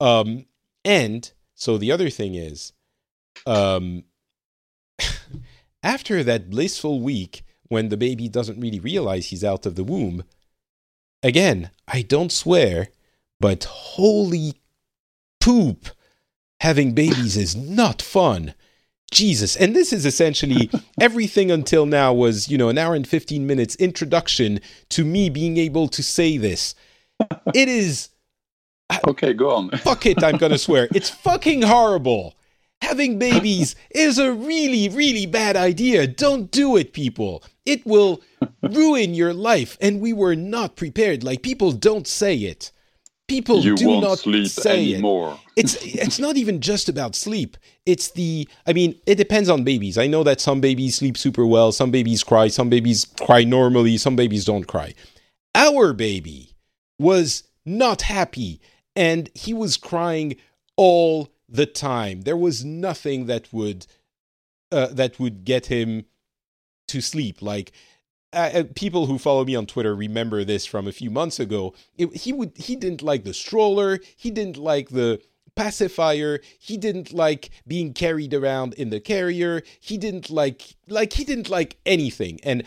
Um, 0.00 0.46
and 0.84 1.30
so 1.54 1.78
the 1.78 1.92
other 1.92 2.10
thing 2.10 2.34
is, 2.34 2.72
um, 3.46 4.04
after 5.82 6.22
that 6.22 6.50
blissful 6.50 7.00
week 7.00 7.42
when 7.68 7.88
the 7.88 7.96
baby 7.96 8.28
doesn't 8.28 8.60
really 8.60 8.80
realize 8.80 9.26
he's 9.26 9.44
out 9.44 9.66
of 9.66 9.74
the 9.74 9.84
womb, 9.84 10.24
again, 11.22 11.70
I 11.88 12.02
don't 12.02 12.32
swear, 12.32 12.88
but 13.40 13.64
holy 13.64 14.60
poop, 15.40 15.88
having 16.60 16.92
babies 16.92 17.36
is 17.36 17.56
not 17.56 18.02
fun. 18.02 18.54
Jesus. 19.10 19.56
And 19.56 19.74
this 19.74 19.92
is 19.92 20.04
essentially 20.04 20.70
everything 21.00 21.50
until 21.50 21.86
now 21.86 22.12
was, 22.12 22.48
you 22.48 22.58
know, 22.58 22.68
an 22.68 22.78
hour 22.78 22.94
and 22.94 23.06
15 23.06 23.46
minutes 23.46 23.76
introduction 23.76 24.60
to 24.90 25.04
me 25.04 25.30
being 25.30 25.56
able 25.56 25.88
to 25.88 26.02
say 26.02 26.36
this. 26.36 26.74
It 27.54 27.68
is. 27.68 28.10
Okay, 29.06 29.32
go 29.32 29.50
on. 29.50 29.70
fuck 29.78 30.06
it, 30.06 30.22
I'm 30.22 30.36
going 30.36 30.52
to 30.52 30.58
swear. 30.58 30.88
It's 30.94 31.10
fucking 31.10 31.62
horrible. 31.62 32.34
having 32.82 33.18
babies 33.18 33.74
is 33.90 34.18
a 34.18 34.32
really, 34.32 34.88
really 34.88 35.26
bad 35.26 35.56
idea. 35.56 36.06
Don't 36.06 36.50
do 36.50 36.76
it, 36.76 36.92
people. 36.92 37.42
It 37.64 37.84
will 37.86 38.20
ruin 38.62 39.14
your 39.14 39.32
life. 39.32 39.78
And 39.80 40.00
we 40.00 40.12
were 40.12 40.36
not 40.36 40.76
prepared. 40.76 41.24
Like, 41.24 41.42
people 41.42 41.72
don't 41.72 42.06
say 42.06 42.36
it. 42.36 42.70
People 43.28 43.60
You 43.60 43.76
do 43.76 44.00
not 44.00 44.18
sleep 44.18 44.48
say 44.48 44.84
it 44.84 44.92
anymore. 44.94 45.40
It's 45.56 45.76
it's 45.82 46.18
not 46.18 46.36
even 46.36 46.60
just 46.60 46.88
about 46.88 47.14
sleep. 47.14 47.56
It's 47.86 48.10
the 48.10 48.48
i 48.66 48.72
mean 48.72 49.00
it 49.06 49.16
depends 49.16 49.48
on 49.48 49.64
babies. 49.64 49.98
I 49.98 50.06
know 50.06 50.22
that 50.22 50.40
some 50.40 50.60
babies 50.60 50.96
sleep 50.96 51.16
super 51.16 51.46
well 51.46 51.72
some 51.72 51.90
babies 51.90 52.22
cry 52.22 52.48
some 52.48 52.68
babies 52.68 53.06
cry 53.20 53.42
normally 53.44 53.96
some 53.96 54.16
babies 54.16 54.44
don't 54.44 54.64
cry. 54.64 54.94
Our 55.54 55.92
baby 55.92 56.52
was 56.98 57.44
not 57.64 58.02
happy 58.02 58.60
and 58.94 59.30
he 59.34 59.52
was 59.54 59.76
crying 59.76 60.36
all 60.76 61.30
the 61.48 61.66
time. 61.66 62.22
There 62.22 62.36
was 62.36 62.64
nothing 62.64 63.26
that 63.26 63.52
would 63.52 63.86
uh, 64.70 64.88
that 64.88 65.18
would 65.18 65.44
get 65.44 65.66
him 65.66 66.04
to 66.88 67.00
sleep. 67.00 67.40
Like 67.40 67.72
uh, 68.32 68.50
uh, 68.52 68.64
people 68.74 69.06
who 69.06 69.18
follow 69.18 69.44
me 69.44 69.54
on 69.54 69.66
Twitter 69.66 69.94
remember 69.94 70.44
this 70.44 70.66
from 70.66 70.86
a 70.86 70.92
few 70.92 71.10
months 71.10 71.40
ago. 71.40 71.74
It, 71.96 72.14
he 72.14 72.32
would 72.32 72.52
he 72.56 72.76
didn't 72.76 73.02
like 73.02 73.24
the 73.24 73.34
stroller. 73.34 74.00
He 74.16 74.30
didn't 74.30 74.58
like 74.58 74.90
the 74.90 75.20
pacifier. 75.56 76.40
He 76.58 76.76
didn't 76.76 77.12
like 77.12 77.50
being 77.66 77.92
carried 77.92 78.32
around 78.32 78.74
in 78.74 78.90
the 78.90 79.00
carrier. 79.00 79.62
He 79.80 79.98
didn't 79.98 80.30
like 80.30 80.76
like 80.88 81.14
he 81.14 81.24
didn't 81.24 81.50
like 81.50 81.78
anything. 81.84 82.38
And 82.44 82.64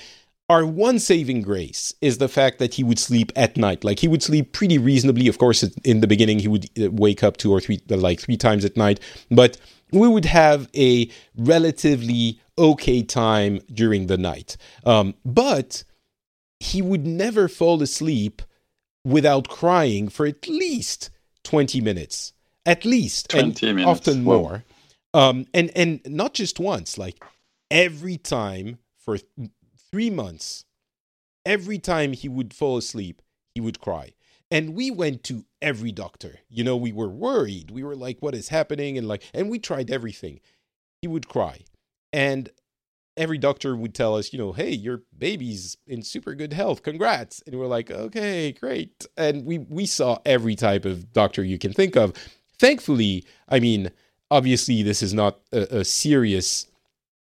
our 0.50 0.66
one 0.66 0.98
saving 0.98 1.44
grace 1.44 1.94
is 2.02 2.18
the 2.18 2.28
fact 2.28 2.58
that 2.58 2.74
he 2.74 2.84
would 2.84 3.00
sleep 3.00 3.32
at 3.36 3.56
night. 3.56 3.84
Like 3.84 4.00
he 4.00 4.08
would 4.08 4.24
sleep 4.24 4.52
pretty 4.52 4.78
reasonably. 4.78 5.28
Of 5.28 5.38
course, 5.38 5.64
in 5.64 6.02
the 6.02 6.08
beginning 6.08 6.40
he 6.40 6.48
would 6.48 6.66
uh, 6.82 6.90
wake 6.92 7.24
up 7.24 7.38
two 7.38 7.52
or 7.52 7.62
three 7.62 7.80
like 7.88 8.20
three 8.20 8.38
times 8.38 8.66
at 8.66 8.76
night, 8.76 9.00
but 9.30 9.58
we 9.92 10.08
would 10.08 10.26
have 10.26 10.68
a 10.76 11.10
relatively 11.38 12.40
okay 12.58 13.04
time 13.04 13.62
during 13.72 14.08
the 14.08 14.18
night. 14.18 14.58
Um, 14.86 15.14
but 15.24 15.84
he 16.60 16.82
would 16.82 17.06
never 17.06 17.48
fall 17.48 17.82
asleep 17.82 18.42
without 19.06 19.48
crying 19.48 20.10
for 20.10 20.26
at 20.26 20.48
least 20.48 21.10
20 21.44 21.80
minutes. 21.82 22.34
At 22.66 22.86
least. 22.86 23.30
20 23.30 23.68
and 23.68 23.76
minutes. 23.78 23.88
Often 24.00 24.26
Wow. 24.26 24.38
more. 24.38 24.64
Um, 25.14 25.46
and, 25.54 25.72
and 25.76 26.02
not 26.06 26.34
just 26.34 26.60
once, 26.60 26.98
like 26.98 27.24
every 27.72 28.18
time 28.18 28.78
for 28.98 29.18
th- 29.18 29.50
three 29.92 30.10
months, 30.10 30.66
every 31.46 31.80
time 31.80 32.14
he 32.14 32.30
would 32.30 32.54
fall 32.54 32.78
asleep, 32.78 33.22
he 33.56 33.62
would 33.62 33.80
cry. 33.80 34.14
And 34.52 34.76
we 34.76 34.92
went 34.92 35.24
to 35.26 35.46
every 35.62 35.92
doctor. 35.92 36.40
You 36.50 36.64
know, 36.64 36.76
we 36.78 36.92
were 36.92 37.10
worried. 37.10 37.72
We 37.72 37.84
were 37.84 37.96
like, 37.96 38.18
what 38.20 38.36
is 38.36 38.50
happening? 38.50 38.98
And 38.98 39.08
like, 39.08 39.24
and 39.34 39.50
we 39.50 39.60
tried 39.60 39.90
everything. 39.92 40.40
He 41.02 41.08
would 41.08 41.28
cry. 41.28 41.62
And 42.12 42.50
every 43.16 43.38
doctor 43.38 43.76
would 43.76 43.94
tell 43.94 44.16
us, 44.16 44.34
you 44.34 44.40
know, 44.40 44.52
hey, 44.54 44.72
your 44.72 45.04
baby's 45.16 45.78
in 45.86 46.02
super 46.02 46.34
good 46.34 46.54
health. 46.54 46.82
Congrats. 46.84 47.44
And 47.46 47.60
we're 47.60 47.68
like, 47.68 47.92
okay, 47.92 48.52
great. 48.52 49.06
And 49.18 49.46
we 49.46 49.60
we 49.60 49.86
saw 49.86 50.18
every 50.26 50.56
type 50.56 50.86
of 50.86 51.14
doctor 51.14 51.44
you 51.44 51.58
can 51.60 51.74
think 51.74 51.96
of. 51.96 52.14
Thankfully, 52.60 53.26
I 53.48 53.60
mean, 53.60 53.92
obviously 54.30 54.84
this 54.84 55.02
is 55.02 55.14
not 55.14 55.40
a, 55.52 55.80
a 55.80 55.86
serious 55.86 56.68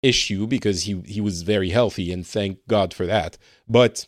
issue 0.03 0.47
because 0.47 0.85
he 0.85 1.01
he 1.05 1.21
was 1.21 1.43
very 1.43 1.71
healthy 1.71 2.13
and 2.13 2.27
thank 2.27 2.67
God 2.69 2.95
for 2.95 3.07
that. 3.07 3.39
But 3.69 4.07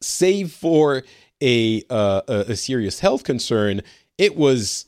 save 0.00 0.52
for 0.52 1.02
a 1.42 1.82
uh, 1.90 2.22
a, 2.28 2.56
serious 2.56 3.00
health 3.00 3.24
concern, 3.24 3.82
it 4.18 4.36
was 4.36 4.86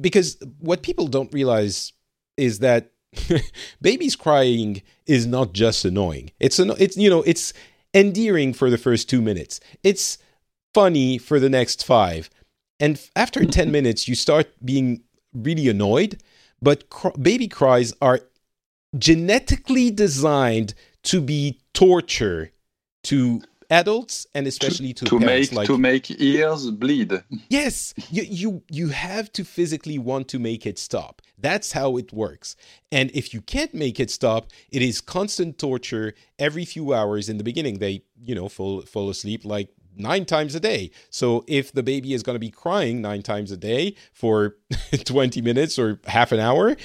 because 0.00 0.38
what 0.60 0.82
people 0.82 1.06
don't 1.08 1.32
realize 1.32 1.92
is 2.36 2.60
that 2.60 2.92
babies 3.82 4.16
crying 4.16 4.82
is 5.06 5.26
not 5.26 5.52
just 5.52 5.84
annoying. 5.84 6.30
It's 6.40 6.58
an, 6.58 6.72
it's 6.78 6.96
you 6.96 7.10
know 7.10 7.22
it's 7.22 7.52
endearing 7.94 8.54
for 8.54 8.70
the 8.70 8.78
first 8.78 9.08
two 9.08 9.20
minutes. 9.20 9.60
It's 9.82 10.18
funny 10.72 11.18
for 11.18 11.38
the 11.38 11.50
next 11.50 11.84
five, 11.84 12.30
and 12.82 13.00
after 13.14 13.40
mm-hmm. 13.40 13.50
ten 13.50 13.70
minutes, 13.70 14.08
you 14.08 14.16
start 14.16 14.48
being 14.64 15.02
really 15.32 15.68
annoyed. 15.68 16.20
But 16.60 16.90
cr- 16.90 17.16
baby 17.20 17.48
cries 17.48 17.94
are 18.02 18.20
genetically 18.98 19.90
designed 19.90 20.74
to 21.04 21.20
be 21.20 21.60
torture 21.72 22.50
to 23.04 23.42
adults 23.70 24.26
and 24.34 24.46
especially 24.46 24.92
to, 24.92 25.04
to 25.06 25.18
parents. 25.18 25.50
make 25.50 25.56
like, 25.56 25.66
to 25.66 25.78
make 25.78 26.10
ears 26.20 26.70
bleed. 26.70 27.12
Yes, 27.48 27.94
you, 28.10 28.24
you 28.24 28.62
you 28.68 28.88
have 28.88 29.32
to 29.32 29.44
physically 29.44 29.98
want 29.98 30.28
to 30.28 30.38
make 30.38 30.66
it 30.66 30.78
stop. 30.78 31.22
That's 31.38 31.72
how 31.72 31.96
it 31.96 32.12
works. 32.12 32.56
And 32.90 33.10
if 33.14 33.32
you 33.32 33.40
can't 33.40 33.74
make 33.74 33.98
it 33.98 34.10
stop, 34.10 34.48
it 34.70 34.82
is 34.82 35.00
constant 35.00 35.58
torture 35.58 36.14
every 36.38 36.64
few 36.64 36.92
hours. 36.92 37.28
In 37.28 37.38
the 37.38 37.44
beginning, 37.44 37.78
they 37.78 38.02
you 38.20 38.34
know 38.34 38.48
fall 38.48 38.82
fall 38.82 39.08
asleep 39.08 39.44
like 39.44 39.68
nine 39.96 40.24
times 40.24 40.54
a 40.54 40.60
day. 40.60 40.90
So 41.10 41.44
if 41.46 41.72
the 41.72 41.82
baby 41.82 42.14
is 42.14 42.22
going 42.22 42.34
to 42.34 42.40
be 42.40 42.50
crying 42.50 43.00
nine 43.00 43.22
times 43.22 43.50
a 43.50 43.56
day 43.56 43.94
for 44.12 44.56
twenty 45.04 45.40
minutes 45.40 45.78
or 45.78 46.00
half 46.06 46.32
an 46.32 46.40
hour, 46.40 46.76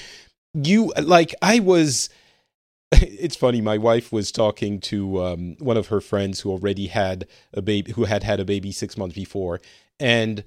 you 0.53 0.93
like 1.01 1.33
I 1.41 1.59
was. 1.59 2.09
It's 2.99 3.35
funny. 3.35 3.59
My 3.59 3.77
wife 3.77 4.13
was 4.13 4.31
talking 4.31 4.79
to 4.81 5.21
um, 5.21 5.57
one 5.59 5.75
of 5.75 5.87
her 5.87 5.99
friends 5.99 6.39
who 6.39 6.51
already 6.51 6.87
had 6.87 7.27
a 7.53 7.61
baby, 7.61 7.91
who 7.91 8.05
had 8.05 8.23
had 8.23 8.39
a 8.39 8.45
baby 8.45 8.71
six 8.71 8.95
months 8.97 9.13
before, 9.13 9.59
and 9.99 10.45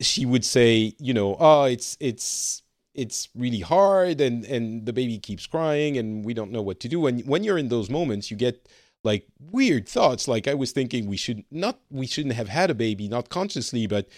she 0.00 0.26
would 0.26 0.44
say, 0.44 0.94
you 0.98 1.14
know, 1.14 1.36
oh, 1.38 1.64
it's 1.64 1.96
it's 2.00 2.62
it's 2.94 3.28
really 3.34 3.60
hard, 3.60 4.20
and 4.20 4.44
and 4.44 4.86
the 4.86 4.92
baby 4.92 5.18
keeps 5.18 5.46
crying, 5.46 5.96
and 5.96 6.24
we 6.24 6.34
don't 6.34 6.50
know 6.50 6.62
what 6.62 6.80
to 6.80 6.88
do. 6.88 7.06
And 7.06 7.24
when 7.26 7.44
you're 7.44 7.58
in 7.58 7.68
those 7.68 7.90
moments, 7.90 8.30
you 8.30 8.36
get 8.36 8.68
like 9.04 9.26
weird 9.38 9.88
thoughts. 9.88 10.28
Like 10.28 10.48
I 10.48 10.54
was 10.54 10.72
thinking, 10.72 11.06
we 11.06 11.16
should 11.16 11.44
not, 11.50 11.80
we 11.90 12.06
shouldn't 12.06 12.34
have 12.34 12.48
had 12.48 12.70
a 12.70 12.74
baby, 12.74 13.08
not 13.08 13.28
consciously, 13.28 13.86
but 13.86 14.08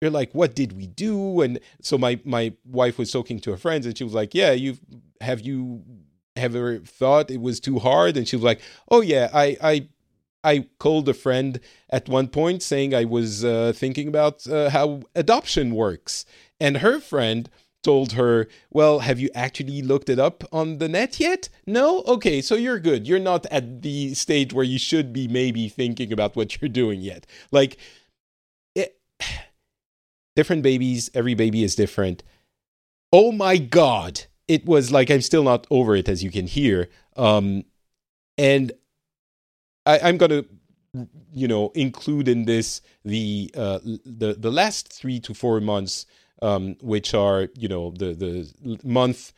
you're 0.00 0.10
like, 0.10 0.34
what 0.34 0.54
did 0.54 0.72
we 0.76 0.86
do? 0.86 1.40
And 1.40 1.58
so 1.80 1.96
my 1.96 2.20
my 2.24 2.52
wife 2.64 2.98
was 2.98 3.10
talking 3.10 3.40
to 3.40 3.50
her 3.52 3.56
friends, 3.56 3.86
and 3.86 3.96
she 3.96 4.04
was 4.04 4.14
like, 4.14 4.34
yeah, 4.34 4.52
you 4.52 4.76
have 5.20 5.40
you 5.40 5.82
ever 6.36 6.80
thought 6.80 7.30
it 7.30 7.40
was 7.40 7.60
too 7.60 7.78
hard? 7.78 8.16
And 8.16 8.28
she 8.28 8.36
was 8.36 8.44
like, 8.44 8.60
oh 8.90 9.00
yeah, 9.00 9.30
I 9.32 9.56
I 9.62 9.88
I 10.44 10.66
called 10.78 11.08
a 11.08 11.14
friend 11.14 11.60
at 11.90 12.08
one 12.08 12.28
point 12.28 12.62
saying 12.62 12.94
I 12.94 13.04
was 13.04 13.44
uh, 13.44 13.72
thinking 13.74 14.06
about 14.06 14.46
uh, 14.46 14.70
how 14.70 15.02
adoption 15.14 15.74
works, 15.74 16.24
and 16.60 16.78
her 16.78 17.00
friend 17.00 17.48
told 17.86 18.12
her, 18.20 18.48
"Well, 18.78 18.94
have 19.08 19.18
you 19.22 19.30
actually 19.34 19.80
looked 19.90 20.10
it 20.14 20.18
up 20.18 20.38
on 20.52 20.78
the 20.80 20.88
net 20.88 21.12
yet? 21.28 21.48
No. 21.66 22.02
Okay, 22.14 22.42
so 22.42 22.54
you're 22.54 22.80
good. 22.90 23.06
You're 23.08 23.28
not 23.32 23.46
at 23.46 23.82
the 23.82 24.14
stage 24.14 24.52
where 24.52 24.70
you 24.72 24.78
should 24.78 25.08
be 25.12 25.28
maybe 25.28 25.68
thinking 25.68 26.12
about 26.12 26.36
what 26.36 26.48
you're 26.56 26.68
doing 26.82 27.00
yet. 27.00 27.26
Like, 27.58 27.78
it, 28.74 28.90
different 30.36 30.62
babies. 30.62 31.10
Every 31.14 31.34
baby 31.34 31.62
is 31.62 31.74
different. 31.74 32.22
Oh 33.12 33.30
my 33.32 33.56
god." 33.58 34.14
It 34.48 34.64
was 34.64 34.92
like 34.92 35.10
I'm 35.10 35.22
still 35.22 35.42
not 35.42 35.66
over 35.70 35.96
it, 35.96 36.08
as 36.08 36.22
you 36.22 36.30
can 36.30 36.46
hear. 36.46 36.88
Um, 37.16 37.64
and 38.38 38.70
I, 39.84 39.98
I'm 40.00 40.18
going 40.18 40.30
to, 40.30 40.46
you 41.32 41.48
know, 41.48 41.72
include 41.74 42.28
in 42.28 42.44
this 42.44 42.80
the 43.04 43.50
uh, 43.56 43.80
the 44.04 44.34
the 44.38 44.50
last 44.50 44.92
three 44.92 45.20
to 45.20 45.34
four 45.34 45.60
months, 45.60 46.06
um, 46.42 46.76
which 46.80 47.14
are 47.14 47.48
you 47.56 47.68
know 47.68 47.90
the 47.90 48.12
the 48.14 48.78
month 48.84 49.32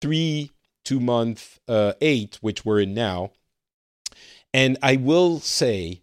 three 0.00 0.50
to 0.84 1.00
month 1.00 1.58
uh, 1.68 1.92
eight, 2.00 2.38
which 2.40 2.64
we're 2.64 2.80
in 2.80 2.94
now. 2.94 3.30
And 4.54 4.78
I 4.82 4.96
will 4.96 5.40
say, 5.40 6.02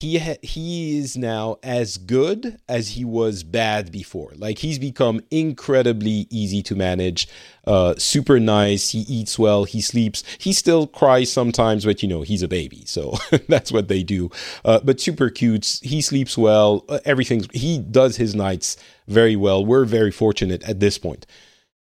he 0.00 0.18
ha- 0.18 0.38
he 0.42 0.98
is 0.98 1.16
now 1.16 1.58
as 1.62 1.96
good 1.96 2.60
as 2.68 2.90
he 2.90 3.04
was 3.04 3.42
bad 3.42 3.90
before. 3.90 4.32
Like 4.36 4.58
he's 4.58 4.78
become 4.78 5.20
incredibly 5.30 6.28
easy 6.30 6.62
to 6.64 6.76
manage, 6.76 7.28
uh, 7.66 7.94
super 7.98 8.38
nice. 8.38 8.90
He 8.90 9.00
eats 9.00 9.38
well, 9.38 9.64
he 9.64 9.80
sleeps. 9.80 10.22
He 10.38 10.52
still 10.52 10.86
cries 10.86 11.32
sometimes, 11.32 11.84
but 11.84 12.00
you 12.02 12.08
know 12.08 12.22
he's 12.22 12.42
a 12.42 12.48
baby, 12.48 12.84
so 12.86 13.16
that's 13.48 13.72
what 13.72 13.88
they 13.88 14.04
do. 14.04 14.30
Uh, 14.64 14.78
but 14.84 15.00
super 15.00 15.30
cute. 15.30 15.80
He 15.82 16.00
sleeps 16.00 16.38
well. 16.38 16.84
Uh, 16.88 17.00
everything's 17.04 17.48
he 17.52 17.78
does 17.78 18.16
his 18.16 18.36
nights 18.36 18.76
very 19.08 19.34
well. 19.34 19.64
We're 19.66 19.84
very 19.84 20.12
fortunate 20.12 20.62
at 20.68 20.78
this 20.78 20.96
point. 20.96 21.26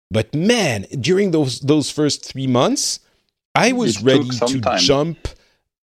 But 0.09 0.33
man, 0.33 0.83
during 1.01 1.31
those 1.31 1.59
those 1.59 1.91
first 1.91 2.23
three 2.23 2.47
months, 2.47 3.01
I 3.53 3.73
was 3.73 4.01
ready 4.01 4.29
to 4.29 4.61
time. 4.61 4.77
jump 4.79 5.27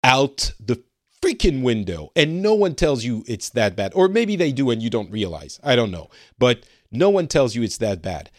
out 0.02 0.52
the 0.58 0.82
freaking 1.26 1.62
window 1.62 2.10
and 2.14 2.42
no 2.42 2.54
one 2.54 2.74
tells 2.74 3.04
you 3.04 3.24
it's 3.26 3.50
that 3.50 3.76
bad. 3.76 3.92
Or 3.94 4.08
maybe 4.08 4.36
they 4.36 4.52
do 4.52 4.70
and 4.70 4.82
you 4.82 4.90
don't 4.90 5.10
realize. 5.10 5.58
I 5.62 5.76
don't 5.76 5.90
know. 5.90 6.08
But 6.38 6.64
no 6.90 7.10
one 7.10 7.26
tells 7.26 7.54
you 7.54 7.62
it's 7.62 7.78
that 7.78 8.02
bad. 8.02 8.30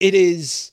It 0.00 0.14
is 0.14 0.72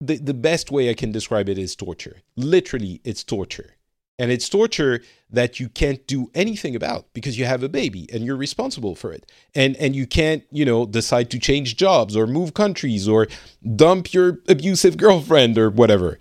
the 0.00 0.16
the 0.16 0.34
best 0.34 0.70
way 0.70 0.90
i 0.90 0.94
can 0.94 1.12
describe 1.12 1.48
it 1.48 1.58
is 1.58 1.76
torture. 1.76 2.22
Literally 2.36 3.00
it's 3.04 3.24
torture. 3.24 3.74
And 4.20 4.32
it's 4.32 4.48
torture 4.48 5.02
that 5.30 5.60
you 5.60 5.68
can't 5.68 6.04
do 6.08 6.28
anything 6.34 6.74
about 6.74 7.06
because 7.12 7.38
you 7.38 7.44
have 7.44 7.62
a 7.62 7.68
baby 7.68 8.08
and 8.12 8.24
you're 8.24 8.36
responsible 8.36 8.96
for 8.96 9.12
it. 9.12 9.30
And 9.54 9.76
and 9.76 9.94
you 9.94 10.06
can't 10.06 10.42
you 10.50 10.64
know 10.64 10.86
decide 10.86 11.30
to 11.30 11.38
change 11.38 11.76
jobs 11.76 12.16
or 12.16 12.26
move 12.26 12.54
countries 12.54 13.08
or 13.08 13.28
dump 13.76 14.12
your 14.12 14.40
abusive 14.48 14.96
girlfriend 15.04 15.58
or 15.58 15.70
whatever 15.70 16.18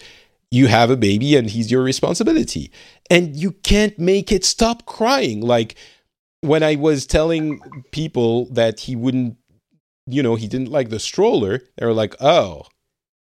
you 0.52 0.68
have 0.68 0.90
a 0.90 0.98
baby 0.98 1.36
and 1.36 1.49
he's 1.49 1.72
your 1.72 1.84
responsibility. 1.84 2.72
And 3.10 3.36
you 3.36 3.52
can't 3.52 3.98
make 3.99 4.32
it 4.32 4.45
stop 4.45 4.86
crying. 4.86 5.41
Like 5.41 5.76
when 6.41 6.64
i 6.64 6.76
was 6.76 7.06
telling 7.06 7.60
people 7.91 8.45
that 8.45 8.82
he 8.82 8.95
wouldn't 8.95 9.38
you 10.06 10.22
know 10.22 10.36
he 10.36 10.48
didn't 10.48 10.69
like 10.69 10.90
the 10.90 10.99
stroller 10.99 11.61
they 11.78 11.86
were 11.86 11.94
like 11.94 12.15
oh 12.22 12.64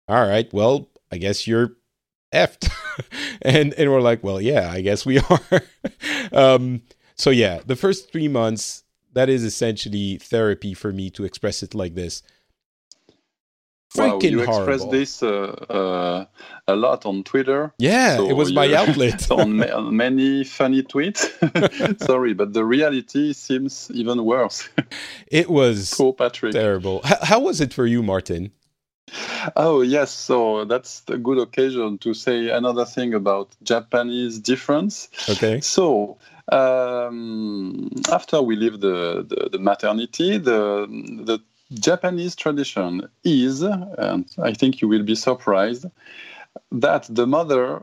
all 0.09 0.27
right 0.27 0.53
well 0.53 0.89
i 1.11 1.17
guess 1.17 1.47
you're 1.47 1.73
effed. 2.35 2.71
And 3.43 3.75
and 3.75 3.91
we're 3.91 4.01
like 4.01 4.25
well 4.25 4.41
yeah 4.41 4.71
i 4.73 4.81
guess 4.81 5.05
we 5.05 5.19
are. 5.31 5.63
Um 6.33 6.83
so 7.15 7.31
yeah 7.31 7.61
the 7.65 7.77
first 7.77 8.11
three 8.11 8.29
months 8.29 8.85
that 9.13 9.29
is 9.29 9.45
essentially 9.45 10.19
therapy 10.19 10.75
for 10.75 10.93
me 10.93 11.11
to 11.11 11.25
express 11.25 11.63
it 11.63 11.75
like 11.75 11.95
this 11.95 12.23
Wow, 13.99 14.19
you 14.21 14.43
expressed 14.43 14.91
this 14.91 15.23
uh, 15.23 15.29
uh, 15.69 16.25
a 16.69 16.77
lot 16.77 17.07
on 17.07 17.23
Twitter. 17.25 17.73
yeah 17.79 18.17
So 18.17 18.29
it 18.29 18.35
was 18.35 18.53
my 18.53 18.73
outlet 18.81 19.31
on, 19.31 19.57
ma- 19.59 19.75
on 19.77 19.97
many 19.97 20.45
funny 20.45 20.83
tweets. 20.83 21.27
Sorry, 22.01 22.35
but 22.35 22.53
the 22.53 22.65
reality 22.65 23.33
seems 23.33 23.91
even 23.95 24.25
worse. 24.25 24.69
it 25.27 25.49
was 25.51 25.95
Poor 25.97 26.13
Patrick. 26.13 26.53
terrible 26.53 27.01
how, 27.05 27.19
how 27.23 27.41
was 27.41 27.61
it 27.61 27.73
for 27.75 27.87
you 27.87 28.03
martin 28.03 28.51
Oh, 29.55 29.83
yes. 29.83 30.11
So 30.11 30.65
that's 30.65 31.03
a 31.09 31.17
good 31.17 31.39
occasion 31.39 31.99
to 31.99 32.13
say 32.13 32.51
another 32.51 32.85
thing 32.85 33.15
about 33.15 33.55
Japanese 33.63 34.41
difference. 34.41 35.09
okay 35.29 35.61
So, 35.61 36.19
um, 36.53 37.89
after 38.11 38.43
we 38.43 38.57
leave 38.57 38.81
the, 38.81 39.25
the, 39.29 39.51
the 39.53 39.59
maternity, 39.59 40.39
the, 40.39 40.87
the 41.25 41.39
Japanese 41.75 42.37
tradition 42.37 43.09
is, 43.25 43.63
and 43.63 44.27
I 44.39 44.53
think 44.53 44.81
you 44.81 44.89
will 44.89 45.03
be 45.03 45.15
surprised, 45.15 45.87
that 46.71 47.07
the 47.11 47.27
mother, 47.27 47.83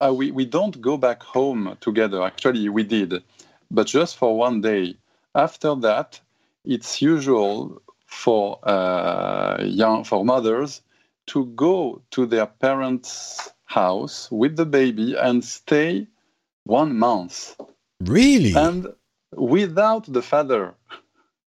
uh, 0.00 0.12
we, 0.14 0.30
we 0.30 0.44
don't 0.44 0.80
go 0.80 0.96
back 0.96 1.22
home 1.22 1.76
together. 1.80 2.22
Actually, 2.22 2.68
we 2.68 2.82
did, 2.82 3.22
but 3.70 3.86
just 3.86 4.16
for 4.16 4.36
one 4.36 4.60
day. 4.60 4.96
After 5.34 5.74
that, 5.76 6.20
it's 6.64 7.00
usual 7.00 7.80
for 8.06 8.58
uh, 8.68 9.62
young 9.64 10.04
for 10.04 10.24
mothers 10.24 10.82
to 11.28 11.46
go 11.46 12.02
to 12.10 12.26
their 12.26 12.46
parents' 12.46 13.50
house 13.64 14.30
with 14.30 14.56
the 14.56 14.66
baby 14.66 15.14
and 15.16 15.42
stay 15.42 16.06
one 16.64 16.98
month 16.98 17.56
really 18.00 18.54
and 18.54 18.88
without 19.34 20.04
the 20.12 20.22
father. 20.22 20.74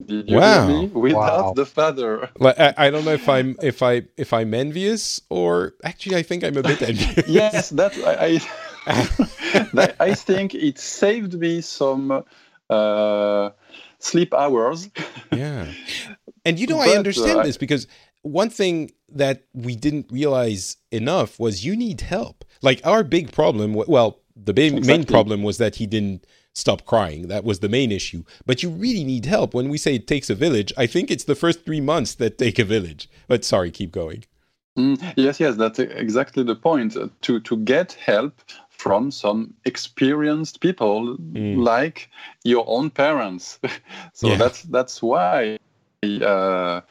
Did 0.06 0.30
you 0.30 0.38
Wow. 0.38 0.68
hear 0.68 0.82
me? 0.82 0.86
Without 0.88 1.45
Wow. 1.48 1.53
the 1.53 1.65
father. 1.65 2.30
like 2.40 2.60
I, 2.60 2.74
I 2.78 2.90
don't 2.91 3.03
know 3.06 3.14
if 3.14 3.28
i'm 3.28 3.56
if 3.61 3.82
i 3.82 4.03
if 4.15 4.32
i'm 4.32 4.53
envious 4.53 5.22
or 5.30 5.74
actually 5.84 6.15
i 6.18 6.22
think 6.24 6.44
i'm 6.44 6.57
a 6.57 6.61
bit 6.64 6.82
envious 6.82 7.28
Yes, 7.28 7.69
that 7.72 7.94
I, 8.06 8.40
I, 8.86 9.68
that- 9.74 9.95
I 9.99 10.14
think 10.14 10.53
it 10.53 10.78
saved 10.78 11.34
me 11.34 11.61
some 11.61 12.24
uh, 12.69 13.49
sleep 13.99 14.34
hours. 14.34 14.90
Yeah. 15.32 15.68
And 16.45 16.60
you 16.60 16.68
know, 16.68 16.80
I 16.80 16.90
understand 16.95 17.40
uh, 17.40 17.44
this 17.44 17.57
because 17.57 17.88
one 18.22 18.49
thing 18.49 18.91
that 19.10 19.44
we 19.53 19.76
didn't 19.76 20.07
realize 20.11 20.78
enough 20.91 21.40
was 21.40 21.65
you 21.65 21.76
need 21.76 22.02
help. 22.02 22.45
Like 22.61 22.82
our 22.86 23.03
big 23.03 23.32
problem, 23.32 23.74
well, 23.74 24.19
the 24.36 24.53
ba- 24.53 24.80
main 24.82 25.03
problem 25.06 25.44
was 25.44 25.57
that 25.57 25.76
he 25.76 25.88
didn't 25.88 26.26
stop 26.58 26.82
crying. 26.86 27.28
That 27.28 27.44
was 27.44 27.60
the 27.60 27.70
main 27.70 27.92
issue. 27.92 28.24
But 28.46 28.62
you 28.64 28.70
really 28.70 29.04
need 29.04 29.26
help. 29.26 29.54
When 29.54 29.70
we 29.70 29.78
say 29.78 29.96
it 29.96 30.08
takes 30.08 30.30
a 30.30 30.36
village, 30.36 30.72
I 30.84 30.88
think 30.88 31.10
it's 31.12 31.26
the 31.26 31.36
first 31.44 31.66
three 31.66 31.82
months 31.82 32.16
that 32.16 32.38
take 32.38 32.58
a 32.60 32.66
village. 32.76 33.10
But 33.28 33.46
sorry, 33.46 33.72
keep 33.72 33.92
going. 33.92 34.24
Mm, 34.78 34.98
yes, 35.16 35.40
yes, 35.40 35.56
that's 35.56 35.80
exactly 35.80 36.44
the 36.44 36.56
point. 36.56 36.96
uh, 36.98 37.08
To 37.22 37.40
to 37.50 37.56
get 37.58 37.94
help 37.94 38.34
from 38.70 39.12
some 39.12 39.40
experienced 39.66 40.60
people 40.60 41.18
Mm. 41.18 41.58
like 41.76 42.10
your 42.44 42.64
own 42.68 42.90
parents. 42.90 43.60
so 44.14 44.28
Yeah. 44.28 44.38
that's 44.42 44.62
that's 44.76 45.02
why. 45.02 45.58
Uh, 46.04 46.82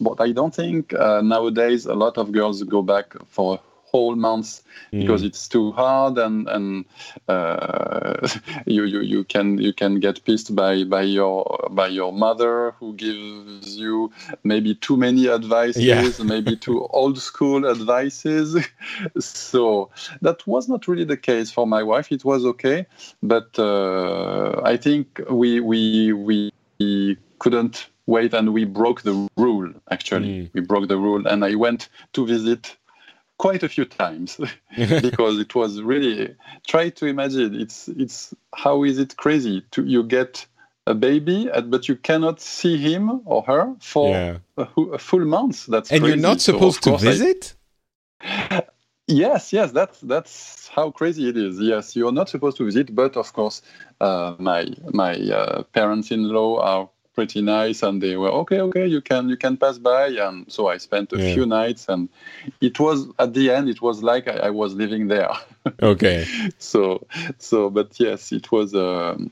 but 0.00 0.20
I 0.20 0.32
don't 0.32 0.54
think 0.54 0.92
uh, 0.92 1.20
nowadays 1.22 1.86
a 1.86 1.94
lot 1.94 2.18
of 2.18 2.26
girls 2.32 2.62
go 2.64 2.82
back 2.82 3.14
for 3.28 3.60
whole 3.96 4.16
months 4.28 4.64
because 4.98 5.22
Mm. 5.22 5.26
it's 5.28 5.48
too 5.48 5.72
hard 5.72 6.18
and 6.26 6.48
and 6.56 6.84
uh, 7.28 8.28
you, 8.66 8.84
you 8.84 9.00
you 9.00 9.24
can 9.24 9.58
you 9.58 9.72
can 9.72 10.00
get 10.00 10.24
pissed 10.24 10.54
by 10.54 10.84
by 10.84 11.02
your 11.02 11.68
by 11.70 11.88
your 11.88 12.12
mother 12.12 12.72
who 12.80 12.94
gives 12.94 13.76
you 13.78 14.10
maybe 14.44 14.74
too 14.74 14.96
many 14.96 15.28
advices 15.28 16.18
Yeah. 16.20 16.24
maybe 16.34 16.56
too 16.56 16.86
old 17.00 17.18
school 17.18 17.66
advices 17.76 18.56
so 19.18 19.90
that 20.22 20.46
was 20.46 20.68
not 20.68 20.86
really 20.88 21.04
the 21.04 21.16
case 21.16 21.50
for 21.50 21.66
my 21.66 21.82
wife 21.82 22.12
it 22.12 22.24
was 22.24 22.44
okay 22.52 22.86
but 23.22 23.58
uh, 23.58 24.60
i 24.64 24.76
think 24.76 25.20
we 25.30 25.60
we 25.60 26.12
we 26.12 27.16
couldn't 27.38 27.88
wait 28.06 28.32
and 28.34 28.52
we 28.52 28.64
broke 28.64 29.02
the 29.02 29.14
rule 29.36 29.72
actually 29.90 30.16
Mm. 30.20 30.50
we 30.54 30.60
broke 30.60 30.88
the 30.88 30.96
rule 30.96 31.26
and 31.26 31.44
i 31.44 31.54
went 31.54 31.88
to 32.12 32.26
visit 32.26 32.76
quite 33.38 33.62
a 33.62 33.68
few 33.68 33.84
times 33.84 34.38
because 34.76 35.38
it 35.38 35.54
was 35.54 35.82
really 35.82 36.34
try 36.66 36.88
to 36.90 37.06
imagine 37.06 37.54
it's 37.60 37.88
it's 37.88 38.34
how 38.54 38.82
is 38.84 38.98
it 38.98 39.16
crazy 39.16 39.62
to 39.70 39.84
you 39.84 40.02
get 40.02 40.46
a 40.86 40.94
baby 40.94 41.48
but 41.66 41.88
you 41.88 41.96
cannot 41.96 42.40
see 42.40 42.76
him 42.78 43.20
or 43.24 43.42
her 43.42 43.74
for 43.80 44.14
yeah. 44.14 44.38
a, 44.56 44.66
a 44.92 44.98
full 44.98 45.24
month 45.24 45.66
that's 45.66 45.90
And 45.90 46.00
you're 46.02 46.12
crazy. 46.16 46.22
not 46.22 46.40
So, 46.40 46.52
supposed 46.52 46.82
to 46.84 46.90
course, 46.90 47.02
I- 47.04 47.10
visit? 47.10 47.54
yes 49.08 49.52
yes 49.52 49.70
that's 49.72 50.00
that's 50.00 50.68
how 50.68 50.90
crazy 50.90 51.28
it 51.28 51.36
is 51.36 51.60
yes 51.60 51.94
you're 51.94 52.12
not 52.12 52.28
supposed 52.28 52.56
to 52.56 52.64
visit 52.64 52.92
but 52.94 53.16
of 53.16 53.32
course 53.32 53.62
uh, 54.00 54.34
my 54.38 54.66
my 54.92 55.14
uh, 55.14 55.62
parents-in-law 55.72 56.60
are 56.60 56.88
pretty 57.16 57.40
nice 57.42 57.82
and 57.82 58.02
they 58.02 58.16
were 58.16 58.28
okay 58.30 58.60
okay 58.60 58.86
you 58.86 59.00
can 59.00 59.28
you 59.28 59.36
can 59.36 59.56
pass 59.56 59.78
by 59.78 60.06
and 60.08 60.44
so 60.52 60.68
i 60.68 60.76
spent 60.76 61.12
a 61.12 61.16
Yeah. 61.18 61.34
few 61.34 61.46
nights 61.46 61.88
and 61.88 62.08
it 62.60 62.78
was 62.78 63.08
at 63.18 63.32
the 63.32 63.50
end 63.50 63.68
it 63.68 63.80
was 63.80 64.02
like 64.02 64.28
i, 64.28 64.36
I 64.48 64.50
was 64.50 64.74
living 64.74 65.08
there 65.08 65.30
Okay. 65.82 66.26
so 66.58 67.06
so 67.38 67.70
but 67.70 67.98
yes 67.98 68.30
it 68.32 68.52
was 68.52 68.74
um, 68.74 69.30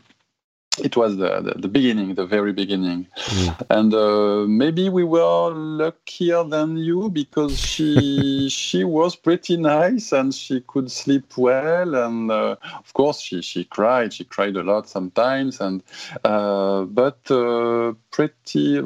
it 0.82 0.96
was 0.96 1.16
the, 1.16 1.40
the, 1.40 1.54
the 1.56 1.68
beginning 1.68 2.14
the 2.14 2.26
very 2.26 2.52
beginning. 2.52 3.06
Mm. 3.26 3.54
and 3.70 3.94
uh, 3.94 4.44
maybe 4.48 4.88
we 4.88 5.04
were 5.04 5.50
luckier 5.50 6.42
than 6.44 6.76
you 6.76 7.08
because 7.10 7.60
she 7.60 8.48
she 8.50 8.84
was 8.84 9.14
pretty 9.16 9.56
nice 9.56 10.12
and 10.12 10.34
she 10.34 10.60
could 10.60 10.90
sleep 10.90 11.36
well. 11.36 11.94
And 11.94 12.30
uh, 12.30 12.56
of 12.78 12.92
course 12.94 13.20
she 13.20 13.42
she 13.42 13.64
cried. 13.64 14.12
She 14.12 14.24
cried 14.24 14.56
a 14.56 14.62
lot 14.62 14.88
sometimes. 14.88 15.60
And 15.60 15.82
uh, 16.24 16.82
but 16.84 17.18
uh, 17.30 17.92
pretty 18.10 18.80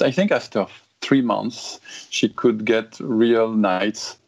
i 0.00 0.10
think 0.10 0.30
after 0.32 0.66
three 1.00 1.22
months 1.22 1.80
she 2.10 2.28
could 2.28 2.64
get 2.64 2.98
real 3.00 3.52
nights. 3.52 4.18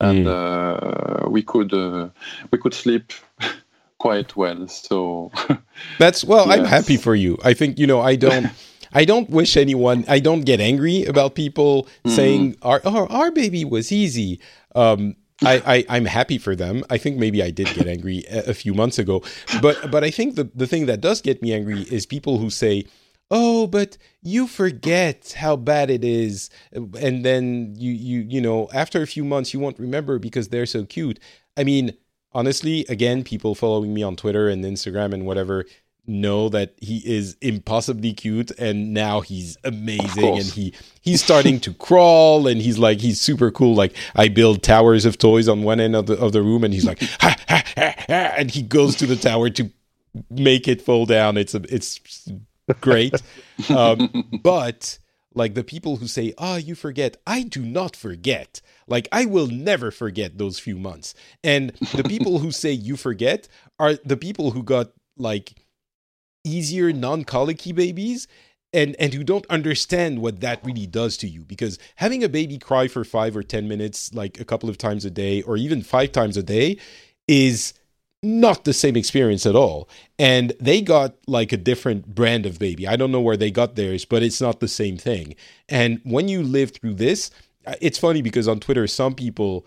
And 0.00 0.26
Mm. 0.26 0.26
uh, 0.26 1.28
we 1.30 1.42
could 1.42 1.72
uh, 1.72 2.08
we 2.50 2.58
could 2.58 2.74
sleep 2.74 3.12
quite 3.98 4.36
well 4.36 4.68
so 4.68 5.30
That's 5.98 6.24
well, 6.24 6.50
I'm 6.50 6.64
happy 6.64 6.96
for 6.96 7.14
you. 7.14 7.38
I 7.44 7.54
think 7.54 7.78
you 7.78 7.86
know 7.86 8.00
I 8.00 8.16
don't 8.16 8.46
I 8.92 9.04
don't 9.04 9.28
wish 9.30 9.56
anyone 9.56 10.04
I 10.08 10.20
don't 10.20 10.42
get 10.42 10.60
angry 10.60 11.04
about 11.04 11.34
people 11.34 11.88
saying 12.06 12.56
our 12.62 12.80
oh, 12.84 13.06
our 13.08 13.30
baby 13.30 13.64
was 13.64 13.92
easy. 13.92 14.40
Um 14.74 15.16
I, 15.44 15.62
I, 15.66 15.84
I'm 15.90 16.06
happy 16.06 16.38
for 16.38 16.56
them. 16.56 16.82
I 16.88 16.96
think 16.96 17.18
maybe 17.18 17.42
I 17.42 17.50
did 17.50 17.66
get 17.74 17.86
angry 17.86 18.24
a, 18.30 18.50
a 18.50 18.54
few 18.54 18.72
months 18.72 18.98
ago. 18.98 19.22
But 19.60 19.90
but 19.90 20.02
I 20.02 20.10
think 20.10 20.34
the, 20.34 20.50
the 20.54 20.66
thing 20.66 20.86
that 20.86 21.02
does 21.02 21.20
get 21.20 21.42
me 21.42 21.52
angry 21.52 21.82
is 21.82 22.06
people 22.06 22.38
who 22.38 22.48
say, 22.48 22.86
Oh, 23.30 23.66
but 23.66 23.98
you 24.22 24.46
forget 24.46 25.34
how 25.36 25.56
bad 25.56 25.90
it 25.90 26.04
is. 26.04 26.48
And 26.72 27.24
then 27.24 27.74
you 27.76 27.92
you 27.92 28.20
you 28.20 28.40
know, 28.40 28.68
after 28.72 29.02
a 29.02 29.06
few 29.06 29.24
months 29.24 29.52
you 29.52 29.60
won't 29.60 29.78
remember 29.78 30.18
because 30.18 30.48
they're 30.48 30.64
so 30.64 30.86
cute. 30.86 31.20
I 31.56 31.64
mean, 31.64 31.96
honestly, 32.32 32.84
again, 32.88 33.24
people 33.24 33.54
following 33.54 33.94
me 33.94 34.02
on 34.02 34.16
Twitter 34.16 34.48
and 34.48 34.64
Instagram 34.64 35.12
and 35.12 35.26
whatever 35.26 35.64
know 36.08 36.48
that 36.48 36.72
he 36.80 36.98
is 36.98 37.36
impossibly 37.40 38.12
cute 38.12 38.52
and 38.52 38.94
now 38.94 39.20
he's 39.20 39.56
amazing 39.64 40.36
and 40.36 40.44
he 40.44 40.72
he's 41.00 41.20
starting 41.20 41.58
to 41.58 41.74
crawl 41.74 42.46
and 42.46 42.62
he's 42.62 42.78
like 42.78 43.00
he's 43.00 43.20
super 43.20 43.50
cool 43.50 43.74
like 43.74 43.92
i 44.14 44.28
build 44.28 44.62
towers 44.62 45.04
of 45.04 45.18
toys 45.18 45.48
on 45.48 45.64
one 45.64 45.80
end 45.80 45.96
of 45.96 46.06
the 46.06 46.16
of 46.18 46.30
the 46.30 46.40
room 46.40 46.62
and 46.62 46.72
he's 46.72 46.84
like 46.84 47.02
ha, 47.20 47.34
ha, 47.48 47.62
ha, 47.76 47.94
ha, 48.06 48.34
and 48.36 48.52
he 48.52 48.62
goes 48.62 48.94
to 48.94 49.04
the 49.04 49.16
tower 49.16 49.50
to 49.50 49.68
make 50.30 50.68
it 50.68 50.80
fall 50.80 51.06
down 51.06 51.36
it's 51.36 51.56
a, 51.56 51.62
it's 51.68 52.00
great 52.80 53.20
um, 53.68 54.40
but 54.44 54.98
like 55.36 55.54
the 55.54 55.62
people 55.62 55.96
who 55.98 56.08
say, 56.08 56.32
"Ah, 56.38 56.54
oh, 56.54 56.56
you 56.56 56.74
forget." 56.74 57.18
I 57.26 57.42
do 57.42 57.60
not 57.62 57.94
forget. 57.94 58.60
Like 58.88 59.08
I 59.12 59.24
will 59.24 59.48
never 59.48 59.90
forget 59.90 60.38
those 60.38 60.58
few 60.58 60.78
months. 60.78 61.14
And 61.42 61.70
the 61.94 62.04
people 62.04 62.38
who 62.38 62.50
say 62.50 62.72
you 62.72 62.96
forget 62.96 63.48
are 63.78 63.94
the 64.04 64.16
people 64.16 64.52
who 64.52 64.62
got 64.62 64.92
like 65.16 65.54
easier 66.44 66.92
non-colicky 66.92 67.72
babies 67.72 68.28
and 68.72 68.94
and 68.98 69.14
who 69.14 69.24
don't 69.24 69.46
understand 69.46 70.20
what 70.20 70.40
that 70.40 70.64
really 70.64 70.86
does 70.86 71.16
to 71.16 71.28
you 71.28 71.44
because 71.44 71.78
having 71.96 72.22
a 72.22 72.28
baby 72.28 72.58
cry 72.58 72.86
for 72.88 73.04
5 73.04 73.36
or 73.36 73.42
10 73.42 73.66
minutes 73.66 74.12
like 74.14 74.38
a 74.38 74.44
couple 74.44 74.68
of 74.68 74.78
times 74.78 75.04
a 75.04 75.10
day 75.10 75.42
or 75.42 75.56
even 75.56 75.82
5 75.82 76.12
times 76.12 76.36
a 76.36 76.42
day 76.42 76.78
is 77.26 77.74
not 78.22 78.64
the 78.64 78.72
same 78.72 78.96
experience 78.96 79.46
at 79.46 79.54
all. 79.54 79.88
And 80.18 80.52
they 80.60 80.80
got 80.82 81.14
like 81.26 81.52
a 81.52 81.56
different 81.56 82.14
brand 82.14 82.46
of 82.46 82.58
baby. 82.58 82.86
I 82.86 82.96
don't 82.96 83.12
know 83.12 83.20
where 83.20 83.36
they 83.36 83.50
got 83.50 83.76
theirs, 83.76 84.04
but 84.04 84.22
it's 84.22 84.40
not 84.40 84.60
the 84.60 84.68
same 84.68 84.96
thing. 84.96 85.36
And 85.68 86.00
when 86.04 86.28
you 86.28 86.42
live 86.42 86.72
through 86.72 86.94
this, 86.94 87.30
it's 87.80 87.98
funny 87.98 88.22
because 88.22 88.48
on 88.48 88.60
Twitter, 88.60 88.86
some 88.86 89.14
people 89.14 89.66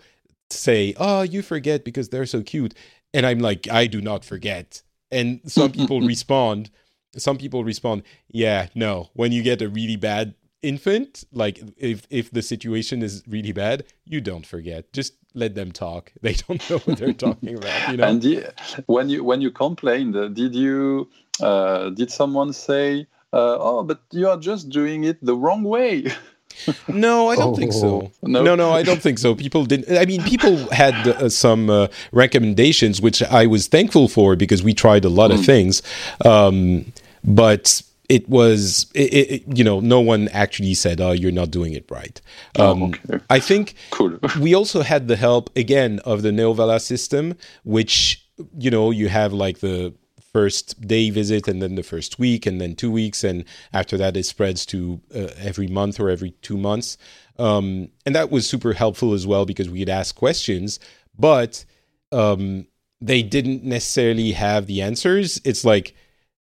say, 0.50 0.94
Oh, 0.96 1.22
you 1.22 1.42
forget 1.42 1.84
because 1.84 2.08
they're 2.08 2.26
so 2.26 2.42
cute. 2.42 2.74
And 3.12 3.26
I'm 3.26 3.40
like, 3.40 3.68
I 3.68 3.86
do 3.86 4.00
not 4.00 4.24
forget. 4.24 4.82
And 5.10 5.40
some 5.46 5.72
people 5.78 6.00
respond, 6.00 6.70
some 7.16 7.38
people 7.38 7.64
respond, 7.64 8.02
Yeah, 8.28 8.68
no, 8.74 9.10
when 9.14 9.32
you 9.32 9.42
get 9.42 9.62
a 9.62 9.68
really 9.68 9.96
bad 9.96 10.34
infant, 10.62 11.24
like 11.32 11.60
if 11.76 12.06
if 12.10 12.30
the 12.30 12.42
situation 12.42 13.02
is 13.02 13.22
really 13.26 13.52
bad, 13.52 13.84
you 14.04 14.20
don't 14.20 14.46
forget. 14.46 14.92
Just 14.92 15.14
let 15.34 15.54
them 15.54 15.72
talk. 15.72 16.12
They 16.22 16.34
don't 16.34 16.70
know 16.70 16.78
what 16.78 16.98
they're 16.98 17.12
talking 17.12 17.56
about. 17.56 17.90
You 17.90 17.96
know. 17.96 18.04
And 18.04 18.22
the, 18.22 18.52
when 18.86 19.08
you 19.08 19.24
when 19.24 19.40
you 19.40 19.50
complained, 19.50 20.16
uh, 20.16 20.28
did 20.28 20.54
you 20.54 21.08
uh, 21.40 21.90
did 21.90 22.10
someone 22.10 22.52
say, 22.52 23.06
uh, 23.32 23.56
"Oh, 23.58 23.82
but 23.82 24.00
you 24.10 24.28
are 24.28 24.38
just 24.38 24.68
doing 24.68 25.04
it 25.04 25.24
the 25.24 25.36
wrong 25.36 25.62
way"? 25.64 26.06
no, 26.88 27.28
I 27.28 27.36
don't 27.36 27.54
oh. 27.54 27.56
think 27.56 27.72
so. 27.72 28.12
No? 28.22 28.42
no, 28.42 28.54
no, 28.54 28.70
I 28.72 28.82
don't 28.82 29.02
think 29.02 29.18
so. 29.18 29.34
People 29.34 29.64
didn't. 29.64 29.96
I 29.96 30.04
mean, 30.04 30.22
people 30.22 30.56
had 30.70 30.94
uh, 31.08 31.28
some 31.28 31.70
uh, 31.70 31.88
recommendations, 32.12 33.00
which 33.00 33.22
I 33.22 33.46
was 33.46 33.66
thankful 33.66 34.08
for 34.08 34.36
because 34.36 34.62
we 34.62 34.74
tried 34.74 35.04
a 35.04 35.08
lot 35.08 35.30
mm. 35.30 35.34
of 35.34 35.40
hmm. 35.40 35.46
things. 35.46 35.82
Um, 36.24 36.92
but 37.24 37.82
it 38.10 38.28
was 38.28 38.90
it, 38.94 39.12
it, 39.12 39.56
you 39.56 39.62
know 39.62 39.78
no 39.78 40.00
one 40.00 40.28
actually 40.28 40.74
said 40.74 41.00
oh 41.00 41.12
you're 41.12 41.30
not 41.30 41.50
doing 41.50 41.72
it 41.74 41.88
right 41.90 42.20
oh, 42.58 42.72
um, 42.72 42.82
okay. 42.82 43.20
i 43.30 43.38
think 43.38 43.74
cool. 43.90 44.18
we 44.40 44.52
also 44.52 44.82
had 44.82 45.06
the 45.06 45.16
help 45.16 45.48
again 45.56 46.00
of 46.00 46.22
the 46.22 46.30
neuvola 46.30 46.80
system 46.80 47.36
which 47.62 48.26
you 48.58 48.70
know 48.70 48.90
you 48.90 49.08
have 49.08 49.32
like 49.32 49.60
the 49.60 49.94
first 50.32 50.80
day 50.86 51.10
visit 51.10 51.48
and 51.48 51.60
then 51.60 51.74
the 51.74 51.82
first 51.82 52.18
week 52.18 52.46
and 52.46 52.60
then 52.60 52.74
two 52.74 52.90
weeks 52.90 53.24
and 53.24 53.44
after 53.72 53.96
that 53.96 54.16
it 54.16 54.24
spreads 54.24 54.64
to 54.66 55.00
uh, 55.14 55.28
every 55.38 55.66
month 55.66 55.98
or 55.98 56.08
every 56.08 56.30
two 56.42 56.56
months. 56.56 56.96
Um, 57.38 57.88
and 58.04 58.14
that 58.14 58.30
was 58.30 58.48
super 58.48 58.74
helpful 58.74 59.14
as 59.14 59.26
well 59.26 59.46
because 59.46 59.70
we'd 59.70 59.88
ask 59.88 60.14
questions 60.14 60.78
but 61.18 61.64
um, 62.12 62.66
they 63.00 63.22
didn't 63.22 63.64
necessarily 63.64 64.32
have 64.32 64.66
the 64.66 64.82
answers. 64.82 65.40
It's 65.44 65.64
like 65.64 65.94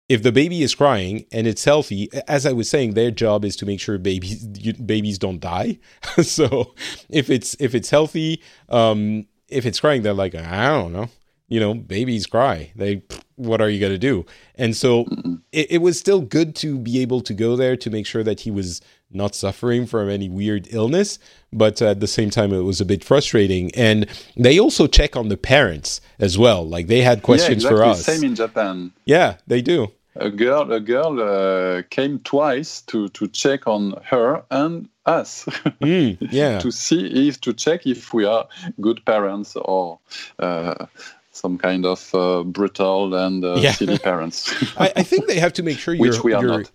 if 0.10 0.24
the 0.24 0.32
baby 0.32 0.62
is 0.64 0.76
crying 0.76 1.26
and 1.32 1.48
it's 1.48 1.64
healthy, 1.64 2.10
as 2.28 2.46
I 2.46 2.52
was 2.52 2.70
saying, 2.70 2.94
their 2.94 3.12
job 3.12 3.46
is 3.46 3.56
to 3.58 3.66
make 3.66 3.80
sure 3.80 3.98
babies 3.98 4.46
babies 4.46 5.18
don't 5.18 5.40
die. 5.40 5.80
so 6.22 6.74
if 7.10 7.30
it's 7.30 7.56
if 7.60 7.74
it's 7.74 7.90
healthy, 7.90 8.42
um, 8.70 9.26
if 9.48 9.66
it's 9.66 9.80
crying, 9.80 10.02
they're 10.02 10.14
like, 10.14 10.36
I 10.36 10.68
don't 10.68 10.94
know, 10.94 11.10
you 11.48 11.60
know, 11.60 11.74
babies 11.74 12.26
cry. 12.26 12.72
They, 12.76 13.04
what 13.36 13.62
are 13.62 13.70
you 13.70 13.80
gonna 13.80 13.98
do? 13.98 14.26
And 14.56 14.76
so 14.76 15.06
it, 15.52 15.72
it 15.72 15.78
was 15.82 16.00
still 16.00 16.22
good 16.22 16.56
to 16.58 16.78
be 16.78 17.02
able 17.02 17.22
to 17.22 17.34
go 17.34 17.56
there 17.56 17.76
to 17.78 17.90
make 17.90 18.06
sure 18.06 18.24
that 18.24 18.42
he 18.42 18.52
was 18.52 18.82
not 19.14 19.36
suffering 19.36 19.86
from 19.86 20.10
any 20.10 20.30
weird 20.30 20.68
illness, 20.72 21.20
but 21.52 21.82
at 21.82 22.00
the 22.00 22.08
same 22.08 22.30
time, 22.30 22.52
it 22.52 22.62
was 22.62 22.82
a 22.82 22.86
bit 22.86 23.04
frustrating. 23.04 23.74
And 23.76 24.08
they 24.36 24.60
also 24.60 24.88
check 24.88 25.16
on 25.16 25.30
the 25.30 25.38
parents 25.38 26.02
as 26.20 26.38
well. 26.38 26.68
Like 26.68 26.88
they 26.88 27.02
had 27.02 27.22
questions 27.22 27.64
yeah, 27.64 27.70
exactly. 27.70 27.78
for 27.78 27.84
us. 27.84 28.06
Same 28.06 28.24
in 28.24 28.36
Japan. 28.36 28.92
Yeah, 29.06 29.38
they 29.48 29.62
do. 29.62 29.92
A 30.16 30.30
girl, 30.30 30.72
a 30.72 30.80
girl 30.80 31.20
uh, 31.20 31.82
came 31.90 32.20
twice 32.20 32.82
to 32.84 33.10
to 33.10 33.28
check 33.28 33.66
on 33.66 34.00
her 34.04 34.44
and 34.52 34.88
us. 35.08 35.46
mm, 35.82 36.18
yeah. 36.32 36.60
to 36.60 36.72
see 36.72 37.28
if 37.28 37.42
to 37.42 37.54
check 37.54 37.88
if 37.88 38.14
we 38.14 38.26
are 38.26 38.48
good 38.80 39.04
parents 39.06 39.56
or. 39.56 40.00
Uh, 40.38 40.86
some 41.34 41.58
kind 41.58 41.86
of 41.86 42.14
uh, 42.16 42.44
brutal 42.44 43.14
and 43.16 43.44
uh, 43.44 43.56
yeah. 43.56 43.72
silly 43.72 43.98
parents. 43.98 44.54
I, 44.78 44.94
I, 44.98 45.04
think 45.04 45.28
they 45.28 45.40
have 45.40 45.54
to 45.54 45.64
make 45.64 45.78
sure 45.78 45.94
you're, 45.96 46.08
which 46.12 46.24
we 46.24 46.34
are 46.34 46.44
not 46.44 46.72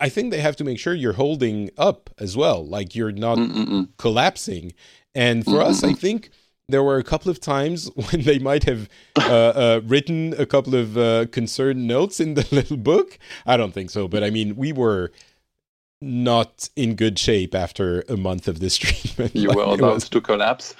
I 0.00 0.08
think 0.08 0.30
they 0.30 0.40
have 0.40 0.56
to 0.56 0.64
make 0.64 0.78
sure 0.78 0.94
you're 0.94 1.12
holding 1.12 1.70
up 1.78 2.10
as 2.18 2.36
well, 2.36 2.66
like 2.66 2.94
you're 2.94 3.12
not 3.12 3.38
Mm-mm-mm. 3.38 3.88
collapsing. 3.98 4.72
And 5.14 5.44
for 5.44 5.52
Mm-mm-mm. 5.52 5.66
us, 5.66 5.84
I 5.84 5.92
think 5.92 6.30
there 6.68 6.82
were 6.82 6.98
a 6.98 7.04
couple 7.04 7.30
of 7.30 7.40
times 7.40 7.90
when 8.10 8.22
they 8.22 8.38
might 8.38 8.64
have 8.64 8.88
uh, 9.16 9.22
uh, 9.30 9.80
written 9.84 10.34
a 10.38 10.46
couple 10.46 10.74
of 10.74 10.98
uh, 10.98 11.26
concerned 11.26 11.86
notes 11.86 12.20
in 12.20 12.34
the 12.34 12.46
little 12.50 12.76
book. 12.76 13.18
I 13.44 13.56
don't 13.56 13.72
think 13.72 13.90
so, 13.90 14.08
but 14.08 14.24
I 14.24 14.30
mean, 14.30 14.56
we 14.56 14.72
were 14.72 15.12
not 16.00 16.68
in 16.76 16.94
good 16.94 17.18
shape 17.18 17.54
after 17.54 18.02
a 18.08 18.16
month 18.16 18.48
of 18.48 18.60
this 18.60 18.76
treatment. 18.84 19.34
You 19.34 19.48
like 19.48 19.56
were 19.56 19.74
about 19.74 19.94
was, 19.94 20.08
to 20.10 20.20
collapse, 20.20 20.74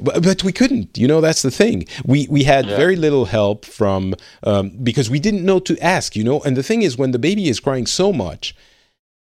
but, 0.00 0.22
but, 0.22 0.44
we 0.44 0.52
couldn't. 0.52 0.98
You 0.98 1.06
know, 1.06 1.20
that's 1.20 1.42
the 1.42 1.50
thing. 1.50 1.86
We 2.04 2.26
we 2.28 2.44
had 2.44 2.66
yeah. 2.66 2.76
very 2.76 2.96
little 2.96 3.26
help 3.26 3.64
from 3.64 4.14
um, 4.42 4.70
because 4.82 5.08
we 5.08 5.20
didn't 5.20 5.44
know 5.44 5.60
to 5.60 5.78
ask. 5.78 6.16
You 6.16 6.24
know, 6.24 6.40
and 6.40 6.56
the 6.56 6.62
thing 6.62 6.82
is, 6.82 6.98
when 6.98 7.12
the 7.12 7.18
baby 7.18 7.48
is 7.48 7.60
crying 7.60 7.86
so 7.86 8.12
much, 8.12 8.54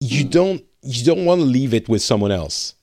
you 0.01 0.25
mm. 0.25 0.31
don't 0.31 0.65
you 0.83 1.05
don't 1.05 1.25
want 1.25 1.41
to 1.41 1.47
leave 1.47 1.75
it 1.75 1.89
with 1.89 2.03
someone 2.03 2.33
else, 2.33 2.75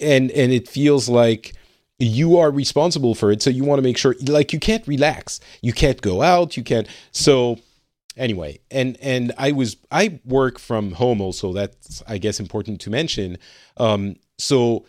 and 0.00 0.30
and 0.30 0.52
it 0.52 0.68
feels 0.68 1.08
like 1.08 1.54
you 1.98 2.36
are 2.38 2.50
responsible 2.50 3.14
for 3.14 3.32
it 3.32 3.42
so 3.42 3.50
you 3.50 3.64
want 3.64 3.78
to 3.78 3.82
make 3.82 3.98
sure 3.98 4.14
like 4.28 4.52
you 4.52 4.60
can't 4.60 4.86
relax 4.86 5.40
you 5.62 5.72
can't 5.72 6.00
go 6.00 6.22
out 6.22 6.56
you 6.56 6.62
can't 6.62 6.86
so 7.10 7.58
anyway 8.18 8.58
and 8.70 8.96
and 9.00 9.32
i 9.38 9.52
was 9.52 9.76
i 9.90 10.20
work 10.24 10.58
from 10.58 10.92
home 10.92 11.20
also 11.20 11.52
that's 11.52 12.02
i 12.06 12.18
guess 12.18 12.40
important 12.40 12.80
to 12.80 12.90
mention. 12.90 13.38
Um 13.76 14.16
so 14.38 14.86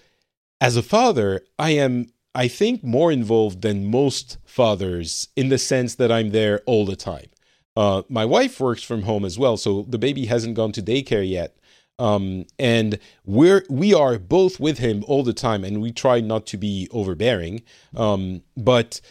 as 0.61 0.75
a 0.75 0.83
father 0.83 1.41
i 1.57 1.71
am 1.71 2.07
i 2.35 2.47
think 2.47 2.83
more 2.83 3.11
involved 3.11 3.61
than 3.61 3.89
most 3.89 4.37
fathers 4.45 5.27
in 5.35 5.49
the 5.49 5.57
sense 5.57 5.95
that 5.95 6.11
i'm 6.11 6.31
there 6.31 6.61
all 6.65 6.85
the 6.85 6.95
time. 6.95 7.27
Uh 7.75 8.03
my 8.09 8.25
wife 8.25 8.59
works 8.59 8.83
from 8.83 9.03
home 9.03 9.25
as 9.25 9.37
well 9.39 9.57
so 9.57 9.85
the 9.87 9.99
baby 9.99 10.25
hasn't 10.25 10.55
gone 10.55 10.71
to 10.73 10.81
daycare 10.81 11.27
yet. 11.27 11.55
Um, 11.99 12.45
and 12.57 12.97
we're 13.25 13.65
we 13.69 13.93
are 13.93 14.17
both 14.17 14.59
with 14.59 14.77
him 14.77 15.03
all 15.05 15.21
the 15.21 15.33
time, 15.33 15.65
and 15.65 15.81
we 15.81 15.91
try 15.91 16.21
not 16.21 16.45
to 16.47 16.57
be 16.57 16.87
overbearing. 16.91 17.61
Um, 17.93 18.41
but 18.55 19.01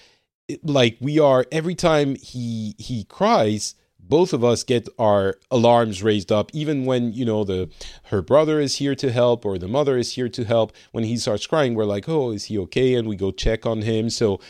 like 0.63 0.97
we 1.01 1.19
are 1.19 1.45
every 1.53 1.75
time 1.75 2.17
he 2.17 2.75
he 2.79 3.05
cries, 3.05 3.75
both 4.09 4.33
of 4.33 4.43
us 4.43 4.65
get 4.65 4.89
our 4.99 5.37
alarms 5.51 6.03
raised 6.03 6.33
up 6.33 6.51
even 6.55 6.85
when 6.85 7.13
you 7.13 7.25
know 7.25 7.45
the 7.45 7.69
her 8.05 8.23
brother 8.23 8.61
is 8.61 8.77
here 8.77 8.95
to 8.95 9.13
help 9.13 9.45
or 9.45 9.59
the 9.59 9.69
mother 9.69 9.97
is 9.97 10.13
here 10.15 10.29
to 10.29 10.45
help. 10.45 10.73
When 10.93 11.05
he 11.05 11.17
starts 11.17 11.47
crying 11.47 11.75
we're 11.75 11.85
like 11.85 12.09
oh 12.09 12.31
is 12.31 12.47
he 12.47 12.59
okay? 12.59 12.95
And 12.95 13.09
we 13.09 13.17
go 13.17 13.31
check 13.31 13.67
on 13.67 13.83
him. 13.83 14.11
So 14.11 14.41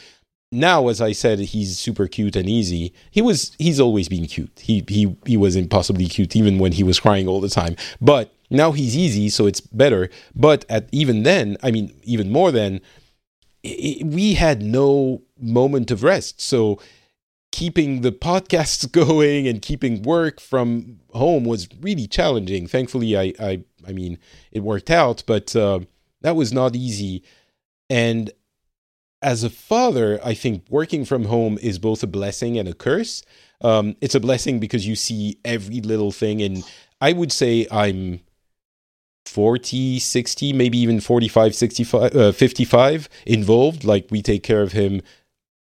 now 0.50 0.88
as 0.88 0.98
i 1.02 1.12
said 1.12 1.38
he's 1.38 1.78
super 1.78 2.06
cute 2.06 2.36
and 2.36 2.48
easy. 2.48 2.92
He 3.10 3.22
was 3.22 3.54
he's 3.58 3.80
always 3.80 4.08
been 4.08 4.26
cute. 4.26 4.58
He 4.60 4.84
he 4.88 5.16
he 5.26 5.36
was 5.36 5.56
impossibly 5.56 6.06
cute 6.06 6.36
even 6.36 6.58
when 6.58 6.72
he 6.72 6.82
was 6.82 7.00
crying 7.00 7.28
all 7.28 7.40
the 7.40 7.48
time. 7.48 7.76
But 8.00 8.34
now 8.50 8.72
he's 8.72 8.96
easy 8.96 9.28
so 9.28 9.46
it's 9.46 9.60
better. 9.60 10.08
But 10.34 10.64
at 10.68 10.88
even 10.92 11.22
then 11.22 11.56
i 11.62 11.70
mean 11.70 11.92
even 12.04 12.30
more 12.30 12.50
than 12.52 12.80
we 13.64 14.34
had 14.34 14.62
no 14.62 15.22
moment 15.40 15.90
of 15.90 16.02
rest. 16.02 16.40
So 16.40 16.78
keeping 17.52 18.02
the 18.02 18.12
podcasts 18.12 18.90
going 18.92 19.48
and 19.48 19.62
keeping 19.62 20.02
work 20.02 20.40
from 20.40 21.00
home 21.12 21.44
was 21.44 21.68
really 21.80 22.06
challenging. 22.06 22.66
Thankfully, 22.66 23.16
I 23.16 23.32
I, 23.40 23.62
I 23.86 23.92
mean 23.92 24.18
it 24.52 24.60
worked 24.60 24.90
out, 24.90 25.22
but 25.26 25.54
uh, 25.56 25.80
that 26.20 26.36
was 26.36 26.52
not 26.52 26.76
easy. 26.76 27.22
And 27.90 28.30
as 29.22 29.42
a 29.42 29.50
father, 29.50 30.20
I 30.24 30.34
think 30.34 30.64
working 30.70 31.04
from 31.04 31.24
home 31.24 31.58
is 31.60 31.78
both 31.78 32.02
a 32.02 32.06
blessing 32.06 32.58
and 32.58 32.68
a 32.68 32.74
curse. 32.74 33.22
Um, 33.60 33.96
it's 34.00 34.14
a 34.14 34.20
blessing 34.20 34.60
because 34.60 34.86
you 34.86 34.94
see 34.94 35.38
every 35.44 35.80
little 35.80 36.12
thing, 36.12 36.40
and 36.42 36.62
I 37.00 37.12
would 37.12 37.32
say 37.32 37.66
I'm 37.70 38.20
40, 39.26 39.98
60, 39.98 40.52
maybe 40.52 40.78
even 40.78 41.00
45, 41.00 41.54
65, 41.54 42.16
uh, 42.16 42.32
55 42.32 43.08
involved. 43.26 43.84
Like 43.84 44.06
we 44.10 44.22
take 44.22 44.42
care 44.42 44.62
of 44.62 44.72
him 44.72 45.02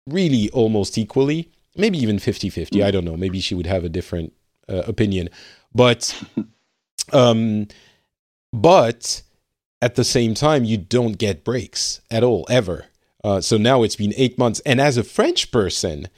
really 0.09 0.49
almost 0.51 0.97
equally 0.97 1.51
maybe 1.77 1.99
even 1.99 2.19
50 2.19 2.51
50 2.51 2.79
mm. 2.79 2.85
i 2.85 2.91
don't 2.91 3.05
know. 3.05 3.17
Maybe 3.17 3.41
she 3.41 3.55
would 3.55 3.67
have 3.67 3.85
a 3.85 3.89
different 3.89 4.33
uh, 4.69 4.83
opinion. 4.87 5.29
But 5.75 6.23
um 7.13 7.69
but 8.53 9.23
at 9.81 9.95
the 9.95 10.05
same 10.05 10.35
time 10.35 10.65
you 10.65 10.77
don't 10.77 11.19
get 11.19 11.45
breaks 11.45 12.01
at 12.11 12.23
all 12.23 12.47
ever. 12.49 12.87
Uh, 13.25 13.41
so 13.41 13.57
now 13.57 13.83
it's 13.83 13.97
been 13.97 14.13
eight 14.17 14.37
months. 14.37 14.61
And 14.67 14.81
as 14.81 14.97
a 14.97 15.05
french 15.05 15.53
person 15.53 16.09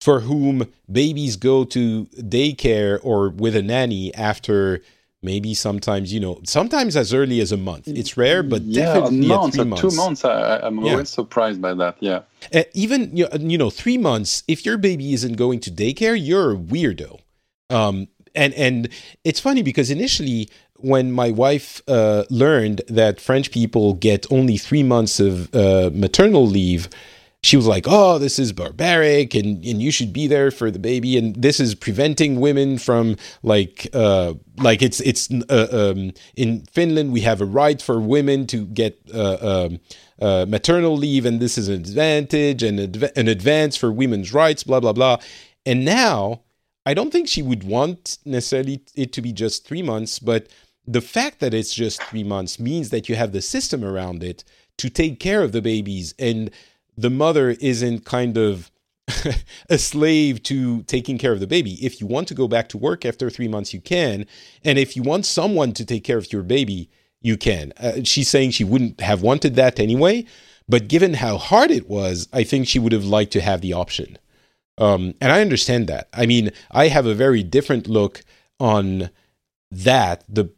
for 0.00 0.20
whom 0.20 0.66
babies 0.90 1.36
go 1.36 1.64
to 1.64 2.06
daycare 2.16 2.98
or 3.02 3.28
with 3.28 3.54
a 3.54 3.62
nanny 3.62 4.14
after 4.14 4.80
maybe 5.22 5.54
sometimes 5.54 6.12
you 6.12 6.20
know 6.20 6.40
sometimes 6.44 6.96
as 6.96 7.12
early 7.12 7.40
as 7.40 7.52
a 7.52 7.56
month 7.56 7.86
it's 7.88 8.16
rare 8.16 8.42
but 8.42 8.62
yeah, 8.62 8.94
definitely 8.94 9.26
a 9.26 9.28
month, 9.38 9.54
three 9.54 9.64
months. 9.64 9.82
two 9.82 9.90
months. 9.96 10.24
I, 10.24 10.58
I'm 10.58 10.78
Yeah. 10.78 10.92
always 10.92 11.10
surprised 11.10 11.60
by 11.60 11.74
that. 11.74 11.96
Yeah. 12.00 12.22
Uh, 12.54 12.62
even 12.74 13.14
you 13.16 13.28
you 13.38 13.58
know 13.58 13.70
three 13.70 13.98
months 13.98 14.42
if 14.48 14.64
your 14.64 14.78
baby 14.78 15.12
isn't 15.12 15.34
going 15.36 15.60
to 15.60 15.70
daycare 15.70 16.16
you're 16.18 16.52
a 16.52 16.56
weirdo 16.56 17.20
um 17.68 18.08
and 18.34 18.54
and 18.54 18.88
it's 19.24 19.40
funny 19.40 19.62
because 19.62 19.90
initially 19.90 20.48
when 20.76 21.12
my 21.12 21.30
wife 21.30 21.82
uh, 21.88 22.24
learned 22.30 22.80
that 22.88 23.20
french 23.20 23.50
people 23.50 23.92
get 23.92 24.26
only 24.32 24.56
three 24.56 24.82
months 24.82 25.20
of 25.20 25.54
uh, 25.54 25.90
maternal 25.92 26.46
leave 26.46 26.88
she 27.42 27.56
was 27.56 27.66
like 27.66 27.86
oh 27.88 28.18
this 28.18 28.38
is 28.38 28.52
barbaric 28.52 29.34
and 29.34 29.64
and 29.64 29.80
you 29.80 29.90
should 29.90 30.12
be 30.12 30.26
there 30.26 30.50
for 30.50 30.70
the 30.70 30.78
baby. 30.78 31.16
And 31.16 31.34
this 31.36 31.60
is 31.60 31.74
preventing 31.74 32.40
women 32.40 32.78
from 32.78 33.16
like 33.42 33.88
uh 33.94 34.34
like 34.58 34.82
it's 34.82 35.00
it's 35.00 35.30
uh, 35.48 35.68
um 35.72 36.12
in 36.36 36.62
finland 36.72 37.12
we 37.12 37.22
have 37.22 37.40
a 37.40 37.46
right 37.46 37.80
for 37.80 37.98
women 38.00 38.46
to 38.48 38.66
get 38.66 39.00
uh, 39.14 39.38
um 39.40 39.80
uh, 40.20 40.44
maternal 40.46 40.96
leave 40.96 41.24
and 41.24 41.40
this 41.40 41.56
is 41.56 41.68
an 41.68 41.76
advantage 41.76 42.62
and 42.62 42.78
adv- 42.78 43.12
an 43.16 43.26
advance 43.26 43.74
for 43.76 43.90
women's 43.90 44.34
rights 44.34 44.62
blah 44.62 44.80
blah 44.80 44.92
blah. 44.92 45.16
And 45.64 45.84
now 45.84 46.42
i 46.84 46.92
don't 46.92 47.10
think 47.10 47.26
she 47.26 47.42
would 47.42 47.64
want 47.64 48.18
necessarily 48.26 48.82
it 48.94 49.12
to 49.14 49.22
be 49.22 49.32
just 49.32 49.66
three 49.66 49.82
months 49.82 50.18
but 50.18 50.48
the 50.86 51.00
fact 51.00 51.40
that 51.40 51.54
it's 51.54 51.72
just 51.72 52.02
three 52.02 52.24
months 52.24 52.58
means 52.58 52.90
that 52.90 53.08
you 53.08 53.14
have 53.14 53.32
the 53.32 53.42
system 53.42 53.84
around 53.84 54.22
it 54.22 54.44
to 54.78 54.88
take 54.88 55.20
care 55.20 55.42
of 55.42 55.52
the 55.52 55.62
babies. 55.62 56.14
And 56.18 56.50
the 57.00 57.10
mother 57.10 57.50
isn't 57.50 58.04
kind 58.04 58.36
of 58.36 58.70
a 59.68 59.78
slave 59.78 60.42
to 60.44 60.82
taking 60.82 61.18
care 61.18 61.32
of 61.32 61.40
the 61.40 61.46
baby. 61.46 61.84
If 61.84 62.00
you 62.00 62.06
want 62.06 62.28
to 62.28 62.34
go 62.34 62.46
back 62.46 62.68
to 62.68 62.78
work 62.78 63.04
after 63.04 63.30
three 63.30 63.48
months, 63.48 63.72
you 63.72 63.80
can. 63.80 64.26
And 64.64 64.78
if 64.78 64.96
you 64.96 65.02
want 65.02 65.26
someone 65.26 65.72
to 65.72 65.84
take 65.84 66.04
care 66.04 66.18
of 66.18 66.32
your 66.32 66.42
baby, 66.42 66.90
you 67.20 67.36
can. 67.36 67.72
Uh, 67.78 68.04
she's 68.04 68.28
saying 68.28 68.50
she 68.52 68.64
wouldn't 68.64 69.00
have 69.00 69.22
wanted 69.22 69.56
that 69.56 69.80
anyway. 69.80 70.26
But 70.68 70.88
given 70.88 71.14
how 71.14 71.38
hard 71.38 71.70
it 71.70 71.88
was, 71.88 72.28
I 72.32 72.44
think 72.44 72.68
she 72.68 72.78
would 72.78 72.92
have 72.92 73.04
liked 73.04 73.32
to 73.32 73.40
have 73.40 73.60
the 73.60 73.72
option. 73.72 74.18
Um, 74.78 75.14
and 75.20 75.32
I 75.32 75.40
understand 75.40 75.88
that. 75.88 76.08
I 76.12 76.26
mean, 76.26 76.50
I 76.70 76.88
have 76.88 77.06
a 77.06 77.14
very 77.14 77.42
different 77.42 77.88
look 77.88 78.22
on 78.60 79.10
that, 79.72 80.24
the 80.28 80.50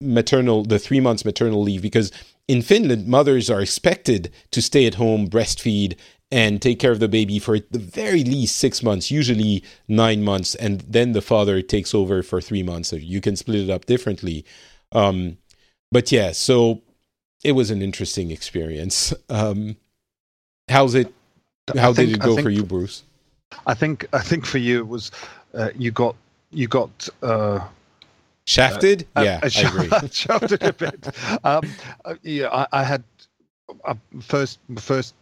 maternal, 0.00 0.62
the 0.62 0.78
three 0.78 1.00
months 1.00 1.24
maternal 1.24 1.62
leave, 1.62 1.82
because 1.82 2.12
in 2.48 2.62
Finland, 2.62 3.06
mothers 3.06 3.50
are 3.50 3.60
expected 3.60 4.30
to 4.50 4.60
stay 4.62 4.86
at 4.86 4.94
home, 4.94 5.28
breastfeed, 5.28 5.96
and 6.30 6.60
take 6.60 6.78
care 6.78 6.92
of 6.92 7.00
the 7.00 7.08
baby 7.08 7.38
for 7.38 7.54
at 7.54 7.70
the 7.72 7.78
very 7.78 8.24
least 8.24 8.56
six 8.56 8.82
months, 8.82 9.10
usually 9.10 9.62
nine 9.86 10.22
months, 10.22 10.54
and 10.54 10.80
then 10.80 11.12
the 11.12 11.22
father 11.22 11.62
takes 11.62 11.94
over 11.94 12.22
for 12.22 12.40
three 12.40 12.62
months. 12.62 12.88
So 12.88 12.96
you 12.96 13.20
can 13.20 13.36
split 13.36 13.60
it 13.60 13.70
up 13.70 13.86
differently. 13.86 14.44
Um, 14.92 15.38
but 15.92 16.10
yeah, 16.12 16.32
so 16.32 16.82
it 17.44 17.52
was 17.52 17.70
an 17.70 17.80
interesting 17.82 18.30
experience. 18.30 19.14
Um, 19.30 19.76
how's 20.68 20.94
it? 20.94 21.12
How 21.76 21.92
think- 21.92 22.08
did 22.10 22.16
it 22.16 22.20
go 22.20 22.34
think- 22.34 22.44
for 22.44 22.50
you, 22.50 22.62
Bruce? 22.64 23.04
I 23.66 23.72
think 23.72 24.06
I 24.12 24.20
think 24.20 24.44
for 24.44 24.58
you 24.58 24.78
it 24.80 24.88
was 24.88 25.10
uh, 25.54 25.70
you 25.74 25.90
got 25.90 26.14
you 26.50 26.68
got 26.68 27.08
uh, 27.22 27.60
Shafted? 28.48 29.06
uh, 29.14 29.22
yeah, 29.24 29.40
uh, 29.42 29.50
I 29.54 29.60
agree. 29.60 30.08
shafted 30.10 30.62
a 30.62 30.72
bit. 30.72 31.06
Um, 31.44 31.70
uh, 32.06 32.14
yeah, 32.22 32.48
I, 32.48 32.80
I 32.80 32.82
had 32.82 33.04
uh, 33.84 33.94
first 34.22 34.58
first 34.76 35.14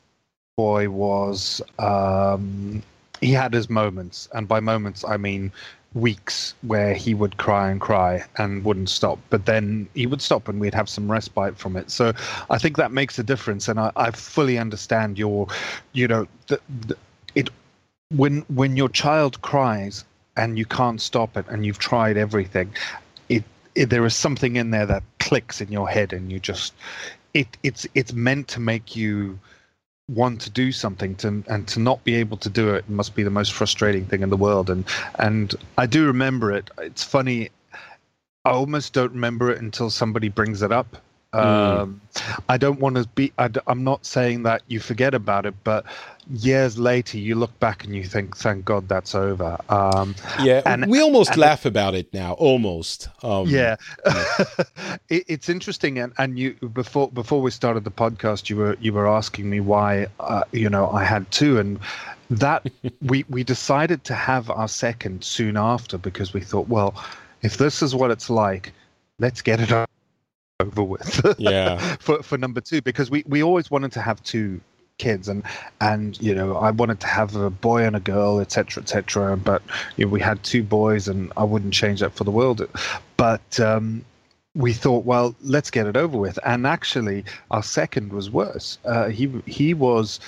boy 0.56 0.88
was 0.88 1.60
um, 1.80 2.84
he 3.20 3.32
had 3.32 3.52
his 3.52 3.68
moments, 3.68 4.28
and 4.32 4.46
by 4.46 4.60
moments 4.60 5.04
I 5.04 5.16
mean 5.16 5.50
weeks 5.94 6.54
where 6.62 6.94
he 6.94 7.14
would 7.14 7.36
cry 7.36 7.68
and 7.68 7.80
cry 7.80 8.22
and 8.36 8.62
wouldn't 8.64 8.90
stop 8.90 9.18
but 9.30 9.46
then 9.46 9.88
he 9.94 10.06
would 10.06 10.20
stop 10.20 10.46
and 10.46 10.60
we'd 10.60 10.74
have 10.74 10.90
some 10.90 11.10
respite 11.10 11.56
from 11.56 11.74
it 11.74 11.90
so 11.90 12.12
i 12.50 12.58
think 12.58 12.76
that 12.76 12.92
makes 12.92 13.18
a 13.18 13.22
difference 13.22 13.66
and 13.66 13.80
i, 13.80 13.90
I 13.96 14.10
fully 14.10 14.58
understand 14.58 15.18
your 15.18 15.46
you 15.94 16.06
know 16.06 16.26
the, 16.48 16.60
the, 16.86 16.96
it 17.34 17.48
when 18.10 18.40
when 18.54 18.76
your 18.76 18.90
child 18.90 19.40
cries 19.40 20.04
and 20.36 20.58
you 20.58 20.66
can't 20.66 21.00
stop 21.00 21.34
it 21.38 21.46
and 21.48 21.64
you've 21.64 21.78
tried 21.78 22.18
everything 22.18 22.74
there 23.84 24.04
is 24.06 24.14
something 24.14 24.56
in 24.56 24.70
there 24.70 24.86
that 24.86 25.02
clicks 25.20 25.60
in 25.60 25.70
your 25.70 25.88
head 25.88 26.12
and 26.12 26.32
you 26.32 26.38
just 26.38 26.74
it 27.34 27.48
it's 27.62 27.86
it's 27.94 28.12
meant 28.12 28.48
to 28.48 28.60
make 28.60 28.96
you 28.96 29.38
want 30.08 30.40
to 30.40 30.50
do 30.50 30.70
something 30.70 31.14
to 31.16 31.42
and 31.48 31.66
to 31.68 31.80
not 31.80 32.02
be 32.04 32.14
able 32.14 32.36
to 32.36 32.48
do 32.48 32.70
it 32.74 32.88
must 32.88 33.14
be 33.14 33.22
the 33.22 33.30
most 33.30 33.52
frustrating 33.52 34.06
thing 34.06 34.22
in 34.22 34.30
the 34.30 34.36
world. 34.36 34.70
And 34.70 34.84
and 35.18 35.54
I 35.76 35.86
do 35.86 36.06
remember 36.06 36.52
it. 36.52 36.70
It's 36.78 37.02
funny 37.02 37.50
I 38.44 38.50
almost 38.50 38.92
don't 38.92 39.12
remember 39.12 39.50
it 39.50 39.60
until 39.60 39.90
somebody 39.90 40.28
brings 40.28 40.62
it 40.62 40.70
up 40.70 40.96
Mm. 41.36 41.80
um, 41.80 42.00
I 42.48 42.56
don't 42.56 42.80
want 42.80 42.96
to 42.96 43.06
be 43.14 43.32
I, 43.38 43.50
am 43.68 43.84
not 43.84 44.06
saying 44.06 44.42
that 44.44 44.62
you 44.68 44.80
forget 44.80 45.14
about 45.14 45.44
it 45.46 45.54
but 45.64 45.84
years 46.32 46.76
later 46.78 47.18
you 47.18 47.34
look 47.36 47.56
back 47.60 47.84
and 47.84 47.94
you 47.94 48.02
think 48.04 48.36
thank 48.36 48.64
god 48.64 48.88
that's 48.88 49.14
over 49.14 49.58
um, 49.68 50.14
Yeah, 50.40 50.62
And- 50.66 50.86
we 50.90 51.00
almost 51.00 51.30
and- 51.32 51.38
laugh 51.40 51.64
about 51.64 51.94
it 51.94 52.12
now. 52.12 52.32
Almost. 52.34 53.08
Um, 53.22 53.46
yeah, 53.48 53.76
it, 55.08 55.24
it's 55.28 55.48
interesting, 55.48 55.98
and, 55.98 56.12
and 56.18 56.38
you 56.38 56.54
before 56.72 57.10
before 57.10 57.40
we 57.42 57.50
started 57.50 57.84
the 57.84 57.90
podcast, 57.90 58.48
you 58.50 58.56
were 58.56 58.76
you 58.80 58.92
were 58.92 59.08
asking 59.08 59.48
me 59.50 59.60
why 59.60 60.06
uh, 60.20 60.42
you 60.52 60.68
know 60.68 60.90
I 60.90 61.04
had 61.04 61.30
two, 61.30 61.58
and 61.58 61.78
that 62.30 62.66
we 63.02 63.24
we 63.28 63.44
decided 63.44 64.04
to 64.04 64.14
have 64.14 64.50
our 64.50 64.68
second 64.68 65.24
soon 65.24 65.56
after 65.56 65.98
because 65.98 66.32
we 66.32 66.40
thought, 66.40 66.68
well, 66.68 66.94
if 67.42 67.56
this 67.58 67.82
is 67.82 67.94
what 67.94 68.10
it's 68.10 68.30
like, 68.30 68.72
let's 69.18 69.42
get 69.42 69.60
it 69.60 69.70
over 70.60 70.82
with. 70.82 71.24
Yeah. 71.38 71.78
for 72.00 72.22
for 72.22 72.38
number 72.38 72.60
two, 72.60 72.82
because 72.82 73.10
we 73.10 73.24
we 73.26 73.42
always 73.42 73.70
wanted 73.70 73.92
to 73.92 74.00
have 74.00 74.22
two 74.22 74.60
kids 74.98 75.28
and 75.28 75.42
and 75.82 76.18
you 76.22 76.34
know 76.34 76.56
i 76.56 76.70
wanted 76.70 76.98
to 76.98 77.06
have 77.06 77.36
a 77.36 77.50
boy 77.50 77.82
and 77.84 77.94
a 77.94 78.00
girl 78.00 78.40
etc 78.40 78.82
etc 78.82 79.36
but 79.36 79.60
you 79.98 80.06
know, 80.06 80.10
we 80.10 80.18
had 80.18 80.42
two 80.42 80.62
boys 80.62 81.06
and 81.06 81.30
i 81.36 81.44
wouldn't 81.44 81.74
change 81.74 82.00
that 82.00 82.14
for 82.14 82.24
the 82.24 82.30
world 82.30 82.66
but 83.18 83.60
um 83.60 84.02
we 84.54 84.72
thought 84.72 85.04
well 85.04 85.34
let's 85.42 85.70
get 85.70 85.86
it 85.86 85.98
over 85.98 86.16
with 86.16 86.38
and 86.46 86.66
actually 86.66 87.22
our 87.50 87.62
second 87.62 88.10
was 88.10 88.30
worse 88.30 88.78
uh, 88.86 89.10
he 89.10 89.30
he 89.44 89.74
was 89.74 90.18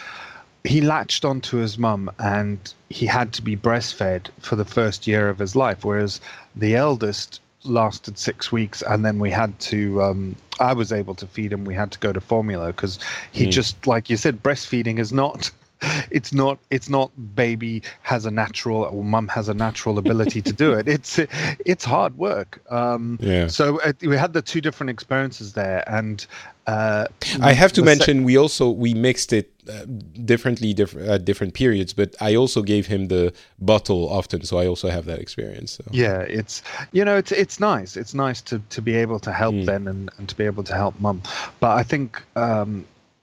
he 0.64 0.82
latched 0.82 1.24
onto 1.24 1.56
his 1.56 1.78
mum 1.78 2.10
and 2.18 2.74
he 2.90 3.06
had 3.06 3.32
to 3.32 3.40
be 3.40 3.56
breastfed 3.56 4.28
for 4.38 4.55
the 4.56 4.66
first 4.66 5.06
year 5.06 5.30
of 5.30 5.38
his 5.38 5.56
life 5.56 5.82
whereas 5.82 6.20
the 6.55 6.76
eldest 6.76 7.40
lasted 7.64 8.18
six 8.18 8.52
weeks 8.52 8.82
and 8.82 9.05
then 9.05 9.18
we 9.18 9.30
had 9.30 9.59
to 9.59 10.01
um, 10.02 10.36
i 10.60 10.72
was 10.72 10.93
able 10.93 11.14
to 11.14 11.26
feed 11.26 11.52
him 11.52 11.64
we 11.64 11.74
had 11.74 11.90
to 11.90 11.98
go 11.98 12.12
to 12.12 12.20
formula 12.20 12.68
because 12.68 12.98
he 13.32 13.47
Mm. 13.47 13.51
just 13.51 13.86
like 13.86 14.09
you 14.09 14.16
said 14.16 14.43
breastfeeding 14.43 14.98
is 14.98 15.12
not 15.12 15.51
it's 16.10 16.32
not 16.32 16.59
it's 16.70 16.89
not 16.89 17.10
baby 17.35 17.82
has 18.02 18.26
a 18.26 18.30
natural 18.30 18.82
or 18.85 19.05
mum 19.05 19.28
has 19.28 19.48
a 19.48 19.55
natural 19.55 19.98
ability 19.98 20.40
to 20.43 20.52
do 20.52 20.72
it 20.72 20.89
it's 20.97 21.18
it's 21.64 21.85
hard 21.85 22.16
work 22.18 22.60
um 22.70 23.18
Yeah. 23.20 23.47
so 23.48 23.80
uh, 23.82 23.93
we 24.02 24.16
had 24.16 24.32
the 24.32 24.43
two 24.43 24.60
different 24.60 24.90
experiences 24.90 25.52
there 25.52 25.85
and 25.89 26.26
uh 26.69 27.05
I 27.51 27.53
have 27.62 27.73
to 27.78 27.82
mention 27.82 28.15
we 28.31 28.35
also 28.45 28.65
we 28.85 28.90
mixed 29.09 29.32
it 29.32 29.47
uh, 29.69 29.85
differently 30.32 30.70
diff- 30.81 30.97
at 31.15 31.24
different 31.24 31.53
periods, 31.62 31.93
but 32.01 32.11
I 32.28 32.36
also 32.43 32.61
gave 32.62 32.85
him 32.95 33.09
the 33.09 33.32
bottle 33.59 34.03
often, 34.19 34.40
so 34.49 34.55
I 34.62 34.66
also 34.73 34.89
have 34.97 35.05
that 35.11 35.19
experience. 35.27 35.70
So. 35.78 35.85
yeah 36.05 36.20
it's 36.40 36.62
you 36.97 37.05
know 37.07 37.16
it's 37.23 37.32
it's 37.32 37.59
nice 37.73 37.90
it's 38.01 38.15
nice 38.27 38.40
to 38.51 38.55
to 38.74 38.81
be 38.89 38.95
able 39.05 39.19
to 39.20 39.32
help 39.32 39.55
Mm. 39.55 39.66
then 39.70 39.89
and, 39.89 40.03
and 40.19 40.28
to 40.28 40.35
be 40.40 40.45
able 40.53 40.65
to 40.70 40.74
help 40.82 40.95
mum 41.01 41.19
but 41.62 41.73
i 41.81 41.82
think 41.93 42.09
um 42.36 42.70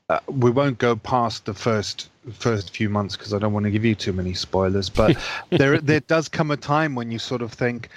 uh, 0.10 0.20
we 0.44 0.50
won't 0.60 0.78
go 0.88 0.96
past 0.96 1.46
the 1.46 1.54
first 1.68 1.98
first 2.46 2.66
few 2.78 2.90
months 2.98 3.14
because 3.18 3.34
i 3.36 3.40
don't 3.42 3.54
want 3.58 3.66
to 3.70 3.72
give 3.76 3.86
you 3.90 3.96
too 4.06 4.14
many 4.22 4.34
spoilers 4.34 4.88
but 5.02 5.12
there 5.62 5.78
there 5.90 6.04
does 6.16 6.26
come 6.38 6.50
a 6.58 6.58
time 6.58 6.92
when 7.00 7.08
you 7.14 7.20
sort 7.20 7.42
of 7.42 7.52
think 7.64 7.90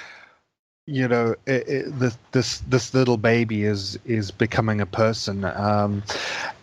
you 0.89 1.07
know 1.07 1.35
it, 1.47 1.69
it, 1.69 1.99
this 1.99 2.17
this 2.33 2.59
this 2.61 2.95
little 2.95 3.19
baby 3.19 3.65
is 3.65 3.99
is 4.07 4.31
becoming 4.31 4.81
a 4.81 4.87
person 4.87 5.45
um 5.45 6.03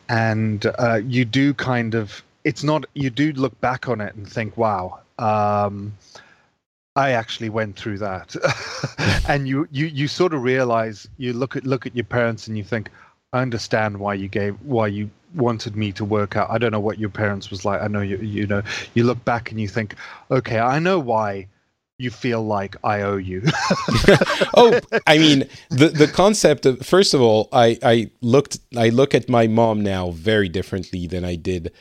and 0.09 0.65
uh, 0.79 0.99
you 1.05 1.25
do 1.25 1.53
kind 1.53 1.93
of 1.93 2.23
it's 2.43 2.63
not 2.63 2.85
you 2.93 3.09
do 3.09 3.31
look 3.33 3.59
back 3.61 3.87
on 3.87 4.01
it 4.01 4.15
and 4.15 4.27
think 4.27 4.57
wow 4.57 4.99
um 5.19 5.93
I 6.97 7.11
actually 7.11 7.49
went 7.49 7.75
through 7.75 7.97
that, 7.97 8.37
and 9.27 9.49
you, 9.49 9.67
you 9.69 9.87
you 9.87 10.07
sort 10.07 10.33
of 10.33 10.43
realize 10.43 11.09
you 11.17 11.33
look 11.33 11.57
at 11.57 11.65
look 11.65 11.85
at 11.85 11.93
your 11.93 12.05
parents 12.05 12.47
and 12.47 12.57
you 12.57 12.63
think, 12.63 12.89
I 13.33 13.41
understand 13.41 13.97
why 13.97 14.13
you 14.13 14.29
gave 14.29 14.55
why 14.61 14.87
you 14.87 15.09
wanted 15.35 15.75
me 15.75 15.91
to 15.91 16.05
work 16.05 16.37
out. 16.37 16.49
I 16.49 16.57
don't 16.57 16.71
know 16.71 16.79
what 16.79 16.97
your 16.97 17.09
parents 17.09 17.49
was 17.49 17.65
like. 17.65 17.81
I 17.81 17.89
know 17.89 17.99
you 17.99 18.15
you 18.19 18.47
know 18.47 18.63
you 18.93 19.03
look 19.03 19.25
back 19.25 19.51
and 19.51 19.59
you 19.59 19.67
think, 19.67 19.95
okay, 20.31 20.59
I 20.59 20.79
know 20.79 20.97
why 20.97 21.47
you 21.97 22.11
feel 22.11 22.43
like 22.43 22.75
I 22.83 23.01
owe 23.01 23.17
you. 23.17 23.43
oh, 24.55 24.79
I 25.07 25.17
mean 25.17 25.47
the 25.69 25.89
the 25.89 26.07
concept 26.07 26.65
of 26.65 26.85
first 26.85 27.13
of 27.13 27.21
all, 27.21 27.47
I 27.51 27.77
I 27.81 28.11
looked 28.21 28.59
I 28.75 28.89
look 28.89 29.15
at 29.15 29.29
my 29.29 29.47
mom 29.47 29.81
now 29.81 30.11
very 30.11 30.49
differently 30.49 31.07
than 31.07 31.23
I 31.23 31.35
did 31.35 31.71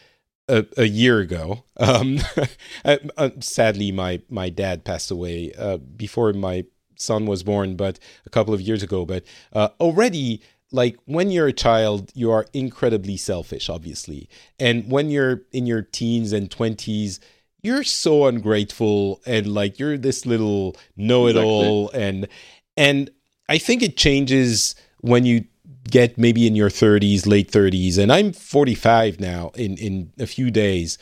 a, 0.49 0.65
a 0.77 0.85
year 0.85 1.21
ago. 1.21 1.65
Um, 1.77 2.19
uh, 2.85 3.31
sadly, 3.41 3.93
my 3.93 4.23
my 4.29 4.51
dad 4.51 4.85
passed 4.85 5.11
away 5.11 5.53
uh, 5.59 5.79
before 5.79 6.33
my 6.33 6.65
son 6.97 7.27
was 7.27 7.43
born, 7.43 7.77
but 7.77 7.99
a 8.27 8.31
couple 8.31 8.55
of 8.55 8.61
years 8.61 8.83
ago. 8.83 9.05
But 9.05 9.25
uh, 9.53 9.71
already, 9.81 10.43
like 10.71 10.97
when 11.07 11.31
you're 11.31 11.49
a 11.49 11.53
child, 11.53 12.13
you 12.15 12.31
are 12.31 12.47
incredibly 12.53 13.17
selfish, 13.17 13.69
obviously, 13.69 14.29
and 14.59 14.91
when 14.91 15.11
you're 15.11 15.43
in 15.53 15.67
your 15.67 15.83
teens 15.83 16.33
and 16.33 16.51
twenties, 16.51 17.21
you're 17.65 17.85
so 17.85 18.27
ungrateful 18.27 19.21
and 19.27 19.47
like 19.47 19.79
you're 19.79 19.97
this 19.97 20.27
little 20.27 20.77
know-it-all, 20.97 21.89
exactly. 21.89 22.03
and 22.03 22.29
and 22.77 23.11
I 23.49 23.59
think 23.59 23.83
it 23.83 23.97
changes 23.97 24.75
when 25.01 25.25
you 25.25 25.45
get 25.91 26.17
maybe 26.17 26.47
in 26.47 26.57
your 26.57 26.71
30s, 26.71 27.27
late 27.27 27.51
30s, 27.51 27.99
and 27.99 28.13
I'm 28.13 28.33
45 28.33 29.21
now 29.21 29.51
in 29.55 29.77
in 29.79 30.13
a 30.19 30.27
few 30.27 30.51
days, 30.51 30.99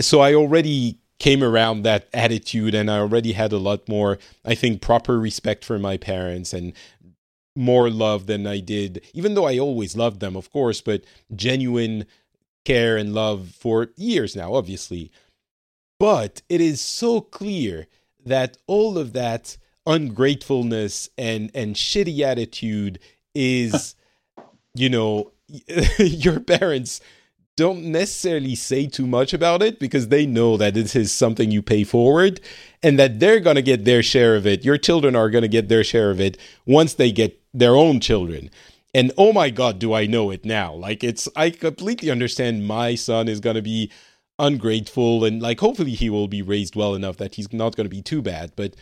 so 0.00 0.20
I 0.20 0.34
already 0.34 0.98
came 1.18 1.42
around 1.42 1.82
that 1.82 2.08
attitude 2.12 2.74
and 2.74 2.90
I 2.90 2.98
already 2.98 3.32
had 3.32 3.52
a 3.52 3.58
lot 3.58 3.88
more, 3.88 4.18
I 4.44 4.54
think, 4.54 4.82
proper 4.82 5.18
respect 5.18 5.64
for 5.64 5.78
my 5.78 5.96
parents 5.96 6.52
and 6.52 6.72
more 7.56 7.88
love 7.88 8.26
than 8.26 8.46
I 8.46 8.60
did, 8.60 9.00
even 9.14 9.34
though 9.34 9.46
I 9.46 9.58
always 9.58 9.96
loved 9.96 10.20
them, 10.20 10.36
of 10.36 10.50
course, 10.50 10.80
but 10.80 11.04
genuine 11.34 12.06
care 12.64 12.96
and 12.96 13.14
love 13.14 13.50
for 13.50 13.88
years 13.96 14.34
now, 14.34 14.54
obviously. 14.54 15.12
But 15.98 16.42
it 16.48 16.60
is 16.60 16.80
so 16.80 17.20
clear 17.20 17.86
that 18.24 18.56
all 18.66 18.98
of 18.98 19.12
that 19.12 19.56
ungratefulness 19.86 21.10
and 21.18 21.50
and 21.54 21.74
shitty 21.74 22.20
attitude 22.20 22.98
is 23.34 23.94
you 24.74 24.88
know 24.88 25.32
your 25.98 26.40
parents 26.40 27.00
don't 27.56 27.84
necessarily 27.84 28.54
say 28.54 28.86
too 28.86 29.06
much 29.06 29.32
about 29.32 29.62
it 29.62 29.78
because 29.78 30.08
they 30.08 30.26
know 30.26 30.56
that 30.56 30.74
this 30.74 30.96
is 30.96 31.12
something 31.12 31.50
you 31.50 31.62
pay 31.62 31.84
forward 31.84 32.40
and 32.82 32.98
that 32.98 33.20
they're 33.20 33.38
going 33.38 33.54
to 33.54 33.62
get 33.62 33.84
their 33.84 34.02
share 34.02 34.34
of 34.34 34.46
it. 34.46 34.64
Your 34.64 34.76
children 34.76 35.14
are 35.14 35.30
going 35.30 35.42
to 35.42 35.48
get 35.48 35.68
their 35.68 35.84
share 35.84 36.10
of 36.10 36.20
it 36.20 36.36
once 36.66 36.94
they 36.94 37.12
get 37.12 37.40
their 37.52 37.76
own 37.76 38.00
children. 38.00 38.50
And 38.92 39.12
oh 39.16 39.32
my 39.32 39.50
God, 39.50 39.78
do 39.78 39.92
I 39.92 40.06
know 40.06 40.30
it 40.30 40.44
now? 40.44 40.74
Like, 40.74 41.04
it's, 41.04 41.28
I 41.36 41.50
completely 41.50 42.10
understand 42.10 42.66
my 42.66 42.96
son 42.96 43.28
is 43.28 43.40
going 43.40 43.56
to 43.56 43.62
be 43.62 43.90
ungrateful 44.38 45.24
and, 45.24 45.40
like, 45.40 45.60
hopefully 45.60 45.92
he 45.92 46.10
will 46.10 46.28
be 46.28 46.42
raised 46.42 46.76
well 46.76 46.94
enough 46.94 47.16
that 47.18 47.34
he's 47.34 47.52
not 47.52 47.76
going 47.76 47.84
to 47.86 47.94
be 47.94 48.02
too 48.02 48.22
bad. 48.22 48.52
But 48.56 48.74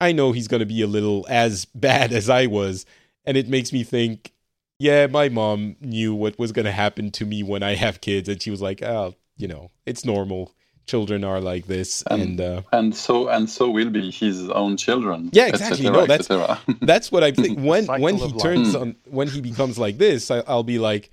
I 0.00 0.12
know 0.12 0.32
he's 0.32 0.48
going 0.48 0.60
to 0.60 0.66
be 0.66 0.82
a 0.82 0.86
little 0.86 1.26
as 1.28 1.64
bad 1.74 2.12
as 2.12 2.30
I 2.30 2.46
was. 2.46 2.86
And 3.24 3.36
it 3.36 3.48
makes 3.48 3.72
me 3.72 3.84
think, 3.84 4.32
yeah, 4.80 5.06
my 5.06 5.28
mom 5.28 5.76
knew 5.82 6.14
what 6.14 6.38
was 6.38 6.52
going 6.52 6.64
to 6.64 6.72
happen 6.72 7.10
to 7.12 7.26
me 7.26 7.42
when 7.42 7.62
I 7.62 7.74
have 7.74 8.00
kids, 8.00 8.30
and 8.30 8.42
she 8.42 8.50
was 8.50 8.62
like, 8.62 8.82
"Oh, 8.82 9.14
you 9.36 9.46
know, 9.46 9.70
it's 9.84 10.06
normal. 10.06 10.54
Children 10.86 11.22
are 11.22 11.38
like 11.38 11.66
this." 11.66 12.02
And 12.10 12.22
and, 12.22 12.40
uh, 12.40 12.62
and 12.72 12.96
so 12.96 13.28
and 13.28 13.48
so 13.48 13.68
will 13.68 13.90
be 13.90 14.10
his 14.10 14.48
own 14.48 14.78
children. 14.78 15.28
Yeah, 15.34 15.48
exactly. 15.48 15.84
no, 15.84 16.06
that's 16.06 16.28
that's 16.80 17.12
what 17.12 17.22
I 17.22 17.30
think. 17.30 17.60
When 17.60 17.84
when 18.00 18.16
he 18.16 18.32
turns 18.38 18.74
on, 18.74 18.96
when 19.04 19.28
he 19.28 19.42
becomes 19.42 19.78
like 19.78 19.98
this, 19.98 20.30
I, 20.30 20.40
will 20.48 20.64
be 20.64 20.78
like, 20.78 21.10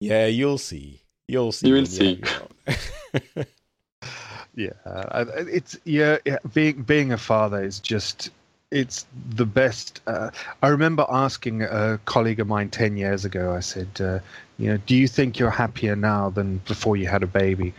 "Yeah, 0.00 0.26
you'll 0.26 0.58
see. 0.58 1.04
You'll 1.28 1.52
see. 1.52 1.68
You 1.68 1.74
will 1.74 1.86
see." 1.86 2.20
yeah, 4.54 4.70
it's 5.14 5.78
yeah, 5.84 6.18
yeah. 6.24 6.38
Being 6.54 6.82
being 6.82 7.12
a 7.12 7.18
father 7.18 7.62
is 7.62 7.80
just 7.80 8.30
it's 8.70 9.06
the 9.30 9.46
best. 9.46 10.00
Uh, 10.06 10.30
I 10.62 10.68
remember 10.68 11.06
asking 11.08 11.62
a 11.62 11.98
colleague 12.04 12.40
of 12.40 12.48
mine 12.48 12.70
10 12.70 12.96
years 12.96 13.24
ago, 13.24 13.54
I 13.54 13.60
said, 13.60 13.88
uh, 14.00 14.18
you 14.58 14.70
know, 14.70 14.78
do 14.86 14.96
you 14.96 15.06
think 15.06 15.38
you're 15.38 15.50
happier 15.50 15.94
now 15.94 16.30
than 16.30 16.58
before 16.66 16.96
you 16.96 17.06
had 17.06 17.22
a 17.22 17.28
baby? 17.28 17.74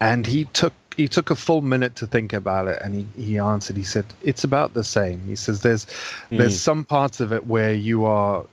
And 0.00 0.26
he 0.26 0.46
took 0.46 0.72
he 0.96 1.08
took 1.08 1.30
a 1.30 1.36
full 1.36 1.62
minute 1.62 1.96
to 1.96 2.06
think 2.06 2.32
about 2.32 2.68
it 2.68 2.80
and 2.82 2.94
he, 2.94 3.22
he 3.22 3.38
answered 3.38 3.76
he 3.76 3.82
said 3.82 4.04
it's 4.22 4.44
about 4.44 4.74
the 4.74 4.84
same 4.84 5.18
he 5.26 5.34
says 5.34 5.62
there's 5.62 5.86
mm. 5.86 6.36
there's 6.36 6.60
some 6.60 6.84
parts 6.84 7.18
of 7.18 7.32
it 7.32 7.46
where 7.46 7.72
you 7.72 8.04
are 8.04 8.44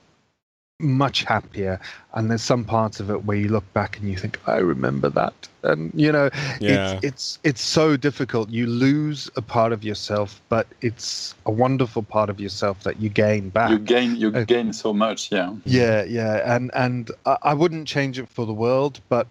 much 0.80 1.24
happier. 1.24 1.80
And 2.14 2.30
there's 2.30 2.42
some 2.42 2.64
parts 2.64 2.98
of 3.00 3.10
it 3.10 3.24
where 3.24 3.36
you 3.36 3.48
look 3.48 3.70
back 3.72 3.98
and 3.98 4.08
you 4.08 4.16
think 4.16 4.40
i 4.46 4.56
remember 4.56 5.08
that. 5.10 5.48
And 5.62 5.92
you 5.94 6.10
know 6.10 6.30
yeah. 6.60 6.94
it's 6.94 7.04
it's 7.04 7.38
it's 7.44 7.62
so 7.62 7.96
difficult. 7.96 8.48
You 8.50 8.66
lose 8.66 9.30
a 9.36 9.42
part 9.42 9.72
of 9.72 9.84
yourself 9.84 10.40
but 10.48 10.66
it's 10.80 11.34
a 11.46 11.50
wonderful 11.50 12.02
part 12.02 12.30
of 12.30 12.40
yourself 12.40 12.82
that 12.84 13.00
you 13.00 13.08
gain 13.08 13.50
back. 13.50 13.70
You 13.70 13.78
gain 13.78 14.16
you 14.16 14.28
uh, 14.28 14.44
gain 14.44 14.72
so 14.72 14.92
much 14.92 15.30
yeah. 15.30 15.54
Yeah 15.64 16.04
yeah. 16.04 16.54
And 16.54 16.70
and 16.74 17.10
I, 17.26 17.36
I 17.42 17.54
wouldn't 17.54 17.86
change 17.86 18.18
it 18.18 18.28
for 18.28 18.46
the 18.46 18.54
world 18.54 19.00
but 19.08 19.26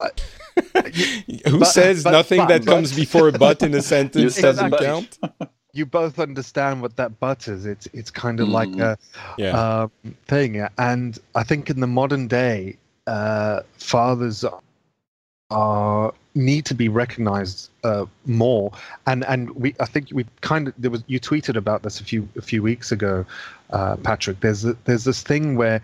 I, 0.00 0.10
who 1.48 1.60
but, 1.60 1.66
says 1.66 2.04
but, 2.04 2.12
nothing 2.12 2.38
but, 2.38 2.48
that 2.48 2.66
comes 2.66 2.94
before 2.94 3.28
a 3.28 3.32
but 3.32 3.62
in 3.62 3.74
a 3.74 3.82
sentence 3.94 4.40
doesn't 4.40 4.76
count 4.78 5.18
you 5.72 5.86
both 5.86 6.18
understand 6.18 6.82
what 6.82 6.96
that 6.96 7.20
but 7.20 7.48
is. 7.48 7.66
It's 7.66 7.86
it's 7.92 8.10
kind 8.10 8.40
of 8.40 8.48
mm. 8.48 8.52
like 8.52 8.76
a 8.76 8.98
yeah. 9.36 9.50
um, 9.50 9.90
thing, 10.26 10.66
and 10.78 11.18
I 11.34 11.42
think 11.42 11.70
in 11.70 11.80
the 11.80 11.86
modern 11.86 12.28
day, 12.28 12.76
uh, 13.06 13.62
fathers 13.76 14.44
are 15.50 16.12
need 16.34 16.64
to 16.66 16.74
be 16.74 16.88
recognized 16.88 17.70
uh, 17.82 18.04
more 18.26 18.70
and 19.06 19.24
and 19.24 19.50
we 19.56 19.74
i 19.80 19.84
think 19.86 20.08
we 20.12 20.24
kind 20.40 20.68
of 20.68 20.74
there 20.78 20.90
was 20.90 21.02
you 21.06 21.18
tweeted 21.18 21.56
about 21.56 21.82
this 21.82 22.00
a 22.00 22.04
few 22.04 22.28
a 22.36 22.42
few 22.42 22.62
weeks 22.62 22.92
ago 22.92 23.24
uh, 23.70 23.96
patrick 23.96 24.38
there's 24.40 24.64
a, 24.64 24.76
there's 24.84 25.04
this 25.04 25.22
thing 25.22 25.56
where 25.56 25.80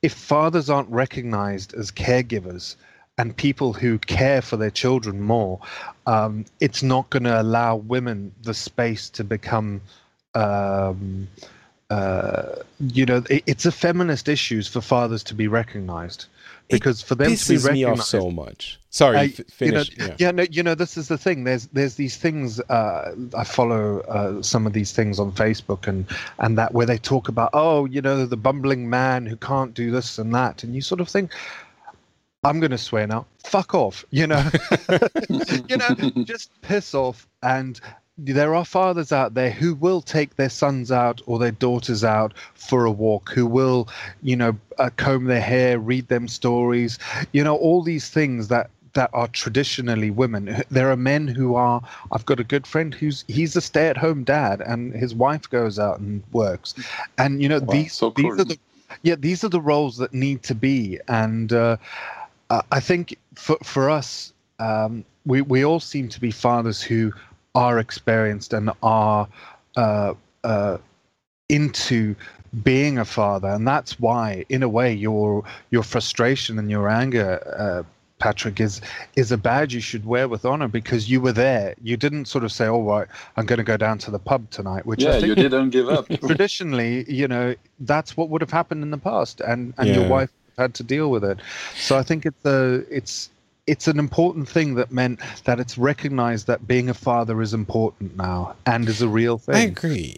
if 0.00 0.12
fathers 0.12 0.68
aren't 0.68 0.88
recognized 0.88 1.72
as 1.74 1.90
caregivers 1.90 2.74
and 3.18 3.36
people 3.36 3.72
who 3.72 3.98
care 3.98 4.42
for 4.42 4.56
their 4.56 4.70
children 4.70 5.20
more, 5.20 5.60
um, 6.06 6.44
it's 6.60 6.82
not 6.82 7.10
going 7.10 7.24
to 7.24 7.40
allow 7.40 7.76
women 7.76 8.32
the 8.42 8.54
space 8.54 9.08
to 9.10 9.24
become. 9.24 9.80
Um, 10.34 11.28
uh, 11.90 12.56
you 12.80 13.04
know, 13.04 13.22
it, 13.28 13.42
it's 13.46 13.66
a 13.66 13.72
feminist 13.72 14.26
issues 14.26 14.66
for 14.66 14.80
fathers 14.80 15.22
to 15.22 15.34
be 15.34 15.46
recognized 15.46 16.24
because 16.70 17.02
it 17.02 17.06
for 17.06 17.14
them 17.14 17.36
to 17.36 17.48
be 17.48 17.56
recognized, 17.56 17.74
me 17.74 17.84
off 17.84 18.02
so 18.02 18.30
much. 18.30 18.80
Sorry, 18.88 19.18
I, 19.18 19.24
f- 19.24 19.46
finish. 19.48 19.90
You 19.90 19.98
know, 19.98 20.06
yeah. 20.06 20.16
yeah. 20.18 20.30
no, 20.30 20.46
you 20.50 20.62
know, 20.62 20.74
this 20.74 20.96
is 20.96 21.08
the 21.08 21.18
thing. 21.18 21.44
There's 21.44 21.66
there's 21.66 21.96
these 21.96 22.16
things. 22.16 22.60
Uh, 22.60 23.14
I 23.36 23.44
follow 23.44 24.00
uh, 24.00 24.42
some 24.42 24.66
of 24.66 24.72
these 24.72 24.92
things 24.92 25.20
on 25.20 25.32
Facebook 25.32 25.86
and 25.86 26.06
and 26.38 26.56
that 26.56 26.72
where 26.72 26.86
they 26.86 26.98
talk 26.98 27.28
about, 27.28 27.50
oh, 27.52 27.84
you 27.84 28.00
know, 28.00 28.24
the 28.24 28.38
bumbling 28.38 28.88
man 28.88 29.26
who 29.26 29.36
can't 29.36 29.74
do 29.74 29.90
this 29.90 30.18
and 30.18 30.34
that, 30.34 30.64
and 30.64 30.74
you 30.74 30.80
sort 30.80 31.00
of 31.02 31.08
think, 31.08 31.32
I'm 32.44 32.58
going 32.58 32.72
to 32.72 32.78
swear 32.78 33.06
now. 33.06 33.26
Fuck 33.44 33.74
off. 33.74 34.04
You 34.10 34.26
know, 34.26 34.44
you 35.68 35.76
know, 35.76 35.94
just 36.24 36.50
piss 36.62 36.94
off. 36.94 37.26
And 37.42 37.80
there 38.18 38.54
are 38.54 38.64
fathers 38.64 39.12
out 39.12 39.34
there 39.34 39.50
who 39.50 39.74
will 39.74 40.00
take 40.00 40.36
their 40.36 40.48
sons 40.48 40.90
out 40.90 41.22
or 41.26 41.38
their 41.38 41.52
daughters 41.52 42.02
out 42.02 42.34
for 42.54 42.84
a 42.84 42.90
walk, 42.90 43.30
who 43.30 43.46
will, 43.46 43.88
you 44.22 44.36
know, 44.36 44.56
uh, 44.78 44.90
comb 44.96 45.26
their 45.26 45.40
hair, 45.40 45.78
read 45.78 46.08
them 46.08 46.26
stories, 46.26 46.98
you 47.32 47.44
know, 47.44 47.56
all 47.56 47.82
these 47.82 48.08
things 48.10 48.48
that 48.48 48.70
that 48.94 49.10
are 49.12 49.28
traditionally 49.28 50.10
women. 50.10 50.62
There 50.70 50.90
are 50.90 50.96
men 50.96 51.26
who 51.26 51.54
are. 51.54 51.80
I've 52.10 52.26
got 52.26 52.40
a 52.40 52.44
good 52.44 52.66
friend 52.66 52.92
who's 52.92 53.24
he's 53.28 53.56
a 53.56 53.60
stay-at-home 53.60 54.24
dad, 54.24 54.60
and 54.60 54.92
his 54.92 55.14
wife 55.14 55.48
goes 55.48 55.78
out 55.78 55.98
and 55.98 56.22
works. 56.32 56.74
And 57.18 57.42
you 57.42 57.48
know 57.48 57.60
wow, 57.60 57.72
these 57.72 57.94
so 57.94 58.10
cool. 58.10 58.30
these 58.30 58.40
are 58.40 58.44
the 58.44 58.58
yeah 59.02 59.16
these 59.18 59.44
are 59.44 59.48
the 59.48 59.60
roles 59.60 59.96
that 59.96 60.12
need 60.12 60.42
to 60.44 60.54
be. 60.54 60.98
And 61.08 61.52
uh, 61.52 61.78
uh, 62.52 62.60
I 62.70 62.80
think 62.80 63.16
for 63.34 63.56
for 63.62 63.88
us, 63.88 64.32
um, 64.58 65.04
we 65.24 65.40
we 65.40 65.64
all 65.64 65.80
seem 65.80 66.08
to 66.10 66.20
be 66.20 66.30
fathers 66.30 66.82
who 66.82 67.12
are 67.54 67.78
experienced 67.78 68.52
and 68.52 68.70
are 68.82 69.26
uh, 69.76 70.12
uh, 70.44 70.76
into 71.48 72.14
being 72.62 72.98
a 72.98 73.06
father, 73.06 73.48
and 73.48 73.66
that's 73.66 73.98
why, 73.98 74.44
in 74.50 74.62
a 74.62 74.68
way, 74.68 74.92
your 74.92 75.44
your 75.70 75.82
frustration 75.82 76.58
and 76.58 76.70
your 76.70 76.88
anger. 76.88 77.40
Uh, 77.58 77.82
Patrick 78.18 78.60
is 78.60 78.82
is 79.16 79.32
a 79.32 79.38
badge 79.38 79.74
you 79.74 79.80
should 79.80 80.04
wear 80.04 80.28
with 80.28 80.44
honor 80.44 80.68
because 80.68 81.10
you 81.10 81.20
were 81.20 81.32
there. 81.32 81.74
You 81.82 81.96
didn't 81.96 82.26
sort 82.26 82.44
of 82.44 82.52
say, 82.52 82.66
"Oh, 82.66 82.82
right, 82.82 83.08
I'm 83.36 83.46
going 83.46 83.58
to 83.58 83.64
go 83.64 83.78
down 83.78 83.96
to 83.98 84.10
the 84.10 84.18
pub 84.18 84.48
tonight." 84.50 84.84
Which 84.84 85.02
yeah, 85.02 85.16
I 85.16 85.20
think 85.20 85.26
you 85.28 85.34
didn't 85.34 85.70
give 85.70 85.88
up. 85.88 86.06
traditionally, 86.26 87.10
you 87.10 87.26
know, 87.26 87.54
that's 87.80 88.14
what 88.16 88.28
would 88.28 88.42
have 88.42 88.52
happened 88.52 88.82
in 88.82 88.90
the 88.90 88.98
past, 88.98 89.40
and 89.40 89.72
and 89.78 89.88
yeah. 89.88 90.00
your 90.00 90.08
wife 90.08 90.30
had 90.58 90.74
to 90.74 90.82
deal 90.82 91.10
with 91.10 91.24
it. 91.24 91.38
So 91.76 91.96
I 91.96 92.02
think 92.02 92.26
it's 92.26 92.44
a 92.44 92.84
it's 92.90 93.30
it's 93.66 93.86
an 93.86 93.98
important 93.98 94.48
thing 94.48 94.74
that 94.74 94.90
meant 94.90 95.20
that 95.44 95.60
it's 95.60 95.78
recognized 95.78 96.46
that 96.48 96.66
being 96.66 96.88
a 96.88 96.94
father 96.94 97.40
is 97.40 97.54
important 97.54 98.16
now 98.16 98.56
and 98.66 98.88
is 98.88 99.02
a 99.02 99.08
real 99.08 99.38
thing. 99.38 99.54
I 99.54 99.60
agree. 99.60 100.16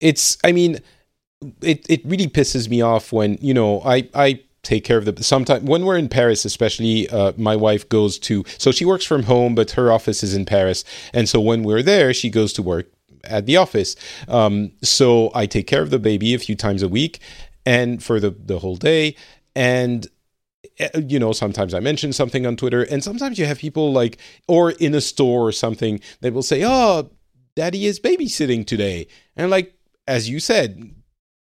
It's 0.00 0.36
I 0.44 0.52
mean 0.52 0.80
it 1.60 1.86
it 1.88 2.04
really 2.04 2.28
pisses 2.28 2.68
me 2.68 2.82
off 2.82 3.12
when, 3.12 3.38
you 3.40 3.54
know, 3.54 3.80
I 3.82 4.08
I 4.14 4.40
take 4.62 4.84
care 4.84 4.98
of 4.98 5.04
the 5.04 5.22
sometimes 5.22 5.64
when 5.64 5.84
we're 5.84 5.98
in 5.98 6.08
Paris 6.08 6.44
especially 6.44 7.08
uh, 7.08 7.32
my 7.36 7.56
wife 7.56 7.88
goes 7.88 8.16
to 8.16 8.44
so 8.58 8.70
she 8.70 8.84
works 8.84 9.04
from 9.04 9.24
home 9.24 9.56
but 9.56 9.72
her 9.72 9.90
office 9.90 10.22
is 10.22 10.36
in 10.36 10.44
Paris 10.44 10.84
and 11.12 11.28
so 11.28 11.40
when 11.40 11.64
we're 11.64 11.82
there 11.82 12.14
she 12.14 12.30
goes 12.30 12.52
to 12.52 12.62
work 12.62 12.86
at 13.24 13.46
the 13.46 13.56
office 13.56 13.96
um, 14.28 14.70
so 14.80 15.32
I 15.34 15.46
take 15.46 15.66
care 15.66 15.82
of 15.82 15.90
the 15.90 15.98
baby 15.98 16.32
a 16.32 16.38
few 16.38 16.54
times 16.54 16.80
a 16.80 16.88
week 16.88 17.18
and 17.66 18.00
for 18.00 18.20
the 18.20 18.30
the 18.30 18.60
whole 18.60 18.76
day 18.76 19.16
and 19.54 20.08
eh, 20.78 20.88
you 21.06 21.18
know 21.18 21.32
sometimes 21.32 21.74
i 21.74 21.80
mention 21.80 22.12
something 22.12 22.46
on 22.46 22.56
twitter 22.56 22.82
and 22.82 23.02
sometimes 23.04 23.38
you 23.38 23.46
have 23.46 23.58
people 23.58 23.92
like 23.92 24.18
or 24.48 24.70
in 24.72 24.94
a 24.94 25.00
store 25.00 25.46
or 25.46 25.52
something 25.52 26.00
that 26.20 26.32
will 26.32 26.42
say 26.42 26.62
oh 26.64 27.10
daddy 27.54 27.86
is 27.86 28.00
babysitting 28.00 28.66
today 28.66 29.06
and 29.36 29.50
like 29.50 29.74
as 30.06 30.28
you 30.28 30.40
said, 30.40 30.94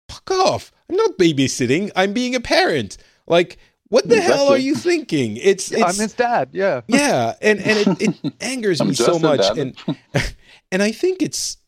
fuck 0.08 0.30
off. 0.30 0.72
I'm 0.88 0.96
not 0.96 1.18
babysitting. 1.18 1.90
I'm 1.96 2.12
being 2.12 2.34
a 2.34 2.40
parent. 2.40 2.98
Like, 3.26 3.58
what 3.88 4.08
the 4.08 4.20
hell 4.20 4.48
are 4.48 4.58
you 4.58 4.74
thinking? 4.74 5.36
It's, 5.36 5.70
it's 5.70 5.82
I'm 5.82 5.94
his 5.94 6.14
dad. 6.14 6.50
Yeah. 6.52 6.80
yeah, 6.86 7.34
and 7.40 7.60
and 7.60 8.00
it, 8.00 8.02
it 8.24 8.34
angers 8.40 8.82
me 8.82 8.94
so 8.94 9.18
much, 9.18 9.40
dad. 9.40 9.58
and 9.58 9.76
and 10.72 10.82
I 10.82 10.92
think 10.92 11.22
it's. 11.22 11.58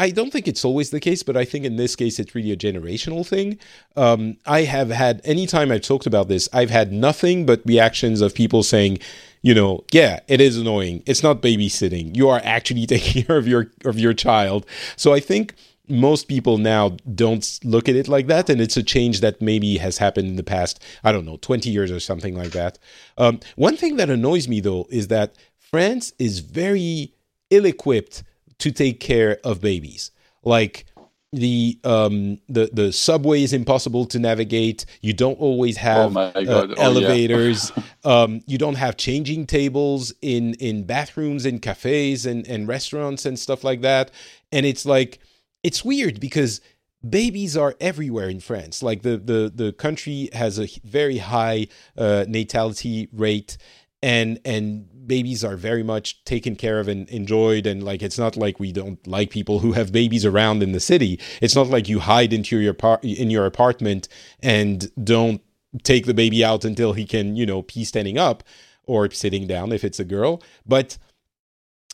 I 0.00 0.08
don't 0.08 0.32
think 0.32 0.48
it's 0.48 0.64
always 0.64 0.88
the 0.88 0.98
case, 0.98 1.22
but 1.22 1.36
I 1.36 1.44
think 1.44 1.66
in 1.66 1.76
this 1.76 1.94
case 1.94 2.18
it's 2.18 2.34
really 2.34 2.52
a 2.52 2.56
generational 2.56 3.24
thing. 3.24 3.58
Um, 3.96 4.38
I 4.46 4.62
have 4.62 4.88
had 4.88 5.20
anytime 5.24 5.70
I've 5.70 5.82
talked 5.82 6.06
about 6.06 6.26
this, 6.28 6.48
I've 6.54 6.70
had 6.70 6.90
nothing 6.90 7.44
but 7.44 7.60
reactions 7.66 8.22
of 8.22 8.34
people 8.34 8.62
saying, 8.62 8.98
you 9.42 9.54
know, 9.54 9.84
yeah, 9.92 10.20
it 10.26 10.40
is 10.40 10.56
annoying. 10.56 11.02
It's 11.04 11.22
not 11.22 11.42
babysitting. 11.42 12.16
You 12.16 12.30
are 12.30 12.40
actually 12.42 12.86
taking 12.94 13.24
care 13.24 13.36
of 13.36 13.46
your 13.46 13.70
of 13.84 13.98
your 13.98 14.14
child. 14.14 14.64
So 14.96 15.12
I 15.12 15.20
think 15.20 15.54
most 15.86 16.28
people 16.28 16.56
now 16.56 16.96
don't 17.14 17.60
look 17.62 17.86
at 17.86 17.94
it 17.94 18.08
like 18.08 18.26
that, 18.28 18.48
and 18.48 18.58
it's 18.58 18.78
a 18.78 18.82
change 18.82 19.20
that 19.20 19.42
maybe 19.42 19.76
has 19.76 19.98
happened 19.98 20.28
in 20.28 20.36
the 20.36 20.42
past. 20.42 20.82
I 21.04 21.12
don't 21.12 21.26
know, 21.26 21.36
twenty 21.36 21.68
years 21.68 21.90
or 21.90 22.00
something 22.00 22.34
like 22.34 22.52
that. 22.52 22.78
Um, 23.18 23.38
one 23.56 23.76
thing 23.76 23.96
that 23.96 24.08
annoys 24.08 24.48
me 24.48 24.60
though 24.60 24.86
is 24.88 25.08
that 25.08 25.34
France 25.58 26.14
is 26.18 26.38
very 26.38 27.12
ill-equipped 27.50 28.22
to 28.60 28.70
take 28.70 29.00
care 29.00 29.38
of 29.44 29.60
babies. 29.60 30.10
Like 30.42 30.86
the 31.32 31.78
um 31.84 32.38
the 32.48 32.70
the 32.72 32.92
subway 32.92 33.42
is 33.42 33.52
impossible 33.52 34.04
to 34.06 34.18
navigate. 34.18 34.84
You 35.00 35.12
don't 35.12 35.38
always 35.38 35.76
have 35.76 36.12
my 36.12 36.32
uh. 36.32 36.44
Oh, 36.46 36.64
yeah. 36.68 36.74
elevators. 36.78 37.70
um, 38.04 38.40
you 38.46 38.58
don't 38.58 38.74
have 38.74 38.96
changing 38.96 39.46
tables 39.46 40.12
in 40.22 40.54
in 40.54 40.84
bathrooms 40.84 41.46
in 41.46 41.60
cafes 41.60 42.26
and 42.26 42.46
and 42.48 42.66
restaurants 42.66 43.26
and 43.26 43.38
stuff 43.38 43.62
like 43.62 43.82
that. 43.82 44.10
And 44.50 44.66
it's 44.66 44.84
like 44.84 45.20
it's 45.62 45.84
weird 45.84 46.18
because 46.20 46.60
babies 47.08 47.56
are 47.56 47.76
everywhere 47.80 48.28
in 48.28 48.40
France. 48.40 48.82
Like 48.82 49.02
the 49.02 49.16
the 49.16 49.52
the 49.54 49.72
country 49.72 50.30
has 50.32 50.58
a 50.58 50.66
very 50.84 51.18
high 51.18 51.68
uh, 51.96 52.24
natality 52.26 53.08
rate, 53.12 53.56
and 54.02 54.40
and 54.44 54.88
babies 55.10 55.42
are 55.44 55.56
very 55.56 55.82
much 55.82 56.22
taken 56.24 56.54
care 56.54 56.78
of 56.78 56.86
and 56.86 57.08
enjoyed. 57.08 57.66
And 57.66 57.82
like 57.82 58.00
it's 58.00 58.18
not 58.18 58.36
like 58.36 58.60
we 58.60 58.70
don't 58.70 59.04
like 59.06 59.30
people 59.30 59.58
who 59.58 59.72
have 59.72 59.90
babies 59.90 60.24
around 60.24 60.62
in 60.62 60.70
the 60.70 60.78
city. 60.78 61.18
It's 61.42 61.56
not 61.56 61.66
like 61.66 61.88
you 61.88 61.98
hide 61.98 62.32
into 62.32 62.58
your 62.60 62.74
par- 62.74 63.00
in 63.02 63.28
your 63.28 63.44
apartment 63.44 64.08
and 64.40 64.88
don't 65.02 65.42
take 65.82 66.06
the 66.06 66.14
baby 66.14 66.44
out 66.44 66.64
until 66.64 66.92
he 66.92 67.04
can 67.04 67.34
you 67.34 67.44
know 67.44 67.62
pee 67.62 67.84
standing 67.84 68.18
up 68.18 68.44
or 68.84 69.10
sitting 69.10 69.48
down 69.48 69.72
if 69.72 69.82
it's 69.82 70.00
a 70.00 70.04
girl, 70.04 70.40
but 70.64 70.96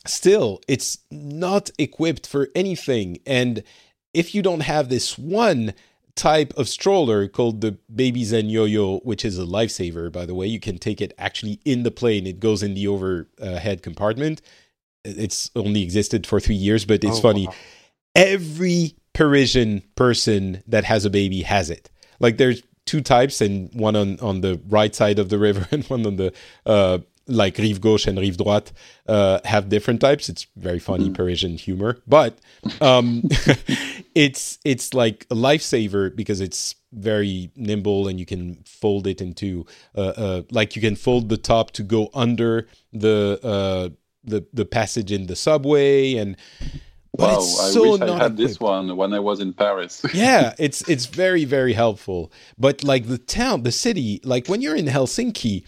still 0.05 0.61
it's 0.67 0.99
not 1.11 1.71
equipped 1.77 2.25
for 2.27 2.47
anything 2.55 3.17
and 3.25 3.61
if 4.13 4.33
you 4.33 4.41
don't 4.41 4.61
have 4.61 4.87
this 4.87 5.17
one 5.17 5.73
type 6.17 6.51
of 6.57 6.67
stroller 6.67 7.27
called 7.27 7.61
the 7.61 7.77
Babyzen 7.93 8.49
yo-yo 8.51 8.99
which 8.99 9.23
is 9.23 9.37
a 9.39 9.43
lifesaver 9.43 10.11
by 10.11 10.25
the 10.25 10.35
way. 10.35 10.47
You 10.47 10.59
can 10.59 10.77
take 10.77 10.99
it 11.01 11.13
actually 11.17 11.59
in 11.63 11.83
the 11.83 11.91
plane. 11.91 12.27
It 12.27 12.39
goes 12.39 12.61
in 12.63 12.73
the 12.73 12.87
overhead 12.87 13.81
compartment. 13.83 14.41
It's 15.05 15.51
only 15.55 15.81
existed 15.83 16.27
for 16.27 16.39
three 16.39 16.55
years 16.67 16.83
but 16.85 17.03
it's 17.03 17.19
Oh, 17.19 17.21
funny. 17.21 17.47
wow. 17.47 17.53
every 18.15 18.95
parisian 19.13 19.81
person 19.95 20.63
that 20.67 20.83
has 20.83 21.05
a 21.05 21.09
baby 21.09 21.41
has 21.43 21.69
it. 21.69 21.89
Like 22.19 22.37
there's 22.37 22.61
two 22.85 23.01
types 23.01 23.41
and 23.41 23.69
one 23.73 23.95
on 23.95 24.19
on 24.19 24.41
the 24.41 24.59
right 24.69 24.93
side 24.95 25.19
of 25.19 25.29
the 25.29 25.37
river 25.37 25.67
and 25.71 25.83
one 25.85 26.05
on 26.05 26.15
the 26.17 26.33
uh 26.65 26.99
like 27.27 27.57
rive 27.57 27.81
gauche 27.81 28.07
and 28.07 28.17
rive 28.17 28.37
droite 28.37 28.71
uh, 29.07 29.39
have 29.45 29.69
different 29.69 30.01
types. 30.01 30.29
It's 30.29 30.47
very 30.55 30.79
funny 30.79 31.09
Parisian 31.09 31.57
humor, 31.57 31.99
but 32.07 32.37
um, 32.81 33.23
it's 34.15 34.59
it's 34.63 34.93
like 34.93 35.25
a 35.29 35.35
lifesaver 35.35 36.15
because 36.15 36.41
it's 36.41 36.75
very 36.93 37.51
nimble 37.55 38.07
and 38.07 38.19
you 38.19 38.25
can 38.25 38.55
fold 38.65 39.07
it 39.07 39.21
into 39.21 39.65
uh, 39.95 40.13
uh, 40.17 40.41
like 40.51 40.75
you 40.75 40.81
can 40.81 40.95
fold 40.95 41.29
the 41.29 41.37
top 41.37 41.71
to 41.71 41.83
go 41.83 42.09
under 42.13 42.67
the 42.93 43.39
uh, 43.43 43.89
the 44.23 44.45
the 44.53 44.65
passage 44.65 45.11
in 45.11 45.27
the 45.27 45.35
subway 45.35 46.15
and. 46.15 46.37
But 47.15 47.29
wow, 47.31 47.37
it's 47.37 47.59
I 47.59 47.69
so 47.71 47.91
wish 47.93 48.01
I 48.01 48.17
had 48.17 48.37
this 48.37 48.59
one 48.59 48.95
when 48.95 49.11
I 49.11 49.17
was 49.17 49.39
in 49.39 49.51
Paris. 49.51 50.05
yeah, 50.13 50.53
it's 50.59 50.87
it's 50.87 51.07
very 51.07 51.45
very 51.45 51.73
helpful. 51.73 52.31
But 52.59 52.83
like 52.83 53.07
the 53.07 53.17
town, 53.17 53.63
the 53.63 53.71
city, 53.71 54.19
like 54.23 54.47
when 54.47 54.61
you're 54.61 54.75
in 54.75 54.85
Helsinki, 54.85 55.63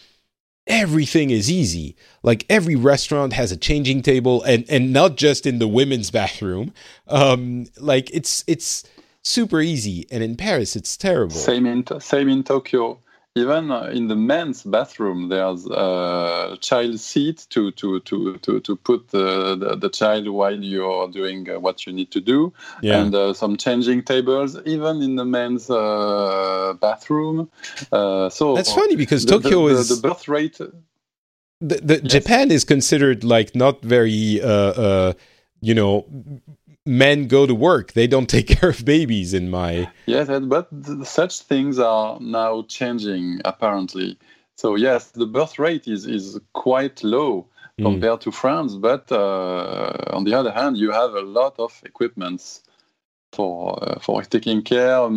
everything 0.70 1.32
is 1.32 1.52
easy. 1.52 1.96
Like 2.24 2.46
every 2.50 2.76
restaurant 2.76 3.34
has 3.34 3.52
a 3.52 3.58
changing 3.58 4.04
table, 4.04 4.44
and 4.44 4.66
and 4.70 4.94
not 4.94 5.18
just 5.18 5.46
in 5.46 5.60
the 5.60 5.68
women's 5.68 6.12
bathroom. 6.20 6.74
Um, 7.08 7.66
like 7.78 8.10
it's 8.14 8.44
it's 8.48 8.84
super 9.24 9.60
easy. 9.60 10.06
And 10.12 10.24
in 10.24 10.38
Paris, 10.38 10.76
it's 10.76 10.96
terrible. 10.96 11.36
Same 11.36 11.66
in 11.66 11.86
same 12.00 12.30
in 12.30 12.44
Tokyo. 12.44 13.00
Even 13.35 13.69
uh, 13.72 13.84
in 13.93 14.07
the 14.07 14.15
men's 14.15 14.64
bathroom, 14.64 15.30
there's 15.30 15.65
a 15.68 16.57
child 16.61 16.99
seat 16.99 17.45
to 17.51 17.72
to 17.73 17.99
to 18.01 18.38
to, 18.39 18.60
to 18.60 18.76
put 18.76 19.10
the, 19.10 19.56
the, 19.56 19.76
the 19.76 19.89
child 19.89 20.27
while 20.27 20.57
you're 20.61 21.07
doing 21.10 21.47
uh, 21.49 21.60
what 21.60 21.85
you 21.85 21.93
need 21.93 22.10
to 22.11 22.19
do, 22.22 22.51
Yeah. 22.81 23.01
and 23.03 23.14
uh, 23.14 23.34
some 23.34 23.56
changing 23.56 24.03
tables, 24.03 24.57
even 24.65 25.01
in 25.03 25.15
the 25.15 25.26
men's 25.26 25.69
uh, 25.69 26.73
bathroom. 26.81 27.49
Uh, 27.91 28.30
so 28.30 28.56
That's 28.56 28.73
funny 28.73 28.95
because 28.95 29.26
the- 29.26 29.34
Tokyo 29.39 29.68
the, 29.68 29.73
is 29.76 30.01
the 30.01 30.07
birth 30.07 30.27
rate. 30.27 30.57
the, 31.61 31.76
the 31.84 31.99
Yes. 32.01 32.11
Japan 32.11 32.51
is 32.51 32.64
considered 32.64 33.23
like 33.23 33.53
not 33.56 33.84
very 33.84 34.41
uh 34.41 34.47
uh 34.47 35.14
you 35.61 35.73
know 35.76 36.06
men 36.90 37.28
go 37.28 37.45
to 37.45 37.56
work 37.56 37.94
they 37.94 38.07
don't 38.07 38.30
take 38.30 38.48
care 38.56 38.70
of 38.70 38.84
babies 38.84 39.34
in 39.34 39.49
my 39.49 39.88
Yes, 40.06 40.28
but 40.41 40.68
th- 40.86 41.07
such 41.07 41.41
things 41.41 41.78
are 41.78 42.20
now 42.20 42.64
changing 42.64 43.41
apparently. 43.45 44.18
So 44.56 44.76
yes, 44.76 45.11
the 45.11 45.28
birth 45.28 45.60
rate 45.60 45.88
is 45.88 46.06
is 46.06 46.40
quite 46.53 47.03
low 47.03 47.48
Mm. 47.80 47.84
compared 47.84 48.22
to 48.22 48.32
France, 48.32 48.76
but 48.76 49.10
uh, 49.10 49.94
on 50.11 50.26
the 50.26 50.34
other 50.34 50.52
hand, 50.52 50.78
you 50.78 50.91
have 50.91 51.14
a 51.14 51.22
lot 51.22 51.56
of 51.60 51.82
equipments 51.86 52.61
for 53.32 53.80
uh, 53.82 53.99
for 53.99 54.22
taking 54.24 54.61
care 54.64 55.07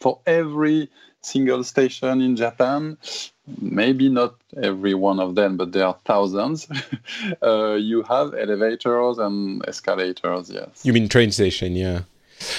for 0.00 0.20
every 0.24 0.88
single 1.20 1.62
station 1.62 2.22
in 2.22 2.36
Japan. 2.36 2.96
Maybe 3.60 4.08
not 4.08 4.34
every 4.62 4.94
one 4.94 5.20
of 5.20 5.34
them, 5.34 5.56
but 5.56 5.72
there 5.72 5.86
are 5.86 5.96
thousands. 6.04 6.68
uh, 7.42 7.74
you 7.74 8.02
have 8.02 8.34
elevators 8.34 9.18
and 9.18 9.66
escalators. 9.66 10.50
Yes, 10.50 10.84
you 10.84 10.92
mean 10.92 11.08
train 11.08 11.30
station 11.32 11.74
yeah 11.76 12.02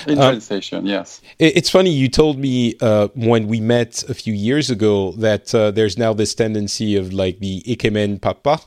in 0.08 0.18
train 0.18 0.42
station. 0.42 0.86
Yes. 0.86 1.22
It's 1.40 1.70
funny 1.70 1.92
you 1.92 2.08
told 2.08 2.38
me 2.38 2.76
uh, 2.82 3.08
when 3.16 3.48
we 3.48 3.60
met 3.60 4.04
a 4.10 4.14
few 4.14 4.34
years 4.34 4.70
ago 4.70 5.14
that 5.14 5.54
uh, 5.54 5.72
there's 5.72 5.98
now 5.98 6.14
this 6.14 6.36
tendency 6.36 6.96
of 6.96 7.14
like 7.14 7.40
the 7.40 7.64
ikemen 7.68 8.22
papa 8.22 8.60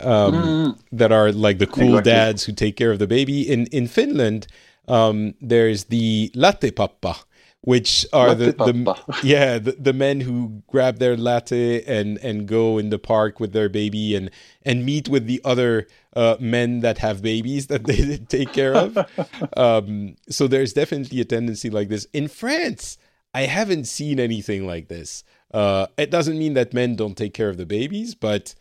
um, 0.00 0.34
Mm. 0.34 0.78
that 0.92 1.12
are 1.12 1.32
like 1.32 1.58
the 1.58 1.66
cool 1.66 1.98
Exactly. 1.98 2.12
dads 2.12 2.44
who 2.44 2.52
take 2.52 2.76
care 2.76 2.90
of 2.90 2.98
the 2.98 3.06
baby. 3.06 3.48
In 3.48 3.66
in 3.66 3.86
Finland, 3.86 4.46
um, 4.88 5.34
there's 5.40 5.84
the 5.84 6.30
latte 6.34 6.70
papa, 6.70 7.16
which 7.62 8.06
are 8.12 8.34
the, 8.34 8.52
the 8.52 9.20
yeah 9.24 9.58
the, 9.58 9.72
the 9.72 9.92
men 9.92 10.20
who 10.20 10.62
grab 10.68 10.98
their 10.98 11.16
latte 11.16 11.82
and 11.84 12.18
and 12.18 12.46
go 12.46 12.78
in 12.78 12.90
the 12.90 12.98
park 12.98 13.40
with 13.40 13.52
their 13.52 13.68
baby 13.68 14.14
and 14.14 14.30
and 14.62 14.84
meet 14.84 15.08
with 15.08 15.26
the 15.26 15.40
other 15.44 15.86
uh, 16.14 16.36
men 16.40 16.80
that 16.80 16.98
have 16.98 17.22
babies 17.22 17.66
that 17.66 17.84
they 17.84 18.16
take 18.28 18.52
care 18.52 18.74
of. 18.74 18.98
um, 19.56 20.16
so 20.28 20.48
there's 20.48 20.72
definitely 20.72 21.20
a 21.20 21.24
tendency 21.24 21.70
like 21.70 21.88
this 21.88 22.06
in 22.12 22.28
France. 22.28 22.98
I 23.34 23.42
haven't 23.42 23.84
seen 23.84 24.18
anything 24.18 24.66
like 24.66 24.88
this. 24.88 25.22
Uh, 25.52 25.86
it 25.98 26.10
doesn't 26.10 26.38
mean 26.38 26.54
that 26.54 26.72
men 26.72 26.96
don't 26.96 27.16
take 27.16 27.34
care 27.34 27.50
of 27.50 27.58
the 27.58 27.66
babies, 27.66 28.14
but 28.14 28.54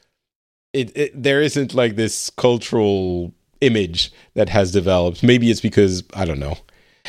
it, 0.73 0.95
it 0.95 1.23
there 1.23 1.41
isn't 1.41 1.73
like 1.73 1.95
this 1.95 2.29
cultural 2.29 3.33
image 3.61 4.11
that 4.33 4.49
has 4.49 4.71
developed. 4.71 5.23
Maybe 5.23 5.49
it's 5.49 5.61
because 5.61 6.03
I 6.13 6.25
don't 6.25 6.39
know. 6.39 6.57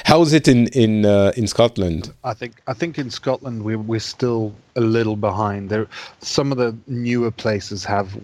How 0.05 0.23
is 0.23 0.33
it 0.33 0.47
in 0.49 0.69
in 0.69 1.05
uh, 1.07 1.33
in 1.37 1.47
Scotland? 1.47 2.13
I 2.23 2.35
think 2.35 2.61
I 2.67 2.75
think 2.75 2.99
in 2.99 3.11
Scotland 3.11 3.65
we're 3.65 3.79
we're 3.79 4.01
still 4.01 4.53
a 4.77 4.81
little 4.81 5.17
behind. 5.17 5.71
There, 5.71 5.87
some 6.21 6.53
of 6.53 6.59
the 6.59 6.77
newer 6.87 7.31
places 7.31 7.85
have 7.85 8.17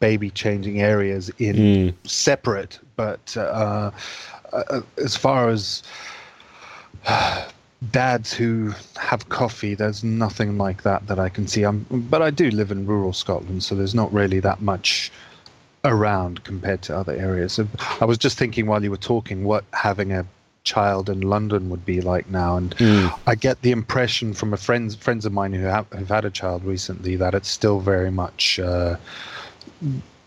baby 0.00 0.30
changing 0.30 0.80
areas 0.80 1.30
in 1.38 1.56
Mm. 1.56 1.94
separate, 2.04 2.78
but 2.96 3.36
uh, 3.36 3.90
uh, 4.52 4.80
as 5.02 5.16
far 5.16 5.48
as 5.48 5.82
dads 7.90 8.32
who 8.32 8.72
have 8.96 9.28
coffee, 9.28 9.74
there's 9.74 10.02
nothing 10.04 10.58
like 10.58 10.82
that 10.82 11.06
that 11.06 11.18
I 11.18 11.28
can 11.28 11.46
see. 11.46 11.62
I'm, 11.64 11.86
but 12.10 12.22
I 12.22 12.30
do 12.30 12.50
live 12.50 12.70
in 12.70 12.86
rural 12.86 13.12
Scotland, 13.12 13.62
so 13.62 13.74
there's 13.74 13.94
not 13.94 14.12
really 14.12 14.40
that 14.40 14.60
much 14.62 15.12
around 15.84 16.42
compared 16.44 16.80
to 16.82 16.96
other 16.96 17.12
areas. 17.14 17.52
So 17.52 17.66
I 18.00 18.04
was 18.06 18.16
just 18.18 18.38
thinking 18.38 18.66
while 18.66 18.82
you 18.82 18.90
were 18.90 18.96
talking 18.96 19.44
what 19.44 19.64
having 19.72 20.12
a 20.12 20.24
child 20.64 21.08
in 21.10 21.20
London 21.20 21.68
would 21.70 21.84
be 21.84 22.00
like 22.00 22.28
now, 22.30 22.56
and 22.56 22.74
Mm. 22.78 23.12
I 23.26 23.34
get 23.34 23.60
the 23.62 23.70
impression 23.70 24.32
from 24.34 24.52
a 24.52 24.56
friends 24.56 24.94
friends 24.96 25.24
of 25.26 25.32
mine 25.32 25.52
who 25.52 25.64
have 25.66 25.86
who've 25.96 26.08
had 26.08 26.24
a 26.24 26.30
child 26.30 26.64
recently 26.64 27.16
that 27.16 27.34
it's 27.34 27.48
still 27.50 27.80
very 27.80 28.10
much 28.10 28.58
uh, 28.58 28.96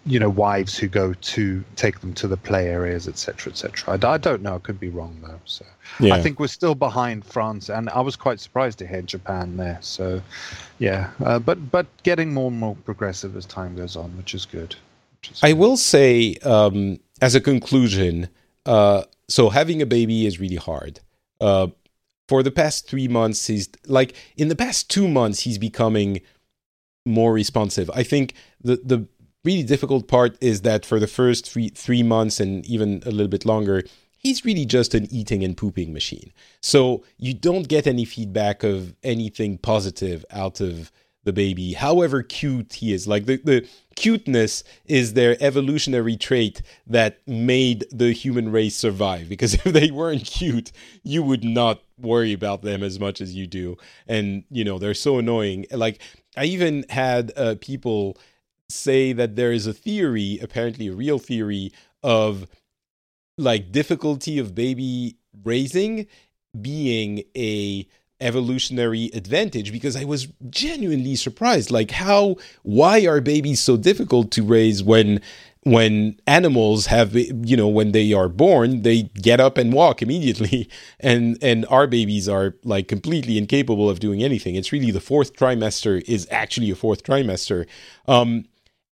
you 0.05 0.19
know 0.19 0.29
wives 0.29 0.77
who 0.77 0.87
go 0.87 1.13
to 1.13 1.63
take 1.75 1.99
them 1.99 2.13
to 2.13 2.27
the 2.29 2.37
play 2.37 2.67
areas 2.67 3.07
etc 3.09 3.51
etc 3.51 3.99
I, 4.01 4.13
I, 4.13 4.17
don't 4.17 4.41
know. 4.41 4.55
I 4.55 4.59
could 4.59 4.79
be 4.79 4.89
wrong 4.89 5.17
though. 5.21 5.39
So 5.45 5.65
yeah. 5.99 6.13
i 6.13 6.21
think 6.21 6.39
we're 6.39 6.47
still 6.47 6.75
behind 6.75 7.25
france. 7.25 7.69
And 7.69 7.89
i 7.89 7.99
was 7.99 8.15
quite 8.15 8.39
surprised 8.39 8.79
to 8.79 8.87
hear 8.87 9.01
japan 9.01 9.57
there. 9.57 9.79
So 9.81 10.21
yeah. 10.79 11.09
Uh, 11.23 11.39
but 11.39 11.71
but 11.71 11.87
getting 12.03 12.33
more 12.33 12.49
and 12.49 12.59
more 12.59 12.75
progressive 12.85 13.35
as 13.35 13.45
time 13.45 13.75
goes 13.75 13.95
on 13.97 14.15
which 14.15 14.33
is 14.33 14.45
good. 14.45 14.75
Which 15.19 15.31
is 15.31 15.43
i 15.43 15.49
good. 15.49 15.59
will 15.59 15.77
say 15.77 16.35
um, 16.43 16.99
as 17.21 17.35
a 17.35 17.41
conclusion 17.41 18.29
uh, 18.65 19.03
so 19.27 19.49
having 19.49 19.81
a 19.81 19.85
baby 19.85 20.25
is 20.25 20.39
really 20.39 20.55
hard 20.55 20.99
uh, 21.41 21.67
for 22.27 22.43
the 22.43 22.51
past 22.51 22.87
three 22.87 23.07
months 23.07 23.47
he's 23.47 23.69
like 23.85 24.15
in 24.35 24.47
the 24.47 24.55
past 24.55 24.89
two 24.89 25.07
months 25.07 25.41
he's 25.41 25.57
becoming 25.57 26.21
more 27.05 27.33
responsive 27.33 27.89
i 27.93 28.03
think 28.03 28.33
the 28.61 28.77
the 28.83 29.07
really 29.47 29.63
difficult 29.63 30.09
part 30.09 30.37
is 30.41 30.61
that 30.61 30.85
for 30.85 30.99
the 30.99 31.07
first 31.07 31.49
three 31.49 31.69
three 31.69 32.03
months 32.03 32.39
and 32.39 32.65
even 32.65 33.01
a 33.05 33.11
little 33.11 33.29
bit 33.29 33.45
longer, 33.45 33.81
he's 34.17 34.43
really 34.43 34.65
just 34.65 34.93
an 34.93 35.07
eating 35.09 35.41
and 35.43 35.55
pooping 35.55 35.93
machine. 35.93 36.33
So 36.61 37.03
you 37.17 37.33
don't 37.33 37.67
get 37.67 37.87
any 37.87 38.03
feedback 38.05 38.63
of 38.63 38.93
anything 39.03 39.57
positive 39.57 40.25
out 40.31 40.59
of 40.59 40.91
the 41.27 41.33
baby, 41.33 41.73
however 41.73 42.23
cute 42.23 42.73
he 42.73 42.93
is. 42.93 43.05
Like 43.05 43.25
the, 43.25 43.37
the 43.43 43.67
cuteness 43.95 44.63
is 44.85 45.13
their 45.13 45.35
evolutionary 45.41 46.15
trait 46.15 46.61
that 46.87 47.19
made 47.27 47.85
the 47.91 48.13
human 48.13 48.49
race 48.49 48.77
survive. 48.77 49.27
Because 49.27 49.53
if 49.65 49.65
they 49.65 49.91
weren't 49.91 50.25
cute, 50.25 50.71
you 51.03 51.21
would 51.21 51.43
not 51.43 51.81
worry 51.99 52.31
about 52.31 52.61
them 52.61 52.81
as 52.81 52.97
much 52.99 53.19
as 53.19 53.35
you 53.35 53.45
do. 53.45 53.75
And, 54.07 54.45
you 54.49 54.63
know, 54.63 54.79
they're 54.79 54.93
so 54.93 55.19
annoying. 55.19 55.65
Like, 55.69 56.01
I 56.37 56.45
even 56.45 56.85
had 56.89 57.33
uh, 57.35 57.55
people 57.59 58.17
say 58.69 59.11
that 59.11 59.35
there 59.35 59.51
is 59.51 59.67
a 59.67 59.73
theory, 59.73 60.39
apparently 60.41 60.87
a 60.87 60.93
real 60.93 61.19
theory, 61.19 61.73
of 62.03 62.47
like 63.37 63.71
difficulty 63.71 64.39
of 64.39 64.55
baby 64.55 65.17
raising 65.43 66.07
being 66.61 67.23
a 67.35 67.85
evolutionary 68.19 69.11
advantage 69.13 69.71
because 69.71 69.95
I 69.95 70.03
was 70.03 70.27
genuinely 70.49 71.15
surprised 71.15 71.69
like 71.69 71.91
how 71.91 72.37
why 72.63 73.05
are 73.05 73.21
babies 73.21 73.59
so 73.59 73.77
difficult 73.77 74.31
to 74.31 74.43
raise 74.43 74.83
when 74.83 75.21
when 75.63 76.19
animals 76.25 76.87
have 76.87 77.13
you 77.13 77.55
know 77.55 77.67
when 77.67 77.91
they 77.91 78.13
are 78.13 78.29
born 78.29 78.81
they 78.81 79.03
get 79.03 79.39
up 79.39 79.57
and 79.57 79.73
walk 79.73 80.01
immediately 80.01 80.69
and 80.99 81.37
and 81.41 81.65
our 81.69 81.85
babies 81.85 82.27
are 82.27 82.55
like 82.63 82.87
completely 82.87 83.37
incapable 83.37 83.89
of 83.89 83.99
doing 83.99 84.23
anything. 84.23 84.55
It's 84.55 84.71
really 84.71 84.91
the 84.91 85.01
fourth 85.01 85.35
trimester 85.35 86.01
is 86.07 86.27
actually 86.31 86.71
a 86.71 86.75
fourth 86.75 87.03
trimester. 87.03 87.67
Um 88.07 88.45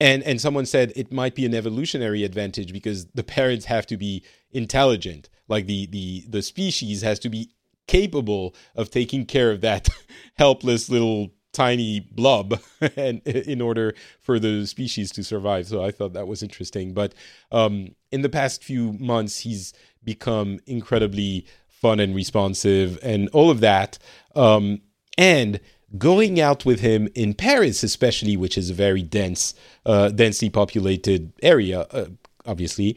and 0.01 0.25
and 0.25 0.41
someone 0.41 0.67
said 0.67 0.93
it 0.97 1.13
might 1.13 1.37
be 1.37 1.47
an 1.47 1.55
evolutionary 1.55 2.25
advantage 2.25 2.73
because 2.73 3.07
the 3.15 3.23
parents 3.23 3.67
have 3.67 3.87
to 3.87 3.97
be 3.97 4.25
intelligent. 4.51 5.29
Like 5.47 5.67
the 5.67 5.87
the 5.87 6.25
the 6.29 6.43
species 6.43 7.03
has 7.03 7.21
to 7.21 7.29
be 7.29 7.51
capable 7.87 8.55
of 8.75 8.91
taking 8.91 9.27
care 9.27 9.51
of 9.51 9.61
that 9.61 9.89
helpless 10.37 10.89
little 10.89 11.33
tiny 11.53 12.01
blob 12.01 12.59
and 12.97 13.21
in 13.27 13.61
order 13.61 13.95
for 14.21 14.39
the 14.39 14.67
species 14.67 15.11
to 15.13 15.23
survive. 15.23 15.67
So 15.67 15.85
i 15.85 15.91
thought 15.91 16.15
that 16.15 16.27
was 16.27 16.43
interesting. 16.43 16.95
But 16.95 17.15
um, 17.51 17.95
in 18.11 18.23
the 18.23 18.29
past 18.29 18.65
few 18.65 18.95
months 18.95 19.41
he's 19.41 19.73
become 20.03 20.61
incredibly 20.67 21.47
fun 21.69 22.01
and 22.01 22.15
responsive 22.15 22.99
and 23.03 23.29
all 23.31 23.51
of 23.51 23.61
that. 23.61 23.99
Um, 24.35 24.81
and 25.19 25.61
going 25.99 26.41
out 26.41 26.65
with 26.65 26.81
him 26.81 27.09
in 27.15 27.35
Paris, 27.35 27.83
especially, 27.83 28.37
which 28.37 28.57
is 28.57 28.71
a 28.71 28.75
very 28.75 29.03
dense, 29.03 29.55
uh, 29.85 30.09
densely 30.09 30.49
populated 30.49 31.33
area, 31.43 31.81
uh, 31.91 32.07
obviously, 32.47 32.97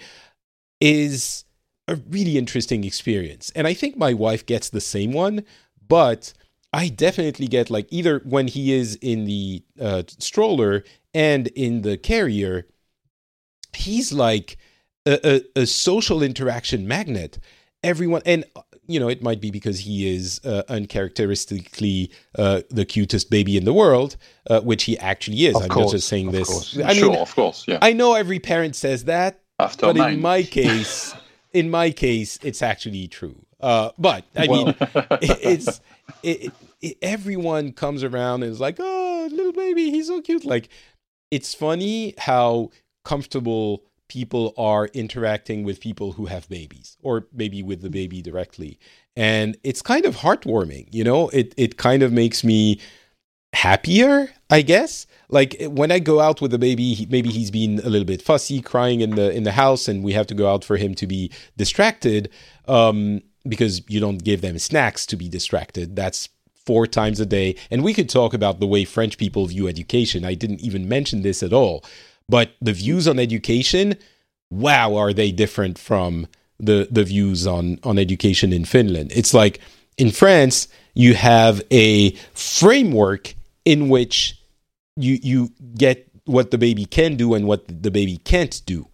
is 0.79 1.44
a 1.87 1.95
really 2.09 2.37
interesting 2.37 2.83
experience. 2.83 3.51
And 3.55 3.67
I 3.67 3.73
think 3.73 3.97
my 3.97 4.13
wife 4.13 4.45
gets 4.45 4.69
the 4.69 4.81
same 4.81 5.13
one, 5.13 5.43
but 5.87 6.33
I 6.73 6.89
definitely 6.89 7.47
get 7.47 7.69
like 7.69 7.87
either 7.89 8.19
when 8.25 8.47
he 8.47 8.73
is 8.73 8.95
in 8.95 9.25
the 9.25 9.63
uh, 9.79 10.03
stroller 10.07 10.83
and 11.13 11.47
in 11.47 11.83
the 11.83 11.97
carrier, 11.97 12.67
he's 13.75 14.11
like 14.11 14.57
a, 15.05 15.41
a, 15.55 15.61
a 15.61 15.65
social 15.65 16.23
interaction 16.23 16.87
magnet 16.87 17.39
everyone 17.83 18.21
and 18.25 18.43
you 18.87 18.99
know, 18.99 19.09
it 19.09 19.23
might 19.23 19.41
be 19.41 19.51
because 19.51 19.79
he 19.79 20.13
is 20.13 20.39
uh, 20.45 20.63
uncharacteristically 20.69 22.11
uh, 22.37 22.61
the 22.69 22.85
cutest 22.85 23.29
baby 23.29 23.57
in 23.57 23.65
the 23.65 23.73
world, 23.73 24.15
uh, 24.49 24.61
which 24.61 24.83
he 24.83 24.97
actually 24.99 25.45
is. 25.45 25.55
Of 25.55 25.63
I'm 25.63 25.69
course, 25.69 25.85
not 25.87 25.91
just 25.91 26.07
saying 26.07 26.31
this. 26.31 26.47
Course. 26.47 26.77
I 26.77 26.89
mean, 26.89 26.95
sure, 26.97 27.17
of 27.17 27.33
course, 27.33 27.65
yeah. 27.67 27.79
I 27.81 27.93
know 27.93 28.13
every 28.13 28.39
parent 28.39 28.75
says 28.75 29.05
that, 29.05 29.41
After 29.59 29.87
but 29.87 29.95
nine. 29.95 30.13
in 30.15 30.21
my 30.21 30.43
case, 30.43 31.15
in 31.55 31.69
my 31.69 31.89
case, 31.89 32.37
it's 32.43 32.61
actually 32.61 33.07
true. 33.07 33.45
Uh, 33.61 33.91
but 33.97 34.25
I 34.35 34.47
well. 34.47 34.65
mean, 34.65 34.75
it, 34.81 35.39
it's 35.41 35.81
it, 36.21 36.51
it, 36.81 36.97
everyone 37.01 37.71
comes 37.71 38.03
around 38.03 38.43
and 38.43 38.51
is 38.51 38.59
like, 38.59 38.75
"Oh, 38.79 39.27
little 39.31 39.53
baby, 39.53 39.89
he's 39.89 40.07
so 40.07 40.21
cute." 40.21 40.43
Like, 40.45 40.69
it's 41.31 41.53
funny 41.53 42.13
how 42.17 42.71
comfortable 43.05 43.83
people 44.07 44.53
are 44.57 44.87
interacting 44.87 45.63
with 45.63 45.79
people 45.79 46.11
who 46.11 46.25
have 46.25 46.47
babies 46.49 46.97
or 47.01 47.27
maybe 47.33 47.63
with 47.63 47.81
the 47.81 47.89
baby 47.89 48.21
directly 48.21 48.77
and 49.15 49.57
it's 49.63 49.81
kind 49.81 50.05
of 50.05 50.17
heartwarming 50.17 50.87
you 50.91 51.03
know 51.03 51.27
it 51.29 51.55
it 51.57 51.77
kind 51.77 52.03
of 52.03 52.13
makes 52.13 52.43
me 52.43 52.79
happier 53.55 54.29
i 54.49 54.61
guess. 54.61 55.07
Like 55.29 55.55
when 55.61 55.91
i 55.91 55.99
go 55.99 56.19
out 56.19 56.39
with 56.41 56.51
the 56.51 56.59
baby 56.59 56.93
he, 56.93 57.05
maybe 57.07 57.29
he's 57.29 57.51
been 57.51 57.79
a 57.79 57.89
little 57.89 58.05
bit 58.05 58.21
fussy 58.21 58.61
crying 58.61 59.01
in 59.01 59.11
the 59.15 59.31
in 59.31 59.43
the 59.43 59.53
house 59.53 59.87
and 59.87 60.03
we 60.03 60.13
have 60.13 60.27
to 60.27 60.35
go 60.35 60.47
out 60.51 60.63
for 60.63 60.77
him 60.77 60.93
to 60.95 61.07
be 61.07 61.31
distracted 61.57 62.29
um, 62.67 63.21
because 63.47 63.81
you 63.87 63.99
don't 63.99 64.23
give 64.23 64.41
them 64.41 64.57
snacks 64.59 65.05
to 65.07 65.15
be 65.15 65.29
distracted. 65.29 65.95
That's 65.95 66.29
four 66.65 66.87
times 66.87 67.19
a 67.19 67.25
day. 67.25 67.55
And 67.69 67.83
we 67.83 67.93
could 67.93 68.09
talk 68.09 68.33
about 68.33 68.59
the 68.59 68.67
way 68.67 68.85
french 68.85 69.17
people 69.17 69.45
view 69.45 69.67
education. 69.67 70.25
I 70.25 70.33
didn't 70.33 70.61
even 70.61 70.89
mention 70.89 71.21
this 71.21 71.43
at 71.43 71.53
all. 71.53 71.83
But 72.27 72.51
the 72.59 72.73
views 72.73 73.07
on 73.07 73.19
education, 73.19 73.97
wow, 74.49 74.95
are 74.95 75.13
they 75.13 75.31
different 75.31 75.77
from 75.77 76.27
the 76.59 76.87
the 76.89 77.03
views 77.03 77.45
on 77.45 77.79
on 77.83 77.99
education 77.99 78.51
in 78.51 78.65
Finland? 78.65 79.11
It's 79.13 79.33
like 79.33 79.59
in 79.97 80.11
France, 80.11 80.67
you 80.95 81.13
have 81.13 81.61
a 81.71 82.11
framework 82.33 83.34
in 83.65 83.89
which 83.89 84.39
you 84.95 85.19
you 85.21 85.51
get 85.75 86.09
what 86.25 86.51
the 86.51 86.57
baby 86.57 86.85
can 86.85 87.15
do 87.15 87.33
and 87.33 87.47
what 87.47 87.67
the 87.83 87.91
baby 87.91 88.17
can't 88.17 88.61
do. 88.65 88.87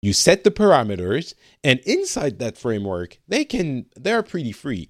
You 0.00 0.12
set 0.12 0.44
the 0.44 0.50
parameters, 0.50 1.34
and 1.64 1.80
inside 1.80 2.38
that 2.38 2.56
framework, 2.56 3.18
they 3.26 3.44
can 3.44 3.86
they're 3.96 4.22
pretty 4.22 4.52
free, 4.52 4.88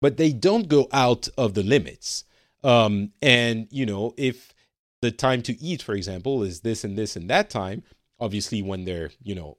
but 0.00 0.16
they 0.16 0.32
don't 0.32 0.68
go 0.68 0.88
out 0.92 1.28
of 1.38 1.54
the 1.54 1.62
limits. 1.62 2.24
Um, 2.64 3.12
and 3.22 3.68
you 3.70 3.86
know, 3.86 4.14
if 4.16 4.52
the 5.00 5.10
time 5.12 5.42
to 5.42 5.60
eat, 5.62 5.82
for 5.82 5.94
example, 5.94 6.42
is 6.42 6.60
this 6.60 6.84
and 6.84 6.98
this 6.98 7.14
and 7.16 7.30
that 7.30 7.50
time. 7.50 7.82
Obviously, 8.20 8.62
when 8.62 8.84
they're 8.84 9.10
you 9.22 9.34
know 9.34 9.56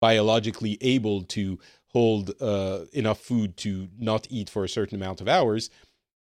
biologically 0.00 0.78
able 0.80 1.22
to 1.22 1.58
hold 1.92 2.32
uh, 2.40 2.80
enough 2.92 3.20
food 3.20 3.56
to 3.58 3.88
not 3.98 4.26
eat 4.30 4.48
for 4.48 4.64
a 4.64 4.68
certain 4.68 4.96
amount 4.96 5.20
of 5.20 5.28
hours, 5.28 5.68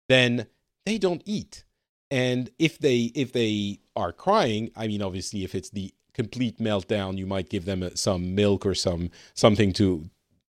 then 0.08 0.46
they 0.84 0.96
don't 0.96 1.22
eat. 1.24 1.64
And 2.10 2.50
if 2.58 2.78
they 2.78 3.12
if 3.14 3.32
they 3.32 3.80
are 3.94 4.12
crying, 4.12 4.70
I 4.76 4.86
mean, 4.86 5.02
obviously, 5.02 5.44
if 5.44 5.54
it's 5.54 5.70
the 5.70 5.92
complete 6.14 6.58
meltdown, 6.58 7.18
you 7.18 7.26
might 7.26 7.48
give 7.48 7.64
them 7.64 7.82
uh, 7.82 7.90
some 7.94 8.34
milk 8.34 8.64
or 8.64 8.74
some 8.74 9.10
something 9.34 9.72
to 9.74 10.08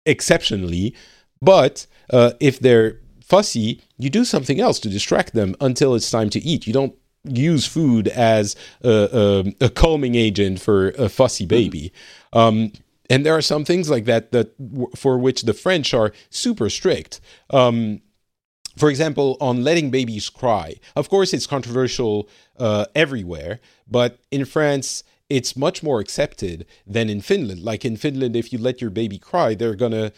exceptionally. 0.05 0.95
But 1.41 1.87
uh, 2.11 2.33
if 2.39 2.59
they're 2.59 2.99
fussy, 3.21 3.81
you 3.97 4.09
do 4.09 4.25
something 4.25 4.59
else 4.59 4.79
to 4.81 4.89
distract 4.89 5.33
them 5.33 5.55
until 5.61 5.95
it's 5.95 6.09
time 6.09 6.29
to 6.31 6.39
eat. 6.39 6.67
You 6.67 6.73
don't 6.73 6.95
use 7.23 7.65
food 7.65 8.07
as 8.07 8.55
a, 8.83 9.53
a, 9.59 9.65
a 9.65 9.69
calming 9.69 10.15
agent 10.15 10.61
for 10.61 10.89
a 10.91 11.09
fussy 11.09 11.43
mm-hmm. 11.43 11.49
baby. 11.49 11.93
Um, 12.33 12.71
and 13.09 13.25
there 13.25 13.35
are 13.35 13.41
some 13.41 13.65
things 13.65 13.89
like 13.89 14.05
that 14.05 14.31
that 14.31 14.53
for 14.95 15.17
which 15.17 15.43
the 15.43 15.53
French 15.53 15.93
are 15.93 16.13
super 16.29 16.69
strict. 16.69 17.19
Um, 17.49 18.01
for 18.79 18.89
example, 18.89 19.35
on 19.41 19.63
letting 19.63 19.91
babies 19.91 20.29
cry. 20.29 20.75
Of 20.95 21.09
course, 21.09 21.33
it's 21.33 21.45
controversial 21.45 22.29
uh, 22.57 22.85
everywhere, 22.95 23.59
but 23.87 24.19
in 24.31 24.45
France, 24.45 25.03
it's 25.29 25.57
much 25.57 25.83
more 25.83 25.99
accepted 25.99 26.65
than 26.87 27.09
in 27.09 27.21
Finland. 27.21 27.61
Like 27.61 27.83
in 27.83 27.97
Finland, 27.97 28.35
if 28.35 28.53
you 28.53 28.57
let 28.57 28.79
your 28.81 28.89
baby 28.89 29.19
cry, 29.19 29.53
they're 29.53 29.75
gonna 29.75 30.11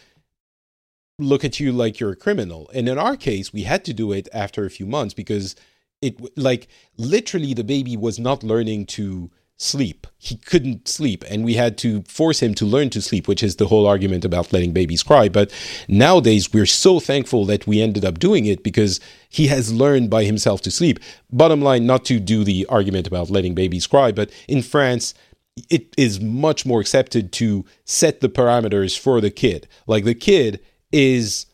look 1.18 1.44
at 1.44 1.58
you 1.58 1.72
like 1.72 1.98
you're 1.98 2.12
a 2.12 2.16
criminal. 2.16 2.70
And 2.72 2.88
in 2.88 2.98
our 2.98 3.16
case, 3.16 3.52
we 3.52 3.64
had 3.64 3.84
to 3.84 3.92
do 3.92 4.12
it 4.12 4.28
after 4.32 4.64
a 4.64 4.70
few 4.70 4.86
months 4.86 5.12
because 5.12 5.56
it 6.00 6.14
like 6.38 6.68
literally 6.96 7.54
the 7.54 7.64
baby 7.64 7.96
was 7.96 8.18
not 8.18 8.42
learning 8.42 8.86
to 8.86 9.30
sleep. 9.62 10.06
He 10.18 10.36
couldn't 10.36 10.88
sleep, 10.88 11.24
and 11.28 11.44
we 11.44 11.54
had 11.54 11.78
to 11.78 12.02
force 12.02 12.40
him 12.40 12.54
to 12.54 12.64
learn 12.64 12.90
to 12.90 13.02
sleep, 13.02 13.26
which 13.26 13.42
is 13.42 13.56
the 13.56 13.66
whole 13.68 13.86
argument 13.86 14.24
about 14.24 14.52
letting 14.52 14.72
babies 14.72 15.02
cry. 15.02 15.28
But 15.28 15.52
nowadays, 15.88 16.52
we're 16.52 16.66
so 16.66 17.00
thankful 17.00 17.44
that 17.46 17.66
we 17.66 17.80
ended 17.80 18.04
up 18.04 18.18
doing 18.18 18.46
it 18.46 18.62
because 18.62 19.00
he 19.28 19.46
has 19.48 19.72
learned 19.72 20.10
by 20.10 20.24
himself 20.24 20.60
to 20.62 20.70
sleep. 20.70 21.00
Bottom 21.30 21.62
line, 21.62 21.86
not 21.86 22.04
to 22.06 22.20
do 22.20 22.44
the 22.44 22.66
argument 22.68 23.06
about 23.06 23.30
letting 23.30 23.54
babies 23.54 23.86
cry, 23.86 24.12
but 24.12 24.30
in 24.48 24.62
France, 24.62 25.14
it 25.70 25.94
is 25.98 26.20
much 26.20 26.64
more 26.64 26.80
accepted 26.80 27.32
to 27.32 27.64
set 27.84 28.20
the 28.20 28.28
parameters 28.28 28.98
for 28.98 29.20
the 29.20 29.30
kid. 29.30 29.68
Like 29.86 30.04
the 30.04 30.14
kid 30.14 30.60
is 30.92 31.46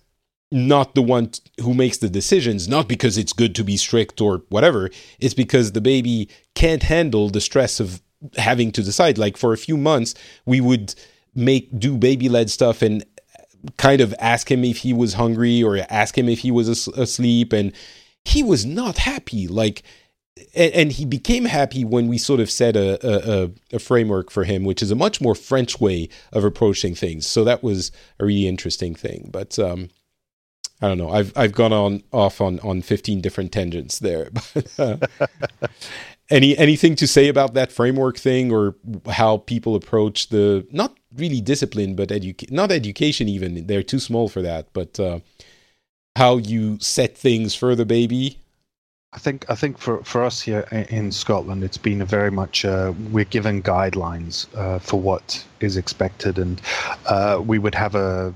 not 0.50 0.94
the 0.94 1.02
one 1.02 1.30
who 1.60 1.74
makes 1.74 1.98
the 1.98 2.08
decisions, 2.08 2.68
not 2.68 2.88
because 2.88 3.18
it's 3.18 3.32
good 3.32 3.54
to 3.56 3.64
be 3.64 3.76
strict 3.76 4.20
or 4.20 4.42
whatever. 4.48 4.90
It's 5.18 5.34
because 5.34 5.72
the 5.72 5.80
baby 5.80 6.28
can't 6.54 6.82
handle 6.82 7.28
the 7.28 7.40
stress 7.40 7.80
of 7.80 8.00
having 8.36 8.72
to 8.72 8.82
decide. 8.82 9.18
Like 9.18 9.36
for 9.36 9.52
a 9.52 9.58
few 9.58 9.76
months, 9.76 10.14
we 10.46 10.60
would 10.60 10.94
make 11.34 11.78
do 11.78 11.96
baby 11.96 12.28
led 12.28 12.50
stuff 12.50 12.82
and 12.82 13.04
kind 13.76 14.00
of 14.00 14.14
ask 14.18 14.50
him 14.50 14.64
if 14.64 14.78
he 14.78 14.92
was 14.92 15.14
hungry 15.14 15.62
or 15.62 15.78
ask 15.90 16.16
him 16.16 16.28
if 16.28 16.40
he 16.40 16.50
was 16.50 16.68
asleep, 16.88 17.52
and 17.52 17.72
he 18.24 18.42
was 18.42 18.64
not 18.64 18.98
happy. 18.98 19.48
Like 19.48 19.82
and, 20.54 20.72
and, 20.72 20.92
he 20.92 21.04
became 21.04 21.46
happy 21.46 21.84
when 21.84 22.06
we 22.06 22.16
sort 22.16 22.40
of 22.40 22.50
set 22.50 22.76
a, 22.76 22.98
a, 23.04 23.50
a, 23.72 23.78
framework 23.78 24.30
for 24.30 24.44
him, 24.44 24.64
which 24.64 24.82
is 24.82 24.90
a 24.92 24.94
much 24.94 25.20
more 25.20 25.34
French 25.34 25.80
way 25.80 26.08
of 26.32 26.44
approaching 26.44 26.94
things. 26.94 27.26
So 27.26 27.42
that 27.42 27.62
was 27.62 27.90
a 28.20 28.24
really 28.24 28.46
interesting 28.46 28.94
thing. 28.94 29.30
But 29.32 29.58
um, 29.58 29.90
I 30.80 30.88
don't 30.88 30.98
know. 30.98 31.10
I've 31.10 31.32
I've 31.36 31.52
gone 31.52 31.72
on 31.72 32.02
off 32.12 32.40
on 32.40 32.60
on 32.60 32.82
fifteen 32.82 33.20
different 33.20 33.52
tangents 33.52 33.98
there. 33.98 34.30
Uh, 34.78 34.96
any 36.30 36.56
anything 36.58 36.94
to 36.94 37.06
say 37.06 37.26
about 37.28 37.54
that 37.54 37.72
framework 37.72 38.18
thing 38.18 38.52
or 38.52 38.76
how 39.08 39.38
people 39.38 39.74
approach 39.74 40.28
the 40.28 40.66
not 40.70 40.96
really 41.16 41.40
discipline, 41.40 41.96
but 41.96 42.10
edu- 42.10 42.50
not 42.50 42.70
education 42.70 43.28
even. 43.28 43.66
They're 43.66 43.82
too 43.82 43.98
small 43.98 44.28
for 44.28 44.42
that. 44.42 44.68
But 44.72 45.00
uh, 45.00 45.20
how 46.16 46.36
you 46.36 46.78
set 46.80 47.16
things 47.16 47.54
for 47.54 47.74
the 47.74 47.86
baby 47.86 48.38
I 49.12 49.18
think 49.18 49.46
I 49.48 49.54
think 49.54 49.78
for, 49.78 50.02
for 50.04 50.22
us 50.22 50.42
here 50.42 50.60
in 50.90 51.10
Scotland, 51.12 51.64
it's 51.64 51.78
been 51.78 52.04
very 52.04 52.30
much 52.30 52.64
uh, 52.64 52.92
we're 53.10 53.24
given 53.24 53.62
guidelines 53.62 54.46
uh, 54.54 54.78
for 54.78 55.00
what 55.00 55.44
is 55.60 55.76
expected, 55.78 56.38
and 56.38 56.60
uh, 57.06 57.42
we 57.44 57.58
would 57.58 57.74
have 57.74 57.94
a 57.94 58.34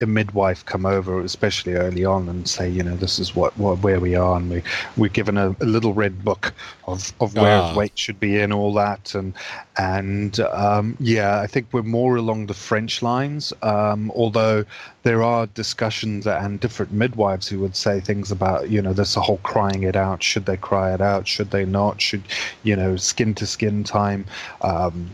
a 0.00 0.06
midwife 0.06 0.64
come 0.64 0.86
over, 0.86 1.20
especially 1.22 1.74
early 1.74 2.04
on, 2.04 2.28
and 2.28 2.48
say, 2.48 2.68
you 2.68 2.84
know, 2.84 2.94
this 2.94 3.18
is 3.18 3.34
what, 3.34 3.56
what 3.58 3.80
where 3.80 3.98
we 3.98 4.14
are, 4.14 4.36
and 4.36 4.48
we 4.48 4.62
we're 4.96 5.08
given 5.08 5.36
a, 5.36 5.56
a 5.60 5.64
little 5.64 5.92
red 5.92 6.24
book 6.24 6.54
of, 6.86 7.12
of 7.20 7.34
where 7.34 7.58
ah. 7.58 7.74
weight 7.74 7.98
should 7.98 8.20
be 8.20 8.38
in 8.38 8.52
all 8.52 8.72
that, 8.74 9.12
and 9.16 9.34
and 9.76 10.38
um, 10.38 10.96
yeah, 11.00 11.40
I 11.40 11.48
think 11.48 11.66
we're 11.72 11.82
more 11.82 12.14
along 12.14 12.46
the 12.46 12.54
French 12.54 13.02
lines, 13.02 13.52
um, 13.62 14.12
although 14.12 14.64
there 15.02 15.24
are 15.24 15.46
discussions 15.48 16.28
and 16.28 16.60
different 16.60 16.92
midwives 16.92 17.48
who 17.48 17.58
would 17.58 17.74
say 17.74 17.98
things 17.98 18.30
about, 18.30 18.68
you 18.70 18.80
know, 18.80 18.92
there's 18.92 19.16
a 19.16 19.20
whole 19.20 19.38
crying 19.38 19.82
it 19.82 19.96
out. 19.96 20.22
Should 20.22 20.46
they 20.46 20.56
cry 20.56 20.94
it 20.94 21.00
out? 21.00 21.26
Should 21.26 21.50
they 21.50 21.64
not? 21.64 22.00
Should, 22.00 22.22
you 22.62 22.76
know, 22.76 22.94
skin 22.96 23.34
to 23.34 23.46
skin 23.46 23.82
time. 23.82 24.26
Um, 24.60 25.10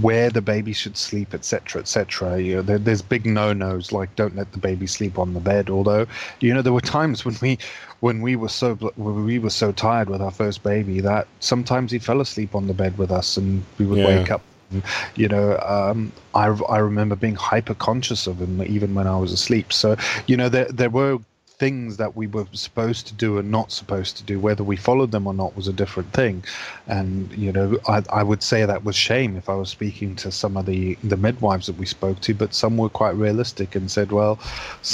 where 0.00 0.30
the 0.30 0.40
baby 0.40 0.72
should 0.72 0.96
sleep, 0.96 1.34
etc., 1.34 1.82
etc. 1.82 2.40
You 2.40 2.56
know, 2.56 2.62
there, 2.62 2.78
there's 2.78 3.02
big 3.02 3.26
no-nos 3.26 3.92
like 3.92 4.14
don't 4.16 4.34
let 4.34 4.52
the 4.52 4.58
baby 4.58 4.86
sleep 4.86 5.18
on 5.18 5.34
the 5.34 5.40
bed. 5.40 5.68
Although, 5.68 6.06
you 6.40 6.54
know, 6.54 6.62
there 6.62 6.72
were 6.72 6.80
times 6.80 7.24
when 7.24 7.36
we 7.42 7.58
when 8.00 8.22
we 8.22 8.36
were 8.36 8.48
so 8.48 8.74
when 8.74 9.24
we 9.24 9.38
were 9.38 9.50
so 9.50 9.70
tired 9.72 10.08
with 10.08 10.22
our 10.22 10.30
first 10.30 10.62
baby 10.62 11.00
that 11.00 11.26
sometimes 11.40 11.92
he 11.92 11.98
fell 11.98 12.20
asleep 12.20 12.54
on 12.54 12.66
the 12.66 12.74
bed 12.74 12.96
with 12.98 13.10
us, 13.10 13.36
and 13.36 13.64
we 13.78 13.86
would 13.86 13.98
yeah. 13.98 14.18
wake 14.18 14.30
up. 14.30 14.42
And, 14.70 14.82
you 15.14 15.28
know, 15.28 15.58
um, 15.58 16.12
I 16.34 16.46
I 16.46 16.78
remember 16.78 17.14
being 17.14 17.34
hyper 17.34 17.74
conscious 17.74 18.26
of 18.26 18.38
him 18.38 18.62
even 18.62 18.94
when 18.94 19.06
I 19.06 19.16
was 19.18 19.32
asleep. 19.32 19.72
So, 19.72 19.96
you 20.26 20.36
know, 20.36 20.48
there 20.48 20.66
there 20.66 20.90
were 20.90 21.18
things 21.62 21.96
that 21.96 22.16
we 22.16 22.26
were 22.26 22.46
supposed 22.50 23.06
to 23.06 23.14
do 23.14 23.38
and 23.38 23.48
not 23.48 23.70
supposed 23.70 24.16
to 24.16 24.24
do. 24.24 24.40
Whether 24.40 24.64
we 24.64 24.74
followed 24.74 25.12
them 25.12 25.28
or 25.28 25.34
not 25.42 25.54
was 25.54 25.68
a 25.68 25.72
different 25.72 26.12
thing. 26.12 26.42
And 26.88 27.30
you 27.44 27.52
know, 27.52 27.78
I, 27.86 28.02
I 28.20 28.24
would 28.24 28.42
say 28.42 28.66
that 28.66 28.82
was 28.82 28.96
shame 28.96 29.36
if 29.36 29.48
I 29.48 29.54
was 29.54 29.70
speaking 29.70 30.16
to 30.16 30.32
some 30.32 30.56
of 30.56 30.66
the 30.66 30.98
the 31.04 31.16
midwives 31.16 31.66
that 31.68 31.78
we 31.78 31.86
spoke 31.86 32.18
to, 32.22 32.34
but 32.34 32.52
some 32.52 32.76
were 32.76 32.88
quite 32.88 33.14
realistic 33.14 33.76
and 33.76 33.88
said, 33.88 34.10
well, 34.10 34.40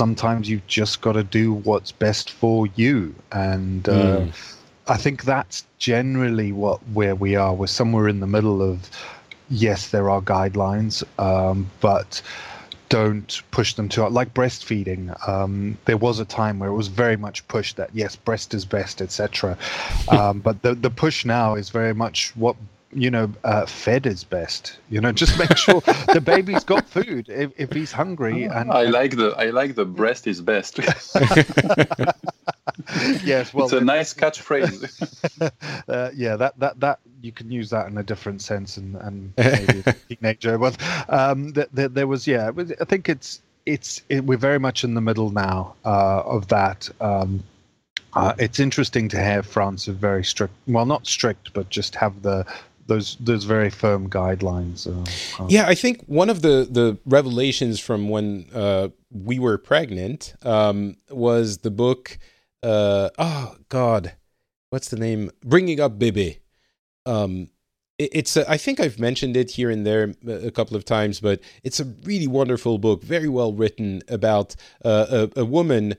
sometimes 0.00 0.50
you've 0.50 0.66
just 0.66 1.00
got 1.00 1.14
to 1.14 1.24
do 1.24 1.54
what's 1.68 1.90
best 1.90 2.32
for 2.32 2.66
you. 2.82 3.14
And 3.32 3.88
uh, 3.88 4.20
hmm. 4.20 4.30
I 4.88 4.98
think 4.98 5.24
that's 5.24 5.64
generally 5.78 6.52
what 6.52 6.80
where 6.92 7.14
we 7.14 7.34
are. 7.34 7.54
We're 7.54 7.76
somewhere 7.80 8.08
in 8.08 8.20
the 8.20 8.32
middle 8.36 8.60
of 8.60 8.90
yes, 9.48 9.88
there 9.88 10.10
are 10.10 10.20
guidelines, 10.20 11.02
um, 11.18 11.70
but 11.80 12.20
don't 12.88 13.42
push 13.50 13.74
them 13.74 13.88
too 13.88 14.02
hard. 14.02 14.12
Like 14.12 14.34
breastfeeding, 14.34 15.28
um, 15.28 15.78
there 15.84 15.96
was 15.96 16.20
a 16.20 16.24
time 16.24 16.58
where 16.58 16.70
it 16.70 16.74
was 16.74 16.88
very 16.88 17.16
much 17.16 17.46
pushed 17.48 17.76
that 17.76 17.90
yes, 17.92 18.16
breast 18.16 18.54
is 18.54 18.64
best, 18.64 19.00
etc. 19.02 19.56
Um, 20.08 20.40
but 20.40 20.62
the 20.62 20.74
the 20.74 20.90
push 20.90 21.24
now 21.24 21.54
is 21.54 21.68
very 21.68 21.92
much 21.92 22.34
what 22.34 22.56
you 22.92 23.10
know, 23.10 23.30
uh, 23.44 23.66
fed 23.66 24.06
is 24.06 24.24
best. 24.24 24.78
You 24.90 25.00
know, 25.00 25.12
just 25.12 25.38
make 25.38 25.56
sure 25.56 25.80
the 26.12 26.22
baby's 26.24 26.64
got 26.64 26.88
food 26.88 27.28
if, 27.28 27.52
if 27.56 27.72
he's 27.72 27.92
hungry. 27.92 28.44
And 28.44 28.70
I 28.70 28.84
like 28.84 29.16
the 29.16 29.34
I 29.36 29.50
like 29.50 29.74
the 29.74 29.84
breast 29.84 30.26
is 30.26 30.40
best. 30.40 30.80
yes, 33.24 33.52
well, 33.52 33.66
it's 33.66 33.72
a 33.72 33.80
nice 33.80 34.14
catchphrase. 34.14 35.50
uh, 35.88 36.10
yeah, 36.14 36.36
that 36.36 36.58
that 36.58 36.80
that 36.80 37.00
you 37.22 37.32
can 37.32 37.50
use 37.50 37.70
that 37.70 37.86
in 37.88 37.98
a 37.98 38.02
different 38.02 38.42
sense, 38.42 38.76
and 38.76 38.96
and 38.96 39.32
maybe 39.36 39.84
teenager. 40.08 40.58
But 40.58 40.76
um, 41.08 41.52
there, 41.52 41.88
there 41.88 42.06
was 42.06 42.26
yeah, 42.26 42.50
I 42.80 42.84
think 42.84 43.08
it's 43.08 43.40
it's 43.66 44.02
it, 44.08 44.24
we're 44.24 44.38
very 44.38 44.58
much 44.58 44.84
in 44.84 44.94
the 44.94 45.00
middle 45.00 45.30
now 45.30 45.74
uh, 45.84 46.22
of 46.24 46.48
that. 46.48 46.88
Um, 47.00 47.42
uh, 48.14 48.34
it's 48.38 48.58
interesting 48.58 49.08
to 49.10 49.18
have 49.18 49.46
France 49.46 49.86
a 49.86 49.92
very 49.92 50.24
strict, 50.24 50.54
well, 50.66 50.86
not 50.86 51.06
strict, 51.06 51.52
but 51.52 51.68
just 51.68 51.94
have 51.94 52.22
the 52.22 52.46
those 52.86 53.16
those 53.20 53.44
very 53.44 53.70
firm 53.70 54.08
guidelines. 54.08 54.86
Uh, 54.86 55.42
uh, 55.42 55.46
yeah, 55.48 55.66
I 55.68 55.74
think 55.74 56.02
one 56.06 56.30
of 56.30 56.42
the 56.42 56.66
the 56.68 56.98
revelations 57.06 57.78
from 57.78 58.08
when 58.08 58.46
uh, 58.52 58.88
we 59.10 59.38
were 59.38 59.58
pregnant 59.58 60.34
um, 60.42 60.96
was 61.10 61.58
the 61.58 61.70
book. 61.70 62.18
Uh, 62.62 63.10
oh 63.18 63.56
God, 63.68 64.14
what's 64.70 64.88
the 64.88 64.96
name? 64.96 65.30
Bringing 65.44 65.80
Up 65.80 65.98
Bebe. 65.98 66.40
Um, 67.06 67.50
it, 67.98 68.10
it's 68.12 68.36
a, 68.36 68.50
I 68.50 68.56
think 68.56 68.80
I've 68.80 68.98
mentioned 68.98 69.36
it 69.36 69.52
here 69.52 69.70
and 69.70 69.86
there 69.86 70.14
a 70.26 70.50
couple 70.50 70.76
of 70.76 70.84
times, 70.84 71.20
but 71.20 71.40
it's 71.62 71.80
a 71.80 71.84
really 72.04 72.26
wonderful 72.26 72.78
book, 72.78 73.02
very 73.02 73.28
well 73.28 73.52
written 73.52 74.02
about 74.08 74.56
uh, 74.84 75.28
a, 75.36 75.40
a 75.40 75.44
woman 75.44 75.94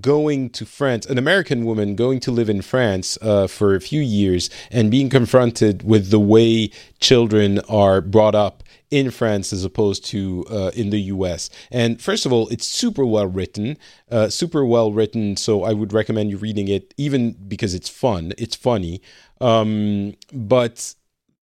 going 0.00 0.48
to 0.50 0.64
France, 0.64 1.04
an 1.06 1.18
American 1.18 1.64
woman 1.64 1.94
going 1.94 2.18
to 2.20 2.30
live 2.30 2.48
in 2.48 2.62
France 2.62 3.18
uh, 3.20 3.46
for 3.46 3.74
a 3.74 3.80
few 3.80 4.00
years 4.00 4.48
and 4.70 4.90
being 4.90 5.10
confronted 5.10 5.82
with 5.82 6.10
the 6.10 6.20
way 6.20 6.70
children 6.98 7.58
are 7.68 8.00
brought 8.00 8.34
up 8.34 8.62
in 8.92 9.10
France 9.10 9.54
as 9.54 9.64
opposed 9.64 10.04
to 10.04 10.44
uh, 10.50 10.70
in 10.74 10.90
the 10.90 11.00
US. 11.14 11.48
And 11.70 12.00
first 12.00 12.26
of 12.26 12.32
all, 12.32 12.46
it's 12.48 12.66
super 12.68 13.04
well 13.06 13.26
written, 13.26 13.78
uh, 14.10 14.28
super 14.28 14.64
well 14.64 14.92
written. 14.92 15.36
So 15.38 15.64
I 15.64 15.72
would 15.72 15.94
recommend 15.94 16.30
you 16.30 16.36
reading 16.36 16.68
it, 16.68 16.92
even 16.98 17.32
because 17.48 17.74
it's 17.74 17.88
fun, 17.88 18.34
it's 18.36 18.54
funny. 18.54 19.00
Um, 19.40 20.14
but 20.32 20.94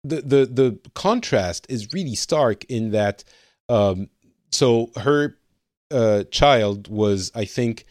the, 0.03 0.21
the 0.23 0.47
the 0.47 0.79
contrast 0.95 1.67
is 1.71 1.93
really 1.93 2.17
stark 2.17 2.65
in 2.65 2.91
that. 2.91 3.23
Um, 3.69 4.09
so 4.51 4.91
her 4.97 5.39
uh, 5.91 6.25
child 6.25 6.89
was, 6.89 7.31
I 7.35 7.45
think 7.45 7.85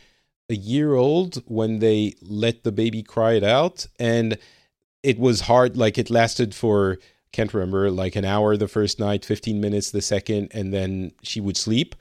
a 0.50 0.56
year 0.56 0.96
old 0.96 1.42
when 1.48 1.80
they 1.80 2.16
let 2.22 2.64
the 2.64 2.72
baby 2.72 3.04
cry 3.04 3.34
it 3.34 3.44
out 3.44 3.88
and 4.00 4.38
it 5.02 5.18
was 5.18 5.42
hard 5.42 5.76
like 5.76 5.98
it 5.98 6.10
lasted 6.10 6.54
for 6.54 6.98
can't 7.36 7.54
remember 7.54 7.92
like 7.92 8.16
an 8.16 8.26
hour 8.26 8.56
the 8.56 8.68
first 8.68 8.98
night 9.00 9.26
15 9.26 9.60
minutes 9.60 9.92
the 9.92 10.02
second 10.02 10.52
and 10.54 10.74
then 10.74 11.12
she 11.22 11.42
would 11.42 11.58
sleep. 11.58 11.96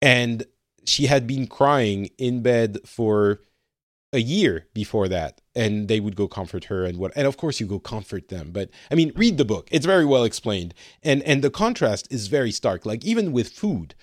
And 0.00 0.44
she 0.84 1.06
had 1.06 1.28
been 1.28 1.46
crying 1.46 2.10
in 2.18 2.42
bed 2.42 2.78
for 2.84 3.40
a 4.12 4.18
year 4.18 4.66
before 4.74 5.08
that 5.08 5.40
and 5.54 5.86
they 5.88 6.00
would 6.00 6.16
go 6.16 6.26
comfort 6.28 6.64
her 6.64 6.84
and 6.84 6.98
what 6.98 7.12
and 7.16 7.26
of 7.26 7.38
course 7.38 7.60
you 7.60 7.66
go 7.66 7.78
comfort 7.78 8.28
them 8.28 8.50
but 8.52 8.68
i 8.90 8.94
mean 8.94 9.10
read 9.16 9.38
the 9.38 9.44
book. 9.44 9.68
It's 9.70 9.86
very 9.86 10.04
well 10.04 10.24
explained. 10.24 10.74
And 11.02 11.22
and 11.22 11.42
the 11.42 11.50
contrast 11.50 12.08
is 12.10 12.26
very 12.26 12.50
stark. 12.50 12.84
Like 12.84 13.04
even 13.04 13.32
with 13.32 13.48
food 13.50 13.94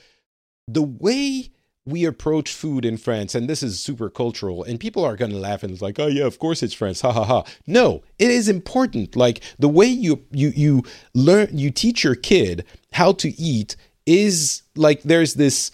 the 0.67 0.83
way 0.83 1.49
we 1.89 2.05
approach 2.05 2.53
food 2.53 2.85
in 2.85 2.97
France, 2.97 3.35
and 3.35 3.49
this 3.49 3.63
is 3.63 3.79
super 3.79 4.09
cultural, 4.09 4.63
and 4.63 4.79
people 4.79 5.03
are 5.03 5.15
going 5.15 5.31
to 5.31 5.37
laugh 5.37 5.63
and 5.63 5.71
it's 5.71 5.81
like, 5.81 5.99
oh 5.99 6.07
yeah, 6.07 6.25
of 6.25 6.39
course 6.39 6.63
it's 6.63 6.73
France, 6.73 7.01
ha 7.01 7.11
ha 7.11 7.23
ha. 7.23 7.43
No, 7.67 8.03
it 8.17 8.29
is 8.29 8.47
important. 8.47 9.15
Like 9.15 9.41
the 9.57 9.69
way 9.69 9.87
you 9.87 10.23
you 10.31 10.49
you 10.55 10.83
learn, 11.13 11.49
you 11.51 11.71
teach 11.71 12.03
your 12.03 12.15
kid 12.15 12.65
how 12.93 13.11
to 13.13 13.29
eat 13.41 13.75
is 14.05 14.63
like 14.75 15.03
there's 15.03 15.35
this 15.35 15.71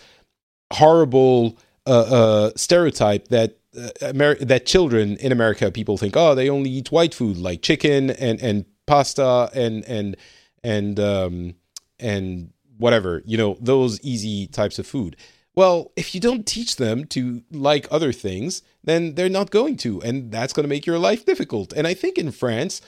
horrible 0.74 1.58
uh, 1.86 1.92
uh, 1.92 2.52
stereotype 2.56 3.28
that 3.30 3.58
uh, 3.78 3.90
Amer- 4.02 4.36
that 4.36 4.66
children 4.66 5.18
in 5.18 5.32
America 5.32 5.72
people 5.72 5.98
think, 5.98 6.16
oh, 6.16 6.34
they 6.34 6.50
only 6.50 6.70
eat 6.70 6.92
white 6.92 7.14
food 7.14 7.38
like 7.38 7.62
chicken 7.62 8.10
and 8.12 8.42
and 8.42 8.66
pasta 8.86 9.50
and 9.54 9.84
and 9.86 10.16
and 10.64 11.00
um, 11.00 11.56
and 12.00 12.52
whatever, 12.78 13.22
you 13.26 13.38
know, 13.38 13.58
those 13.60 14.02
easy 14.02 14.48
types 14.48 14.80
of 14.80 14.88
food 14.88 15.16
well, 15.56 15.92
if 15.96 16.14
you 16.14 16.22
don't 16.22 16.46
teach 16.46 16.76
them 16.76 17.06
to 17.06 17.42
like 17.52 17.88
other 17.90 18.12
things, 18.12 18.62
then 18.84 19.16
they're 19.16 19.30
not 19.30 19.52
going 19.52 19.78
to, 19.78 20.02
and 20.02 20.32
that's 20.32 20.54
going 20.54 20.66
to 20.66 20.70
make 20.70 20.86
your 20.86 21.00
life 21.00 21.26
difficult. 21.26 21.74
And 21.74 21.88
I 21.88 21.94
think 21.94 22.18
in 22.18 22.32
France, 22.32 22.82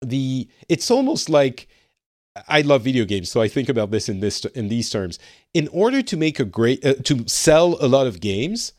the 0.00 0.48
it's 0.68 0.90
almost 0.90 1.28
like 1.28 1.68
I 2.48 2.62
love 2.62 2.82
video 2.82 3.04
games, 3.04 3.30
so 3.30 3.40
I 3.40 3.48
think 3.48 3.68
about 3.68 3.90
this 3.90 4.08
in 4.08 4.20
this 4.20 4.44
in 4.44 4.68
these 4.68 4.88
terms. 4.88 5.18
In 5.52 5.68
order 5.68 6.00
to 6.02 6.16
make 6.16 6.40
a 6.40 6.44
great 6.44 6.84
uh, 6.84 6.94
to 7.04 7.28
sell 7.28 7.76
a 7.80 7.88
lot 7.88 8.06
of 8.06 8.20
games, 8.20 8.72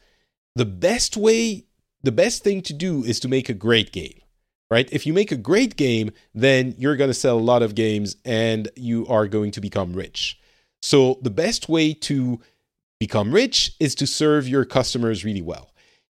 the 0.56 0.65
best 0.65 1.18
way, 1.18 1.65
the 2.02 2.11
best 2.11 2.44
thing 2.44 2.61
to 2.64 2.74
do 2.74 3.03
is 3.03 3.20
to 3.22 3.28
make 3.28 3.49
a 3.49 3.53
great 3.53 3.91
game. 3.91 4.20
Right? 4.72 4.90
If 4.91 5.06
you 5.06 5.14
make 5.14 5.32
a 5.32 5.38
great 5.38 5.76
game, 5.76 6.11
then 6.34 6.74
you're 6.80 6.95
going 6.95 7.10
to 7.10 7.14
sell 7.14 7.38
a 7.38 7.40
lot 7.40 7.61
of 7.61 7.76
games 7.76 8.15
and 8.26 8.70
you 8.76 9.06
are 9.06 9.28
going 9.28 9.52
to 9.52 9.61
become 9.61 9.94
rich. 9.94 10.40
So 10.82 11.20
the 11.22 11.30
best 11.30 11.70
way 11.70 11.94
to 11.94 12.41
become 13.05 13.34
rich 13.34 13.57
is 13.80 13.93
to 13.95 14.07
serve 14.07 14.47
your 14.47 14.65
customers 14.65 15.25
really 15.25 15.41
well. 15.41 15.65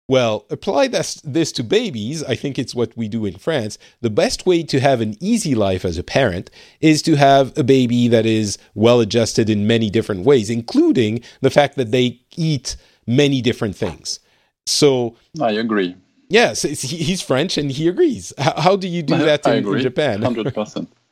Well, 0.07 0.45
apply 0.49 0.89
this, 0.89 1.15
this 1.23 1.51
to 1.53 1.63
babies. 1.63 2.23
I 2.23 2.35
think 2.35 2.59
it's 2.59 2.75
what 2.75 2.95
we 2.95 3.07
do 3.07 3.25
in 3.25 3.37
France. 3.37 3.77
The 4.01 4.09
best 4.09 4.45
way 4.45 4.61
to 4.63 4.79
have 4.79 4.99
an 5.01 5.15
easy 5.19 5.55
life 5.55 5.85
as 5.85 5.97
a 5.97 6.03
parent 6.03 6.51
is 6.81 7.01
to 7.03 7.15
have 7.15 7.57
a 7.57 7.63
baby 7.63 8.07
that 8.09 8.25
is 8.25 8.57
well 8.75 8.99
adjusted 8.99 9.49
in 9.49 9.65
many 9.65 9.89
different 9.89 10.23
ways, 10.23 10.49
including 10.49 11.21
the 11.41 11.49
fact 11.49 11.77
that 11.77 11.91
they 11.91 12.19
eat 12.35 12.75
many 13.07 13.41
different 13.41 13.75
things. 13.75 14.19
So 14.65 15.15
I 15.41 15.51
agree. 15.51 15.95
Yes, 16.29 16.61
he's 16.63 17.21
French 17.21 17.57
and 17.57 17.71
he 17.71 17.87
agrees. 17.87 18.33
How 18.37 18.75
do 18.75 18.87
you 18.87 19.03
do 19.03 19.17
that 19.29 19.47
in, 19.47 19.67
in 19.67 19.79
Japan? 19.79 20.21
Hundred 20.21 20.53
percent. 20.53 20.91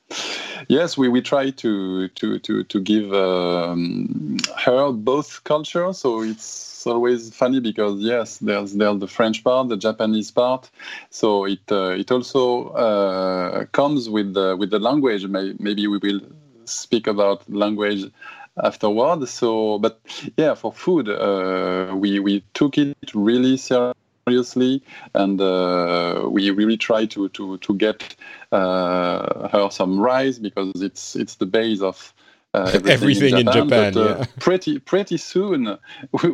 Yes, 0.68 0.98
we, 0.98 1.10
we 1.10 1.22
try 1.22 1.52
to 1.52 2.08
to 2.10 2.40
to 2.40 2.64
to 2.64 2.80
give 2.80 3.14
um, 3.14 4.38
her 4.58 4.92
both 4.92 5.44
cultures. 5.44 6.00
So 6.00 6.22
it's 6.22 6.86
always 6.86 7.34
funny 7.36 7.60
because 7.60 8.00
yes, 8.00 8.38
there's 8.38 8.74
there's 8.74 9.00
the 9.00 9.08
French 9.08 9.44
part, 9.44 9.70
the 9.70 9.78
Japanese 9.78 10.32
part. 10.32 10.70
So 11.10 11.46
it 11.46 11.60
uh, 11.72 11.92
it 11.92 12.12
also 12.12 12.70
uh, 12.70 13.66
comes 13.72 14.10
with 14.10 14.34
the 14.34 14.56
with 14.58 14.70
the 14.70 14.80
language. 14.80 15.26
Maybe 15.28 15.88
we 15.88 15.98
will 15.98 16.22
speak 16.66 17.08
about 17.08 17.50
language 17.50 18.12
afterward. 18.64 19.28
So, 19.28 19.80
but 19.80 20.00
yeah, 20.38 20.54
for 20.56 20.72
food, 20.72 21.10
uh, 21.10 21.94
we 21.96 22.20
we 22.20 22.44
took 22.54 22.78
it 22.78 22.96
really 23.14 23.58
seriously 23.58 24.01
seriously, 24.32 24.82
and 25.14 25.42
uh, 25.42 26.28
we 26.30 26.52
really 26.52 26.78
try 26.78 27.06
to 27.06 27.30
to 27.30 27.58
to 27.58 27.74
get 27.76 28.16
uh, 28.52 29.50
her 29.50 29.70
some 29.70 30.00
rice 30.00 30.40
because 30.40 30.72
it's 30.82 31.16
it's 31.16 31.36
the 31.36 31.46
base 31.46 31.82
of. 31.82 32.14
Uh, 32.54 32.70
everything, 32.74 32.92
everything, 32.92 33.38
in 33.38 33.46
Japan, 33.46 33.62
in 33.62 33.70
Japan 33.70 33.94
but, 33.94 34.20
yeah. 34.20 34.26
pretty 34.40 34.80
pretty 34.80 35.16
soon 35.16 35.78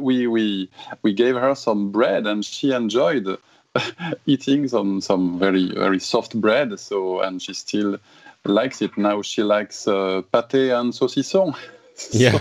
we 0.02 0.26
we 0.26 0.68
we 1.04 1.14
gave 1.14 1.36
her 1.36 1.54
some 1.54 1.92
bread 1.92 2.26
and 2.26 2.44
she 2.44 2.72
enjoyed 2.72 3.38
eating 4.26 4.68
some 4.68 5.00
some 5.00 5.38
very 5.38 5.72
very 5.76 6.00
soft 6.00 6.34
bread 6.42 6.80
so 6.80 7.22
and 7.22 7.40
she 7.40 7.54
still 7.54 8.00
likes 8.46 8.82
it 8.82 8.98
now 8.98 9.22
she 9.22 9.44
likes 9.44 9.88
uh, 9.88 10.24
pâté 10.34 10.74
and 10.74 10.92
saucisson 10.92 11.56
so 11.94 12.18
yeah 12.18 12.40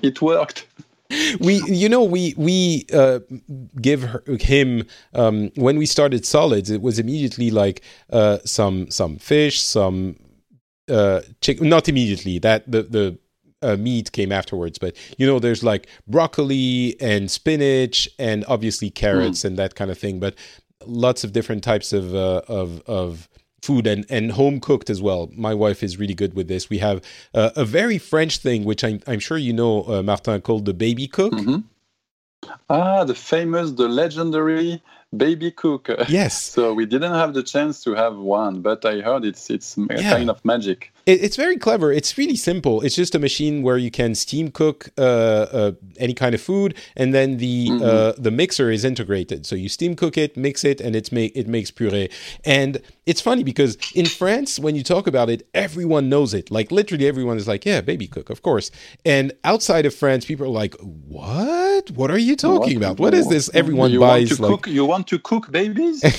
it 0.00 0.22
worked 0.22 0.66
we 1.40 1.62
you 1.66 1.88
know 1.88 2.02
we 2.02 2.34
we 2.36 2.86
uh, 2.92 3.20
give 3.80 4.02
her, 4.02 4.22
him 4.40 4.84
um, 5.14 5.50
when 5.56 5.78
we 5.78 5.86
started 5.86 6.24
solids 6.24 6.70
it 6.70 6.82
was 6.82 6.98
immediately 6.98 7.50
like 7.50 7.82
uh, 8.10 8.38
some 8.44 8.90
some 8.90 9.18
fish 9.18 9.60
some 9.60 10.16
uh, 10.88 11.20
chicken 11.40 11.68
not 11.68 11.88
immediately 11.88 12.38
that 12.38 12.70
the 12.70 12.82
the 12.82 13.18
uh, 13.62 13.76
meat 13.76 14.10
came 14.12 14.32
afterwards 14.32 14.78
but 14.78 14.96
you 15.18 15.26
know 15.26 15.38
there's 15.38 15.62
like 15.62 15.86
broccoli 16.06 16.96
and 17.00 17.30
spinach 17.30 18.08
and 18.18 18.44
obviously 18.48 18.90
carrots 18.90 19.40
mm. 19.40 19.44
and 19.46 19.58
that 19.58 19.74
kind 19.74 19.90
of 19.90 19.98
thing 19.98 20.18
but 20.18 20.34
lots 20.86 21.24
of 21.24 21.32
different 21.32 21.62
types 21.62 21.92
of 21.92 22.14
uh, 22.14 22.42
of 22.48 22.82
of 22.86 23.28
food 23.62 23.86
and, 23.86 24.04
and 24.10 24.32
home 24.32 24.60
cooked 24.60 24.90
as 24.90 25.00
well. 25.00 25.30
My 25.34 25.54
wife 25.54 25.82
is 25.82 25.98
really 25.98 26.14
good 26.14 26.34
with 26.34 26.48
this. 26.48 26.68
We 26.68 26.78
have 26.78 27.02
uh, 27.32 27.50
a 27.56 27.64
very 27.64 27.98
French 27.98 28.38
thing, 28.38 28.64
which 28.64 28.84
I'm, 28.84 29.00
I'm 29.06 29.20
sure 29.20 29.38
you 29.38 29.52
know, 29.52 29.84
uh, 29.84 30.02
Martin, 30.02 30.40
called 30.40 30.64
the 30.64 30.74
baby 30.74 31.06
cook. 31.06 31.32
Mm-hmm. 31.32 31.58
Ah, 32.68 33.04
the 33.04 33.14
famous, 33.14 33.70
the 33.70 33.88
legendary 33.88 34.82
baby 35.16 35.50
cook. 35.50 35.88
Yes. 36.08 36.42
so 36.42 36.74
we 36.74 36.86
didn't 36.86 37.14
have 37.14 37.34
the 37.34 37.42
chance 37.42 37.84
to 37.84 37.94
have 37.94 38.16
one, 38.16 38.62
but 38.62 38.84
I 38.84 39.00
heard 39.00 39.24
it's 39.24 39.48
it's 39.50 39.78
yeah. 39.78 40.10
kind 40.10 40.28
of 40.28 40.44
magic. 40.44 40.92
It, 41.06 41.22
it's 41.22 41.36
very 41.36 41.56
clever. 41.56 41.92
It's 41.92 42.16
really 42.16 42.36
simple. 42.36 42.80
It's 42.80 42.94
just 42.94 43.14
a 43.14 43.18
machine 43.18 43.62
where 43.62 43.76
you 43.76 43.90
can 43.90 44.14
steam 44.14 44.50
cook 44.50 44.90
uh, 44.98 45.00
uh, 45.00 45.72
any 45.98 46.14
kind 46.14 46.34
of 46.34 46.40
food, 46.40 46.74
and 46.96 47.12
then 47.12 47.38
the 47.38 47.68
mm-hmm. 47.68 47.84
uh, 47.84 48.12
the 48.18 48.30
mixer 48.30 48.70
is 48.70 48.84
integrated. 48.84 49.46
So 49.46 49.56
you 49.56 49.68
steam 49.68 49.96
cook 49.96 50.16
it, 50.16 50.36
mix 50.36 50.64
it, 50.64 50.80
and 50.80 50.94
it's 50.94 51.10
make 51.12 51.32
it 51.36 51.48
makes 51.48 51.70
puree. 51.70 52.08
And 52.44 52.80
it's 53.06 53.20
funny 53.20 53.42
because 53.42 53.76
in 53.94 54.06
France, 54.06 54.58
when 54.58 54.76
you 54.76 54.84
talk 54.84 55.06
about 55.06 55.28
it, 55.28 55.48
everyone 55.54 56.08
knows 56.08 56.34
it. 56.34 56.50
Like 56.50 56.70
literally 56.70 57.06
everyone 57.06 57.36
is 57.36 57.48
like, 57.48 57.64
"Yeah, 57.66 57.80
baby 57.80 58.06
cook, 58.06 58.30
of 58.30 58.42
course." 58.42 58.70
And 59.04 59.32
outside 59.44 59.86
of 59.86 59.94
France, 59.94 60.24
people 60.24 60.46
are 60.46 60.50
like, 60.50 60.74
"What? 60.80 61.90
What 61.90 62.10
are 62.10 62.18
you 62.18 62.36
talking 62.36 62.78
what? 62.78 62.86
about? 62.86 63.00
What 63.00 63.14
is 63.14 63.28
this?" 63.28 63.50
Everyone 63.54 63.90
you 63.90 64.00
buys 64.00 64.30
want 64.30 64.36
to 64.36 64.42
like 64.42 64.50
cook, 64.50 64.66
you 64.68 64.84
want 64.84 65.06
to 65.08 65.18
cook 65.18 65.50
babies. 65.50 66.00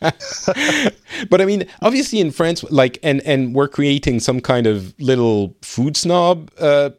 but 1.28 1.40
I 1.40 1.44
mean, 1.44 1.66
obviously 1.82 2.20
in 2.20 2.30
France, 2.30 2.62
like, 2.70 2.98
and 3.02 3.20
and 3.22 3.54
we're 3.54 3.68
creating 3.80 4.20
some 4.20 4.40
kind 4.40 4.66
of 4.66 4.94
little 5.00 5.56
food 5.62 5.96
snob. 5.96 6.50
Uh, 6.60 6.90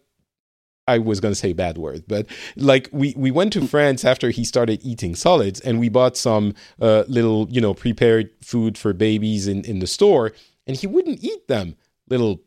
I 0.87 0.97
was 0.97 1.19
going 1.19 1.31
to 1.31 1.39
say 1.39 1.53
bad 1.53 1.77
word, 1.77 2.05
but 2.07 2.25
like 2.55 2.89
we 2.91 3.13
we 3.15 3.29
went 3.29 3.53
to 3.53 3.67
France 3.67 4.03
after 4.03 4.31
he 4.31 4.43
started 4.43 4.79
eating 4.83 5.13
solids, 5.13 5.59
and 5.59 5.79
we 5.79 5.89
bought 5.89 6.17
some 6.17 6.55
uh, 6.81 7.03
little 7.07 7.47
you 7.51 7.61
know 7.61 7.75
prepared 7.75 8.31
food 8.41 8.79
for 8.79 8.93
babies 8.93 9.47
in 9.47 9.63
in 9.65 9.77
the 9.77 9.85
store, 9.85 10.33
and 10.65 10.75
he 10.75 10.87
wouldn't 10.87 11.23
eat 11.23 11.47
them. 11.47 11.75
Little 12.09 12.41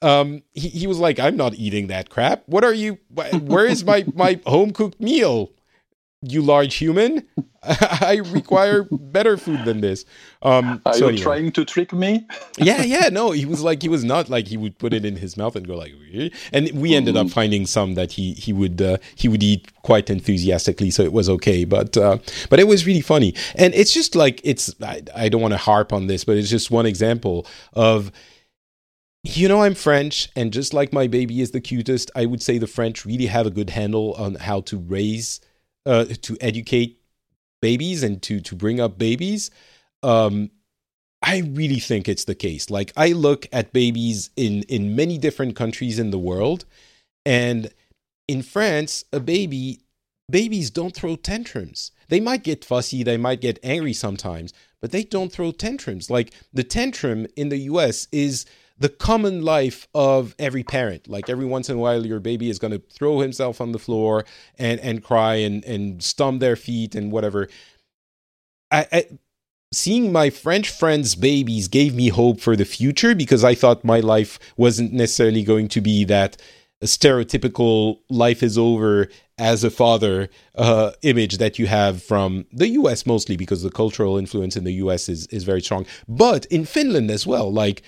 um, 0.00 0.44
he, 0.52 0.68
he 0.68 0.86
was 0.86 1.00
like, 1.00 1.18
I'm 1.18 1.36
not 1.36 1.54
eating 1.54 1.88
that 1.88 2.08
crap. 2.08 2.44
What 2.46 2.62
are 2.62 2.72
you? 2.72 2.98
Where 3.32 3.66
is 3.66 3.84
my 3.84 4.04
my 4.14 4.40
home 4.46 4.70
cooked 4.70 5.00
meal? 5.00 5.50
You 6.22 6.42
large 6.42 6.74
human. 6.76 7.26
I 7.64 8.20
require 8.26 8.88
better 8.90 9.36
food 9.36 9.64
than 9.64 9.82
this. 9.82 10.04
Um, 10.42 10.82
Are 10.84 10.94
so 10.94 10.98
you 10.98 11.08
anyway. 11.10 11.22
trying 11.22 11.52
to 11.52 11.64
trick 11.64 11.92
me? 11.92 12.26
yeah, 12.58 12.82
yeah. 12.82 13.08
No, 13.08 13.30
he 13.30 13.44
was 13.44 13.62
like 13.62 13.82
he 13.82 13.88
was 13.88 14.02
not 14.02 14.28
like 14.28 14.48
he 14.48 14.56
would 14.56 14.78
put 14.78 14.92
it 14.92 15.04
in 15.04 15.16
his 15.16 15.36
mouth 15.36 15.54
and 15.54 15.66
go 15.66 15.76
like, 15.76 15.92
and 16.52 16.70
we 16.72 16.94
ended 16.94 17.16
up 17.16 17.28
mm. 17.28 17.32
finding 17.32 17.66
some 17.66 17.94
that 17.94 18.12
he 18.12 18.32
he 18.32 18.52
would 18.52 18.82
uh, 18.82 18.98
he 19.14 19.28
would 19.28 19.42
eat 19.42 19.72
quite 19.82 20.10
enthusiastically, 20.10 20.90
so 20.90 21.02
it 21.02 21.12
was 21.12 21.28
okay. 21.28 21.64
But 21.64 21.96
uh, 21.96 22.18
but 22.50 22.58
it 22.58 22.66
was 22.66 22.84
really 22.84 23.00
funny, 23.00 23.34
and 23.54 23.72
it's 23.74 23.94
just 23.94 24.16
like 24.16 24.40
it's 24.42 24.74
I, 24.82 25.02
I 25.14 25.28
don't 25.28 25.40
want 25.40 25.52
to 25.52 25.58
harp 25.58 25.92
on 25.92 26.08
this, 26.08 26.24
but 26.24 26.36
it's 26.36 26.50
just 26.50 26.70
one 26.70 26.86
example 26.86 27.46
of 27.74 28.10
you 29.24 29.46
know, 29.46 29.62
I'm 29.62 29.74
French, 29.74 30.28
and 30.34 30.52
just 30.52 30.74
like 30.74 30.92
my 30.92 31.06
baby 31.06 31.40
is 31.40 31.52
the 31.52 31.60
cutest, 31.60 32.10
I 32.16 32.26
would 32.26 32.42
say 32.42 32.58
the 32.58 32.66
French 32.66 33.06
really 33.06 33.26
have 33.26 33.46
a 33.46 33.50
good 33.50 33.70
handle 33.70 34.14
on 34.14 34.34
how 34.34 34.62
to 34.62 34.78
raise 34.78 35.40
uh, 35.86 36.04
to 36.22 36.36
educate 36.40 37.00
babies 37.60 38.02
and 38.02 38.22
to 38.22 38.40
to 38.40 38.54
bring 38.54 38.80
up 38.80 38.98
babies. 38.98 39.50
Um, 40.02 40.50
I 41.22 41.38
really 41.38 41.78
think 41.78 42.08
it's 42.08 42.24
the 42.24 42.34
case. 42.34 42.70
Like 42.70 42.92
I 42.96 43.12
look 43.12 43.46
at 43.52 43.72
babies 43.72 44.30
in 44.36 44.64
in 44.64 44.96
many 44.96 45.18
different 45.18 45.56
countries 45.56 45.98
in 45.98 46.10
the 46.10 46.18
world, 46.18 46.64
and 47.24 47.70
in 48.28 48.42
France, 48.42 49.04
a 49.12 49.20
baby 49.20 49.80
babies 50.30 50.70
don't 50.70 50.94
throw 50.94 51.16
tantrums. 51.16 51.92
They 52.08 52.20
might 52.20 52.42
get 52.42 52.64
fussy, 52.64 53.02
they 53.02 53.16
might 53.16 53.40
get 53.40 53.58
angry 53.62 53.92
sometimes, 53.92 54.52
but 54.80 54.90
they 54.90 55.04
don't 55.04 55.32
throw 55.32 55.52
tantrums. 55.52 56.10
Like 56.10 56.32
the 56.52 56.64
tantrum 56.64 57.26
in 57.36 57.48
the 57.48 57.58
US 57.58 58.08
is 58.12 58.44
the 58.82 58.88
common 58.88 59.42
life 59.42 59.86
of 59.94 60.34
every 60.40 60.64
parent. 60.64 61.06
Like 61.06 61.30
every 61.30 61.46
once 61.46 61.70
in 61.70 61.76
a 61.76 61.78
while, 61.78 62.04
your 62.04 62.18
baby 62.18 62.50
is 62.50 62.58
going 62.58 62.72
to 62.72 62.82
throw 62.90 63.20
himself 63.20 63.60
on 63.60 63.70
the 63.70 63.78
floor 63.78 64.24
and 64.58 64.80
and 64.80 65.02
cry 65.04 65.36
and 65.36 65.64
and 65.64 66.02
stomp 66.02 66.40
their 66.40 66.56
feet 66.56 66.96
and 66.96 67.12
whatever. 67.12 67.48
I, 68.72 68.86
I 68.92 69.06
seeing 69.72 70.10
my 70.10 70.30
French 70.30 70.68
friends' 70.68 71.14
babies 71.14 71.68
gave 71.68 71.94
me 71.94 72.08
hope 72.08 72.40
for 72.40 72.56
the 72.56 72.64
future 72.64 73.14
because 73.14 73.44
I 73.44 73.54
thought 73.54 73.84
my 73.84 74.00
life 74.00 74.40
wasn't 74.56 74.92
necessarily 74.92 75.44
going 75.44 75.68
to 75.68 75.80
be 75.80 76.04
that 76.06 76.36
stereotypical 76.82 78.00
life 78.10 78.42
is 78.42 78.58
over 78.58 79.08
as 79.38 79.62
a 79.62 79.70
father 79.70 80.28
uh, 80.56 80.90
image 81.02 81.38
that 81.38 81.56
you 81.56 81.68
have 81.68 82.02
from 82.02 82.44
the 82.52 82.68
US 82.80 83.06
mostly 83.06 83.36
because 83.36 83.62
the 83.62 83.70
cultural 83.70 84.18
influence 84.18 84.56
in 84.56 84.64
the 84.64 84.74
US 84.84 85.08
is, 85.08 85.28
is 85.28 85.44
very 85.44 85.60
strong, 85.60 85.86
but 86.08 86.44
in 86.46 86.64
Finland 86.64 87.10
as 87.12 87.24
well. 87.26 87.52
Like 87.52 87.82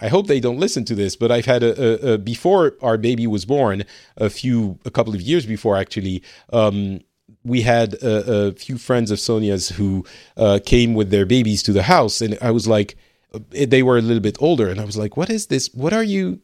I 0.00 0.08
hope 0.08 0.26
they 0.26 0.40
don't 0.40 0.58
listen 0.58 0.84
to 0.86 0.94
this, 0.94 1.16
but 1.16 1.32
I've 1.32 1.46
had 1.46 1.62
a, 1.62 2.10
a, 2.10 2.12
a, 2.14 2.18
before 2.18 2.74
our 2.82 2.96
baby 2.96 3.26
was 3.26 3.44
born, 3.44 3.84
a 4.16 4.30
few, 4.30 4.78
a 4.84 4.90
couple 4.90 5.14
of 5.14 5.20
years 5.20 5.46
before 5.46 5.76
actually. 5.76 6.22
Um, 6.52 7.00
we 7.44 7.62
had 7.62 7.94
a, 7.94 8.48
a, 8.48 8.52
few 8.52 8.78
friends 8.78 9.10
of 9.10 9.20
Sonia's 9.20 9.68
who 9.70 10.04
uh, 10.36 10.60
came 10.64 10.94
with 10.94 11.10
their 11.10 11.26
babies 11.26 11.62
to 11.64 11.72
the 11.72 11.82
house, 11.82 12.20
and 12.20 12.38
I 12.40 12.50
was 12.50 12.66
like, 12.66 12.96
uh, 13.34 13.40
they 13.50 13.82
were 13.82 13.98
a 13.98 14.02
little 14.02 14.22
bit 14.22 14.38
older, 14.40 14.68
and 14.68 14.80
I 14.80 14.84
was 14.84 14.96
like, 14.96 15.16
"What 15.16 15.30
is 15.30 15.46
this? 15.46 15.68
What 15.74 15.92
are 15.92 16.02
you 16.02 16.40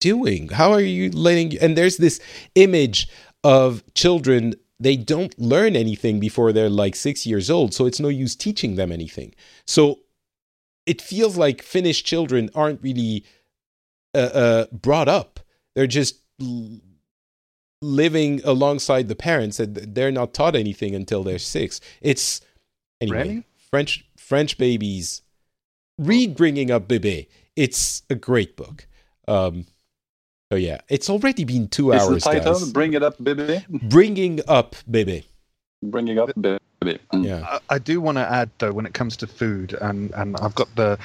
doing? 0.00 0.48
How 0.48 0.72
are 0.72 0.80
you 0.80 1.10
letting?" 1.10 1.56
And 1.58 1.76
there's 1.76 1.96
this 1.96 2.20
image 2.54 3.08
of 3.44 3.82
children 3.94 4.54
they 4.78 4.96
don't 4.96 5.38
learn 5.38 5.74
anything 5.76 6.20
before 6.20 6.52
they're 6.52 6.68
like 6.68 6.94
six 6.94 7.26
years 7.26 7.50
old 7.50 7.72
so 7.72 7.86
it's 7.86 8.00
no 8.00 8.08
use 8.08 8.36
teaching 8.36 8.74
them 8.74 8.92
anything 8.92 9.34
so 9.66 10.00
it 10.86 11.02
feels 11.02 11.36
like 11.36 11.62
Finnish 11.62 12.02
children 12.04 12.48
aren't 12.54 12.82
really 12.82 13.24
uh, 14.14 14.18
uh, 14.18 14.66
brought 14.72 15.08
up. 15.08 15.40
They're 15.74 15.86
just 15.86 16.20
l- 16.40 16.80
living 17.82 18.40
alongside 18.44 19.08
the 19.08 19.16
parents. 19.16 19.58
That 19.58 19.94
they're 19.94 20.12
not 20.12 20.32
taught 20.32 20.56
anything 20.56 20.94
until 20.94 21.22
they're 21.22 21.38
six. 21.38 21.80
It's 22.00 22.40
anyway. 23.00 23.18
Really? 23.22 23.44
French 23.70 24.04
French 24.16 24.56
babies. 24.58 25.22
Read 25.98 26.36
Bringing 26.36 26.70
Up 26.70 26.88
Bébé. 26.88 27.26
It's 27.56 28.02
a 28.10 28.14
great 28.14 28.56
book. 28.56 28.86
Um, 29.26 29.64
so 30.52 30.56
yeah, 30.56 30.80
it's 30.88 31.10
already 31.10 31.44
been 31.44 31.68
two 31.68 31.90
It's 31.92 32.04
the 32.06 32.12
hours, 32.12 32.22
title. 32.24 32.52
guys. 32.52 32.70
Bring 32.72 32.92
it 32.92 33.02
up, 33.02 33.22
baby. 33.22 33.64
Bringing 33.68 34.40
Up 34.46 34.76
Bébé. 34.88 35.24
Bring 35.82 36.08
it 36.08 36.18
up, 36.18 36.30
baby. 36.40 36.58
Mm. 37.12 37.24
Yeah. 37.24 37.46
I, 37.70 37.76
I 37.76 37.78
do 37.78 38.00
want 38.00 38.18
to 38.18 38.30
add 38.30 38.50
though, 38.58 38.72
when 38.72 38.86
it 38.86 38.94
comes 38.94 39.16
to 39.18 39.26
food, 39.26 39.74
and 39.80 40.10
and 40.12 40.36
I've 40.38 40.54
got 40.54 40.74
the 40.76 40.98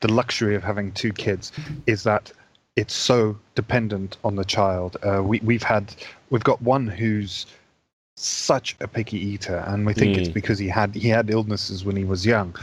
the 0.00 0.12
luxury 0.12 0.54
of 0.54 0.62
having 0.64 0.92
two 0.92 1.12
kids, 1.12 1.52
is 1.86 2.02
that 2.02 2.32
it's 2.76 2.94
so 2.94 3.36
dependent 3.54 4.18
on 4.24 4.36
the 4.36 4.44
child. 4.44 4.96
Uh, 5.02 5.22
we 5.22 5.40
we've 5.40 5.62
had 5.62 5.94
we've 6.30 6.44
got 6.44 6.60
one 6.62 6.86
who's 6.86 7.46
such 8.16 8.76
a 8.80 8.88
picky 8.88 9.18
eater, 9.18 9.64
and 9.66 9.86
we 9.86 9.92
think 9.92 10.16
it's 10.16 10.28
Mm. 10.28 10.34
because 10.34 10.58
he 10.58 10.68
had 10.68 10.94
he 10.94 11.08
had 11.08 11.30
illnesses 11.30 11.84
when 11.84 11.96
he 11.96 12.04
was 12.04 12.24
young, 12.26 12.54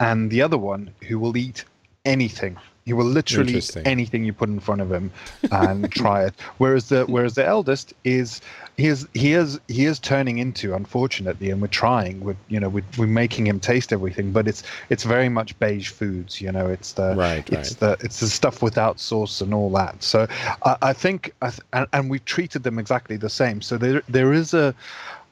and 0.00 0.30
the 0.30 0.42
other 0.42 0.58
one 0.58 0.90
who 1.08 1.18
will 1.18 1.36
eat 1.36 1.64
anything. 2.04 2.56
He 2.86 2.92
will 2.92 3.06
literally 3.06 3.54
eat 3.56 3.76
anything 3.86 4.24
you 4.24 4.34
put 4.34 4.50
in 4.50 4.60
front 4.60 4.82
of 4.82 4.92
him 4.92 5.10
and 5.50 5.90
try 6.02 6.24
it. 6.24 6.34
Whereas 6.58 6.90
the 6.90 7.04
whereas 7.06 7.34
the 7.34 7.44
eldest 7.44 7.94
is 8.04 8.42
he 8.76 8.88
is 8.88 9.08
he 9.14 9.32
is 9.32 9.58
he 9.68 9.86
is 9.86 9.98
turning 9.98 10.36
into 10.36 10.74
unfortunately, 10.74 11.50
and 11.50 11.62
we're 11.62 11.68
trying. 11.68 12.20
We're 12.20 12.36
you 12.48 12.60
know 12.60 12.68
we're, 12.68 12.84
we're 12.98 13.06
making 13.06 13.46
him 13.46 13.58
taste 13.58 13.90
everything, 13.92 14.32
but 14.32 14.46
it's 14.46 14.62
it's 14.90 15.04
very 15.04 15.30
much 15.30 15.58
beige 15.58 15.88
foods. 15.88 16.42
You 16.42 16.52
know, 16.52 16.66
it's 16.66 16.92
the 16.92 17.14
Right, 17.16 17.48
it's 17.50 17.70
right. 17.70 17.98
the 17.98 18.04
it's 18.04 18.20
the 18.20 18.28
stuff 18.28 18.60
without 18.60 19.00
sauce 19.00 19.40
and 19.40 19.54
all 19.54 19.70
that. 19.70 20.02
So 20.02 20.26
I, 20.64 20.76
I 20.82 20.92
think 20.92 21.32
I 21.40 21.50
th- 21.50 21.62
and, 21.72 21.86
and 21.94 22.10
we've 22.10 22.24
treated 22.26 22.64
them 22.64 22.78
exactly 22.78 23.16
the 23.16 23.30
same. 23.30 23.62
So 23.62 23.78
there 23.78 24.02
there 24.08 24.34
is 24.34 24.52
a 24.52 24.74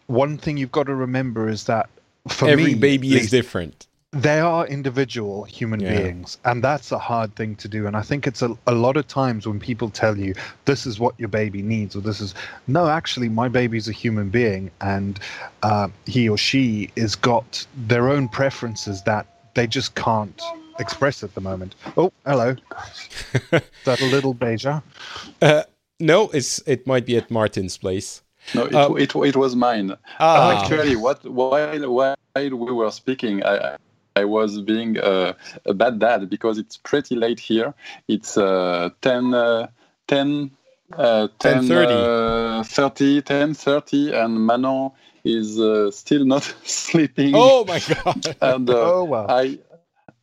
one 0.06 0.38
thing 0.38 0.56
you've 0.56 0.72
got 0.72 0.86
to 0.86 0.94
remember 0.94 1.48
is 1.50 1.64
that 1.64 1.90
for 2.28 2.48
Every 2.48 2.64
me, 2.64 2.74
baby 2.74 3.14
at 3.16 3.22
is 3.22 3.30
different. 3.30 3.86
They 4.14 4.40
are 4.40 4.66
individual 4.66 5.44
human 5.44 5.80
Yeah. 5.80 6.02
beings 6.02 6.36
and 6.44 6.62
that's 6.62 6.92
a 6.92 6.98
hard 6.98 7.34
thing 7.34 7.56
to 7.56 7.66
do 7.66 7.86
and 7.86 7.96
i 7.96 8.02
think 8.02 8.26
it's 8.26 8.42
a, 8.42 8.54
a 8.66 8.74
lot 8.74 8.98
of 8.98 9.08
times 9.08 9.46
when 9.46 9.58
people 9.58 9.88
tell 9.88 10.18
you 10.18 10.34
this 10.66 10.84
is 10.86 11.00
what 11.00 11.14
your 11.18 11.28
baby 11.30 11.62
needs 11.62 11.96
or 11.96 12.00
this 12.02 12.20
is 12.20 12.34
no 12.66 12.88
actually 12.88 13.30
my 13.30 13.48
baby's 13.48 13.88
a 13.88 13.92
human 13.92 14.28
being 14.28 14.70
and 14.82 15.18
uh, 15.62 15.88
he 16.04 16.28
or 16.28 16.36
she 16.36 16.90
is 16.94 17.16
got 17.16 17.66
their 17.86 18.10
own 18.10 18.28
preferences 18.28 19.02
that 19.04 19.26
they 19.54 19.66
just 19.66 19.94
can't 19.94 20.42
express 20.78 21.22
at 21.22 21.34
the 21.34 21.40
moment 21.40 21.74
oh 21.96 22.12
hello 22.26 22.54
is 22.90 23.08
that 23.84 23.98
a 24.00 24.04
little 24.04 24.34
beja 24.34 24.82
Uh, 25.40 25.62
no, 26.00 26.28
it's 26.30 26.58
it 26.66 26.84
might 26.86 27.06
be 27.06 27.16
at 27.16 27.30
Martin's 27.30 27.78
place. 27.78 28.22
No, 28.54 28.64
it, 28.66 28.74
Um, 28.74 28.98
it, 28.98 29.14
it 29.14 29.36
was 29.36 29.54
mine. 29.54 29.96
Ah, 30.18 30.50
Actually, 30.50 30.96
what 30.96 31.24
while 31.24 31.88
while 31.92 32.16
we 32.34 32.72
were 32.72 32.90
speaking, 32.90 33.44
I 33.44 33.76
I 34.16 34.24
was 34.24 34.60
being 34.60 34.98
uh, 34.98 35.34
a 35.66 35.74
bad 35.74 35.98
dad 35.98 36.28
because 36.30 36.58
it's 36.58 36.76
pretty 36.76 37.14
late 37.16 37.40
here. 37.40 37.74
It's 38.08 38.36
uh, 38.36 38.90
10, 39.02 39.34
uh, 39.34 39.68
10, 40.06 40.50
uh, 40.96 41.28
10 41.38 41.68
10:30. 41.68 42.10
uh, 42.10 42.62
30, 42.64 43.22
10, 43.22 43.54
30, 43.54 44.12
and 44.12 44.46
Manon 44.46 44.90
is 45.24 45.58
uh, 45.58 45.90
still 45.90 46.24
not 46.24 46.42
sleeping. 46.64 47.34
oh 47.34 47.64
my 47.64 47.80
god! 47.80 48.36
And 48.40 48.68
uh, 48.70 48.92
oh 48.92 49.04
wow 49.04 49.26
I 49.28 49.58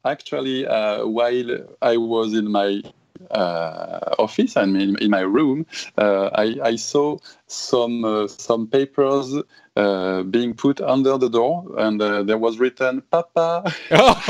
actually, 0.06 0.66
uh, 0.68 1.06
while 1.06 1.57
I 1.82 1.98
was 1.98 2.34
in 2.34 2.52
my 2.52 2.82
uh, 2.86 2.90
office, 3.31 4.56
and 4.56 4.76
in 4.99 5.10
my 5.10 5.22
room, 5.22 5.65
uh, 5.97 6.30
I, 6.34 6.57
I 6.64 6.76
saw 6.76 7.18
some 7.47 8.03
uh, 8.06 8.27
some 8.27 8.68
papers 8.68 9.34
uh, 9.76 10.23
being 10.23 10.53
put 10.53 10.81
under 10.81 11.18
the 11.18 11.30
door, 11.30 11.65
and 11.77 12.01
uh, 12.01 12.23
there 12.23 12.38
was 12.38 12.57
written 12.60 13.01
"Papa." 13.11 13.73
Oh. 13.91 14.23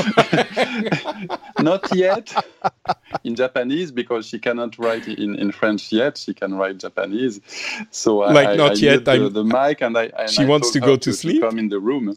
not 1.57 1.91
yet 1.91 2.33
in 3.23 3.35
Japanese 3.35 3.91
because 3.91 4.25
she 4.27 4.39
cannot 4.39 4.77
write 4.79 5.07
in, 5.07 5.35
in 5.35 5.51
French 5.51 5.91
yet. 5.91 6.17
She 6.17 6.33
can 6.33 6.55
write 6.55 6.77
Japanese. 6.77 7.41
So 7.91 8.23
I- 8.23 8.33
Like, 8.33 8.47
I, 8.49 8.55
not 8.55 8.71
I 8.71 8.75
yet, 8.75 9.05
the, 9.05 9.29
the 9.29 9.43
mic 9.43 9.81
and 9.81 9.97
I 9.97 10.05
and 10.17 10.29
She 10.29 10.43
I 10.43 10.47
wants 10.47 10.71
to 10.71 10.79
go 10.79 10.95
to 10.95 11.13
sleep? 11.13 11.41
come 11.41 11.59
in 11.59 11.69
the 11.69 11.79
room. 11.79 12.15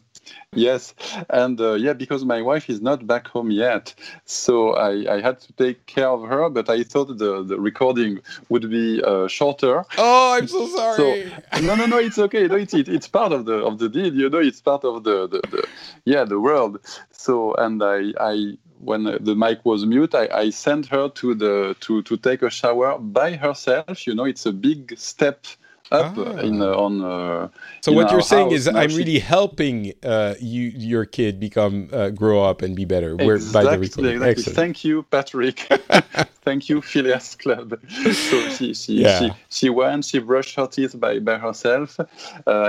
Yes, 0.53 0.93
and 1.29 1.59
uh, 1.59 1.73
yeah, 1.73 1.93
because 1.93 2.23
my 2.23 2.41
wife 2.41 2.69
is 2.69 2.79
not 2.81 3.07
back 3.07 3.27
home 3.27 3.49
yet, 3.49 3.93
so 4.25 4.73
I, 4.75 5.15
I 5.15 5.21
had 5.21 5.39
to 5.41 5.53
take 5.53 5.85
care 5.87 6.07
of 6.07 6.27
her. 6.29 6.49
But 6.49 6.69
I 6.69 6.83
thought 6.83 7.17
the, 7.17 7.43
the 7.43 7.59
recording 7.59 8.19
would 8.49 8.69
be 8.69 9.01
uh, 9.03 9.27
shorter. 9.27 9.83
oh, 9.97 10.33
I'm 10.37 10.47
so 10.47 10.67
sorry. 10.67 11.33
no, 11.61 11.75
no, 11.75 11.85
no, 11.87 11.97
it's 11.97 12.19
okay. 12.19 12.47
No, 12.47 12.55
it's 12.55 12.73
it, 12.73 12.87
it's 12.87 13.07
part 13.07 13.31
of 13.31 13.45
the 13.45 13.55
of 13.65 13.79
the 13.79 13.89
deal. 13.89 14.13
You 14.13 14.29
know, 14.29 14.39
it's 14.39 14.61
part 14.61 14.83
of 14.83 15.03
the, 15.03 15.27
the, 15.27 15.41
the 15.49 15.67
yeah 16.05 16.23
the 16.23 16.39
world. 16.39 16.79
So 17.11 17.55
and 17.55 17.81
I 17.83 18.13
I 18.19 18.57
when 18.79 19.03
the 19.03 19.35
mic 19.35 19.63
was 19.65 19.85
mute, 19.85 20.13
I, 20.13 20.27
I 20.31 20.49
sent 20.49 20.87
her 20.87 21.09
to 21.09 21.33
the 21.33 21.75
to 21.81 22.01
to 22.03 22.17
take 22.17 22.41
a 22.41 22.49
shower 22.49 22.97
by 22.99 23.35
herself. 23.35 24.05
You 24.05 24.15
know, 24.15 24.25
it's 24.25 24.45
a 24.45 24.53
big 24.53 24.97
step 24.97 25.45
up 25.93 26.17
Ah. 26.17 26.39
in 26.41 26.61
uh, 26.61 26.75
on. 26.85 27.01
Uh, 27.03 27.47
so 27.81 27.91
in 27.91 27.97
what 27.97 28.11
you're 28.11 28.21
saying 28.21 28.51
is, 28.51 28.67
I'm 28.67 28.89
she- 28.89 28.97
really 28.97 29.19
helping 29.19 29.93
uh, 30.03 30.33
you, 30.39 30.71
your 30.75 31.05
kid, 31.05 31.39
become 31.39 31.89
uh, 31.93 32.09
grow 32.09 32.43
up 32.43 32.61
and 32.61 32.75
be 32.75 32.85
better. 32.85 33.15
We're 33.15 33.39
by 33.51 33.63
the 33.63 33.71
Exactly, 33.81 34.11
exactly. 34.13 34.53
Thank 34.53 34.83
you, 34.83 35.03
Patrick. 35.03 35.59
Thank 36.45 36.67
you, 36.67 36.81
Phileas 36.81 37.35
Club. 37.35 37.79
So 37.89 38.49
she 38.49 38.73
she, 38.73 38.93
Yeah. 39.01 39.19
she 39.19 39.31
she 39.49 39.69
went. 39.69 40.05
She 40.05 40.19
brushed 40.19 40.55
her 40.55 40.67
teeth 40.67 40.99
by 40.99 41.19
by 41.19 41.37
herself. 41.37 41.99
Uh, 41.99 42.05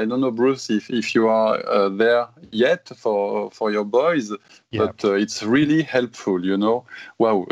I 0.00 0.04
don't 0.04 0.20
know, 0.20 0.30
Bruce, 0.30 0.70
if 0.70 0.90
if 0.90 1.14
you 1.14 1.26
are 1.28 1.58
uh, 1.66 1.88
there 1.88 2.28
yet 2.52 2.90
for 2.96 3.50
for 3.50 3.72
your 3.72 3.84
boys, 3.84 4.30
Yeah. 4.70 4.86
but 4.86 5.04
uh, 5.04 5.14
it's 5.14 5.42
really 5.42 5.82
helpful. 5.82 6.44
You 6.44 6.56
know, 6.56 6.84
wow, 7.18 7.46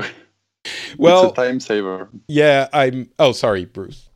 Well, 0.99 1.24
it's 1.31 1.32
a 1.39 1.43
time 1.43 1.61
saver. 1.61 2.09
yeah, 2.28 2.69
I'm. 2.73 3.09
Oh, 3.19 3.32
sorry, 3.32 3.65
Bruce. 3.65 4.09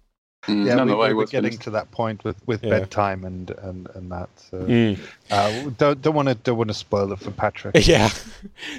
Mm, 0.47 0.67
yeah 0.67 0.75
no, 0.77 0.85
we, 0.85 0.91
no, 0.93 0.99
we 0.99 1.15
were 1.15 1.27
getting 1.27 1.51
finished. 1.51 1.63
to 1.65 1.71
that 1.71 1.91
point 1.91 2.23
with 2.25 2.37
with 2.47 2.63
Yeah. 2.63 2.71
bedtime 2.71 3.25
and 3.25 3.51
and 3.51 3.89
and 3.95 4.11
that 4.13 4.29
so 4.51 4.59
Mm. 4.59 4.99
uh, 5.31 5.71
don't 5.77 6.01
don't 6.03 6.15
want 6.15 6.29
to 6.29 6.35
don't 6.35 6.57
want 6.57 6.69
to 6.69 6.75
spoil 6.75 7.13
it 7.13 7.19
for 7.19 7.31
patrick 7.33 7.75
Yeah. 7.87 8.11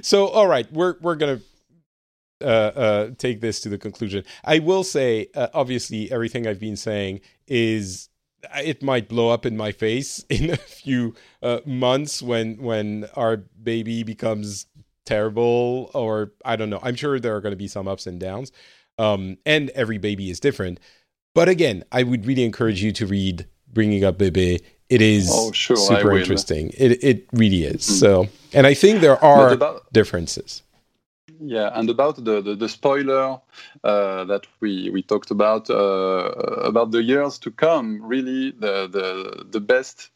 So, 0.01 0.27
all 0.27 0.47
right, 0.47 0.71
we're 0.71 0.95
we're 1.01 1.15
gonna 1.15 1.41
uh, 2.41 2.45
uh, 2.45 3.09
take 3.17 3.41
this 3.41 3.59
to 3.61 3.69
the 3.69 3.77
conclusion. 3.77 4.23
I 4.43 4.59
will 4.59 4.83
say, 4.83 5.27
uh, 5.35 5.47
obviously, 5.53 6.11
everything 6.11 6.45
I've 6.47 6.59
been 6.59 6.75
saying 6.77 7.21
is 7.47 8.09
it 8.55 8.83
might 8.83 9.09
blow 9.09 9.29
up 9.29 9.45
in 9.45 9.57
my 9.57 9.71
face 9.71 10.23
in 10.29 10.51
a 10.51 10.57
few 10.57 11.15
uh, 11.41 11.59
months 11.65 12.21
when 12.21 12.57
when 12.61 13.07
our 13.15 13.37
baby 13.37 14.03
becomes 14.03 14.67
terrible, 15.05 15.89
or 15.93 16.31
I 16.45 16.55
don't 16.55 16.69
know. 16.69 16.79
I'm 16.83 16.95
sure 16.95 17.19
there 17.19 17.35
are 17.35 17.41
going 17.41 17.53
to 17.53 17.57
be 17.57 17.67
some 17.67 17.87
ups 17.87 18.05
and 18.07 18.19
downs, 18.19 18.51
um, 18.99 19.37
and 19.45 19.69
every 19.71 19.97
baby 19.97 20.29
is 20.29 20.39
different. 20.39 20.79
But 21.37 21.49
again, 21.49 21.83
I 21.91 22.01
would 22.01 22.25
really 22.25 22.43
encourage 22.43 22.81
you 22.81 22.91
to 22.93 23.05
read 23.05 23.45
"Bringing 23.71 24.03
Up 24.03 24.17
Bebe." 24.17 24.59
It 24.89 25.01
is 25.03 25.29
Oh, 25.31 25.51
sure, 25.51 25.77
super 25.77 26.17
interesting. 26.17 26.71
It 26.75 27.03
it 27.03 27.27
really 27.31 27.61
is. 27.63 27.83
Mhm. 27.85 27.99
So, 28.01 28.27
and 28.55 28.65
I 28.65 28.73
think 28.73 29.01
there 29.01 29.23
are 29.23 29.53
about, 29.53 29.93
differences. 29.93 30.63
Yeah, 31.39 31.69
and 31.77 31.91
about 31.91 32.15
the 32.27 32.41
the, 32.41 32.55
the 32.55 32.67
spoiler 32.67 33.39
uh, 33.83 34.23
that 34.31 34.47
we 34.61 34.89
we 34.89 35.03
talked 35.03 35.29
about 35.29 35.69
uh, 35.69 36.65
about 36.71 36.89
the 36.89 37.03
years 37.03 37.37
to 37.39 37.51
come, 37.51 38.01
really 38.01 38.49
the 38.63 38.75
the 38.97 39.07
the 39.55 39.61
best 39.61 40.09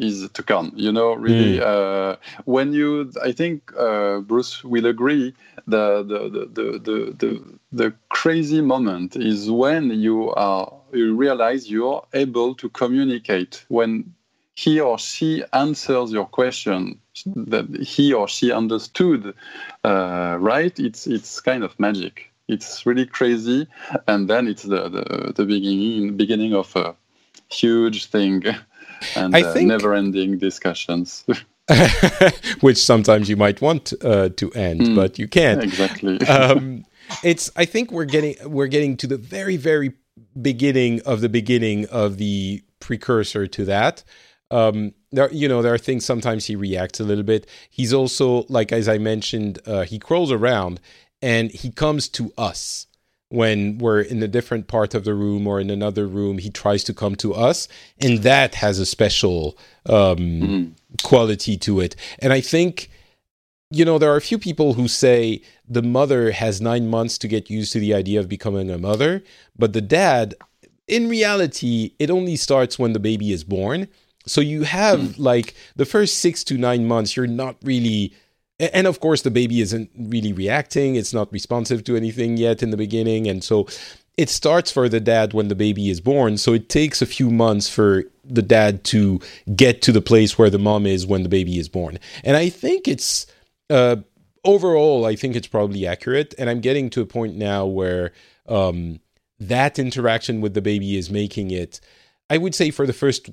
is 0.00 0.28
to 0.30 0.42
come. 0.42 0.72
You 0.76 0.92
know, 0.92 1.14
really 1.14 1.60
uh, 1.60 2.16
when 2.44 2.72
you, 2.72 3.12
I 3.22 3.32
think 3.32 3.72
uh, 3.78 4.20
Bruce 4.20 4.64
will 4.64 4.86
agree. 4.86 5.34
The 5.70 6.02
the, 6.02 6.20
the 6.28 6.46
the 6.78 7.14
the 7.18 7.58
the 7.72 7.94
crazy 8.08 8.60
moment 8.60 9.16
is 9.16 9.50
when 9.50 9.90
you 9.90 10.30
are 10.32 10.72
you 10.92 11.14
realize 11.14 11.70
you're 11.70 12.04
able 12.12 12.54
to 12.56 12.68
communicate 12.70 13.64
when 13.68 14.14
he 14.54 14.80
or 14.80 14.98
she 14.98 15.42
answers 15.52 16.12
your 16.12 16.26
question 16.26 17.00
that 17.36 17.66
he 17.82 18.12
or 18.12 18.28
she 18.28 18.52
understood 18.52 19.34
uh, 19.84 20.36
right? 20.40 20.78
It's 20.78 21.06
it's 21.06 21.40
kind 21.40 21.64
of 21.64 21.78
magic. 21.78 22.30
It's 22.48 22.84
really 22.84 23.06
crazy. 23.06 23.66
And 24.06 24.28
then 24.28 24.48
it's 24.48 24.64
the 24.64 24.88
the, 24.88 25.32
the 25.34 25.44
beginning 25.44 26.16
beginning 26.16 26.54
of 26.54 26.74
a 26.76 26.94
huge 27.50 28.06
thing 28.06 28.44
and 29.16 29.34
I 29.36 29.42
uh, 29.42 29.52
think- 29.52 29.68
never 29.68 29.94
ending 29.94 30.38
discussions 30.38 31.24
which 32.60 32.78
sometimes 32.78 33.28
you 33.28 33.36
might 33.36 33.60
want 33.60 33.92
uh, 34.02 34.28
to 34.30 34.50
end, 34.52 34.80
Mm. 34.80 34.96
but 34.96 35.18
you 35.18 35.28
can't. 35.28 35.62
exactly 35.62 36.20
um, 36.26 36.84
it's. 37.22 37.50
I 37.56 37.64
think 37.64 37.92
we're 37.92 38.04
getting 38.06 38.34
we're 38.44 38.66
getting 38.66 38.96
to 38.98 39.06
the 39.06 39.16
very 39.16 39.56
very 39.56 39.92
beginning 40.40 41.00
of 41.02 41.20
the 41.20 41.28
beginning 41.28 41.86
of 41.88 42.16
the 42.18 42.62
precursor 42.80 43.46
to 43.46 43.64
that. 43.66 44.02
Um, 44.50 44.94
there, 45.12 45.32
you 45.32 45.48
know, 45.48 45.62
there 45.62 45.72
are 45.74 45.78
things. 45.78 46.04
Sometimes 46.04 46.46
he 46.46 46.56
reacts 46.56 46.98
a 47.00 47.04
little 47.04 47.24
bit. 47.24 47.46
He's 47.70 47.92
also 47.92 48.44
like, 48.48 48.72
as 48.72 48.88
I 48.88 48.98
mentioned, 48.98 49.60
uh, 49.66 49.82
he 49.82 49.98
crawls 49.98 50.32
around 50.32 50.80
and 51.22 51.50
he 51.50 51.70
comes 51.70 52.08
to 52.10 52.32
us. 52.36 52.86
When 53.30 53.78
we're 53.78 54.00
in 54.00 54.22
a 54.22 54.28
different 54.28 54.66
part 54.66 54.92
of 54.92 55.04
the 55.04 55.14
room 55.14 55.46
or 55.46 55.60
in 55.60 55.70
another 55.70 56.06
room, 56.06 56.38
he 56.38 56.50
tries 56.50 56.84
to 56.84 56.92
come 56.92 57.14
to 57.16 57.32
us, 57.32 57.68
and 58.00 58.18
that 58.18 58.56
has 58.56 58.78
a 58.78 58.86
special 58.86 59.56
um, 59.86 60.16
mm. 60.18 60.72
quality 61.02 61.56
to 61.56 61.80
it. 61.80 61.94
And 62.18 62.32
I 62.32 62.40
think, 62.40 62.90
you 63.70 63.84
know, 63.84 63.98
there 63.98 64.12
are 64.12 64.16
a 64.16 64.20
few 64.20 64.38
people 64.38 64.74
who 64.74 64.88
say 64.88 65.42
the 65.68 65.82
mother 65.82 66.32
has 66.32 66.60
nine 66.60 66.88
months 66.88 67.16
to 67.18 67.28
get 67.28 67.48
used 67.48 67.72
to 67.72 67.78
the 67.78 67.94
idea 67.94 68.18
of 68.18 68.28
becoming 68.28 68.68
a 68.68 68.78
mother, 68.78 69.22
but 69.56 69.72
the 69.72 69.80
dad, 69.80 70.34
in 70.88 71.08
reality, 71.08 71.92
it 72.00 72.10
only 72.10 72.34
starts 72.34 72.80
when 72.80 72.94
the 72.94 72.98
baby 72.98 73.30
is 73.32 73.44
born. 73.44 73.86
So 74.26 74.40
you 74.40 74.64
have 74.64 74.98
mm. 75.00 75.18
like 75.18 75.54
the 75.76 75.86
first 75.86 76.18
six 76.18 76.42
to 76.44 76.58
nine 76.58 76.86
months, 76.88 77.16
you're 77.16 77.28
not 77.28 77.56
really 77.62 78.12
and 78.60 78.86
of 78.86 79.00
course 79.00 79.22
the 79.22 79.30
baby 79.30 79.60
isn't 79.60 79.90
really 79.96 80.32
reacting. 80.32 80.94
It's 80.94 81.14
not 81.14 81.32
responsive 81.32 81.82
to 81.84 81.96
anything 81.96 82.36
yet 82.36 82.62
in 82.62 82.70
the 82.70 82.76
beginning. 82.76 83.26
And 83.26 83.42
so 83.42 83.66
it 84.16 84.28
starts 84.28 84.70
for 84.70 84.88
the 84.88 85.00
dad 85.00 85.32
when 85.32 85.48
the 85.48 85.54
baby 85.54 85.88
is 85.88 86.00
born. 86.00 86.36
So 86.36 86.52
it 86.52 86.68
takes 86.68 87.00
a 87.00 87.06
few 87.06 87.30
months 87.30 87.70
for 87.70 88.04
the 88.24 88.42
dad 88.42 88.84
to 88.84 89.20
get 89.56 89.82
to 89.82 89.92
the 89.92 90.02
place 90.02 90.38
where 90.38 90.50
the 90.50 90.58
mom 90.58 90.86
is 90.86 91.06
when 91.06 91.22
the 91.22 91.28
baby 91.28 91.58
is 91.58 91.68
born. 91.68 91.98
And 92.22 92.36
i 92.36 92.48
think 92.48 92.86
it's 92.86 93.26
uh, 93.70 93.96
overall 94.44 95.06
i 95.06 95.16
think 95.16 95.36
it's 95.36 95.46
probably 95.46 95.86
accurate. 95.86 96.34
And 96.38 96.50
i'm 96.50 96.60
getting 96.60 96.90
to 96.90 97.00
a 97.00 97.06
point 97.06 97.36
now 97.36 97.66
where 97.66 98.12
um, 98.46 99.00
that 99.38 99.78
interaction 99.78 100.40
with 100.40 100.54
the 100.54 100.62
baby 100.62 100.96
is 100.96 101.10
making 101.10 101.50
it 101.50 101.80
i 102.28 102.36
would 102.36 102.54
say 102.54 102.70
for 102.70 102.86
the 102.86 102.92
first 102.92 103.30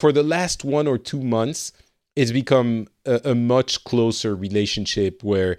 for 0.00 0.12
the 0.12 0.22
last 0.22 0.64
one 0.64 0.86
or 0.86 0.98
two 0.98 1.22
months 1.22 1.72
it's 2.16 2.32
become 2.32 2.88
a, 3.04 3.20
a 3.30 3.34
much 3.34 3.84
closer 3.84 4.34
relationship 4.34 5.22
where 5.22 5.58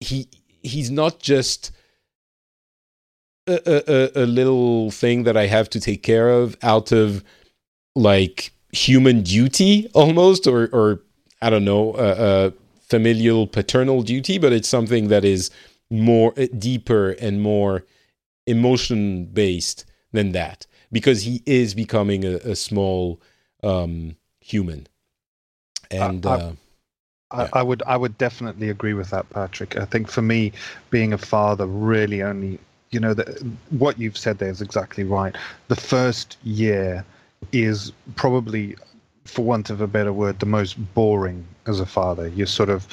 he 0.00 0.28
he's 0.62 0.90
not 0.90 1.18
just 1.18 1.72
a, 3.46 4.12
a, 4.16 4.24
a, 4.24 4.26
little 4.26 4.90
thing 4.90 5.24
that 5.24 5.36
I 5.36 5.46
have 5.46 5.68
to 5.70 5.80
take 5.80 6.02
care 6.02 6.30
of 6.30 6.56
out 6.62 6.92
of 6.92 7.22
like 7.94 8.52
human 8.72 9.22
duty 9.22 9.90
almost, 9.94 10.46
or 10.46 10.68
or 10.72 11.00
I 11.42 11.50
don't 11.50 11.64
know, 11.64 11.94
a, 11.96 12.52
familial 12.88 13.46
paternal 13.46 14.02
duty, 14.02 14.38
but 14.38 14.52
it's 14.52 14.68
something 14.68 15.08
that 15.08 15.24
is 15.24 15.50
more 15.90 16.32
uh, 16.36 16.46
deeper 16.58 17.10
and 17.10 17.42
more 17.42 17.84
emotion 18.46 19.24
based 19.26 19.84
than 20.12 20.32
that 20.32 20.66
because 20.92 21.22
he 21.22 21.42
is 21.46 21.74
becoming 21.74 22.24
a, 22.24 22.36
a 22.36 22.54
small 22.54 23.20
um, 23.62 24.16
human 24.40 24.86
and 25.90 26.24
I, 26.26 26.34
uh, 26.34 26.52
yeah. 27.34 27.48
I, 27.52 27.62
would 27.62 27.82
I 27.86 27.96
would 27.96 28.16
definitely 28.18 28.70
agree 28.70 28.94
with 28.94 29.10
that, 29.10 29.28
Patrick. 29.30 29.76
I 29.76 29.84
think 29.84 30.08
for 30.08 30.22
me, 30.22 30.52
being 30.90 31.12
a 31.12 31.18
father 31.18 31.66
really 31.66 32.22
only 32.22 32.58
you 32.90 33.00
know 33.00 33.12
that 33.12 33.28
what 33.70 33.98
you've 33.98 34.16
said 34.16 34.38
there 34.38 34.50
is 34.50 34.62
exactly 34.62 35.04
right. 35.04 35.36
The 35.68 35.76
first 35.76 36.38
year 36.44 37.04
is 37.52 37.92
probably, 38.14 38.76
for 39.24 39.44
want 39.44 39.68
of 39.68 39.80
a 39.80 39.86
better 39.86 40.12
word, 40.12 40.38
the 40.38 40.46
most 40.46 40.74
boring 40.94 41.44
as 41.66 41.80
a 41.80 41.86
father. 41.86 42.28
You're 42.28 42.46
sort 42.46 42.70
of 42.70 42.86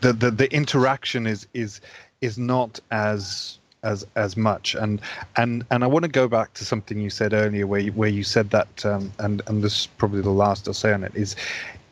the, 0.00 0.12
the 0.12 0.30
the 0.30 0.52
interaction 0.54 1.26
is 1.26 1.48
is 1.52 1.80
is 2.20 2.38
not 2.38 2.78
as 2.92 3.58
as 3.86 4.06
as 4.16 4.36
much. 4.36 4.74
And 4.74 5.00
and 5.36 5.64
and 5.70 5.84
I 5.84 5.86
want 5.86 6.02
to 6.04 6.10
go 6.10 6.28
back 6.28 6.52
to 6.54 6.64
something 6.64 7.00
you 7.00 7.10
said 7.10 7.32
earlier 7.32 7.66
where 7.66 7.80
you, 7.80 7.92
where 7.92 8.08
you 8.08 8.24
said 8.24 8.50
that 8.50 8.84
um, 8.84 9.12
and 9.18 9.42
and 9.46 9.62
this 9.62 9.80
is 9.80 9.86
probably 9.98 10.20
the 10.20 10.30
last 10.44 10.68
I'll 10.68 10.74
say 10.74 10.92
on 10.92 11.04
it 11.04 11.12
is 11.14 11.36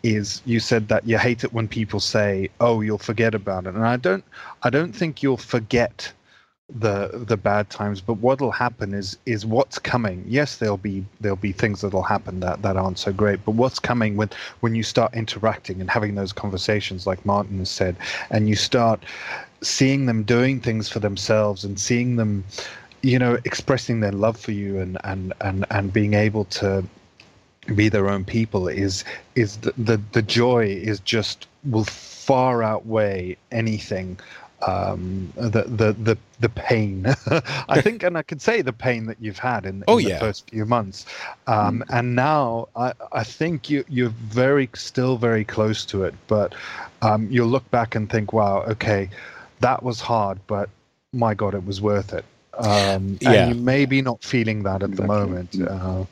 is 0.02 0.42
you 0.44 0.60
said 0.60 0.88
that 0.88 1.06
you 1.06 1.16
hate 1.16 1.44
it 1.44 1.52
when 1.54 1.66
people 1.66 2.00
say 2.00 2.50
oh 2.60 2.80
you'll 2.82 2.98
forget 2.98 3.34
about 3.34 3.66
it. 3.66 3.74
And 3.74 3.86
I 3.86 3.96
don't 3.96 4.24
I 4.62 4.70
don't 4.70 4.92
think 4.92 5.22
you'll 5.22 5.36
forget 5.36 6.12
the 6.80 7.10
the 7.28 7.36
bad 7.36 7.68
times 7.68 8.00
but 8.00 8.14
what'll 8.14 8.50
happen 8.50 8.94
is 8.94 9.18
is 9.26 9.46
what's 9.46 9.78
coming. 9.78 10.24
Yes 10.26 10.56
there'll 10.56 10.76
be 10.78 11.04
there'll 11.20 11.36
be 11.36 11.52
things 11.52 11.82
that'll 11.82 12.02
happen 12.02 12.40
that 12.40 12.62
that 12.62 12.76
aren't 12.76 12.98
so 12.98 13.12
great 13.12 13.44
but 13.44 13.52
what's 13.52 13.78
coming 13.78 14.16
when 14.16 14.30
when 14.60 14.74
you 14.74 14.82
start 14.82 15.14
interacting 15.14 15.80
and 15.80 15.90
having 15.90 16.14
those 16.14 16.32
conversations 16.32 17.06
like 17.06 17.24
martin 17.26 17.58
has 17.58 17.70
said 17.70 17.96
and 18.30 18.48
you 18.48 18.56
start 18.56 18.98
seeing 19.65 20.07
them 20.07 20.23
doing 20.23 20.61
things 20.61 20.89
for 20.89 20.99
themselves 21.01 21.65
and 21.65 21.78
seeing 21.78 22.16
them 22.16 22.45
you 23.03 23.19
know 23.19 23.39
expressing 23.45 24.01
their 24.01 24.12
love 24.12 24.36
for 24.36 24.53
you 24.53 24.78
and 24.78 24.99
and 25.05 25.32
and 25.41 25.66
and 25.70 25.93
being 25.93 26.15
able 26.15 26.45
to 26.47 26.85
be 27.74 27.89
their 27.89 28.09
own 28.09 28.24
people 28.24 28.69
is 28.69 29.05
is 29.35 29.59
the 29.59 29.73
the, 29.78 30.01
the 30.12 30.23
joy 30.23 30.66
is 30.66 31.01
just 31.01 31.47
will 31.65 31.85
far 31.85 32.62
outweigh 32.62 33.36
anything 33.53 34.19
um, 34.66 35.32
the 35.36 35.62
the 35.65 35.93
the 35.93 36.19
the 36.41 36.49
pain. 36.49 37.07
I 37.69 37.81
think, 37.81 38.03
and 38.03 38.16
I 38.16 38.23
could 38.23 38.41
say 38.41 38.62
the 38.62 38.73
pain 38.73 39.07
that 39.07 39.19
you've 39.20 39.39
had 39.39 39.66
in, 39.66 39.77
in 39.77 39.85
oh, 39.89 40.01
the 40.01 40.11
yeah. 40.11 40.19
first 40.19 40.49
few 40.51 40.65
months, 40.65 41.07
um, 41.47 41.81
mm. 41.81 41.99
and 41.99 42.15
now 42.15 42.69
I 42.77 42.93
I 43.12 43.24
think 43.24 43.69
you 43.69 43.85
you're 43.89 44.15
very 44.27 44.69
still 44.74 45.16
very 45.16 45.45
close 45.45 45.85
to 45.86 46.05
it, 46.05 46.15
but 46.28 46.55
um, 47.03 47.28
you'll 47.31 47.49
look 47.49 47.69
back 47.70 47.95
and 47.95 48.09
think, 48.09 48.32
wow, 48.32 48.62
okay, 48.62 49.11
that 49.65 49.82
was 49.82 49.99
hard, 50.01 50.39
but 50.47 50.69
my 51.12 51.32
God, 51.32 51.55
it 51.55 51.65
was 51.65 51.81
worth 51.81 52.12
it. 52.12 52.24
Um, 52.59 53.19
yeah. 53.23 53.31
And 53.32 53.57
you 53.57 53.62
may 53.62 53.86
be 53.86 54.03
not 54.03 54.23
feeling 54.23 54.62
that 54.65 54.82
at 54.82 54.91
exactly. 54.91 54.97
the 54.97 55.07
moment. 55.07 55.61
Uh, 55.61 56.05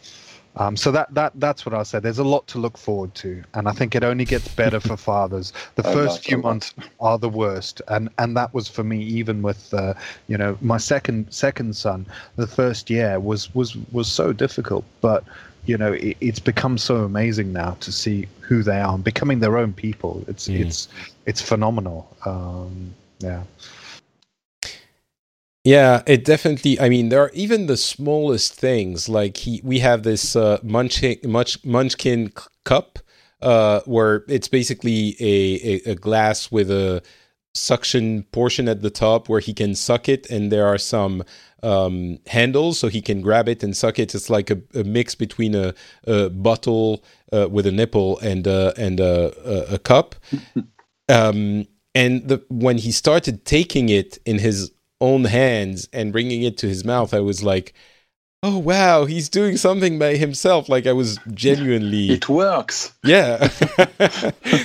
um, 0.57 0.77
so 0.77 0.91
that 0.91 1.13
that 1.15 1.33
that's 1.37 1.65
what 1.65 1.75
I 1.75 1.83
said. 1.83 2.03
There's 2.03 2.19
a 2.19 2.25
lot 2.25 2.47
to 2.49 2.59
look 2.59 2.77
forward 2.77 3.15
to, 3.17 3.43
and 3.55 3.69
I 3.69 3.73
think 3.73 3.95
it 3.95 4.05
only 4.05 4.27
gets 4.27 4.49
better 4.49 4.81
for 4.81 4.97
fathers. 5.11 5.53
The 5.77 5.83
first 5.83 6.25
few 6.25 6.39
months 6.39 6.75
are 7.01 7.19
the 7.19 7.29
worst, 7.29 7.81
and 7.89 8.11
and 8.19 8.37
that 8.37 8.53
was 8.53 8.69
for 8.69 8.85
me. 8.85 9.03
Even 9.03 9.41
with 9.43 9.73
uh, 9.73 9.95
you 10.29 10.37
know 10.37 10.59
my 10.61 10.77
second 10.77 11.33
second 11.33 11.75
son, 11.75 12.07
the 12.37 12.47
first 12.47 12.91
year 12.91 13.19
was 13.19 13.55
was 13.55 13.77
was 13.93 14.09
so 14.09 14.33
difficult, 14.35 14.85
but 15.01 15.25
you 15.65 15.79
know 15.79 15.93
it, 15.93 16.19
it's 16.21 16.41
become 16.41 16.77
so 16.77 16.97
amazing 16.97 17.55
now 17.55 17.71
to 17.81 17.91
see 17.91 18.29
who 18.41 18.63
they 18.63 18.81
are, 18.81 18.95
and 18.95 19.05
becoming 19.05 19.41
their 19.41 19.57
own 19.57 19.73
people. 19.73 20.23
It's 20.29 20.49
mm. 20.49 20.61
it's 20.61 20.89
it's 21.25 21.41
phenomenal. 21.41 22.15
Um, 22.27 22.95
yeah. 23.23 23.45
Yeah, 25.65 26.03
it 26.07 26.25
definitely. 26.25 26.81
I 26.81 26.89
mean, 26.89 27.09
there 27.09 27.23
are 27.23 27.31
even 27.35 27.67
the 27.67 27.77
smallest 27.77 28.55
things. 28.55 29.09
Like 29.09 29.37
he, 29.37 29.61
we 29.63 29.79
have 29.79 30.03
this 30.03 30.35
uh, 30.35 30.59
Munchkin, 30.65 31.19
Munch, 31.25 31.65
Munchkin 31.65 32.33
cup, 32.65 32.99
uh, 33.41 33.81
where 33.85 34.25
it's 34.29 34.49
basically 34.49 35.17
a, 35.21 35.89
a, 35.89 35.93
a 35.93 35.95
glass 35.95 36.51
with 36.51 36.69
a 36.69 37.01
suction 37.55 38.25
portion 38.33 38.67
at 38.69 38.83
the 38.83 38.91
top 38.91 39.29
where 39.29 39.39
he 39.39 39.55
can 39.55 39.77
suck 39.77 40.09
it, 40.09 40.29
and 40.31 40.51
there 40.51 40.67
are 40.67 40.79
some 40.79 41.23
um, 41.63 42.19
handles 42.27 42.79
so 42.79 42.89
he 42.89 43.01
can 43.01 43.21
grab 43.21 43.49
it 43.49 43.63
and 43.63 43.77
suck 43.77 43.99
it. 43.99 44.15
It's 44.15 44.31
like 44.31 44.51
a, 44.51 44.61
a 44.75 44.83
mix 44.83 45.15
between 45.15 45.55
a, 45.55 45.75
a 46.05 46.29
bottle 46.29 47.05
uh, 47.33 47.49
with 47.49 47.67
a 47.67 47.73
nipple 47.73 48.19
and 48.19 48.49
uh, 48.49 48.73
and 48.77 48.99
a, 48.99 49.75
a, 49.75 49.79
cup. 49.79 50.17
um, 51.09 51.67
and 51.95 52.27
the, 52.29 52.45
when 52.49 52.79
he 52.79 52.93
started 52.93 53.45
taking 53.45 53.89
it 53.89 54.19
in 54.25 54.39
his 54.39 54.73
own 55.01 55.25
hands 55.25 55.89
and 55.93 56.13
bringing 56.13 56.43
it 56.43 56.57
to 56.59 56.69
his 56.69 56.85
mouth, 56.85 57.13
I 57.13 57.21
was 57.21 57.43
like, 57.43 57.75
oh 58.43 58.59
wow, 58.59 59.05
he's 59.05 59.29
doing 59.29 59.57
something 59.57 59.99
by 59.99 60.17
himself. 60.17 60.69
Like 60.69 60.87
I 60.87 60.93
was 60.93 61.19
genuinely. 61.33 62.11
It 62.13 62.29
works. 62.29 62.93
Yeah, 63.05 63.37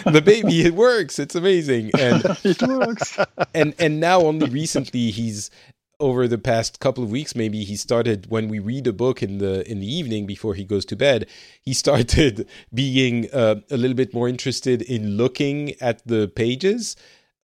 the 0.05 0.21
baby, 0.23 0.61
it 0.61 0.73
works. 0.73 1.19
It's 1.19 1.35
amazing, 1.35 1.91
and 1.97 2.23
it 2.43 2.61
works. 2.61 3.17
And 3.53 3.73
and 3.79 3.99
now 3.99 4.21
only 4.21 4.49
recently 4.49 5.11
he's 5.11 5.51
over 5.99 6.27
the 6.27 6.37
past 6.37 6.79
couple 6.79 7.03
of 7.03 7.09
weeks 7.09 7.35
maybe 7.35 7.63
he 7.63 7.75
started 7.75 8.29
when 8.29 8.49
we 8.49 8.59
read 8.59 8.85
a 8.85 8.93
book 8.93 9.23
in 9.23 9.39
the 9.39 9.67
in 9.69 9.79
the 9.79 9.91
evening 9.91 10.27
before 10.27 10.53
he 10.53 10.63
goes 10.63 10.85
to 10.85 10.95
bed 10.95 11.25
he 11.63 11.73
started 11.73 12.47
being 12.71 13.27
uh, 13.33 13.55
a 13.71 13.77
little 13.77 13.95
bit 13.95 14.13
more 14.13 14.29
interested 14.29 14.83
in 14.83 15.17
looking 15.17 15.73
at 15.81 16.05
the 16.05 16.27
pages 16.27 16.95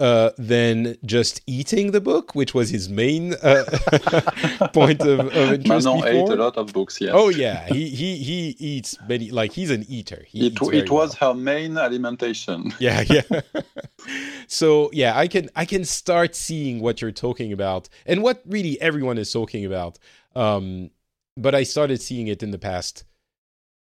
uh, 0.04 0.32
than 0.38 0.98
just 1.06 1.40
eating 1.48 1.92
the 1.92 2.02
book, 2.02 2.36
which 2.36 2.54
was 2.54 2.70
his 2.70 2.90
main 2.90 3.36
uh, 3.36 3.64
point 4.74 5.00
of, 5.00 5.22
of 5.22 5.54
interest. 5.54 5.86
Manon 5.86 6.02
before. 6.02 6.10
ate 6.10 6.30
a 6.30 6.44
lot 6.44 6.58
of 6.58 6.74
books. 6.74 7.00
Yes. 7.00 7.12
Oh 7.14 7.30
yeah, 7.30 7.66
he 7.68 7.88
he 7.88 8.18
he 8.18 8.56
eats 8.60 8.98
many. 9.08 9.32
Like 9.32 9.54
he's 9.54 9.72
an 9.72 9.86
eater. 9.88 10.26
He 10.28 10.48
it 10.48 10.62
it 10.74 10.92
was 10.92 11.16
well. 11.22 11.34
her 11.34 11.40
main 11.40 11.78
alimentation. 11.78 12.74
Yeah, 12.80 13.04
yeah. 13.08 13.42
so 14.48 14.90
yeah, 14.92 15.18
I 15.18 15.30
can 15.30 15.50
I 15.56 15.64
can 15.64 15.86
start 15.86 16.36
seeing 16.36 16.82
what 16.82 17.02
you're 17.02 17.14
talking 17.14 17.54
about 17.54 17.88
and 18.06 18.22
what 18.22 18.42
really 18.46 18.82
everyone 18.82 19.18
is 19.18 19.32
talking 19.32 19.64
about. 19.64 20.00
Um, 20.36 20.90
but 21.38 21.56
I 21.56 21.64
started 21.64 22.02
seeing 22.02 22.28
it 22.28 22.44
in 22.44 22.52
the 22.52 22.60
past, 22.60 23.06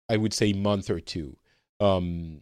I 0.08 0.16
would 0.16 0.32
say, 0.32 0.54
month 0.54 0.88
or 0.88 1.00
two. 1.00 1.36
Um, 1.78 2.40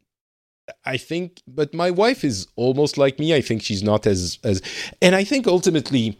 I 0.84 0.96
think, 0.96 1.42
but 1.46 1.74
my 1.74 1.90
wife 1.90 2.24
is 2.24 2.46
almost 2.56 2.96
like 2.96 3.18
me. 3.18 3.34
I 3.34 3.40
think 3.40 3.62
she's 3.62 3.82
not 3.82 4.06
as 4.06 4.38
as, 4.44 4.62
and 5.02 5.14
I 5.14 5.24
think 5.24 5.46
ultimately, 5.46 6.18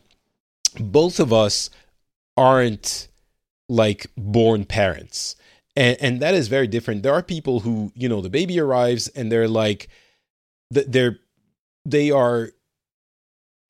both 0.79 1.21
of 1.21 1.33
us 1.33 1.71
aren't 2.37 3.09
like 3.69 4.07
born 4.17 4.65
parents, 4.65 5.37
and 5.77 5.97
and 6.01 6.21
that 6.21 6.35
is 6.35 6.49
very 6.49 6.67
different. 6.67 7.03
There 7.03 7.15
are 7.15 7.23
people 7.23 7.61
who 7.61 7.93
you 7.95 8.09
know 8.09 8.21
the 8.21 8.31
baby 8.31 8.61
arrives 8.61 9.09
and 9.09 9.33
they're 9.33 9.49
like, 9.49 9.89
they're 10.71 11.19
they 11.85 12.11
are 12.11 12.51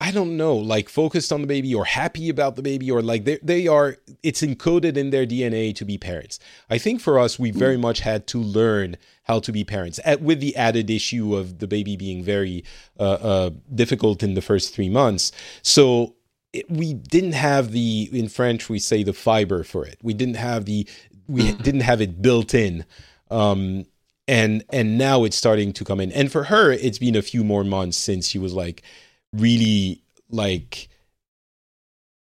I 0.01 0.11
don't 0.11 0.35
know, 0.35 0.55
like 0.55 0.89
focused 0.89 1.31
on 1.31 1.41
the 1.41 1.47
baby 1.47 1.73
or 1.73 1.85
happy 1.85 2.27
about 2.27 2.57
the 2.57 2.61
baby 2.61 2.91
or 2.91 3.01
like 3.01 3.23
they 3.23 3.39
they 3.41 3.67
are 3.67 3.97
it's 4.23 4.41
encoded 4.41 4.97
in 4.97 5.09
their 5.09 5.25
DNA 5.25 5.73
to 5.75 5.85
be 5.85 5.97
parents. 5.97 6.37
I 6.69 6.77
think 6.77 6.99
for 6.99 7.17
us 7.17 7.39
we 7.39 7.51
very 7.51 7.77
much 7.77 8.01
had 8.01 8.27
to 8.27 8.39
learn 8.39 8.97
how 9.25 9.39
to 9.39 9.51
be 9.51 9.63
parents 9.63 9.99
at, 10.05 10.21
with 10.21 10.39
the 10.39 10.55
added 10.55 10.89
issue 10.89 11.35
of 11.35 11.59
the 11.59 11.67
baby 11.67 11.95
being 11.95 12.23
very 12.23 12.63
uh, 12.99 13.03
uh, 13.03 13.49
difficult 13.73 14.23
in 14.23 14.33
the 14.33 14.41
first 14.41 14.73
3 14.73 14.89
months. 14.89 15.31
So 15.61 16.15
it, 16.53 16.69
we 16.69 16.93
didn't 16.93 17.33
have 17.33 17.71
the 17.71 18.09
in 18.11 18.29
French 18.29 18.69
we 18.69 18.79
say 18.79 19.03
the 19.03 19.13
fiber 19.13 19.63
for 19.63 19.85
it. 19.85 19.99
We 20.01 20.13
didn't 20.13 20.35
have 20.37 20.65
the 20.65 20.87
we 21.27 21.51
didn't 21.53 21.81
have 21.81 22.01
it 22.01 22.21
built 22.21 22.53
in. 22.53 22.85
Um, 23.29 23.85
and 24.27 24.63
and 24.71 24.97
now 24.97 25.23
it's 25.23 25.35
starting 25.35 25.73
to 25.73 25.83
come 25.83 25.99
in. 25.99 26.11
And 26.11 26.31
for 26.31 26.45
her 26.45 26.71
it's 26.71 26.99
been 26.99 27.15
a 27.15 27.21
few 27.21 27.43
more 27.43 27.63
months 27.63 27.97
since 27.97 28.27
she 28.27 28.39
was 28.39 28.53
like 28.53 28.83
really 29.33 30.01
like 30.29 30.89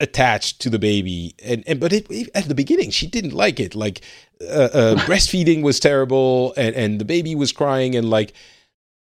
attached 0.01 0.61
to 0.61 0.71
the 0.71 0.79
baby 0.79 1.35
and, 1.45 1.65
and 1.67 1.81
but 1.81 1.93
it, 1.93 2.31
at 2.35 2.49
the 2.49 2.55
beginning 2.55 2.91
she 2.91 3.07
didn't 3.07 3.33
like 3.33 3.59
it 3.59 3.75
like 3.75 4.01
uh, 4.41 4.69
uh, 4.73 4.95
breastfeeding 5.07 5.63
was 5.63 5.81
terrible 5.81 6.55
and 6.57 6.75
and 6.77 7.01
the 7.01 7.05
baby 7.05 7.35
was 7.35 7.51
crying 7.53 7.97
and 7.97 8.09
like 8.09 8.33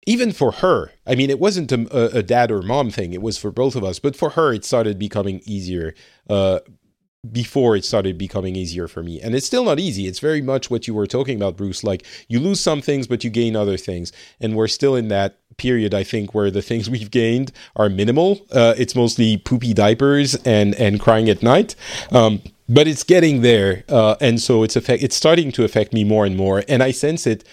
even 0.06 0.32
for 0.32 0.52
her 0.52 0.91
i 1.07 1.15
mean 1.15 1.30
it 1.30 1.40
wasn't 1.40 1.72
a, 1.72 2.18
a, 2.18 2.22
dad 2.22 2.52
or 2.52 2.61
mom 2.61 2.91
thing 2.91 3.11
it 3.11 3.24
was 3.24 3.40
for 3.40 3.52
both 3.52 3.76
of 3.76 3.84
us 3.84 3.98
but 3.98 4.15
for 4.15 4.32
her 4.32 4.53
it 4.53 4.64
started 4.64 4.99
becoming 4.99 5.41
easier 5.45 5.95
uh, 6.30 6.60
before 7.32 7.76
it 7.76 7.86
started 7.86 8.18
becoming 8.18 8.56
easier 8.56 8.88
for 8.88 9.02
me. 9.02 9.22
And 9.22 9.34
it's 9.34 9.45
still 9.45 9.64
not 9.64 9.80
easy. 9.80 10.07
It's 10.07 10.20
very 10.20 10.41
much 10.41 10.70
what 10.70 10.88
you 10.88 10.94
were 10.94 11.07
talking 11.07 11.38
about, 11.38 11.56
Bruce. 11.56 11.84
Like 11.84 12.06
you 12.28 12.40
lose 12.40 12.60
some 12.60 12.82
things, 12.82 13.07
but 13.07 13.24
you 13.24 13.30
gain 13.30 13.56
other 13.56 13.78
things. 13.78 14.11
And 14.41 14.56
we're 14.56 14.68
still 14.68 14.95
in 14.95 15.07
that 15.07 15.40
period, 15.57 15.93
I 15.93 16.03
think, 16.03 16.34
where 16.34 16.51
the 16.51 16.61
things 16.61 16.89
we've 16.95 17.11
gained 17.11 17.51
are 17.75 17.89
minimal. 17.89 18.41
Uh, 18.51 18.73
it's 18.77 18.95
mostly 18.95 19.38
poopy 19.38 19.73
diapers 19.73 20.35
and, 20.45 20.75
and 20.75 20.99
crying 20.99 21.30
at 21.30 21.43
night. 21.43 21.75
Um, 22.11 22.41
but 22.69 22.88
it's 22.88 23.03
getting 23.03 23.41
there, 23.41 23.84
uh, 23.89 24.15
and 24.21 24.41
so 24.41 24.63
it's 24.63 24.77
affect. 24.77 25.03
It's 25.03 25.15
starting 25.15 25.51
to 25.51 25.65
affect 25.65 25.91
me 25.91 26.05
more 26.05 26.25
and 26.25 26.38
more, 26.38 26.63
and 26.69 26.81
I 26.81 26.91
sense 26.91 27.27
it 27.27 27.43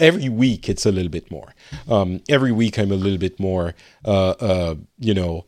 every 0.00 0.30
week. 0.30 0.70
It's 0.70 0.86
a 0.86 0.90
little 0.90 1.10
bit 1.10 1.30
more. 1.30 1.54
Um, 1.86 2.22
every 2.30 2.50
week, 2.50 2.78
I'm 2.78 2.90
a 2.90 2.96
little 2.96 3.18
bit 3.18 3.38
more. 3.38 3.74
Uh, 4.06 4.30
uh 4.30 4.74
you 4.98 5.12
know, 5.12 5.44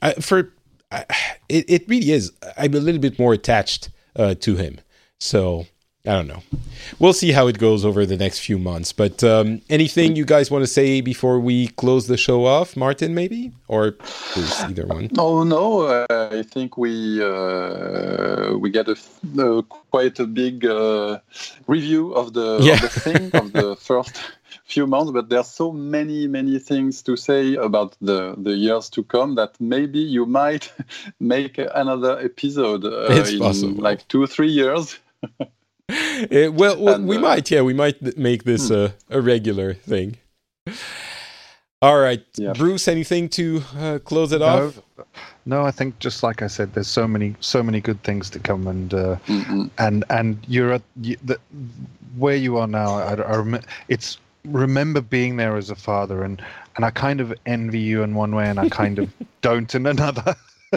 I, 0.00 0.14
for 0.14 0.54
I, 0.90 1.04
it, 1.48 1.68
it 1.68 1.88
really 1.88 2.10
is. 2.10 2.32
I'm 2.56 2.74
a 2.74 2.78
little 2.78 3.00
bit 3.00 3.18
more 3.18 3.34
attached 3.34 3.90
uh, 4.16 4.34
to 4.36 4.56
him. 4.56 4.80
So 5.20 5.66
I 6.06 6.12
don't 6.12 6.26
know. 6.26 6.42
We'll 6.98 7.14
see 7.14 7.32
how 7.32 7.46
it 7.46 7.58
goes 7.58 7.82
over 7.82 8.04
the 8.04 8.18
next 8.18 8.40
few 8.40 8.58
months. 8.58 8.92
But 8.92 9.24
um, 9.24 9.62
anything 9.70 10.16
you 10.16 10.26
guys 10.26 10.50
want 10.50 10.62
to 10.62 10.66
say 10.66 11.00
before 11.00 11.40
we 11.40 11.68
close 11.68 12.08
the 12.08 12.18
show 12.18 12.44
off, 12.44 12.76
Martin, 12.76 13.14
maybe 13.14 13.52
or 13.68 13.92
Bruce, 14.34 14.60
either 14.64 14.86
one? 14.86 15.08
Oh 15.16 15.44
no, 15.44 15.82
uh, 15.82 16.06
I 16.30 16.42
think 16.42 16.76
we 16.76 17.22
uh, 17.22 18.52
we 18.58 18.68
get 18.68 18.86
a, 18.88 18.96
uh, 19.38 19.62
quite 19.62 20.20
a 20.20 20.26
big 20.26 20.66
uh, 20.66 21.20
review 21.66 22.12
of 22.12 22.34
the, 22.34 22.58
yeah. 22.60 22.74
of 22.74 22.82
the 22.82 22.88
thing 22.88 23.30
of 23.32 23.52
the 23.54 23.74
first 23.80 24.20
few 24.66 24.86
months, 24.86 25.10
but 25.10 25.30
there's 25.30 25.48
so 25.48 25.72
many, 25.72 26.26
many 26.26 26.58
things 26.58 27.02
to 27.02 27.16
say 27.16 27.54
about 27.54 27.96
the, 28.02 28.34
the 28.36 28.54
years 28.54 28.90
to 28.90 29.02
come 29.04 29.36
that 29.36 29.58
maybe 29.58 30.00
you 30.00 30.26
might 30.26 30.70
make 31.18 31.56
another 31.56 32.18
episode 32.18 32.84
uh, 32.84 33.06
in 33.06 33.38
possible. 33.38 33.82
like 33.82 34.06
two, 34.08 34.26
three 34.26 34.50
years. 34.50 34.98
it, 35.88 36.52
well, 36.54 36.80
well 36.80 36.94
and, 36.96 37.08
we 37.08 37.16
uh, 37.16 37.20
might, 37.20 37.50
yeah, 37.50 37.62
we 37.62 37.74
might 37.74 38.16
make 38.16 38.44
this 38.44 38.68
hmm. 38.68 38.86
a 39.10 39.20
regular 39.20 39.74
thing. 39.74 40.18
All 41.84 41.98
right, 41.98 42.24
yeah. 42.36 42.54
Bruce. 42.54 42.88
Anything 42.88 43.28
to 43.30 43.62
uh, 43.76 43.98
close 43.98 44.32
it 44.32 44.38
no, 44.38 44.68
off? 44.68 44.80
No, 45.44 45.66
I 45.66 45.70
think 45.70 45.98
just 45.98 46.22
like 46.22 46.40
I 46.40 46.46
said, 46.46 46.72
there's 46.72 46.88
so 46.88 47.06
many, 47.06 47.34
so 47.40 47.62
many 47.62 47.78
good 47.78 48.02
things 48.02 48.30
to 48.30 48.38
come, 48.38 48.66
and 48.66 48.94
uh, 48.94 49.16
mm-hmm. 49.26 49.66
and 49.76 50.02
and 50.08 50.38
you're 50.48 50.72
at 50.72 50.82
you, 51.02 51.18
the, 51.22 51.38
where 52.16 52.36
you 52.36 52.56
are 52.56 52.66
now. 52.66 52.94
I, 52.94 53.12
I 53.16 53.36
remember 53.36 53.66
it's 53.88 54.16
remember 54.46 55.02
being 55.02 55.36
there 55.36 55.58
as 55.58 55.68
a 55.68 55.74
father, 55.74 56.24
and 56.24 56.42
and 56.76 56.86
I 56.86 56.90
kind 56.90 57.20
of 57.20 57.34
envy 57.44 57.80
you 57.80 58.02
in 58.02 58.14
one 58.14 58.34
way, 58.34 58.48
and 58.48 58.58
I 58.58 58.70
kind 58.70 58.98
of 58.98 59.12
don't 59.42 59.74
in 59.74 59.84
another, 59.84 60.34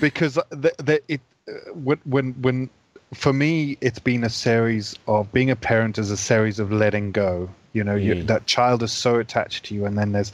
because 0.00 0.34
the, 0.50 0.72
the, 0.78 1.02
it 1.08 1.20
uh, 1.48 1.72
when 1.74 1.98
when 2.40 2.70
for 3.14 3.32
me 3.32 3.76
it's 3.80 3.98
been 3.98 4.24
a 4.24 4.30
series 4.30 4.96
of 5.06 5.32
being 5.32 5.50
a 5.50 5.56
parent 5.56 5.98
is 5.98 6.10
a 6.10 6.16
series 6.16 6.58
of 6.58 6.72
letting 6.72 7.12
go. 7.12 7.48
You 7.72 7.84
know, 7.84 7.96
mm. 7.96 8.04
you, 8.04 8.22
that 8.24 8.46
child 8.46 8.82
is 8.82 8.92
so 8.92 9.18
attached 9.18 9.66
to 9.66 9.74
you, 9.74 9.84
and 9.86 9.96
then 9.96 10.12
there's 10.12 10.32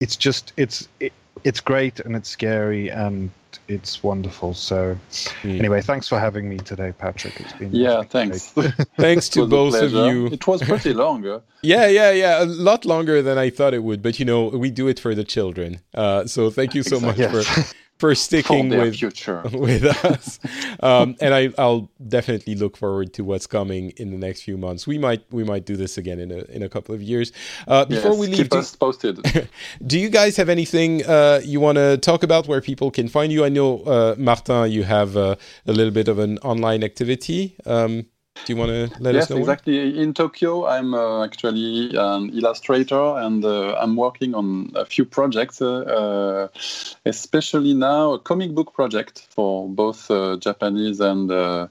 it's 0.00 0.16
just 0.16 0.52
it's 0.56 0.88
it, 1.00 1.12
it's 1.42 1.60
great 1.60 2.00
and 2.00 2.16
it's 2.16 2.28
scary 2.28 2.88
and 2.88 3.30
it's 3.68 4.02
wonderful. 4.02 4.54
So, 4.54 4.98
mm. 5.42 5.58
anyway, 5.58 5.80
thanks 5.80 6.08
for 6.08 6.18
having 6.18 6.48
me 6.48 6.58
today, 6.58 6.92
Patrick. 6.92 7.40
It's 7.40 7.52
been 7.54 7.74
yeah, 7.74 8.02
thanks. 8.02 8.50
thanks 8.96 9.28
to 9.30 9.46
both 9.58 9.74
of 9.74 9.92
you. 9.92 10.26
It 10.26 10.46
was 10.46 10.62
pretty 10.62 10.92
long. 10.92 11.24
yeah, 11.62 11.86
yeah, 11.86 12.10
yeah, 12.10 12.42
a 12.42 12.46
lot 12.46 12.84
longer 12.84 13.22
than 13.22 13.38
I 13.38 13.50
thought 13.50 13.74
it 13.74 13.82
would. 13.82 14.02
But 14.02 14.18
you 14.18 14.24
know, 14.24 14.48
we 14.48 14.70
do 14.70 14.88
it 14.88 15.00
for 15.00 15.14
the 15.14 15.24
children. 15.24 15.80
Uh, 15.94 16.26
so 16.26 16.50
thank 16.50 16.74
you 16.74 16.82
so 16.82 16.96
exactly. 16.96 17.26
much 17.26 17.46
for 17.46 17.74
for 17.98 18.14
sticking 18.14 18.68
with 18.68 18.96
future. 18.96 19.42
with 19.52 19.84
us. 19.84 20.40
Um, 20.80 21.16
and 21.20 21.32
I, 21.32 21.52
will 21.56 21.90
definitely 22.06 22.54
look 22.54 22.76
forward 22.76 23.12
to 23.14 23.24
what's 23.24 23.46
coming 23.46 23.90
in 23.96 24.10
the 24.10 24.18
next 24.18 24.42
few 24.42 24.56
months. 24.56 24.86
We 24.86 24.98
might 24.98 25.24
we 25.30 25.44
might 25.44 25.64
do 25.64 25.76
this 25.76 25.96
again 25.96 26.18
in 26.18 26.30
a 26.30 26.38
in 26.44 26.62
a 26.62 26.68
couple 26.68 26.94
of 26.94 27.02
years. 27.02 27.32
Uh, 27.68 27.84
before 27.84 28.12
yes, 28.12 28.20
we 28.20 28.26
leave, 28.26 28.36
keep 28.36 28.50
do, 28.50 28.58
us 28.58 28.74
posted. 28.74 29.48
do 29.86 29.98
you 29.98 30.08
guys 30.08 30.36
have 30.36 30.48
anything 30.48 31.04
uh, 31.06 31.40
you 31.44 31.60
want 31.60 31.76
to 31.76 31.96
talk 31.98 32.22
about 32.22 32.48
where 32.48 32.60
people 32.60 32.90
can 32.90 33.08
find 33.08 33.32
you? 33.32 33.44
I 33.44 33.48
know 33.48 33.80
uh, 33.82 34.14
Martin, 34.18 34.70
you 34.70 34.82
have 34.82 35.16
uh, 35.16 35.36
a 35.66 35.72
little 35.72 35.92
bit 35.92 36.08
of 36.08 36.18
an 36.18 36.38
online 36.38 36.82
activity. 36.82 37.56
Um, 37.64 38.06
do 38.44 38.52
you 38.52 38.58
want 38.58 38.70
to 38.70 39.02
let 39.02 39.14
yes, 39.14 39.24
us 39.24 39.30
know? 39.30 39.36
Yes, 39.36 39.44
exactly. 39.44 39.98
In 39.98 40.12
Tokyo, 40.12 40.66
I'm 40.66 40.92
uh, 40.92 41.24
actually 41.24 41.96
an 41.96 42.30
illustrator 42.30 43.16
and 43.18 43.44
uh, 43.44 43.74
I'm 43.76 43.96
working 43.96 44.34
on 44.34 44.70
a 44.74 44.84
few 44.84 45.04
projects, 45.04 45.62
uh, 45.62 45.80
uh 45.80 46.48
especially 47.06 47.74
now 47.74 48.12
a 48.12 48.18
comic 48.18 48.54
book 48.54 48.74
project 48.74 49.26
for 49.30 49.68
both 49.68 50.10
uh, 50.10 50.36
Japanese 50.36 51.00
and 51.00 51.30
uh, 51.30 51.68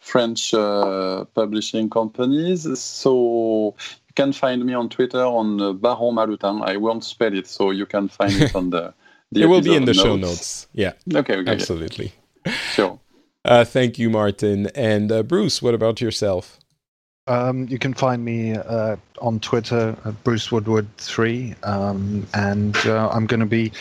French 0.00 0.52
publishing 0.52 1.90
companies. 1.90 2.80
So 2.80 3.74
you 4.08 4.14
can 4.14 4.32
find 4.32 4.64
me 4.64 4.74
on 4.74 4.88
Twitter 4.88 5.22
on 5.24 5.78
Baron 5.78 6.14
Marutan. 6.16 6.66
I 6.66 6.76
won't 6.76 7.04
spell 7.04 7.34
it, 7.34 7.46
so 7.46 7.70
you 7.70 7.86
can 7.86 8.08
find 8.08 8.32
it 8.32 8.54
on 8.54 8.70
the. 8.70 8.94
the 9.32 9.42
it 9.42 9.46
will 9.46 9.60
be 9.60 9.76
in 9.76 9.84
the 9.84 9.92
notes. 9.92 10.02
show 10.02 10.16
notes. 10.16 10.68
Yeah. 10.72 10.92
Okay. 11.14 11.36
okay 11.36 11.52
Absolutely. 11.52 12.12
Sure. 12.74 12.98
Uh, 13.46 13.64
thank 13.64 13.96
you, 13.96 14.10
Martin. 14.10 14.66
And 14.74 15.10
uh, 15.12 15.22
Bruce, 15.22 15.62
what 15.62 15.72
about 15.72 16.00
yourself? 16.00 16.58
Um, 17.28 17.66
you 17.68 17.78
can 17.78 17.94
find 17.94 18.24
me 18.24 18.54
uh, 18.54 18.96
on 19.20 19.38
Twitter, 19.40 19.96
Bruce 20.24 20.50
Woodward 20.50 20.86
three, 20.96 21.54
um, 21.62 22.26
and 22.34 22.76
uh, 22.86 23.08
I'm 23.08 23.26
going 23.26 23.40
to 23.40 23.46
be 23.46 23.72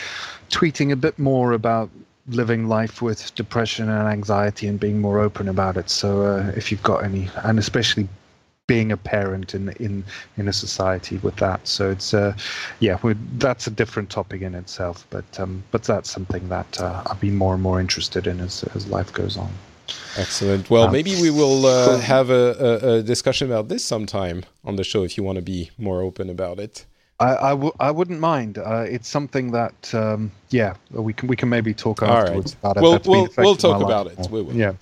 tweeting 0.50 0.92
a 0.92 0.96
bit 0.96 1.18
more 1.18 1.54
about 1.54 1.90
living 2.28 2.68
life 2.68 3.02
with 3.02 3.34
depression 3.36 3.90
and 3.90 4.08
anxiety 4.08 4.68
and 4.68 4.80
being 4.80 5.00
more 5.00 5.20
open 5.20 5.48
about 5.48 5.78
it. 5.78 5.90
So 5.90 6.24
uh, 6.24 6.52
if 6.56 6.72
you've 6.72 6.84
got 6.84 7.04
any, 7.04 7.30
and 7.44 7.60
especially 7.60 8.08
being 8.68 8.92
a 8.92 8.98
parent 8.98 9.54
in 9.54 9.70
in 9.80 10.04
in 10.38 10.48
a 10.48 10.54
society 10.54 11.18
with 11.18 11.36
that. 11.38 11.68
So 11.68 11.90
it's 11.90 12.14
uh, 12.14 12.36
yeah, 12.80 12.98
that's 13.38 13.68
a 13.68 13.72
different 13.72 14.10
topic 14.10 14.42
in 14.42 14.56
itself. 14.56 15.06
But 15.10 15.40
um, 15.40 15.64
but 15.72 15.84
that's 15.84 16.10
something 16.10 16.50
that 16.50 16.80
uh, 16.80 17.04
I'll 17.06 17.16
be 17.16 17.32
more 17.32 17.54
and 17.54 17.64
more 17.64 17.80
interested 17.80 18.28
in 18.28 18.40
as 18.40 18.64
as 18.76 18.88
life 18.88 19.12
goes 19.14 19.38
on. 19.38 19.52
Excellent. 20.18 20.70
Well, 20.70 20.86
um, 20.86 20.92
maybe 20.92 21.16
we 21.22 21.30
will 21.30 21.66
uh, 21.66 22.00
have 22.00 22.30
a, 22.32 22.34
a, 22.34 22.94
a, 22.96 23.04
discussion 23.04 23.48
about 23.52 23.68
this 23.68 23.84
sometime 23.84 24.44
on 24.64 24.78
the 24.78 24.84
show 24.84 25.04
if 25.04 25.16
you 25.16 25.24
want 25.24 25.36
to 25.36 25.44
be 25.44 25.70
more 25.78 26.02
open 26.02 26.30
about 26.30 26.60
it. 26.60 26.86
I 27.20 27.36
I, 27.36 27.50
w- 27.52 27.74
I 27.80 27.92
wouldn't 27.92 28.20
mind. 28.20 28.58
Uh, 28.58 28.86
it's 28.88 29.08
something 29.08 29.52
that 29.52 29.94
um, 29.94 30.32
yeah 30.50 30.76
we 30.92 31.14
can 31.14 31.28
we 31.28 31.36
can 31.36 31.50
maybe 31.50 31.74
talk 31.74 32.02
afterwards 32.02 32.56
right. 32.56 32.72
about 32.72 32.78
it. 32.78 32.82
We'll 32.82 33.02
we'll, 33.06 33.30
we'll 33.38 33.56
talk 33.56 33.82
about 33.82 34.08
it. 34.08 34.30
We 34.32 34.42
will. 34.42 34.56
Yeah. 34.56 34.74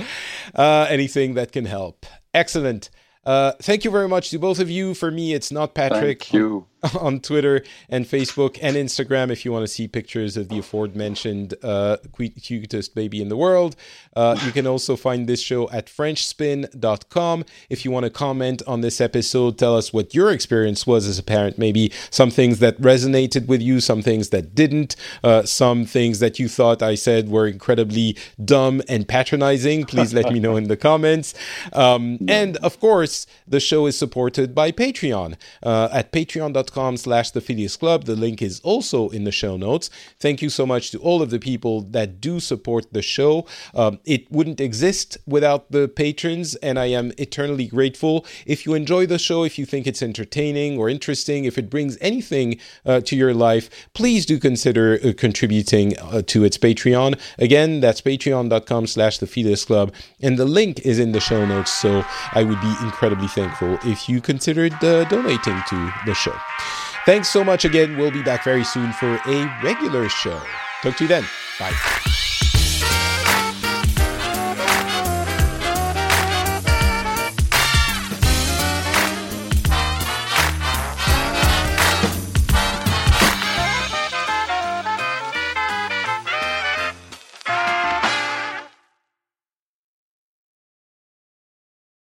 uh, 0.54 0.86
anything 0.88 1.34
that 1.34 1.52
can 1.52 1.64
help. 1.64 2.06
Excellent. 2.32 2.90
Uh, 3.26 3.52
thank 3.62 3.84
you 3.84 3.90
very 3.90 4.08
much 4.08 4.30
to 4.30 4.38
both 4.38 4.58
of 4.58 4.70
you. 4.70 4.94
For 4.94 5.10
me, 5.10 5.32
it's 5.32 5.50
not 5.50 5.74
Patrick. 5.74 6.24
Thank 6.24 6.34
you. 6.34 6.66
on 7.00 7.20
Twitter 7.20 7.62
and 7.88 8.04
Facebook 8.04 8.58
and 8.60 8.76
Instagram 8.76 9.30
if 9.30 9.44
you 9.44 9.52
want 9.52 9.62
to 9.62 9.68
see 9.68 9.88
pictures 9.88 10.36
of 10.36 10.48
the 10.48 10.58
aforementioned 10.58 11.54
uh, 11.62 11.96
cutest 12.42 12.94
baby 12.94 13.22
in 13.22 13.28
the 13.28 13.36
world. 13.36 13.76
Uh, 14.14 14.38
you 14.44 14.52
can 14.52 14.66
also 14.66 14.96
find 14.96 15.26
this 15.26 15.40
show 15.40 15.70
at 15.70 15.86
FrenchSpin.com. 15.86 17.44
If 17.70 17.84
you 17.84 17.90
want 17.90 18.04
to 18.04 18.10
comment 18.10 18.62
on 18.66 18.80
this 18.80 19.00
episode, 19.00 19.58
tell 19.58 19.76
us 19.76 19.92
what 19.92 20.14
your 20.14 20.30
experience 20.30 20.86
was 20.86 21.06
as 21.06 21.18
a 21.18 21.22
parent. 21.22 21.58
Maybe 21.58 21.92
some 22.10 22.30
things 22.30 22.58
that 22.58 22.80
resonated 22.80 23.46
with 23.46 23.62
you, 23.62 23.80
some 23.80 24.02
things 24.02 24.28
that 24.30 24.54
didn't, 24.54 24.96
uh, 25.22 25.44
some 25.44 25.84
things 25.86 26.18
that 26.18 26.38
you 26.38 26.48
thought 26.48 26.82
I 26.82 26.94
said 26.94 27.28
were 27.28 27.46
incredibly 27.46 28.16
dumb 28.44 28.82
and 28.88 29.08
patronizing. 29.08 29.84
Please 29.84 30.12
let 30.12 30.32
me 30.32 30.38
know 30.38 30.56
in 30.56 30.64
the 30.64 30.76
comments. 30.76 31.34
Um, 31.72 32.18
and 32.28 32.56
of 32.58 32.78
course, 32.78 33.26
the 33.46 33.60
show 33.60 33.86
is 33.86 33.96
supported 33.96 34.54
by 34.54 34.70
Patreon 34.70 35.36
uh, 35.62 35.88
at 35.92 36.12
patreon.com 36.12 36.73
patreon.com 36.74 36.96
slash 36.96 37.30
the 37.30 37.40
Phileas 37.40 37.76
Club. 37.76 38.04
The 38.04 38.16
link 38.16 38.42
is 38.42 38.60
also 38.60 39.08
in 39.10 39.24
the 39.24 39.32
show 39.32 39.56
notes. 39.56 39.90
Thank 40.20 40.42
you 40.42 40.50
so 40.50 40.66
much 40.66 40.90
to 40.90 40.98
all 40.98 41.22
of 41.22 41.30
the 41.30 41.38
people 41.38 41.82
that 41.92 42.20
do 42.20 42.40
support 42.40 42.92
the 42.92 43.02
show. 43.02 43.46
Um, 43.74 43.98
it 44.04 44.30
wouldn't 44.30 44.60
exist 44.60 45.18
without 45.26 45.70
the 45.70 45.88
patrons, 45.88 46.56
and 46.56 46.78
I 46.78 46.86
am 46.86 47.12
eternally 47.18 47.66
grateful. 47.66 48.26
If 48.46 48.66
you 48.66 48.74
enjoy 48.74 49.06
the 49.06 49.18
show, 49.18 49.44
if 49.44 49.58
you 49.58 49.66
think 49.66 49.86
it's 49.86 50.02
entertaining 50.02 50.78
or 50.78 50.88
interesting, 50.88 51.44
if 51.44 51.58
it 51.58 51.70
brings 51.70 51.96
anything 52.00 52.58
uh, 52.84 53.00
to 53.00 53.16
your 53.16 53.34
life, 53.34 53.70
please 53.94 54.26
do 54.26 54.38
consider 54.38 54.98
uh, 55.02 55.12
contributing 55.16 55.98
uh, 55.98 56.22
to 56.26 56.44
its 56.44 56.58
Patreon. 56.58 57.18
Again, 57.38 57.80
that's 57.80 58.00
patreon.com 58.00 58.86
slash 58.86 59.18
the 59.18 59.26
Phileas 59.26 59.64
Club, 59.64 59.92
and 60.20 60.38
the 60.38 60.44
link 60.44 60.80
is 60.80 60.98
in 60.98 61.12
the 61.12 61.20
show 61.20 61.46
notes, 61.46 61.72
so 61.72 62.04
I 62.32 62.42
would 62.44 62.60
be 62.60 62.74
incredibly 62.82 63.28
thankful 63.28 63.78
if 63.84 64.08
you 64.08 64.20
considered 64.20 64.72
uh, 64.82 65.04
donating 65.04 65.62
to 65.68 65.92
the 66.06 66.14
show. 66.14 66.34
Thanks 67.04 67.28
so 67.28 67.44
much 67.44 67.64
again. 67.64 67.96
We'll 67.98 68.10
be 68.10 68.22
back 68.22 68.44
very 68.44 68.64
soon 68.64 68.92
for 68.92 69.18
a 69.26 69.60
regular 69.62 70.08
show. 70.08 70.40
Talk 70.82 70.96
to 70.96 71.04
you 71.04 71.08
then. 71.08 71.24
Bye. 71.58 72.13